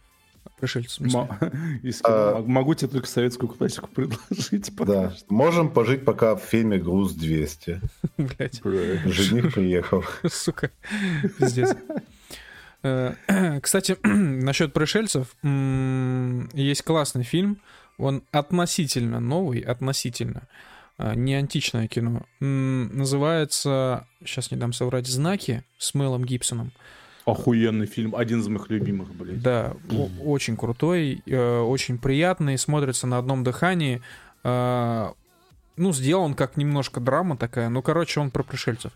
пришельцы. 0.65 1.05
А... 2.05 2.43
Могу 2.43 2.75
тебе 2.75 2.91
только 2.91 3.09
советскую 3.09 3.49
классику 3.49 3.89
предложить. 3.95 4.75
Да. 4.77 5.15
Можем 5.29 5.71
пожить 5.71 6.05
пока 6.05 6.37
в 6.37 6.41
фильме 6.41 6.79
«Груз 6.79 7.17
200». 7.17 7.81
Блять. 8.19 8.63
Жених 8.65 9.55
приехал. 9.55 10.05
Сука. 10.29 10.71
Пиздец. 11.39 11.75
Э, 12.83 13.15
кстати, 13.63 13.97
насчет 14.03 14.73
пришельцев. 14.73 15.35
Есть 15.43 16.83
классный 16.83 17.25
фильм. 17.25 17.59
Он 17.97 18.23
относительно 18.33 19.21
новый, 19.21 19.61
относительно. 19.61 20.49
А, 20.97 21.15
не 21.15 21.35
античное 21.35 21.89
кино. 21.89 22.23
Называется, 22.41 24.07
сейчас 24.21 24.51
не 24.51 24.57
дам 24.57 24.73
соврать, 24.73 25.07
«Знаки» 25.07 25.65
с 25.79 25.95
Мелом 25.95 26.25
Гибсоном. 26.25 26.73
Охуенный 27.25 27.87
фильм, 27.87 28.15
один 28.15 28.41
из 28.41 28.49
моих 28.49 28.69
любимых, 28.69 29.15
блядь. 29.15 29.43
Да, 29.43 29.75
очень 30.23 30.57
крутой, 30.57 31.23
э, 31.25 31.59
очень 31.61 31.97
приятный, 31.97 32.59
смотрится 32.59 33.07
на 33.07 33.17
одном 33.17 33.43
дыхании. 33.45 34.03
А, 34.43 35.15
ну, 35.77 35.93
сделан 35.93 36.35
как 36.35 36.59
немножко 36.59 37.01
драма 37.01 37.37
такая. 37.37 37.71
Ну, 37.71 37.83
короче, 37.83 38.21
он 38.21 38.31
про 38.31 38.43
пришельцев. 38.43 38.93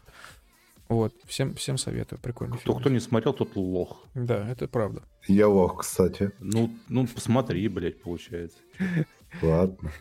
Вот, 0.88 1.14
всем, 1.26 1.54
всем 1.54 1.76
советую, 1.76 2.18
прикольный 2.20 2.56
кто, 2.58 2.72
фильм. 2.72 2.80
Кто 2.80 2.90
не 2.90 3.00
смотрел, 3.00 3.34
тот 3.34 3.56
лох. 3.56 4.04
Да, 4.14 4.48
это 4.48 4.68
правда. 4.68 5.02
Я 5.26 5.48
лох, 5.48 5.80
кстати. 5.80 6.30
Ну, 6.38 6.70
ну 6.88 7.06
посмотри, 7.06 7.66
блядь, 7.68 8.00
получается. 8.00 8.58
Ладно. 9.42 9.92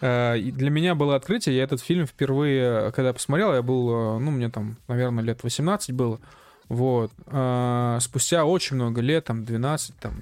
А, 0.00 0.36
для 0.38 0.70
меня 0.70 0.94
было 0.94 1.16
открытие. 1.16 1.56
Я 1.56 1.64
этот 1.64 1.80
фильм 1.80 2.06
впервые, 2.06 2.92
когда 2.92 3.12
посмотрел, 3.12 3.52
я 3.52 3.62
был, 3.62 3.90
э, 3.90 4.18
ну, 4.20 4.30
мне 4.30 4.48
там, 4.48 4.76
наверное, 4.86 5.24
лет 5.24 5.42
18 5.42 5.92
было. 5.92 6.20
Вот. 6.68 7.10
А, 7.26 7.98
спустя 8.00 8.44
очень 8.44 8.76
много 8.76 9.00
лет, 9.00 9.24
там, 9.24 9.44
12, 9.44 9.96
там, 9.96 10.14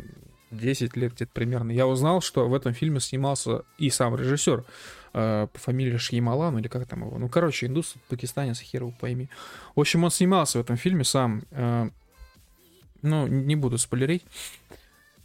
10 0.51 0.97
лет 0.97 1.15
где-то 1.15 1.31
примерно, 1.33 1.73
я 1.73 1.87
узнал, 1.87 2.21
что 2.21 2.49
в 2.49 2.55
этом 2.55 2.73
фильме 2.73 3.01
снимался 3.01 3.63
и 3.79 3.91
сам 3.91 4.17
режиссер 4.17 4.65
э, 5.13 5.49
по 5.53 5.59
фамилии 5.59 5.97
Шьямалан, 5.97 6.59
или 6.59 6.69
как 6.69 6.87
там 6.87 7.05
его. 7.05 7.19
Ну, 7.19 7.29
короче, 7.29 7.67
индус, 7.67 7.95
пакистанец, 8.09 8.61
хер 8.61 8.83
его 8.83 8.93
пойми. 8.99 9.29
В 9.75 9.81
общем, 9.81 10.05
он 10.05 10.11
снимался 10.11 10.59
в 10.59 10.63
этом 10.63 10.77
фильме 10.77 11.05
сам. 11.05 11.43
Э, 11.51 11.91
ну, 13.03 13.27
не 13.27 13.57
буду 13.57 13.79
спойлерить. 13.79 14.25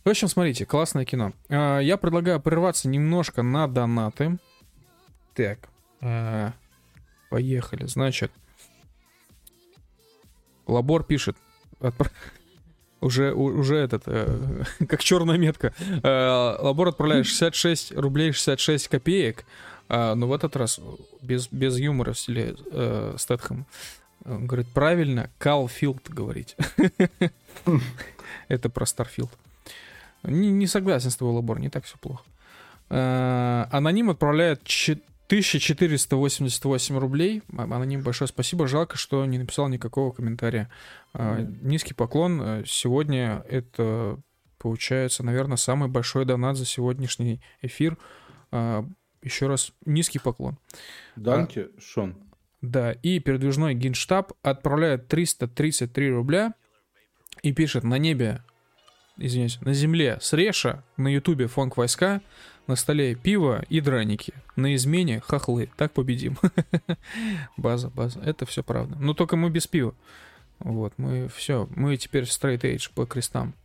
В 0.04 0.10
общем, 0.10 0.28
смотрите, 0.28 0.66
классное 0.66 1.06
кино. 1.06 1.34
А, 1.50 1.80
я 1.80 1.98
предлагаю 1.98 2.40
прерваться 2.40 2.88
немножко 2.88 3.44
на 3.44 3.68
донаты. 3.68 4.38
Так, 5.36 5.60
а, 6.02 6.54
поехали. 7.30 7.86
Значит, 7.86 8.32
Лабор 10.66 11.04
пишет. 11.04 11.38
Уже, 13.02 13.34
уже 13.34 13.78
этот, 13.78 14.04
э, 14.06 14.64
как 14.88 15.02
черная 15.02 15.40
метка. 15.40 15.74
Э, 16.04 16.56
Лабор 16.60 16.90
отправляет 16.90 17.26
66 17.26 17.94
рублей 17.94 18.32
66 18.32 18.90
копеек. 18.90 19.44
Э, 19.90 20.14
но 20.14 20.28
в 20.28 20.34
этот 20.34 20.56
раз 20.56 20.80
без, 21.20 21.48
без 21.48 21.80
юмора 21.80 22.14
в 22.14 22.20
стиле 22.20 22.56
э, 22.72 23.16
Стэтхэм. 23.18 23.66
Говорит, 24.24 24.68
правильно, 24.68 25.32
Калфилд 25.40 26.12
говорить. 26.12 26.56
Это 28.48 28.70
про 28.70 28.86
Старфилд. 28.86 29.32
Не, 30.24 30.52
не 30.52 30.68
согласен 30.68 31.10
с 31.10 31.16
тобой, 31.16 31.34
Лабор, 31.34 31.60
не 31.60 31.70
так 31.70 31.86
все 31.86 31.98
плохо. 31.98 32.24
Э, 32.90 33.66
аноним 33.72 34.10
отправляет 34.10 34.62
1488 34.62 36.98
рублей. 36.98 37.42
Аноним, 37.58 38.02
большое 38.02 38.28
спасибо. 38.28 38.68
Жалко, 38.68 38.98
что 38.98 39.26
не 39.26 39.38
написал 39.38 39.70
никакого 39.70 40.12
комментария. 40.12 40.70
Mm. 41.14 41.60
Низкий 41.62 41.94
поклон. 41.94 42.42
Э, 42.42 42.64
сегодня 42.66 43.46
это, 43.50 44.18
получается, 44.58 45.24
наверное, 45.24 45.56
самый 45.58 45.90
большой 45.90 46.26
донат 46.26 46.58
за 46.58 46.66
сегодняшний 46.66 47.42
эфир. 47.62 47.98
Еще 49.24 49.48
раз, 49.48 49.72
низкий 49.86 50.20
поклон. 50.20 50.58
Данки, 51.16 51.60
а, 51.60 51.70
Шон. 51.80 52.18
Да, 52.62 52.92
и 52.92 53.20
передвижной 53.20 53.76
генштаб 53.76 54.34
отправляет 54.42 55.08
333 55.08 56.12
рубля 56.12 56.54
и 57.42 57.54
пишет, 57.54 57.84
на 57.84 57.98
небе 57.98 58.44
извиняюсь, 59.18 59.60
на 59.62 59.74
земле 59.74 60.18
среша, 60.22 60.84
на 60.98 61.08
ютубе 61.08 61.48
фонк 61.48 61.78
войска, 61.78 62.22
на 62.68 62.76
столе 62.76 63.16
пиво 63.16 63.64
и 63.70 63.82
драники. 63.82 64.34
На 64.56 64.76
измене 64.76 65.22
хохлы. 65.22 65.70
Так 65.78 65.92
победим. 65.92 66.38
база, 67.58 67.90
база. 67.90 68.20
Это 68.22 68.46
все 68.46 68.64
правда. 68.64 68.96
Но 69.00 69.14
только 69.14 69.36
мы 69.36 69.50
без 69.50 69.68
пива. 69.68 69.94
Вот, 70.60 70.94
мы 70.98 71.28
все. 71.36 71.68
Мы 71.76 71.98
теперь 71.98 72.24
straight 72.24 72.62
edge 72.62 72.92
по 72.94 73.06
крестам. 73.06 73.56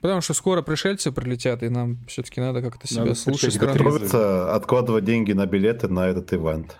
Потому 0.00 0.20
что 0.20 0.34
скоро 0.34 0.62
пришельцы 0.62 1.12
прилетят, 1.12 1.62
и 1.62 1.68
нам 1.68 1.98
все-таки 2.08 2.40
надо 2.40 2.60
как-то 2.60 2.88
себя 2.88 3.02
надо 3.02 3.14
с 3.14 3.24
лучшей 3.26 3.52
стороны... 3.52 4.50
откладывать 4.50 5.04
деньги 5.04 5.32
на 5.32 5.46
билеты 5.46 5.86
на 5.88 6.08
этот 6.08 6.32
ивент. 6.32 6.76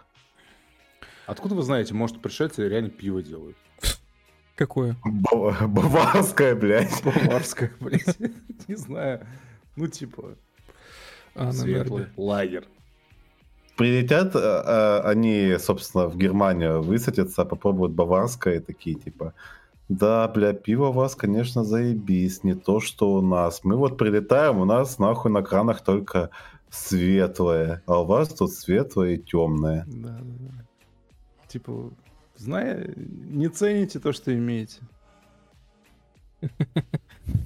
Откуда 1.27 1.55
вы 1.55 1.63
знаете, 1.63 1.95
может, 1.95 2.21
пришельцы 2.21 2.69
реально 2.69 2.91
пиво 2.91 3.23
делают? 3.23 3.57
Какое? 4.63 4.97
Баварское, 5.05 6.55
блядь. 6.55 7.03
Баварское, 7.03 7.73
блядь. 7.81 8.17
Не 8.69 8.77
знаю. 8.77 9.27
Ну, 9.75 9.89
типа, 9.89 10.37
а, 11.35 11.51
светлый 11.51 12.07
лагерь. 12.17 12.69
Прилетят 13.77 14.37
а, 14.37 15.03
они, 15.05 15.57
собственно, 15.59 16.07
в 16.07 16.17
Германию, 16.17 16.81
высадятся, 16.81 17.45
попробуют 17.45 17.95
баварское, 17.95 18.61
такие, 18.61 18.95
типа, 18.95 19.35
да, 19.89 20.29
бля, 20.29 20.53
пиво 20.53 20.91
у 20.91 20.93
вас, 20.93 21.17
конечно, 21.17 21.65
заебись, 21.65 22.45
не 22.45 22.55
то, 22.55 22.79
что 22.79 23.15
у 23.15 23.21
нас. 23.21 23.65
Мы 23.65 23.75
вот 23.75 23.99
прилетаем, 23.99 24.61
у 24.61 24.65
нас 24.65 25.01
нахуй 25.01 25.33
на 25.33 25.43
кранах 25.43 25.83
только 25.83 26.31
светлое, 26.71 27.83
а 27.87 28.03
у 28.03 28.05
вас 28.05 28.29
тут 28.29 28.53
светлое 28.53 29.15
и 29.15 29.19
темное. 29.19 29.85
Да, 29.89 30.21
да, 30.21 30.35
да. 30.39 31.49
Типа, 31.49 31.91
зная, 32.43 32.93
не 32.97 33.49
цените 33.49 33.99
то, 33.99 34.13
что 34.13 34.35
имеете. 34.35 34.81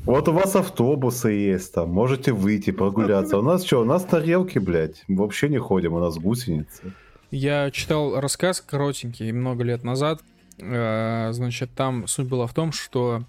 Вот 0.07 0.27
у 0.29 0.33
вас 0.33 0.57
автобусы 0.57 1.29
есть 1.29 1.75
там, 1.75 1.91
можете 1.91 2.33
выйти 2.33 2.71
прогуляться. 2.71 3.39
У 3.39 3.43
нас 3.43 3.63
что, 3.65 3.83
у 3.83 3.85
нас 3.85 4.05
тарелки, 4.05 4.59
блядь, 4.59 5.05
вообще 5.07 5.49
не 5.49 5.59
ходим, 5.59 5.93
у 5.93 5.99
нас 5.99 6.17
гусеницы. 6.17 6.95
Я 7.31 7.71
читал 7.71 8.19
рассказ 8.19 8.63
коротенький 8.63 9.31
много 9.33 9.65
лет 9.65 9.85
назад 9.85 10.23
Э, 10.59 11.29
значит, 11.33 11.71
там 11.75 12.07
суть 12.07 12.27
была 12.27 12.47
в 12.47 12.55
том, 12.55 12.73
что 12.73 13.23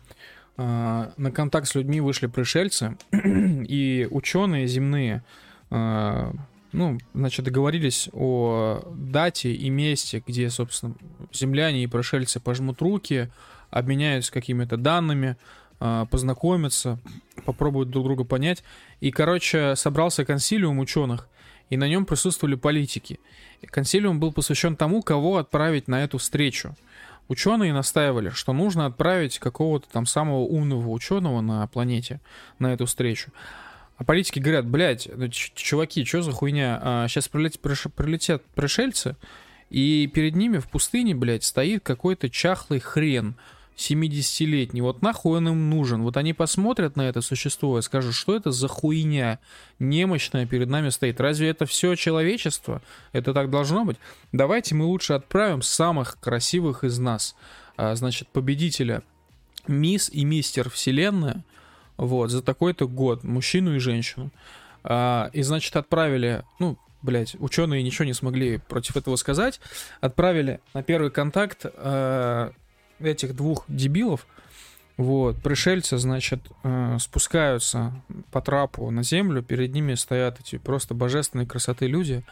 э, 0.57 1.05
на 1.17 1.31
контакт 1.31 1.67
с 1.67 1.75
людьми 1.75 1.99
вышли 1.99 2.27
пришельцы, 2.27 2.97
и 3.11 4.07
ученые 4.09 4.67
земные, 4.67 5.23
э, 5.69 6.31
ну, 6.71 6.97
значит, 7.13 7.45
договорились 7.45 8.09
о 8.13 8.81
дате 8.95 9.53
и 9.53 9.69
месте, 9.69 10.23
где, 10.25 10.49
собственно, 10.49 10.95
земляне 11.33 11.83
и 11.83 11.87
пришельцы 11.87 12.39
пожмут 12.39 12.81
руки, 12.81 13.29
обменяются 13.69 14.31
какими-то 14.31 14.77
данными, 14.77 15.37
познакомятся, 15.79 16.99
попробуют 17.45 17.89
друг 17.89 18.05
друга 18.05 18.23
понять. 18.23 18.63
И, 18.99 19.11
короче, 19.11 19.75
собрался 19.75 20.25
консилиум 20.25 20.79
ученых, 20.79 21.27
и 21.69 21.77
на 21.77 21.87
нем 21.87 22.05
присутствовали 22.05 22.55
политики. 22.55 23.19
Консилиум 23.65 24.19
был 24.19 24.31
посвящен 24.31 24.75
тому, 24.75 25.01
кого 25.01 25.37
отправить 25.37 25.87
на 25.87 26.03
эту 26.03 26.17
встречу. 26.17 26.75
Ученые 27.27 27.73
настаивали, 27.73 28.29
что 28.29 28.53
нужно 28.53 28.85
отправить 28.85 29.37
какого-то 29.37 29.89
там 29.89 30.05
самого 30.05 30.39
умного 30.39 30.89
ученого 30.89 31.41
на 31.41 31.67
планете 31.67 32.21
на 32.57 32.73
эту 32.73 32.85
встречу. 32.85 33.31
А 33.97 34.03
политики 34.03 34.39
говорят, 34.39 34.65
блядь, 34.67 35.09
ну, 35.13 35.27
чуваки, 35.29 36.05
что 36.05 36.21
за 36.21 36.31
хуйня? 36.31 36.79
А, 36.81 37.07
сейчас 37.07 37.27
прилетят, 37.27 37.61
прилетят 37.61 38.43
пришельцы, 38.55 39.15
и 39.69 40.09
перед 40.13 40.35
ними 40.35 40.59
в 40.59 40.69
пустыне, 40.69 41.15
блядь, 41.15 41.43
стоит 41.43 41.83
какой-то 41.83 42.29
чахлый 42.29 42.79
хрен, 42.79 43.35
70-летний. 43.77 44.81
Вот 44.81 45.01
нахуй 45.01 45.37
он 45.37 45.49
им 45.49 45.69
нужен? 45.69 46.01
Вот 46.01 46.17
они 46.17 46.33
посмотрят 46.33 46.95
на 46.95 47.03
это 47.03 47.21
существо 47.21 47.77
и 47.77 47.81
скажут, 47.81 48.15
что 48.15 48.35
это 48.35 48.51
за 48.51 48.67
хуйня 48.67 49.39
немощная 49.79 50.47
перед 50.47 50.67
нами 50.67 50.89
стоит. 50.89 51.21
Разве 51.21 51.49
это 51.49 51.65
все 51.65 51.95
человечество? 51.95 52.81
Это 53.11 53.33
так 53.33 53.49
должно 53.49 53.85
быть? 53.85 53.97
Давайте 54.31 54.73
мы 54.73 54.85
лучше 54.85 55.13
отправим 55.13 55.61
самых 55.61 56.19
красивых 56.19 56.83
из 56.83 56.97
нас. 56.97 57.35
А, 57.77 57.95
значит, 57.95 58.27
победителя 58.29 59.03
мисс 59.67 60.09
и 60.09 60.25
мистер 60.25 60.69
Вселенная, 60.69 61.43
вот, 61.97 62.31
за 62.31 62.41
такой-то 62.41 62.87
год, 62.87 63.23
мужчину 63.23 63.75
и 63.75 63.79
женщину. 63.79 64.31
А, 64.83 65.29
и, 65.33 65.41
значит, 65.41 65.75
отправили, 65.75 66.43
ну, 66.59 66.77
блядь, 67.01 67.35
ученые 67.39 67.83
ничего 67.83 68.05
не 68.05 68.13
смогли 68.13 68.57
против 68.57 68.97
этого 68.97 69.15
сказать, 69.15 69.59
отправили 70.01 70.59
на 70.73 70.83
первый 70.83 71.11
контакт 71.11 71.65
а, 71.65 72.51
этих 72.99 73.35
двух 73.35 73.65
дебилов, 73.67 74.25
вот, 74.97 75.37
пришельцы, 75.43 75.99
значит, 75.99 76.41
э, 76.63 76.97
спускаются 76.99 77.93
по 78.31 78.41
трапу 78.41 78.89
на 78.89 79.03
землю, 79.03 79.43
перед 79.43 79.71
ними 79.71 79.93
стоят 79.93 80.39
эти 80.39 80.57
просто 80.57 80.95
божественной 80.95 81.45
красоты 81.45 81.85
люди, 81.85 82.23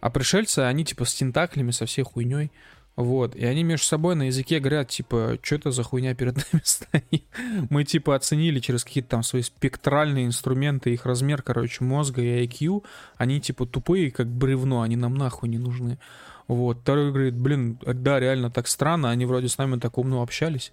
а 0.00 0.10
пришельцы, 0.10 0.60
они 0.60 0.84
типа 0.84 1.06
с 1.06 1.14
тентаклями, 1.14 1.70
со 1.70 1.86
всей 1.86 2.02
хуйней, 2.02 2.52
вот, 2.98 3.36
и 3.36 3.44
они 3.44 3.62
между 3.62 3.86
собой 3.86 4.16
на 4.16 4.24
языке 4.24 4.58
говорят, 4.58 4.88
типа, 4.88 5.38
что 5.40 5.54
это 5.54 5.70
за 5.70 5.84
хуйня 5.84 6.16
перед 6.16 6.34
нами 6.34 6.62
стоит? 6.64 7.22
Мы, 7.70 7.84
типа, 7.84 8.16
оценили 8.16 8.58
через 8.58 8.82
какие-то 8.82 9.10
там 9.10 9.22
свои 9.22 9.42
спектральные 9.42 10.26
инструменты, 10.26 10.92
их 10.92 11.06
размер, 11.06 11.42
короче, 11.42 11.84
мозга 11.84 12.22
и 12.22 12.44
IQ, 12.44 12.82
они, 13.16 13.40
типа, 13.40 13.66
тупые, 13.66 14.10
как 14.10 14.26
бревно, 14.26 14.82
они 14.82 14.96
нам 14.96 15.14
нахуй 15.14 15.48
не 15.48 15.58
нужны. 15.58 16.00
Вот. 16.48 16.78
Второй 16.80 17.12
говорит, 17.12 17.36
блин, 17.36 17.78
да, 17.86 18.18
реально 18.18 18.50
так 18.50 18.66
странно, 18.66 19.10
они 19.10 19.26
вроде 19.26 19.46
с 19.48 19.58
нами 19.58 19.78
так 19.78 19.96
умно 19.96 20.20
общались. 20.20 20.72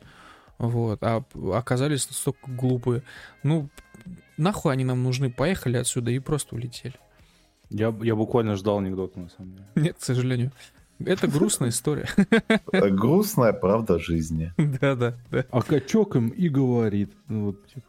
Вот. 0.57 1.03
А 1.03 1.23
оказались 1.53 2.09
настолько 2.09 2.49
глупые. 2.49 3.03
Ну, 3.43 3.69
нахуй 4.37 4.73
они 4.73 4.83
нам 4.83 5.03
нужны? 5.03 5.29
Поехали 5.29 5.77
отсюда 5.77 6.09
и 6.09 6.17
просто 6.17 6.55
улетели. 6.55 6.95
Я, 7.69 7.95
я 8.01 8.15
буквально 8.15 8.55
ждал 8.55 8.79
анекдота, 8.79 9.19
на 9.19 9.29
самом 9.29 9.51
деле. 9.51 9.67
Нет, 9.75 9.97
к 9.99 10.03
сожалению. 10.03 10.51
Это 11.03 11.27
грустная 11.27 11.69
история. 11.69 12.07
Грустная 12.71 13.53
правда 13.53 13.99
жизни. 13.99 14.53
Да, 14.81 14.95
да, 14.95 15.13
да. 15.31 15.45
А 15.51 15.61
качок 15.61 16.15
им 16.15 16.29
и 16.29 16.49
говорит. 16.49 17.13
Ну 17.27 17.45
вот, 17.45 17.67
типа... 17.67 17.87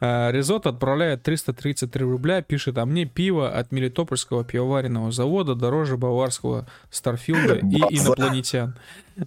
А, 0.00 0.30
Резот 0.30 0.66
отправляет 0.66 1.22
333 1.22 2.04
рубля, 2.04 2.42
пишет, 2.42 2.76
а 2.78 2.84
мне 2.84 3.06
пиво 3.06 3.50
от 3.50 3.72
Мелитопольского 3.72 4.44
пивоваренного 4.44 5.10
завода 5.12 5.54
дороже 5.54 5.96
баварского 5.96 6.66
Старфилда 6.90 7.54
и 7.54 7.98
инопланетян. 7.98 8.76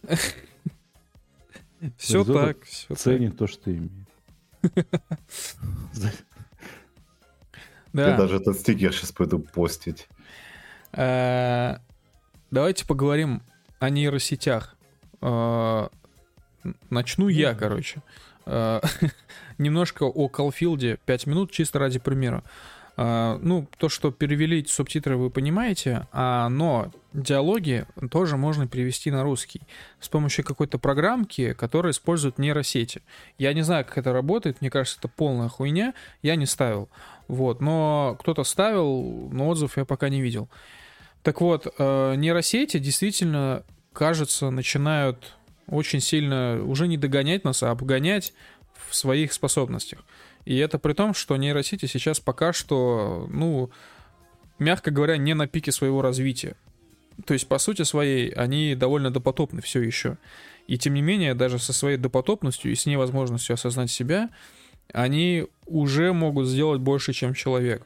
Все 1.98 2.24
так. 2.24 2.58
Ценит 2.96 3.38
то, 3.38 3.48
что 3.48 3.72
имеет. 3.72 3.92
Я 7.94 8.18
даже 8.18 8.38
этот 8.38 8.60
стикер 8.60 8.94
сейчас 8.94 9.12
пойду 9.12 9.40
постить. 9.40 10.08
А, 10.94 11.82
давайте 12.52 12.86
поговорим 12.86 13.42
о 13.80 13.90
нейросетях. 13.90 14.76
А, 15.22 15.90
начну 16.90 17.28
я, 17.28 17.54
короче. 17.54 18.02
немножко 19.58 20.04
о 20.04 20.30
Калфилде 20.30 21.00
5 21.06 21.28
минут, 21.28 21.52
чисто 21.52 21.80
ради 21.80 22.00
примера. 22.00 22.44
Uh, 22.96 23.38
ну, 23.44 23.68
то, 23.78 23.90
что 23.90 24.10
перевели 24.10 24.66
субтитры, 24.66 25.18
вы 25.18 25.30
понимаете, 25.30 26.08
uh, 26.14 26.48
но 26.48 26.92
диалоги 27.14 27.86
тоже 28.10 28.38
можно 28.38 28.68
перевести 28.68 29.12
на 29.12 29.22
русский 29.22 29.62
с 30.00 30.10
помощью 30.10 30.44
какой-то 30.44 30.80
программки, 30.80 31.54
которая 31.54 31.92
использует 31.92 32.40
нейросети. 32.40 33.04
Я 33.38 33.54
не 33.54 33.62
знаю, 33.62 33.86
как 33.86 34.00
это 34.00 34.14
работает, 34.14 34.62
мне 34.62 34.72
кажется, 34.72 34.98
это 34.98 35.10
полная 35.10 35.48
хуйня, 35.48 35.94
я 36.24 36.36
не 36.36 36.48
ставил. 36.48 36.90
Вот, 37.28 37.62
но 37.62 38.18
кто-то 38.20 38.44
ставил, 38.44 39.30
но 39.32 39.48
отзыв 39.48 39.78
я 39.78 39.86
пока 39.86 40.10
не 40.10 40.20
видел. 40.20 40.50
Так 41.24 41.42
вот, 41.42 41.68
uh, 41.78 42.16
нейросети 42.16 42.80
действительно, 42.80 43.64
кажется, 43.94 44.50
начинают 44.50 45.36
очень 45.68 46.00
сильно 46.00 46.64
уже 46.64 46.88
не 46.88 46.98
догонять 46.98 47.44
нас, 47.44 47.64
а 47.64 47.72
обгонять 47.72 48.34
в 48.88 48.96
своих 48.96 49.34
способностях. 49.34 50.00
И 50.46 50.58
это 50.58 50.80
при 50.80 50.94
том, 50.94 51.14
что 51.14 51.36
нейросети 51.36 51.86
сейчас 51.88 52.20
пока 52.20 52.54
что, 52.54 53.28
ну, 53.30 53.70
мягко 54.60 54.92
говоря, 54.92 55.18
не 55.18 55.34
на 55.34 55.48
пике 55.48 55.72
своего 55.72 56.02
развития. 56.02 56.56
То 57.26 57.34
есть, 57.34 57.48
по 57.48 57.58
сути 57.58 57.82
своей, 57.82 58.30
они 58.30 58.76
довольно 58.76 59.12
допотопны 59.12 59.62
все 59.62 59.82
еще. 59.82 60.18
И 60.68 60.78
тем 60.78 60.94
не 60.94 61.02
менее, 61.02 61.34
даже 61.34 61.60
со 61.60 61.74
своей 61.74 61.98
допотопностью 61.98 62.72
и 62.72 62.76
с 62.76 62.86
невозможностью 62.86 63.56
осознать 63.56 63.90
себя, 63.90 64.30
они 64.94 65.48
уже 65.66 66.14
могут 66.14 66.48
сделать 66.48 66.80
больше, 66.80 67.14
чем 67.14 67.34
человек. 67.34 67.86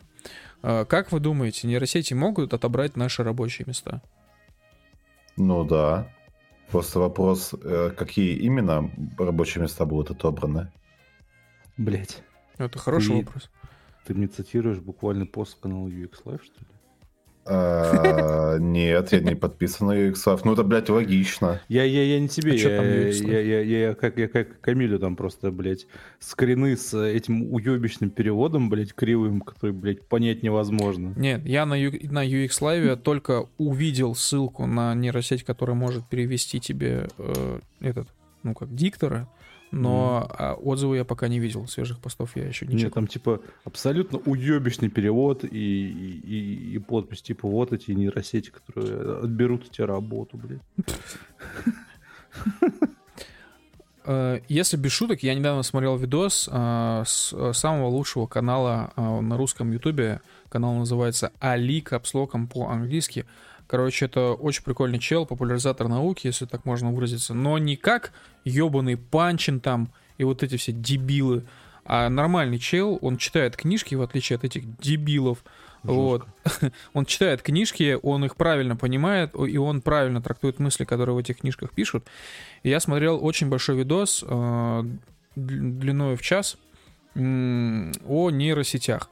А, 0.64 0.86
как 0.86 1.12
вы 1.12 1.20
думаете, 1.20 1.68
нейросети 1.68 2.14
могут 2.14 2.54
отобрать 2.54 2.96
наши 2.96 3.24
рабочие 3.24 3.66
места? 3.68 4.02
Ну 5.38 5.64
да. 5.64 6.08
Просто 6.70 7.00
вопрос, 7.00 7.54
э, 7.54 7.92
какие 7.98 8.36
именно 8.38 8.90
рабочие 9.18 9.62
места 9.62 9.86
будут 9.86 10.12
отобраны? 10.12 10.72
Блять. 11.78 12.24
Это 12.58 12.80
хороший 12.80 13.10
ты, 13.10 13.26
вопрос. 13.26 13.50
Ты 14.06 14.14
мне 14.14 14.28
цитируешь 14.28 14.80
буквально 14.80 15.26
пост 15.26 15.60
канала 15.60 15.88
UX 15.88 16.24
Live, 16.24 16.44
что 16.44 16.60
ли? 16.60 16.68
А, 17.46 18.58
нет, 18.58 19.12
я 19.12 19.20
не 19.20 19.36
подписан 19.36 19.88
на 19.88 19.94
UXAF. 19.94 20.42
Ну, 20.44 20.54
это, 20.54 20.64
блядь, 20.64 20.90
логично. 20.90 21.60
Я, 21.68 21.84
я, 21.84 22.04
я 22.04 22.20
не 22.20 22.28
тебе, 22.28 22.54
а 22.54 22.56
я, 22.56 23.08
я, 23.08 23.40
я, 23.40 23.62
я, 23.62 23.88
я, 23.88 23.96
как, 23.96 24.18
я 24.18 24.28
как 24.28 24.62
Камилю 24.62 25.00
там 25.00 25.16
просто, 25.16 25.52
блядь, 25.52 25.88
скрины 26.20 26.78
с 26.78 26.94
этим 26.98 27.52
уебищным 27.52 28.12
переводом, 28.12 28.70
блядь, 28.70 28.94
кривым, 28.94 29.42
который, 29.42 29.72
блядь, 29.72 30.06
понять 30.08 30.44
невозможно. 30.44 31.14
Нет, 31.18 31.46
я 31.46 31.66
на, 31.66 31.76
на 31.76 32.26
UX 32.28 32.50
Live 32.62 32.98
только 32.98 33.48
увидел 33.58 34.14
ссылку 34.14 34.68
на 34.68 34.94
нейросеть, 34.94 35.44
которая 35.44 35.76
может 35.76 36.08
перевести 36.08 36.60
тебе 36.60 37.08
э, 37.18 37.60
этот, 37.80 38.08
ну, 38.44 38.54
как 38.54 38.74
диктора, 38.76 39.28
но 39.72 40.30
mm. 40.38 40.54
отзывы 40.64 40.98
я 40.98 41.06
пока 41.06 41.28
не 41.28 41.40
видел, 41.40 41.68
свежих 41.68 42.00
постов 42.00 42.36
я 42.36 42.46
еще 42.46 42.66
не 42.66 42.76
Нет, 42.76 42.94
там 42.94 43.08
типа 43.08 43.42
абсолютно 43.64 44.20
уебищный 44.20 44.90
перевод 44.90 45.44
и, 45.44 45.48
и, 45.50 46.76
и, 46.76 46.78
подпись, 46.80 47.22
типа 47.22 47.48
вот 47.48 47.72
эти 47.74 47.92
нейросети, 47.92 48.50
которые 48.50 49.20
отберут 49.20 49.66
у 49.66 49.68
тебя 49.70 49.88
работу, 49.88 50.38
блядь. 50.38 50.62
Э, 54.04 54.40
если 54.48 54.78
без 54.78 54.92
шуток, 54.92 55.24
я 55.24 55.36
недавно 55.36 55.64
смотрел 55.64 55.96
видос 55.96 56.50
э, 56.52 57.04
с 57.06 57.34
э, 57.34 57.54
самого 57.54 57.88
лучшего 57.88 58.26
канала 58.26 58.92
на 58.96 59.38
русском 59.38 59.72
ютубе. 59.72 60.22
Канал 60.50 60.74
называется 60.74 61.32
Али 61.40 61.82
капслоком 61.82 62.48
по-английски. 62.48 63.26
Короче, 63.72 64.04
это 64.04 64.34
очень 64.34 64.66
прикольный 64.66 65.00
чел, 65.00 65.26
популяризатор 65.26 65.88
науки, 65.88 66.28
если 66.28 66.46
так 66.46 66.66
можно 66.66 66.92
выразиться. 66.92 67.34
Но 67.34 67.58
не 67.58 67.78
как 67.78 68.12
ебаный 68.44 68.98
Панчин 68.98 69.62
там 69.62 69.94
и 70.18 70.26
вот 70.26 70.44
эти 70.44 70.58
все 70.58 70.74
дебилы, 70.74 71.46
а 71.86 72.10
нормальный 72.10 72.60
чел, 72.60 73.00
он 73.02 73.16
читает 73.16 73.56
книжки, 73.56 73.96
в 73.96 74.02
отличие 74.02 74.36
от 74.36 74.44
этих 74.44 74.78
дебилов. 74.78 75.46
Жестко. 75.86 75.94
Вот. 75.94 76.26
он 76.94 77.06
читает 77.06 77.44
книжки, 77.44 77.98
он 78.04 78.26
их 78.26 78.36
правильно 78.36 78.76
понимает, 78.76 79.36
и 79.36 79.58
он 79.58 79.80
правильно 79.80 80.22
трактует 80.22 80.60
мысли, 80.60 80.84
которые 80.84 81.16
в 81.16 81.20
этих 81.20 81.38
книжках 81.38 81.72
пишут. 81.72 82.06
И 82.64 82.70
я 82.70 82.82
смотрел 82.82 83.24
очень 83.24 83.48
большой 83.48 83.78
видос 83.78 84.22
э, 84.28 84.84
длиной 85.38 86.18
в 86.18 86.22
час 86.22 86.58
о 87.16 88.30
нейросетях. 88.32 89.10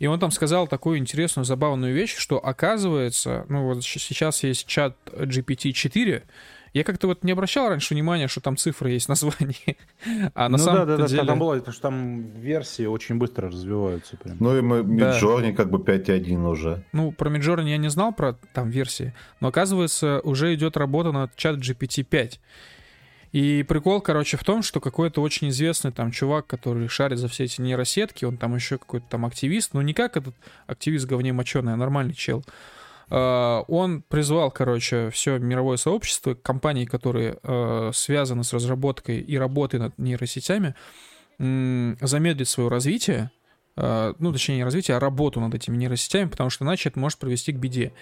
И 0.00 0.06
он 0.06 0.18
там 0.18 0.30
сказал 0.32 0.66
такую 0.66 0.98
интересную, 0.98 1.44
забавную 1.44 1.94
вещь, 1.94 2.16
что 2.16 2.44
оказывается, 2.44 3.44
ну 3.48 3.66
вот 3.66 3.84
сейчас 3.84 4.42
есть 4.42 4.66
чат 4.66 4.96
GPT-4, 5.12 6.22
я 6.72 6.84
как-то 6.84 7.06
вот 7.06 7.22
не 7.22 7.32
обращал 7.32 7.68
раньше 7.68 7.94
внимания, 7.94 8.26
что 8.26 8.40
там 8.40 8.56
цифры 8.56 8.90
есть 8.90 9.08
название. 9.08 9.76
А 10.34 10.48
на 10.48 10.56
ну, 10.56 10.58
самом 10.58 10.86
да, 10.86 10.96
да, 10.96 11.06
деле... 11.06 11.20
да, 11.22 11.26
там 11.26 11.38
было, 11.38 11.56
потому 11.56 11.72
что 11.72 11.82
там 11.82 12.30
версии 12.30 12.86
очень 12.86 13.16
быстро 13.16 13.50
развиваются. 13.50 14.16
Прям. 14.16 14.38
Ну 14.40 14.56
и 14.56 14.62
мы 14.62 14.78
Midjourney 14.80 15.50
да. 15.50 15.56
как 15.56 15.70
бы 15.70 15.78
5.1 15.78 16.48
уже. 16.48 16.82
Ну, 16.92 17.12
про 17.12 17.28
Midjourney 17.28 17.68
я 17.68 17.76
не 17.76 17.90
знал, 17.90 18.12
про 18.12 18.38
там 18.54 18.70
версии, 18.70 19.12
но 19.40 19.48
оказывается, 19.48 20.20
уже 20.24 20.54
идет 20.54 20.78
работа 20.78 21.12
над 21.12 21.36
чат 21.36 21.56
GPT 21.56 22.04
5. 22.04 22.40
И 23.32 23.62
прикол, 23.62 24.00
короче, 24.00 24.36
в 24.36 24.44
том, 24.44 24.62
что 24.62 24.80
какой-то 24.80 25.22
очень 25.22 25.50
известный 25.50 25.92
там 25.92 26.10
чувак, 26.10 26.46
который 26.46 26.88
шарит 26.88 27.18
за 27.18 27.28
все 27.28 27.44
эти 27.44 27.60
нейросетки, 27.60 28.24
он 28.24 28.36
там 28.36 28.56
еще 28.56 28.78
какой-то 28.78 29.06
там 29.08 29.24
активист, 29.24 29.72
ну 29.72 29.82
не 29.82 29.94
как 29.94 30.16
этот 30.16 30.34
активист 30.66 31.06
говне 31.06 31.32
моченый, 31.32 31.74
а 31.74 31.76
нормальный 31.76 32.14
чел. 32.14 32.44
Uh, 33.08 33.64
он 33.66 34.02
призвал, 34.02 34.52
короче, 34.52 35.10
все 35.10 35.38
мировое 35.38 35.76
сообщество, 35.78 36.34
компании, 36.34 36.84
которые 36.84 37.38
uh, 37.42 37.92
связаны 37.92 38.44
с 38.44 38.52
разработкой 38.52 39.18
и 39.18 39.36
работой 39.36 39.80
над 39.80 39.98
нейросетями, 39.98 40.76
замедлить 41.38 42.48
свое 42.48 42.68
развитие, 42.68 43.30
ну, 43.76 44.32
точнее, 44.32 44.56
не 44.56 44.64
развитие, 44.64 44.96
а 44.96 45.00
работу 45.00 45.40
над 45.40 45.54
этими 45.54 45.76
нейросетями, 45.76 46.28
потому 46.28 46.50
что 46.50 46.64
иначе 46.64 46.88
это 46.88 46.98
может 46.98 47.18
привести 47.18 47.52
к 47.52 47.56
беде. 47.56 47.92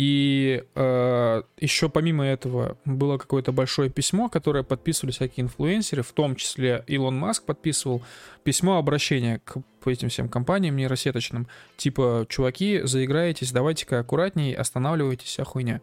И 0.00 0.64
э, 0.74 1.42
еще 1.58 1.90
помимо 1.90 2.24
этого 2.24 2.78
было 2.86 3.18
какое-то 3.18 3.52
большое 3.52 3.90
письмо, 3.90 4.30
которое 4.30 4.62
подписывали 4.62 5.12
всякие 5.12 5.44
инфлюенсеры, 5.44 6.02
в 6.02 6.12
том 6.12 6.36
числе 6.36 6.84
Илон 6.86 7.18
Маск 7.18 7.44
подписывал 7.44 8.02
письмо 8.42 8.78
обращения 8.78 9.42
к 9.44 9.58
этим 9.84 10.08
всем 10.08 10.30
компаниям 10.30 10.76
нейросеточным, 10.76 11.48
типа, 11.76 12.24
чуваки, 12.30 12.80
заиграетесь, 12.84 13.52
давайте-ка 13.52 13.98
аккуратней, 13.98 14.54
останавливайтесь, 14.54 15.26
вся 15.26 15.44
хуйня. 15.44 15.82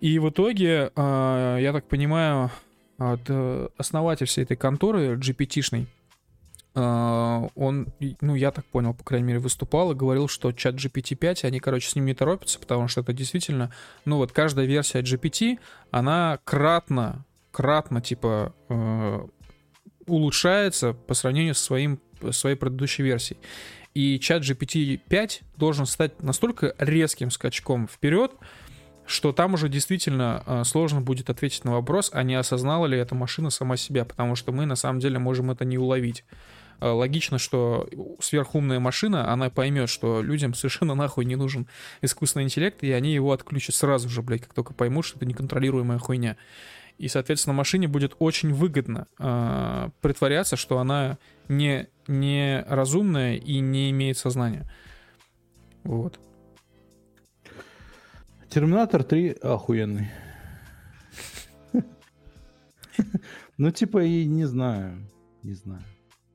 И 0.00 0.18
в 0.18 0.30
итоге, 0.30 0.90
э, 0.96 1.58
я 1.60 1.72
так 1.72 1.86
понимаю, 1.86 2.50
э, 2.98 3.68
основатель 3.76 4.26
всей 4.26 4.42
этой 4.42 4.56
конторы, 4.56 5.14
GPT-шной, 5.14 5.86
он, 6.74 7.88
ну, 8.20 8.34
я 8.34 8.50
так 8.50 8.64
понял, 8.66 8.94
по 8.94 9.04
крайней 9.04 9.26
мере, 9.26 9.38
выступал 9.38 9.92
и 9.92 9.94
говорил, 9.94 10.28
что 10.28 10.52
чат 10.52 10.76
GPT-5, 10.76 11.44
они, 11.44 11.60
короче, 11.60 11.88
с 11.88 11.94
ним 11.94 12.06
не 12.06 12.14
торопятся, 12.14 12.58
потому 12.58 12.88
что 12.88 13.02
это 13.02 13.12
действительно, 13.12 13.72
ну, 14.04 14.16
вот 14.16 14.32
каждая 14.32 14.66
версия 14.66 15.00
GPT, 15.00 15.58
она 15.90 16.38
кратно, 16.44 17.24
кратно, 17.50 18.00
типа, 18.00 18.54
э, 18.70 19.26
улучшается 20.06 20.94
по 20.94 21.14
сравнению 21.14 21.54
со 21.54 21.64
своим, 21.64 22.00
своей 22.30 22.56
предыдущей 22.56 23.02
версией. 23.02 23.38
И 23.94 24.18
чат 24.18 24.42
GPT-5 24.42 25.42
должен 25.56 25.84
стать 25.84 26.22
настолько 26.22 26.74
резким 26.78 27.30
скачком 27.30 27.86
вперед, 27.86 28.32
что 29.04 29.32
там 29.32 29.54
уже 29.54 29.68
действительно 29.68 30.42
э, 30.46 30.64
сложно 30.64 31.02
будет 31.02 31.28
ответить 31.28 31.64
на 31.64 31.72
вопрос, 31.72 32.10
а 32.14 32.22
не 32.22 32.34
осознала 32.34 32.86
ли 32.86 32.96
эта 32.96 33.14
машина 33.14 33.50
сама 33.50 33.76
себя, 33.76 34.04
потому 34.04 34.36
что 34.36 34.52
мы 34.52 34.64
на 34.64 34.76
самом 34.76 35.00
деле 35.00 35.18
можем 35.18 35.50
это 35.50 35.64
не 35.64 35.76
уловить. 35.76 36.24
Э, 36.80 36.88
логично, 36.88 37.38
что 37.38 37.88
сверхумная 38.20 38.80
машина, 38.80 39.30
она 39.32 39.50
поймет, 39.50 39.88
что 39.88 40.22
людям 40.22 40.54
совершенно 40.54 40.94
нахуй 40.94 41.24
не 41.24 41.36
нужен 41.36 41.68
искусственный 42.00 42.44
интеллект, 42.44 42.82
и 42.82 42.92
они 42.92 43.14
его 43.14 43.32
отключат 43.32 43.74
сразу 43.74 44.08
же, 44.08 44.22
блядь, 44.22 44.42
как 44.42 44.54
только 44.54 44.74
поймут, 44.74 45.04
что 45.04 45.18
это 45.18 45.26
неконтролируемая 45.26 45.98
хуйня. 45.98 46.36
И, 46.98 47.08
соответственно, 47.08 47.54
машине 47.54 47.88
будет 47.88 48.14
очень 48.18 48.52
выгодно 48.52 49.06
э, 49.18 49.90
притворяться, 50.00 50.56
что 50.56 50.78
она 50.78 51.18
не, 51.48 51.88
не 52.06 52.64
разумная 52.68 53.36
и 53.36 53.58
не 53.60 53.90
имеет 53.90 54.18
сознания. 54.18 54.70
Вот. 55.84 56.20
Терминатор 58.48 59.02
3 59.02 59.38
охуенный. 59.42 60.10
Ну, 63.58 63.70
типа, 63.70 64.02
и 64.02 64.24
не 64.24 64.44
знаю. 64.44 65.08
Не 65.42 65.54
знаю. 65.54 65.84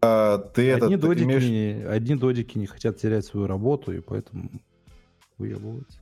А, 0.07 0.37
ты 0.37 0.73
одни, 0.73 0.95
этот, 0.95 1.01
додики 1.01 1.25
имеешь... 1.25 1.43
не, 1.43 1.83
одни 1.85 2.15
додики 2.15 2.57
не 2.57 2.67
хотят 2.67 2.97
терять 2.97 3.25
свою 3.25 3.47
работу, 3.47 3.91
и 3.91 3.99
поэтому 3.99 4.49
выебываются. 5.37 5.99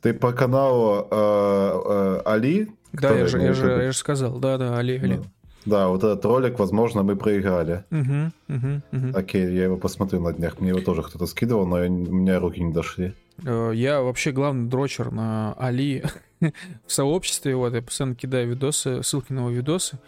Ты 0.00 0.14
по 0.14 0.32
каналу 0.32 1.06
э, 1.10 1.14
э, 1.14 2.22
Али? 2.24 2.68
Да, 2.92 3.12
я 3.12 3.26
же, 3.26 3.38
я, 3.38 3.52
же, 3.52 3.66
я 3.66 3.92
же 3.92 3.98
сказал, 3.98 4.38
да, 4.38 4.56
да, 4.56 4.78
Али, 4.78 4.98
Али. 4.98 5.16
Да. 5.16 5.24
да, 5.66 5.88
вот 5.88 6.04
этот 6.04 6.24
ролик, 6.24 6.58
возможно, 6.58 7.02
мы 7.02 7.16
проиграли. 7.16 7.84
Угу, 7.90 8.56
угу, 8.56 8.82
угу. 8.92 9.18
Окей, 9.18 9.52
я 9.52 9.64
его 9.64 9.76
посмотрю 9.76 10.20
на 10.20 10.32
днях. 10.32 10.58
Мне 10.58 10.70
его 10.70 10.80
тоже 10.80 11.02
кто-то 11.02 11.26
скидывал, 11.26 11.66
но 11.66 11.82
я, 11.82 11.90
у 11.90 11.92
меня 11.92 12.38
руки 12.38 12.62
не 12.62 12.72
дошли. 12.72 13.14
Э, 13.44 13.72
я 13.74 14.00
вообще 14.00 14.32
главный 14.32 14.68
дрочер 14.68 15.10
на 15.10 15.52
Али 15.58 16.02
в 16.40 16.92
сообществе. 16.92 17.54
Вот, 17.54 17.74
я 17.74 17.82
постоянно 17.82 18.14
кидаю 18.14 18.48
видосы, 18.48 19.02
ссылки 19.02 19.32
на 19.32 19.40
его 19.40 19.50
видосы. 19.50 19.98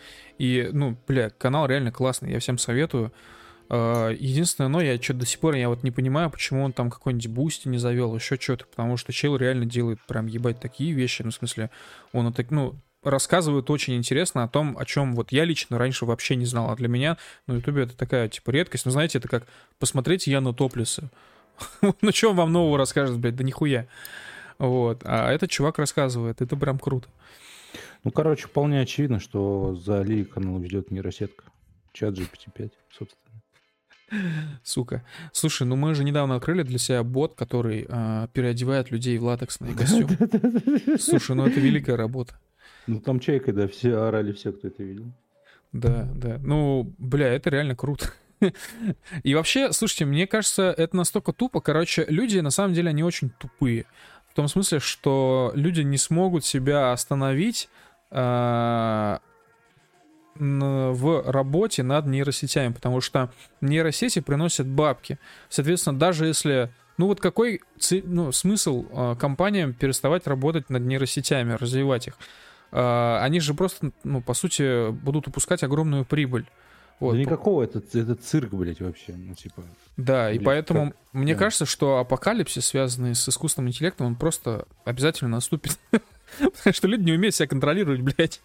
И, 0.43 0.71
ну, 0.73 0.97
бля, 1.07 1.31
канал 1.31 1.67
реально 1.67 1.93
классный, 1.93 2.33
я 2.33 2.41
всем 2.41 2.59
советую. 2.59 3.13
А, 3.69 4.11
единственное, 4.11 4.67
но 4.67 4.81
я 4.81 5.01
что-то 5.01 5.21
до 5.21 5.27
сих 5.27 5.39
пор 5.39 5.55
я 5.55 5.69
вот 5.69 5.85
не 5.85 5.93
понимаю, 5.93 6.31
почему 6.31 6.65
он 6.65 6.73
там 6.73 6.91
какой-нибудь 6.91 7.29
Boosty 7.29 7.69
не 7.69 7.79
завел, 7.79 8.13
еще 8.17 8.37
что-то, 8.41 8.67
потому 8.67 8.97
что 8.97 9.13
чел 9.13 9.37
реально 9.37 9.67
делает 9.67 10.01
прям 10.09 10.27
ебать 10.27 10.59
такие 10.59 10.95
вещи, 10.95 11.23
ну, 11.23 11.31
в 11.31 11.35
смысле, 11.35 11.71
он 12.13 12.33
так, 12.33 12.51
ну, 12.51 12.75
рассказывает 13.05 13.71
очень 13.71 13.95
интересно 13.95 14.43
о 14.43 14.49
том, 14.49 14.77
о 14.77 14.85
чем 14.85 15.15
вот 15.15 15.31
я 15.31 15.45
лично 15.45 15.79
раньше 15.79 16.07
вообще 16.07 16.35
не 16.35 16.45
знал, 16.45 16.73
а 16.73 16.75
для 16.75 16.89
меня 16.89 17.19
на 17.47 17.53
ютубе 17.53 17.85
это 17.85 17.97
такая, 17.97 18.29
типа, 18.29 18.51
редкость, 18.51 18.85
ну, 18.85 18.91
знаете, 18.91 19.19
это 19.19 19.29
как 19.29 19.47
посмотреть 19.79 20.27
Яна 20.27 20.53
Топлиса. 20.53 21.09
ну, 22.01 22.13
что 22.13 22.31
он 22.31 22.37
вам 22.37 22.51
нового 22.51 22.79
расскажет, 22.79 23.17
блядь, 23.17 23.37
да 23.37 23.45
нихуя. 23.45 23.87
Вот, 24.59 25.03
а 25.05 25.31
этот 25.31 25.51
чувак 25.51 25.79
рассказывает, 25.79 26.43
это 26.43 26.57
прям 26.57 26.81
круто. 26.81 27.09
Ну, 28.05 28.11
короче, 28.11 28.47
вполне 28.47 28.81
очевидно, 28.81 29.21
что 29.21 29.75
за 29.75 30.01
Али 30.01 30.25
канал 30.25 30.59
ведет 30.59 30.91
нейросетка. 30.91 31.45
Чат 31.93 32.15
GPT-5, 32.15 32.73
собственно. 32.91 33.23
Сука. 34.63 35.05
Слушай, 35.33 35.67
ну 35.67 35.77
мы 35.77 35.95
же 35.95 36.05
недавно 36.05 36.37
открыли 36.37 36.63
для 36.63 36.79
себя 36.79 37.03
бот, 37.03 37.35
который 37.35 37.87
э, 37.89 38.29
переодевает 38.33 38.91
людей 38.91 39.17
в 39.19 39.25
латексные 39.25 39.75
костюмы. 39.75 40.19
Слушай, 40.99 41.35
ну 41.35 41.47
это 41.47 41.59
великая 41.61 41.97
работа. 41.97 42.35
Ну 42.87 43.01
там 43.01 43.21
чайка, 43.21 43.53
да, 43.53 43.69
все 43.69 43.95
орали, 43.95 44.33
все, 44.33 44.53
кто 44.53 44.69
это 44.69 44.83
видел. 44.83 45.07
Да, 45.73 46.09
да. 46.15 46.39
Ну, 46.43 46.93
бля, 46.99 47.29
это 47.29 47.49
реально 47.49 47.75
круто. 47.75 48.13
И 49.23 49.35
вообще, 49.35 49.73
слушайте, 49.73 50.05
мне 50.05 50.27
кажется, 50.27 50.75
это 50.77 50.97
настолько 50.97 51.33
тупо. 51.33 51.61
Короче, 51.61 52.05
люди, 52.09 52.39
на 52.41 52.51
самом 52.51 52.75
деле, 52.75 52.91
они 52.91 53.03
очень 53.03 53.31
тупые. 53.31 53.87
В 54.29 54.35
том 54.35 54.49
смысле, 54.49 54.81
что 54.81 55.53
люди 55.55 55.83
не 55.83 55.99
смогут 55.99 56.45
себя 56.45 56.93
остановить 56.93 57.69
в 60.35 61.31
работе 61.31 61.83
над 61.83 62.07
нейросетями, 62.07 62.73
потому 62.73 63.01
что 63.01 63.31
нейросети 63.61 64.21
приносят 64.21 64.67
бабки. 64.67 65.19
Соответственно, 65.49 65.99
даже 65.99 66.27
если 66.27 66.71
Ну 66.99 67.07
вот 67.07 67.21
какой 67.21 67.61
ну, 68.05 68.33
смысл 68.33 68.87
э, 68.91 69.17
компаниям 69.19 69.73
переставать 69.73 70.27
работать 70.27 70.69
над 70.71 70.83
нейросетями, 70.83 71.55
развивать 71.55 72.09
их? 72.09 72.19
Э, 72.71 73.19
они 73.21 73.41
же 73.41 73.55
просто, 73.55 73.93
ну, 74.05 74.21
по 74.21 74.35
сути, 74.35 74.91
будут 74.91 75.29
упускать 75.29 75.63
огромную 75.63 76.05
прибыль. 76.05 76.47
Вот. 77.01 77.15
Да 77.15 77.19
никакого, 77.19 77.65
это, 77.65 77.83
это 77.95 78.15
цирк, 78.15 78.53
блядь, 78.53 78.81
вообще. 78.81 79.15
Ну, 79.17 79.35
типа. 79.35 79.65
Да, 79.97 80.31
и 80.31 80.39
поэтому 80.39 80.93
как? 80.93 80.97
мне 81.13 81.35
да. 81.35 81.41
кажется, 81.41 81.67
что 81.67 81.99
апокалипсис, 81.99 82.65
связанный 82.65 83.15
с 83.15 83.29
искусственным 83.29 83.71
интеллектом, 83.71 84.07
он 84.07 84.15
просто 84.15 84.67
обязательно 84.85 85.31
наступит. 85.31 85.79
Потому 86.39 86.75
что 86.75 86.89
люди 86.89 87.05
не 87.05 87.13
умеют 87.13 87.35
себя 87.35 87.49
контролировать, 87.49 88.01
блядь. 88.01 88.41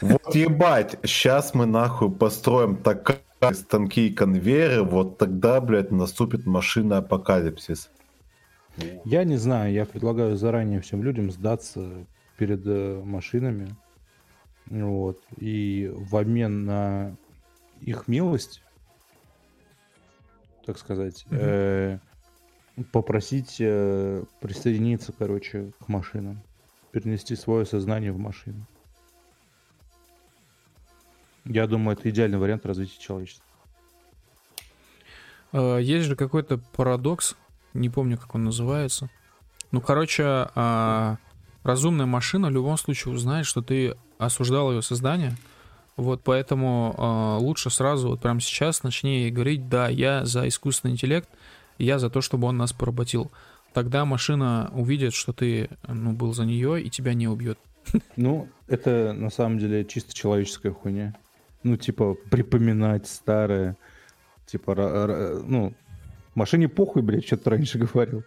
Вот 0.00 0.34
ебать, 0.34 0.98
сейчас 1.04 1.54
мы 1.54 1.66
нахуй 1.66 2.10
построим 2.10 2.76
такие 2.76 3.18
станки 3.52 4.08
и 4.08 4.12
конвейеры, 4.12 4.82
вот 4.82 5.18
тогда, 5.18 5.60
блядь, 5.60 5.90
наступит 5.90 6.46
машина 6.46 6.98
апокалипсис. 6.98 7.90
Я 9.04 9.24
не 9.24 9.36
знаю, 9.36 9.72
я 9.72 9.84
предлагаю 9.84 10.36
заранее 10.36 10.80
всем 10.80 11.02
людям 11.02 11.30
сдаться 11.30 12.06
перед 12.36 12.64
э, 12.64 13.02
машинами. 13.04 13.74
Вот. 14.66 15.20
И 15.36 15.90
в 15.92 16.16
обмен 16.16 16.64
на 16.64 17.16
их 17.80 18.06
милость, 18.06 18.62
так 20.64 20.78
сказать, 20.78 21.24
mm-hmm. 21.30 21.98
э, 22.76 22.84
попросить 22.92 23.56
э, 23.60 24.24
присоединиться, 24.40 25.12
короче, 25.16 25.72
к 25.80 25.88
машинам. 25.88 26.40
Перенести 26.92 27.36
свое 27.36 27.66
сознание 27.66 28.12
в 28.12 28.18
машину. 28.18 28.66
Я 31.44 31.66
думаю, 31.66 31.96
это 31.96 32.10
идеальный 32.10 32.38
вариант 32.38 32.66
развития 32.66 33.00
человечества. 33.00 33.44
Э, 35.52 35.78
есть 35.80 36.06
же 36.06 36.16
какой-то 36.16 36.58
парадокс, 36.58 37.36
не 37.74 37.88
помню, 37.88 38.18
как 38.18 38.34
он 38.34 38.44
называется. 38.44 39.08
Ну, 39.70 39.80
короче, 39.80 40.24
а, 40.24 41.18
разумная 41.62 42.06
машина 42.06 42.48
в 42.48 42.52
любом 42.52 42.78
случае 42.78 43.14
узнает, 43.14 43.46
что 43.46 43.60
ты 43.60 43.94
осуждал 44.18 44.72
ее 44.72 44.82
создание. 44.82 45.36
Вот 45.96 46.22
поэтому 46.22 46.94
э, 46.96 47.42
лучше 47.42 47.70
сразу, 47.70 48.10
вот 48.10 48.20
прямо 48.20 48.40
сейчас, 48.40 48.84
начни 48.84 49.30
говорить, 49.30 49.68
да, 49.68 49.88
я 49.88 50.24
за 50.24 50.46
искусственный 50.46 50.92
интеллект, 50.92 51.28
я 51.76 51.98
за 51.98 52.08
то, 52.08 52.20
чтобы 52.20 52.46
он 52.46 52.56
нас 52.56 52.72
поработил. 52.72 53.32
Тогда 53.78 54.04
машина 54.04 54.72
увидит, 54.74 55.14
что 55.14 55.32
ты 55.32 55.70
ну, 55.86 56.12
был 56.12 56.34
за 56.34 56.44
нее 56.44 56.82
и 56.82 56.90
тебя 56.90 57.14
не 57.14 57.28
убьет. 57.28 57.60
Ну, 58.16 58.48
это 58.66 59.12
на 59.12 59.30
самом 59.30 59.58
деле 59.58 59.84
чисто 59.84 60.12
человеческая 60.12 60.72
хуйня 60.72 61.14
ну, 61.62 61.76
типа, 61.76 62.14
припоминать 62.30 63.06
старое. 63.06 63.76
Типа, 64.46 65.42
ну, 65.44 65.74
машине 66.34 66.68
похуй, 66.68 67.02
блядь, 67.02 67.26
что 67.26 67.36
ты 67.36 67.50
раньше 67.50 67.78
говорил. 67.78 68.24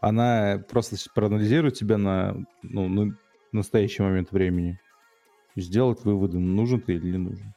Она 0.00 0.62
просто 0.68 0.96
проанализирует 1.14 1.74
тебя 1.74 1.96
на, 1.96 2.36
ну, 2.62 2.88
на 2.88 3.16
настоящий 3.52 4.02
момент 4.02 4.32
времени. 4.32 4.78
И 5.54 5.60
сделать 5.60 6.04
выводы, 6.04 6.38
нужен 6.38 6.80
ты 6.80 6.94
или 6.94 7.12
не 7.12 7.18
нужен. 7.18 7.54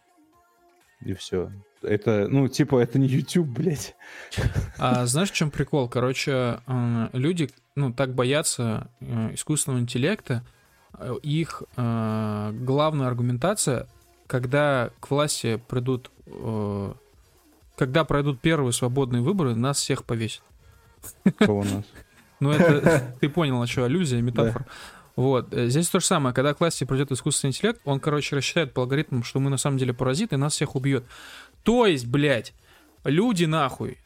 И 1.01 1.13
все. 1.13 1.51
Это, 1.81 2.27
ну, 2.29 2.47
типа, 2.47 2.79
это 2.79 2.99
не 2.99 3.07
YouTube, 3.07 3.47
блядь. 3.47 3.95
А 4.77 5.05
знаешь, 5.05 5.31
в 5.31 5.35
чем 5.35 5.51
прикол? 5.51 5.87
Короче, 5.87 6.59
э, 6.65 7.09
люди, 7.13 7.49
ну, 7.75 7.93
так 7.93 8.13
боятся 8.13 8.89
э, 8.99 9.33
искусственного 9.33 9.79
интеллекта, 9.79 10.43
э, 10.97 11.15
их 11.21 11.63
главная 11.75 13.07
аргументация 13.07 13.87
когда 14.27 14.91
к 14.99 15.09
власти 15.09 15.59
придут, 15.67 16.11
э, 16.27 16.93
когда 17.77 18.03
пройдут 18.03 18.41
первые 18.41 18.73
свободные 18.73 19.21
выборы, 19.21 19.55
нас 19.55 19.77
всех 19.77 20.03
повесят. 20.03 20.43
Кого 21.39 21.63
нас? 21.63 21.83
Ну, 22.39 22.51
это 22.51 23.15
ты 23.19 23.29
понял, 23.29 23.65
что 23.65 23.85
аллюзия, 23.85 24.21
метафора. 24.21 24.67
Вот. 25.15 25.51
Э, 25.55 25.69
здесь 25.69 25.89
то 25.89 25.99
же 25.99 26.05
самое. 26.05 26.35
Когда 26.35 26.53
к 26.53 26.59
власти 26.59 26.83
придет 26.83 27.11
искусственный 27.11 27.49
интеллект, 27.49 27.81
он, 27.83 27.99
короче, 27.99 28.35
рассчитает 28.35 28.75
по 28.75 28.83
алгоритмам, 28.83 29.23
что 29.23 29.39
мы 29.39 29.49
на 29.49 29.57
самом 29.57 29.79
деле 29.79 29.91
паразиты, 29.91 30.35
и 30.35 30.37
нас 30.37 30.53
всех 30.53 30.75
убьет. 30.75 31.03
То 31.67 31.85
есть, 31.85 32.07
блядь, 32.07 32.53
люди 33.03 33.43
нахуй 33.43 33.97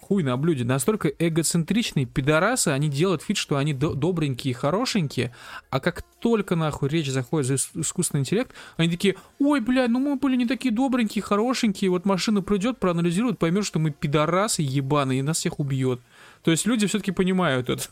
хуй 0.00 0.24
на 0.24 0.36
блюде. 0.36 0.64
Настолько 0.64 1.06
эгоцентричные 1.06 2.04
пидорасы, 2.04 2.70
они 2.70 2.88
делают 2.88 3.28
вид, 3.28 3.36
что 3.36 3.58
они 3.58 3.72
добренькие, 3.72 4.54
хорошенькие, 4.54 5.32
а 5.70 5.78
как 5.78 6.02
только 6.18 6.56
нахуй 6.56 6.88
речь 6.88 7.08
заходит 7.08 7.46
за 7.46 7.80
искусственный 7.80 8.22
интеллект, 8.22 8.52
они 8.76 8.90
такие, 8.90 9.14
ой, 9.38 9.60
блядь, 9.60 9.88
ну 9.88 10.00
мы 10.00 10.16
были 10.16 10.34
не 10.34 10.48
такие 10.48 10.74
добренькие, 10.74 11.22
хорошенькие, 11.22 11.90
вот 11.90 12.06
машина 12.06 12.42
придет, 12.42 12.78
проанализирует, 12.78 13.38
поймет, 13.38 13.64
что 13.64 13.78
мы 13.78 13.92
пидорасы 13.92 14.62
ебаные, 14.62 15.20
и 15.20 15.22
нас 15.22 15.38
всех 15.38 15.60
убьет. 15.60 16.00
То 16.42 16.50
есть 16.50 16.66
люди 16.66 16.88
все-таки 16.88 17.12
понимают 17.12 17.70
это. 17.70 17.84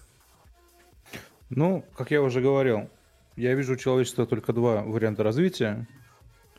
Ну, 1.50 1.84
как 1.96 2.10
я 2.10 2.20
уже 2.20 2.40
говорил, 2.40 2.90
я 3.36 3.54
вижу 3.54 3.74
у 3.74 3.76
человечества 3.76 4.26
только 4.26 4.52
два 4.52 4.82
варианта 4.82 5.22
развития. 5.22 5.86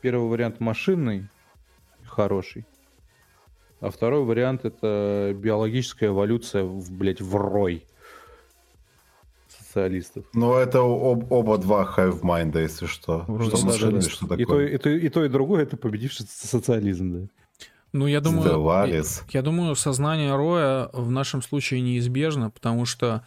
Первый 0.00 0.26
вариант 0.26 0.58
машинный, 0.58 1.28
хороший. 2.22 2.66
А 3.80 3.90
второй 3.90 4.24
вариант 4.24 4.64
это 4.64 5.34
биологическая 5.34 6.10
эволюция, 6.10 6.64
в, 6.64 6.92
блядь, 6.92 7.20
в 7.20 7.34
рой 7.34 7.86
социалистов. 9.48 10.24
Ну, 10.34 10.54
это 10.54 10.80
об, 10.80 11.32
оба 11.32 11.58
два 11.58 11.84
hive 11.96 12.20
mind, 12.20 12.60
если 12.60 12.86
что. 12.86 13.24
Вроде 13.26 13.56
что, 13.56 13.78
да, 13.78 13.90
да, 13.90 14.00
что 14.02 14.26
такое? 14.26 14.38
И 14.38 14.44
то, 14.44 14.60
и, 14.60 14.78
то, 14.78 14.90
и 14.90 15.08
то, 15.08 15.24
и 15.24 15.28
другое 15.28 15.62
это 15.62 15.76
победивший 15.76 16.26
социализм, 16.28 17.12
да. 17.12 17.28
Ну, 17.92 18.06
я 18.06 18.20
думаю, 18.20 18.86
я, 18.88 19.02
я 19.30 19.42
думаю, 19.42 19.74
сознание 19.74 20.36
Роя 20.36 20.90
в 20.92 21.10
нашем 21.10 21.42
случае 21.42 21.80
неизбежно, 21.80 22.50
потому 22.50 22.84
что 22.84 23.24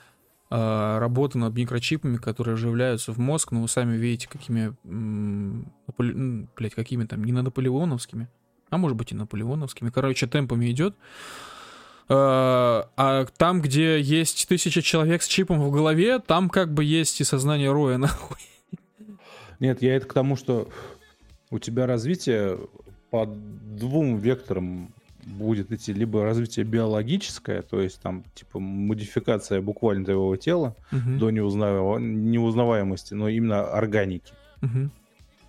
э, 0.49 0.97
работа 0.99 1.37
над 1.37 1.53
микрочипами, 1.53 2.15
которые 2.15 2.53
оживляются 2.53 3.11
в 3.11 3.17
мозг, 3.17 3.51
ну, 3.51 3.61
вы 3.63 3.67
сами 3.67 3.97
видите, 3.97 4.29
какими, 4.29 4.73
м- 4.85 5.69
блядь, 5.97 6.75
какими 6.75 7.03
там, 7.03 7.25
не 7.25 7.33
на 7.33 7.41
наполеоновскими, 7.41 8.29
а 8.73 8.77
может 8.77 8.97
быть 8.97 9.11
и 9.11 9.15
наполеоновскими. 9.15 9.89
Короче, 9.89 10.27
темпами 10.27 10.69
идет. 10.71 10.95
А, 12.09 12.89
а 12.97 13.25
там, 13.37 13.61
где 13.61 13.99
есть 13.99 14.47
тысяча 14.47 14.81
человек 14.81 15.21
с 15.21 15.27
чипом 15.27 15.61
в 15.61 15.71
голове, 15.71 16.19
там 16.19 16.49
как 16.49 16.73
бы 16.73 16.83
есть 16.83 17.21
и 17.21 17.23
сознание 17.23 17.71
Роя, 17.71 17.97
нахуй. 17.99 18.37
Нет, 19.59 19.81
я 19.81 19.95
это 19.95 20.07
к 20.07 20.13
тому, 20.13 20.35
что 20.35 20.69
у 21.49 21.59
тебя 21.59 21.85
развитие 21.85 22.59
по 23.09 23.25
двум 23.25 24.17
векторам 24.17 24.91
будет 25.23 25.71
идти 25.71 25.93
либо 25.93 26.23
развитие 26.23 26.65
биологическое, 26.65 27.61
то 27.61 27.79
есть 27.79 28.01
там 28.01 28.23
типа 28.33 28.59
модификация 28.59 29.61
буквально 29.61 30.03
твоего 30.03 30.35
тела 30.35 30.75
угу. 30.91 31.17
до 31.17 31.29
неузнав... 31.29 32.01
неузнаваемости, 32.01 33.13
но 33.13 33.29
именно 33.29 33.63
органики. 33.63 34.33
Угу. 34.61 34.89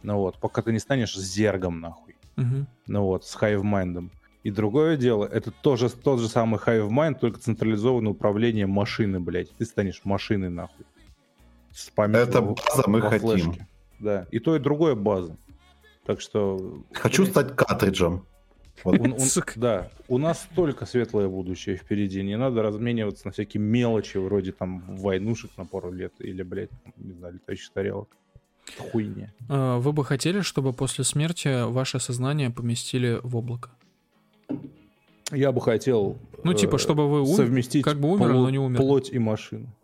Ну 0.02 0.18
вот, 0.18 0.38
пока 0.38 0.60
ты 0.60 0.72
не 0.72 0.78
станешь 0.78 1.16
зергом, 1.16 1.80
нахуй. 1.80 2.03
Ну 2.36 3.02
вот, 3.04 3.24
с 3.24 3.36
Hive 3.36 3.62
Mind. 3.62 4.10
И 4.42 4.50
другое 4.50 4.98
дело, 4.98 5.24
это 5.24 5.50
тоже 5.50 5.88
тот 5.88 6.20
же 6.20 6.28
самый 6.28 6.60
Hive 6.60 6.90
Mind, 6.90 7.18
только 7.18 7.40
централизованное 7.40 8.12
управление 8.12 8.66
машины, 8.66 9.18
блядь. 9.18 9.50
Ты 9.56 9.64
станешь 9.64 10.02
машиной, 10.04 10.50
нахуй. 10.50 10.84
С 11.72 11.90
это 11.96 12.42
база 12.42 12.84
мы 12.86 13.00
хотим. 13.00 13.54
Да, 13.98 14.26
и 14.30 14.38
то, 14.38 14.54
и 14.54 14.58
другое 14.58 14.94
база. 14.94 15.36
Так 16.04 16.20
что... 16.20 16.84
Хочу 16.92 17.22
блядь, 17.22 17.32
стать 17.32 17.56
картриджем. 17.56 18.26
Вот. 18.82 19.00
Он, 19.00 19.12
он, 19.12 19.18
да, 19.56 19.90
у 20.08 20.18
нас 20.18 20.46
только 20.54 20.84
светлое 20.84 21.28
будущее 21.28 21.76
впереди. 21.76 22.22
Не 22.22 22.36
надо 22.36 22.62
размениваться 22.62 23.26
на 23.26 23.32
всякие 23.32 23.62
мелочи, 23.62 24.18
вроде 24.18 24.52
там 24.52 24.96
войнушек 24.96 25.52
на 25.56 25.64
пару 25.64 25.90
лет 25.90 26.12
или, 26.18 26.42
блядь, 26.42 26.70
не 26.96 27.12
знаю, 27.12 27.34
летающих 27.34 27.72
тарелок. 27.72 28.14
Хуйня. 28.78 29.32
А, 29.48 29.78
вы 29.78 29.92
бы 29.92 30.04
хотели, 30.04 30.40
чтобы 30.40 30.72
после 30.72 31.04
смерти 31.04 31.64
ваше 31.70 32.00
сознание 32.00 32.50
поместили 32.50 33.20
в 33.22 33.36
облако? 33.36 33.70
Я 35.30 35.52
бы 35.52 35.60
хотел. 35.60 36.18
Ну, 36.44 36.54
типа, 36.54 36.78
чтобы 36.78 37.08
вы 37.08 37.20
ум... 37.22 37.36
совместить 37.36 37.84
как 37.84 37.98
бы 37.98 38.10
умер, 38.12 38.32
но 38.32 38.50
не 38.50 38.58
умер. 38.58 38.78
Плоть 38.78 39.10
и 39.10 39.18
машину. 39.18 39.74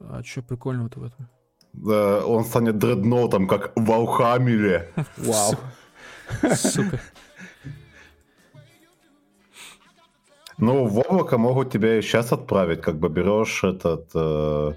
А 0.00 0.22
что 0.22 0.42
прикольного-то 0.42 1.00
в 1.00 1.04
этом? 1.04 1.28
Да, 1.72 2.24
он 2.24 2.44
станет 2.44 2.78
дредноутом, 2.78 3.48
как 3.48 3.72
в 3.76 3.92
Алхамере. 3.92 4.90
Вау. 5.16 5.54
Сука. 6.54 7.00
Ну, 10.56 10.86
в 10.86 10.98
облако 11.00 11.36
могут 11.36 11.72
тебя 11.72 11.98
и 11.98 12.02
сейчас 12.02 12.32
отправить, 12.32 12.80
как 12.80 12.98
бы 12.98 13.08
берешь 13.08 13.64
этот 13.64 14.08
э, 14.14 14.14
Э, 14.14 14.72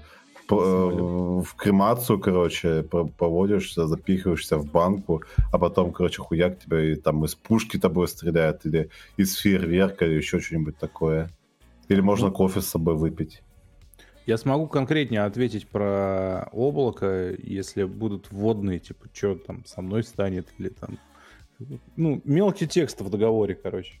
в 0.56 1.54
кремацию, 1.56 2.18
короче, 2.18 2.82
поводишься, 2.82 3.86
запихиваешься 3.86 4.58
в 4.58 4.70
банку, 4.70 5.22
а 5.52 5.58
потом, 5.58 5.92
короче, 5.92 6.22
хуяк 6.22 6.58
тебя 6.58 6.80
и 6.80 6.94
там 6.94 7.24
из 7.24 7.34
пушки 7.34 7.78
тобой 7.78 8.08
стреляет, 8.08 8.64
или 8.64 8.90
из 9.16 9.36
фейерверка, 9.36 10.06
или 10.06 10.14
еще 10.14 10.40
что-нибудь 10.40 10.78
такое. 10.78 11.30
Или 11.88 12.00
можно 12.00 12.28
ну, 12.28 12.32
кофе 12.32 12.60
с 12.60 12.66
собой 12.66 12.96
выпить. 12.96 13.42
Я 14.26 14.36
смогу 14.36 14.66
конкретнее 14.66 15.22
ответить 15.22 15.68
про 15.68 16.48
облако, 16.52 17.34
если 17.38 17.84
будут 17.84 18.30
вводные, 18.30 18.78
типа, 18.78 19.06
что 19.12 19.36
там 19.36 19.64
со 19.64 19.80
мной 19.80 20.02
станет, 20.02 20.48
или 20.58 20.68
там... 20.68 20.98
Ну, 21.96 22.20
мелкий 22.24 22.68
текст 22.68 23.00
в 23.00 23.10
договоре, 23.10 23.54
короче. 23.54 24.00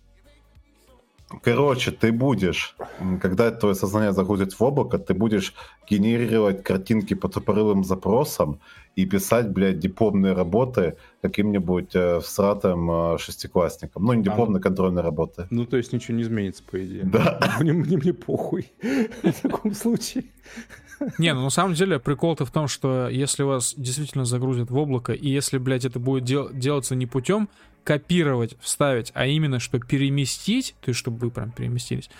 Короче, 1.42 1.90
ты 1.90 2.12
будешь 2.12 2.76
когда 3.20 3.50
твое 3.50 3.74
сознание 3.74 4.12
загрузит 4.12 4.52
в 4.52 4.62
облако, 4.62 4.98
ты 4.98 5.14
будешь 5.14 5.54
генерировать 5.88 6.62
картинки 6.62 7.14
по 7.14 7.28
тупорылым 7.28 7.84
запросам 7.84 8.60
и 8.96 9.06
писать, 9.06 9.50
блядь, 9.50 9.78
дипломные 9.78 10.32
работы 10.32 10.96
каким-нибудь 11.22 11.94
э, 11.94 12.20
всратым 12.20 12.90
э, 12.90 13.18
шестиклассникам. 13.18 14.04
Ну, 14.04 14.12
не 14.12 14.24
дипломные, 14.24 14.58
а, 14.58 14.62
контрольные 14.62 15.02
работы. 15.02 15.46
Ну, 15.50 15.66
то 15.66 15.76
есть 15.76 15.92
ничего 15.92 16.16
не 16.16 16.24
изменится, 16.24 16.64
по 16.64 16.84
идее. 16.84 17.04
Да. 17.04 17.38
Мне, 17.60 17.72
мне, 17.72 17.96
мне 17.96 18.12
похуй 18.12 18.72
в 19.22 19.40
таком 19.42 19.74
случае. 19.74 20.24
Не, 21.18 21.32
ну 21.32 21.42
на 21.42 21.50
самом 21.50 21.74
деле 21.74 22.00
прикол-то 22.00 22.44
в 22.44 22.50
том, 22.50 22.66
что 22.66 23.08
если 23.08 23.44
вас 23.44 23.74
действительно 23.76 24.24
загрузят 24.24 24.70
в 24.70 24.76
облако, 24.76 25.12
и 25.12 25.28
если, 25.28 25.58
блядь, 25.58 25.84
это 25.84 26.00
будет 26.00 26.24
дел- 26.24 26.50
делаться 26.52 26.96
не 26.96 27.06
путем 27.06 27.48
копировать, 27.88 28.54
вставить, 28.60 29.12
а 29.14 29.24
именно, 29.24 29.58
что 29.60 29.78
переместить, 29.78 30.74
то 30.82 30.90
есть 30.90 31.00
чтобы 31.00 31.16
вы 31.16 31.30
прям 31.30 31.50
переместились, 31.52 32.10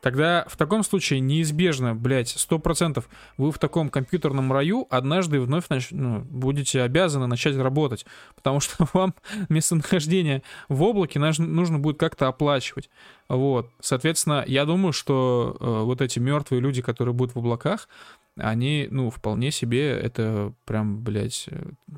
тогда 0.00 0.46
в 0.48 0.56
таком 0.56 0.84
случае 0.84 1.18
неизбежно, 1.18 1.96
блядь, 1.96 2.28
сто 2.28 2.60
процентов 2.60 3.08
вы 3.36 3.50
в 3.50 3.58
таком 3.58 3.88
компьютерном 3.88 4.52
раю 4.52 4.86
однажды 4.88 5.40
вновь 5.40 5.68
нач... 5.68 5.88
ну, 5.90 6.20
будете 6.20 6.80
обязаны 6.82 7.26
начать 7.26 7.56
работать, 7.56 8.06
потому 8.36 8.60
что 8.60 8.86
вам 8.92 9.16
местонахождение 9.48 10.44
в 10.68 10.80
облаке 10.84 11.18
нужно 11.18 11.80
будет 11.80 11.98
как-то 11.98 12.28
оплачивать. 12.28 12.88
Вот, 13.28 13.72
соответственно, 13.80 14.44
я 14.46 14.64
думаю, 14.64 14.92
что 14.92 15.56
э, 15.58 15.82
вот 15.82 16.02
эти 16.02 16.20
мертвые 16.20 16.60
люди, 16.60 16.82
которые 16.82 17.14
будут 17.14 17.34
в 17.34 17.38
облаках, 17.40 17.88
они, 18.36 18.88
ну, 18.90 19.10
вполне 19.10 19.50
себе, 19.50 19.90
это 19.90 20.52
прям, 20.64 21.02
блядь, 21.02 21.48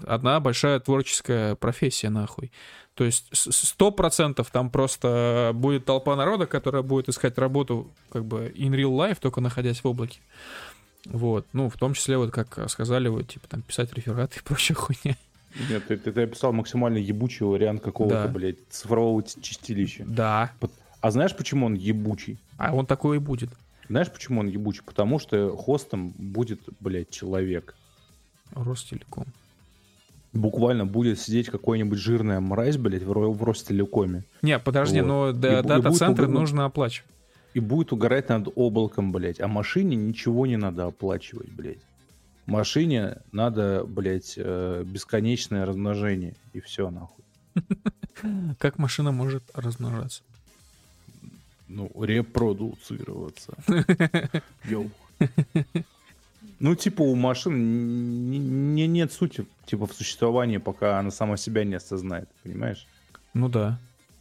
одна 0.06 0.40
большая 0.40 0.80
творческая 0.80 1.54
профессия, 1.56 2.10
нахуй. 2.10 2.52
То 2.94 3.04
есть 3.04 3.28
сто 3.32 3.90
процентов 3.90 4.50
там 4.50 4.70
просто 4.70 5.52
будет 5.54 5.84
толпа 5.84 6.16
народа, 6.16 6.46
которая 6.46 6.82
будет 6.82 7.08
искать 7.08 7.38
работу 7.38 7.92
как 8.10 8.24
бы 8.24 8.52
in 8.56 8.70
real 8.70 8.96
life, 8.96 9.18
только 9.20 9.40
находясь 9.40 9.82
в 9.82 9.86
облаке. 9.86 10.20
Вот, 11.04 11.46
ну, 11.52 11.70
в 11.70 11.76
том 11.76 11.94
числе, 11.94 12.18
вот 12.18 12.32
как 12.32 12.68
сказали, 12.70 13.08
вот, 13.08 13.28
типа, 13.28 13.48
там, 13.48 13.62
писать 13.62 13.92
рефераты 13.94 14.40
и 14.40 14.42
прочая 14.42 14.76
хуйня. 14.76 15.16
Нет, 15.70 15.86
ты, 15.86 15.96
ты, 15.96 16.12
ты 16.12 16.22
описал 16.22 16.52
максимально 16.52 16.98
ебучий 16.98 17.46
вариант 17.46 17.82
какого-то, 17.82 18.24
да. 18.24 18.28
блядь, 18.28 18.58
цифрового 18.68 19.22
чистилища. 19.22 20.04
Да. 20.06 20.52
А 21.00 21.10
знаешь, 21.10 21.34
почему 21.34 21.66
он 21.66 21.74
ебучий? 21.74 22.38
А 22.58 22.74
он 22.74 22.86
такой 22.86 23.16
и 23.16 23.20
будет. 23.20 23.50
Знаешь, 23.88 24.10
почему 24.10 24.40
он 24.40 24.48
ебучий? 24.48 24.82
Потому 24.84 25.18
что 25.18 25.56
хостом 25.56 26.10
будет, 26.18 26.60
блядь, 26.80 27.10
человек. 27.10 27.74
Ростелеком. 28.52 29.26
Буквально 30.32 30.84
будет 30.84 31.18
сидеть 31.18 31.48
какой-нибудь 31.48 31.98
жирная 31.98 32.40
мразь, 32.40 32.76
блядь, 32.76 33.02
в, 33.02 33.12
в 33.12 33.42
Ростелекоме. 33.42 34.24
Не, 34.42 34.58
подожди, 34.58 35.00
вот. 35.00 35.06
но 35.06 35.32
дата-центры 35.32 36.26
уг... 36.26 36.32
нужно 36.32 36.66
оплачивать. 36.66 37.10
И 37.54 37.60
будет 37.60 37.92
угорать 37.92 38.28
над 38.28 38.48
облаком, 38.54 39.10
блядь. 39.10 39.40
А 39.40 39.48
машине 39.48 39.96
ничего 39.96 40.46
не 40.46 40.56
надо 40.56 40.86
оплачивать, 40.86 41.50
блядь. 41.50 41.78
Машине 42.44 43.18
надо, 43.32 43.84
блядь, 43.86 44.34
э, 44.36 44.82
бесконечное 44.86 45.64
размножение. 45.64 46.34
И 46.52 46.60
все, 46.60 46.90
нахуй. 46.90 47.24
Как 48.58 48.78
машина 48.78 49.12
может 49.12 49.42
размножаться? 49.54 50.22
Ну, 51.68 51.90
репродуцироваться. 52.02 53.54
Йоу. 54.64 54.90
Ну, 56.60 56.74
типа, 56.74 57.02
у 57.02 57.14
машин 57.14 58.30
не, 58.30 58.38
не, 58.38 58.86
нет 58.86 59.12
сути, 59.12 59.46
типа, 59.66 59.86
в 59.86 59.92
существовании, 59.92 60.58
пока 60.58 60.98
она 60.98 61.10
сама 61.10 61.36
себя 61.36 61.64
не 61.64 61.74
осознает, 61.74 62.28
понимаешь? 62.42 62.86
Ну 63.34 63.48
да. 63.48 63.78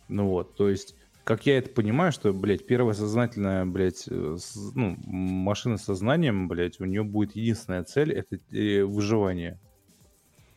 Ну 0.08 0.28
вот, 0.28 0.56
то 0.56 0.70
есть, 0.70 0.96
как 1.24 1.46
я 1.46 1.58
это 1.58 1.70
понимаю, 1.70 2.12
что, 2.12 2.34
блядь, 2.34 2.66
первая 2.66 2.94
сознательная, 2.94 3.66
блядь, 3.66 4.08
э, 4.08 4.38
ну, 4.76 4.96
машина 5.06 5.78
с 5.78 5.84
сознанием, 5.84 6.48
блядь, 6.48 6.80
у 6.80 6.86
нее 6.86 7.04
будет 7.04 7.36
единственная 7.36 7.84
цель— 7.84 8.12
это 8.14 8.40
э, 8.52 8.84
выживание. 8.84 9.60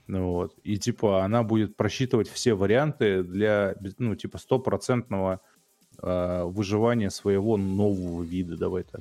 Ну 0.06 0.32
вот. 0.32 0.54
И, 0.64 0.76
типа, 0.76 1.24
она 1.24 1.42
будет 1.42 1.76
просчитывать 1.76 2.28
все 2.28 2.54
варианты 2.54 3.22
для, 3.22 3.74
ну, 3.98 4.14
типа, 4.16 4.38
стопроцентного 4.38 5.40
э, 6.02 6.44
выживания 6.44 7.10
своего 7.10 7.56
нового 7.56 8.22
вида, 8.22 8.56
давай 8.56 8.84
так. 8.84 9.00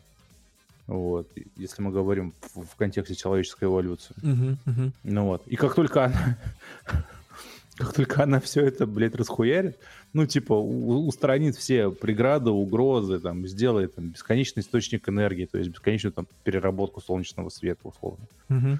Вот, 0.87 1.27
если 1.55 1.83
мы 1.83 1.91
говорим 1.91 2.33
в, 2.55 2.65
в 2.65 2.75
контексте 2.75 3.13
человеческой 3.13 3.65
эволюции. 3.65 4.15
Uh-huh, 4.23 4.57
uh-huh. 4.65 4.91
Ну 5.03 5.25
вот. 5.25 5.43
И 5.45 5.55
как 5.55 5.75
только 5.75 6.05
она. 6.05 6.37
Как 7.77 7.93
только 7.93 8.23
она 8.23 8.41
все 8.41 8.65
это, 8.65 8.85
блядь, 8.85 9.15
расхуярит, 9.15 9.79
ну, 10.11 10.25
типа, 10.25 10.51
у- 10.51 11.07
устранит 11.07 11.55
все 11.55 11.89
преграды, 11.89 12.49
угрозы, 12.49 13.21
там, 13.21 13.47
сделает 13.47 13.95
там, 13.95 14.09
бесконечный 14.09 14.59
источник 14.63 15.07
энергии, 15.07 15.45
то 15.45 15.57
есть 15.57 15.69
бесконечную 15.69 16.11
там 16.11 16.27
переработку 16.43 16.99
солнечного 16.99 17.47
света, 17.47 17.87
условно. 17.87 18.25
Uh-huh 18.49 18.79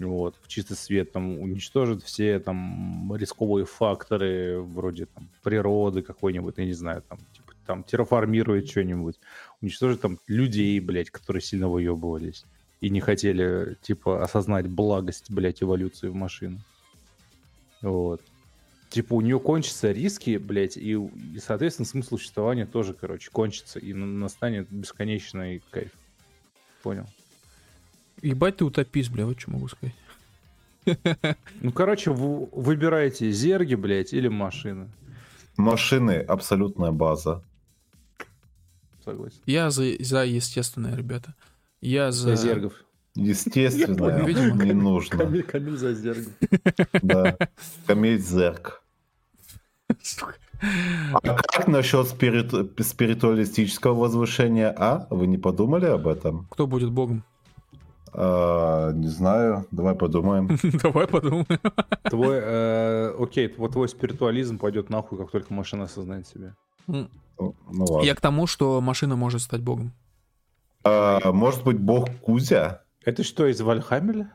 вот, 0.00 0.34
в 0.42 0.48
чистый 0.48 0.74
свет, 0.74 1.12
там, 1.12 1.38
уничтожит 1.38 2.02
все 2.02 2.38
там 2.38 3.14
рисковые 3.14 3.66
факторы, 3.66 4.60
вроде 4.60 5.06
там 5.06 5.28
природы 5.42 6.02
какой-нибудь, 6.02 6.54
я 6.56 6.64
не 6.64 6.72
знаю, 6.72 7.02
там, 7.08 7.18
типа, 7.34 7.41
там, 7.66 7.84
терраформирует 7.84 8.68
что-нибудь, 8.68 9.16
уничтожит 9.60 10.00
там 10.00 10.18
людей, 10.26 10.78
блядь, 10.80 11.10
которые 11.10 11.42
сильно 11.42 11.68
выебывались 11.68 12.44
и 12.80 12.90
не 12.90 13.00
хотели, 13.00 13.76
типа, 13.80 14.22
осознать 14.24 14.66
благость, 14.68 15.30
блядь, 15.30 15.62
эволюции 15.62 16.08
в 16.08 16.14
машину. 16.14 16.58
Вот. 17.80 18.20
Типа, 18.90 19.14
у 19.14 19.20
нее 19.20 19.38
кончатся 19.38 19.92
риски, 19.92 20.36
блядь, 20.36 20.76
и, 20.76 20.92
и 20.92 21.38
соответственно, 21.38 21.86
смысл 21.86 22.16
существования 22.16 22.66
тоже, 22.66 22.92
короче, 22.92 23.30
кончится, 23.30 23.78
и 23.78 23.92
настанет 23.94 24.70
бесконечный 24.70 25.62
кайф. 25.70 25.92
Понял? 26.82 27.06
Ебать 28.20 28.56
ты 28.56 28.64
утопист, 28.64 29.10
бля, 29.10 29.26
вот 29.26 29.40
что 29.40 29.52
могу 29.52 29.68
сказать. 29.68 29.94
Ну, 31.60 31.72
короче, 31.72 32.10
вы 32.10 32.48
выбирайте 32.52 33.30
зерги, 33.30 33.76
блядь, 33.76 34.12
или 34.12 34.28
машины. 34.28 34.88
Машины— 35.56 36.12
абсолютная 36.28 36.90
база. 36.90 37.42
Согласен. 39.04 39.38
Я 39.46 39.70
за, 39.70 39.84
за 40.00 40.24
естественное, 40.24 40.96
ребята. 40.96 41.34
Я 41.80 42.12
за... 42.12 42.36
За 42.36 42.42
зергов. 42.42 42.74
Естественно, 43.14 44.22
не 44.22 44.72
нужно. 44.72 45.18
Камиль, 45.18 45.42
Камиль 45.42 45.76
за 45.76 45.94
зергов. 45.94 46.32
Да. 47.02 47.36
Камиль 47.86 48.18
зерг. 48.18 48.82
А 51.12 51.20
как 51.20 51.68
насчет 51.68 52.06
спириту... 52.06 52.70
спиритуалистического 52.78 53.94
возвышения, 53.94 54.74
а? 54.76 55.06
Вы 55.10 55.26
не 55.26 55.36
подумали 55.36 55.86
об 55.86 56.06
этом? 56.06 56.46
Кто 56.50 56.66
будет 56.66 56.90
богом? 56.90 57.24
А, 58.14 58.92
не 58.92 59.08
знаю, 59.08 59.66
давай 59.70 59.94
подумаем. 59.94 60.48
Давай 60.82 61.06
подумаем. 61.06 61.46
Твой, 62.04 62.40
э, 62.42 63.14
окей, 63.18 63.52
вот 63.56 63.72
твой 63.72 63.88
спиритуализм 63.88 64.58
пойдет 64.58 64.90
нахуй, 64.90 65.18
как 65.18 65.30
только 65.30 65.52
машина 65.54 65.84
осознает 65.84 66.26
себя. 66.26 66.54
Ну, 67.38 67.54
ну 67.70 68.02
Я 68.02 68.14
к 68.14 68.20
тому, 68.20 68.46
что 68.46 68.80
машина 68.80 69.16
может 69.16 69.42
стать 69.42 69.60
богом. 69.60 69.92
А, 70.84 71.32
может 71.32 71.64
быть, 71.64 71.78
бог 71.78 72.08
Кузя? 72.20 72.82
Это 73.04 73.22
что, 73.24 73.46
из 73.46 73.60
Warhammer 73.60 74.19
а? 74.19 74.32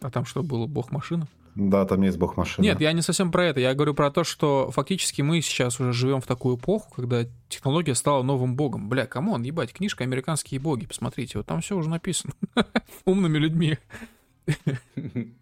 А 0.00 0.10
там 0.10 0.24
что 0.24 0.42
было, 0.42 0.66
бог 0.66 0.90
машина? 0.90 1.26
Да, 1.54 1.86
там 1.86 2.02
есть 2.02 2.18
бог 2.18 2.36
машины. 2.36 2.66
Нет, 2.66 2.80
я 2.82 2.92
не 2.92 3.00
совсем 3.00 3.32
про 3.32 3.46
это. 3.46 3.60
Я 3.60 3.72
говорю 3.72 3.94
про 3.94 4.10
то, 4.10 4.24
что 4.24 4.70
фактически 4.70 5.22
мы 5.22 5.40
сейчас 5.40 5.80
уже 5.80 5.94
живем 5.94 6.20
в 6.20 6.26
такую 6.26 6.58
эпоху, 6.58 6.92
когда 6.94 7.24
технология 7.48 7.94
стала 7.94 8.22
новым 8.22 8.56
богом. 8.56 8.90
Бля, 8.90 9.06
come 9.06 9.27
on, 9.27 9.42
ебать, 9.42 9.72
книжка 9.72 10.04
«Американские 10.04 10.60
боги», 10.60 10.84
посмотрите, 10.84 11.38
вот 11.38 11.46
там 11.46 11.62
все 11.62 11.74
уже 11.74 11.88
написано. 11.88 12.34
Умными 13.04 13.38
людьми. 13.38 13.78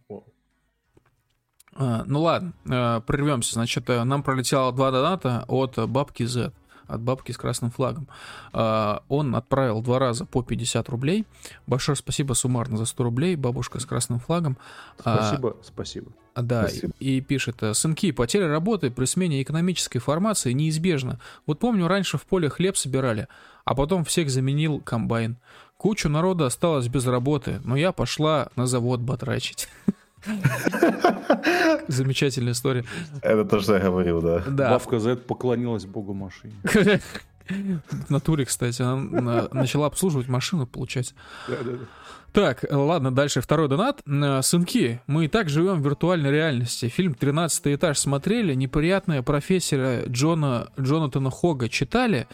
А, 1.77 2.05
ну 2.07 2.23
ладно, 2.23 2.53
а, 2.71 3.01
прервемся. 3.01 3.55
Значит, 3.55 3.91
э, 3.91 4.05
нам 4.05 4.23
пролетело 4.23 4.71
два 4.71 4.93
доната 4.93 5.45
от 5.49 5.77
бабки 5.89 6.23
Z 6.23 6.53
от 6.87 7.01
бабки 7.01 7.33
с 7.33 7.37
красным 7.37 7.71
флагом. 7.71 8.09
А, 8.53 9.03
он 9.09 9.35
отправил 9.35 9.83
два 9.83 9.99
раза 9.99 10.25
по 10.25 10.43
50 10.43 10.89
рублей. 10.89 11.25
Большое 11.67 11.97
спасибо 11.97 12.35
суммарно 12.35 12.77
за 12.77 12.85
100 12.87 13.05
рублей, 13.05 13.37
бабушка 13.37 13.81
с 13.81 13.87
красным 13.87 14.21
флагом. 14.21 14.57
А, 15.05 15.17
спасибо, 15.17 15.57
спасибо. 15.63 16.13
Да, 16.35 16.63
спасибо. 16.69 16.93
И, 16.99 17.19
и 17.19 17.21
пишет, 17.21 17.63
сынки, 17.73 18.11
потеря 18.11 18.49
работы 18.49 18.91
при 18.91 19.05
смене 19.05 19.43
экономической 19.43 19.99
формации 19.99 20.53
неизбежна. 20.53 21.21
Вот 21.47 21.59
помню, 21.59 21.87
раньше 21.87 22.19
в 22.19 22.27
поле 22.27 22.49
хлеб 22.49 22.77
собирали, 22.77 23.29
а 23.65 23.75
потом 23.75 24.05
всех 24.05 24.31
заменил 24.31 24.81
комбайн. 24.81 25.37
Кучу 25.77 26.09
народа 26.09 26.47
осталось 26.47 26.89
без 26.89 27.07
работы, 27.07 27.61
но 27.65 27.77
я 27.77 27.93
пошла 27.93 28.49
на 28.57 28.67
завод 28.67 29.01
батрачить. 29.01 29.69
Замечательная 31.89 32.53
история. 32.53 32.85
Это 33.23 33.45
то, 33.45 33.61
что 33.61 33.75
я 33.75 33.81
говорил, 33.81 34.23
да. 34.23 34.43
да. 34.47 34.71
Бабка 34.71 34.99
Z 34.99 35.17
поклонилась 35.17 35.85
богу 35.85 36.15
машине. 36.15 36.55
В 37.49 38.11
натуре, 38.11 38.47
кстати, 38.47 38.81
она 38.81 39.49
начала 39.53 39.87
обслуживать 39.87 40.29
машину, 40.29 40.67
получается. 40.67 41.15
Так, 42.33 42.65
ладно, 42.69 43.15
дальше 43.15 43.41
второй 43.41 43.69
донат. 43.69 44.03
Сынки, 44.43 45.01
мы 45.07 45.27
и 45.27 45.29
так 45.29 45.49
живем 45.49 45.81
в 45.81 45.85
виртуальной 45.85 46.31
реальности. 46.31 46.89
Фильм 46.89 47.15
«Тринадцатый 47.15 47.77
этаж» 47.77 47.99
смотрели, 47.99 48.55
неприятная 48.55 49.23
профессора 49.23 50.05
Джона, 50.09 50.69
Джонатана 50.81 51.31
Хога 51.31 51.69
читали. 51.69 52.27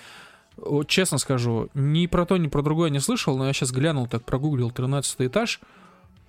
Вот 0.56 0.88
честно 0.88 1.18
скажу, 1.18 1.68
ни 1.74 2.06
про 2.06 2.24
то, 2.24 2.36
ни 2.36 2.46
про 2.48 2.62
другое 2.62 2.90
не 2.90 3.00
слышал, 3.00 3.36
но 3.36 3.46
я 3.46 3.52
сейчас 3.52 3.72
глянул, 3.72 4.06
так 4.06 4.24
прогуглил 4.24 4.70
13 4.70 5.16
этаж. 5.20 5.60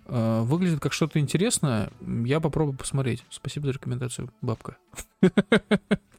Э, 0.06 0.42
выглядит 0.42 0.80
как 0.80 0.94
что-то 0.94 1.20
интересное. 1.20 1.90
Я 2.26 2.40
попробую 2.40 2.78
посмотреть. 2.78 3.24
Спасибо 3.30 3.68
за 3.68 3.74
рекомендацию, 3.74 4.32
бабка. 4.42 4.78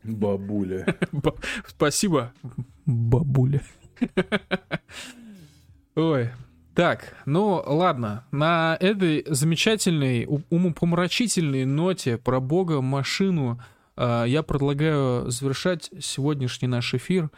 Бабуля. 0.02 0.96
Спасибо, 1.66 2.32
бабуля. 2.86 3.62
Ой, 5.94 6.30
так, 6.74 7.14
ну 7.26 7.62
ладно, 7.66 8.24
на 8.30 8.78
этой 8.80 9.24
замечательной, 9.28 10.26
умопомрачительной 10.48 11.66
ноте 11.66 12.16
про 12.16 12.40
бога, 12.40 12.80
машину 12.80 13.60
э, 13.96 14.24
я 14.26 14.42
предлагаю 14.42 15.30
завершать 15.30 15.90
сегодняшний 16.00 16.68
наш 16.68 16.94
эфир. 16.94 17.30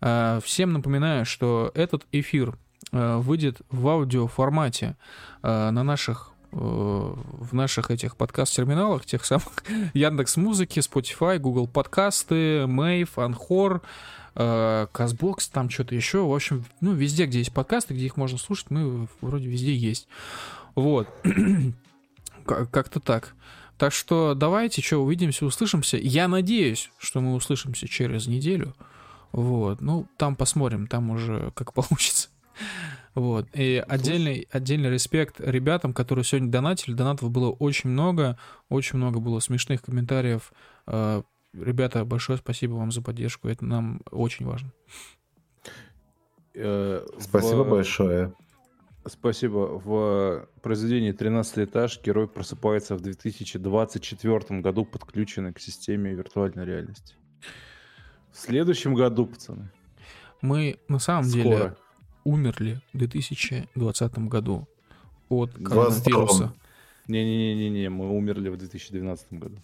Э, 0.00 0.40
всем 0.42 0.72
напоминаю, 0.72 1.26
что 1.26 1.70
этот 1.74 2.06
эфир 2.12 2.56
выйдет 2.92 3.60
в 3.70 3.88
аудиоформате 3.88 4.96
на 5.42 5.82
наших 5.82 6.32
в 6.50 7.52
наших 7.52 7.90
этих 7.90 8.16
подкаст-терминалах, 8.16 9.04
тех 9.04 9.24
самых 9.24 9.52
Яндекс 9.94 10.38
Музыки, 10.38 10.78
Spotify, 10.78 11.38
Google 11.38 11.68
подкасты, 11.68 12.66
Мейв, 12.66 13.18
Анхор, 13.18 13.82
Казбокс, 14.34 15.48
там 15.48 15.68
что-то 15.68 15.94
еще. 15.94 16.24
В 16.24 16.34
общем, 16.34 16.64
ну, 16.80 16.92
везде, 16.92 17.26
где 17.26 17.38
есть 17.38 17.52
подкасты, 17.52 17.92
где 17.92 18.06
их 18.06 18.16
можно 18.16 18.38
слушать, 18.38 18.70
мы 18.70 19.08
вроде 19.20 19.48
везде 19.48 19.74
есть. 19.74 20.08
Вот. 20.74 21.08
Как-то 22.46 23.00
так. 23.00 23.34
Так 23.76 23.92
что 23.92 24.34
давайте, 24.34 24.80
что, 24.80 24.98
увидимся, 25.04 25.44
услышимся. 25.44 25.96
Я 25.96 26.28
надеюсь, 26.28 26.90
что 26.98 27.20
мы 27.20 27.34
услышимся 27.34 27.86
через 27.86 28.26
неделю. 28.26 28.74
Вот. 29.32 29.80
Ну, 29.80 30.06
там 30.16 30.34
посмотрим, 30.34 30.86
там 30.86 31.10
уже 31.10 31.52
как 31.54 31.72
получится. 31.74 32.28
Вот. 33.14 33.48
И 33.54 33.82
отдельный, 33.86 34.46
отдельный 34.50 34.90
респект 34.90 35.40
ребятам, 35.40 35.92
которые 35.92 36.24
сегодня 36.24 36.50
донатили. 36.50 36.94
Донатов 36.94 37.30
было 37.30 37.50
очень 37.50 37.90
много. 37.90 38.38
Очень 38.68 38.98
много 38.98 39.18
было 39.18 39.40
смешных 39.40 39.82
комментариев 39.82 40.52
э, 40.86 41.22
Ребята, 41.54 42.04
большое 42.04 42.38
спасибо 42.38 42.74
вам 42.74 42.90
за 42.92 43.02
поддержку. 43.02 43.48
Это 43.48 43.64
нам 43.64 44.02
очень 44.10 44.46
важно. 44.46 44.72
Э, 46.54 47.06
спасибо 47.18 47.62
в... 47.62 47.70
большое. 47.70 48.34
Спасибо. 49.06 49.80
В 49.82 50.48
произведении 50.60 51.14
«13 51.14 51.64
этаж» 51.64 52.00
герой 52.02 52.28
просыпается 52.28 52.94
в 52.94 53.00
2024 53.00 54.60
году, 54.60 54.84
подключенный 54.84 55.54
к 55.54 55.60
системе 55.60 56.12
виртуальной 56.12 56.66
реальности. 56.66 57.14
В 58.30 58.38
следующем 58.38 58.94
году, 58.94 59.26
пацаны. 59.26 59.70
Мы 60.42 60.78
на 60.88 60.98
самом 60.98 61.24
Скоро. 61.24 61.42
деле 61.42 61.76
умерли 62.28 62.80
в 62.92 62.98
2020 62.98 64.18
году 64.18 64.66
от 65.28 65.52
коронавируса. 65.54 66.52
Не-не-не, 67.06 67.88
мы 67.88 68.10
умерли 68.10 68.48
в 68.50 68.56
2012 68.56 69.32
году 69.32 69.56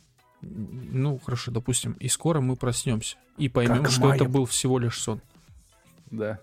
ну, 0.43 1.19
хорошо, 1.19 1.51
допустим, 1.51 1.93
и 1.93 2.09
скоро 2.09 2.41
мы 2.41 2.57
проснемся 2.57 3.17
и 3.39 3.49
поймем, 3.49 3.83
как 3.83 3.91
что 3.91 4.13
это 4.13 4.25
был 4.25 4.47
всего 4.47 4.79
лишь 4.79 5.01
сон. 5.01 5.21
Да. 6.11 6.39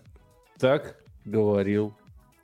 Так 0.57 0.97
говорил 1.25 1.93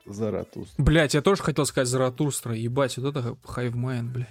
Заратустра. 0.06 0.82
Блять, 0.82 1.14
я 1.14 1.20
тоже 1.20 1.42
хотел 1.42 1.66
сказать 1.66 1.88
Заратустра. 1.88 2.54
Ебать, 2.54 2.96
вот 2.96 3.16
это 3.16 3.36
hive 3.44 3.73
mind, 3.73 4.10
блядь. 4.10 4.28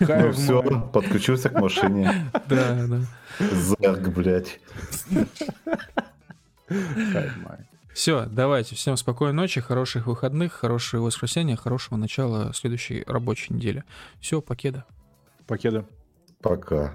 Ну 0.00 0.32
все, 0.32 0.90
подключился 0.92 1.48
к 1.48 1.60
машине. 1.60 2.30
Да, 2.48 2.86
да. 2.86 3.00
Зарк, 3.40 4.08
блядь. 4.10 4.60
Все, 7.96 8.26
давайте. 8.26 8.74
Всем 8.74 8.98
спокойной 8.98 9.32
ночи, 9.32 9.58
хороших 9.62 10.06
выходных, 10.06 10.52
хорошего 10.52 11.04
воскресенья, 11.04 11.56
хорошего 11.56 11.96
начала 11.96 12.52
следующей 12.52 13.02
рабочей 13.06 13.54
недели. 13.54 13.84
Все, 14.20 14.42
покеда. 14.42 14.84
Покеда. 15.46 15.86
Пока. 16.42 16.94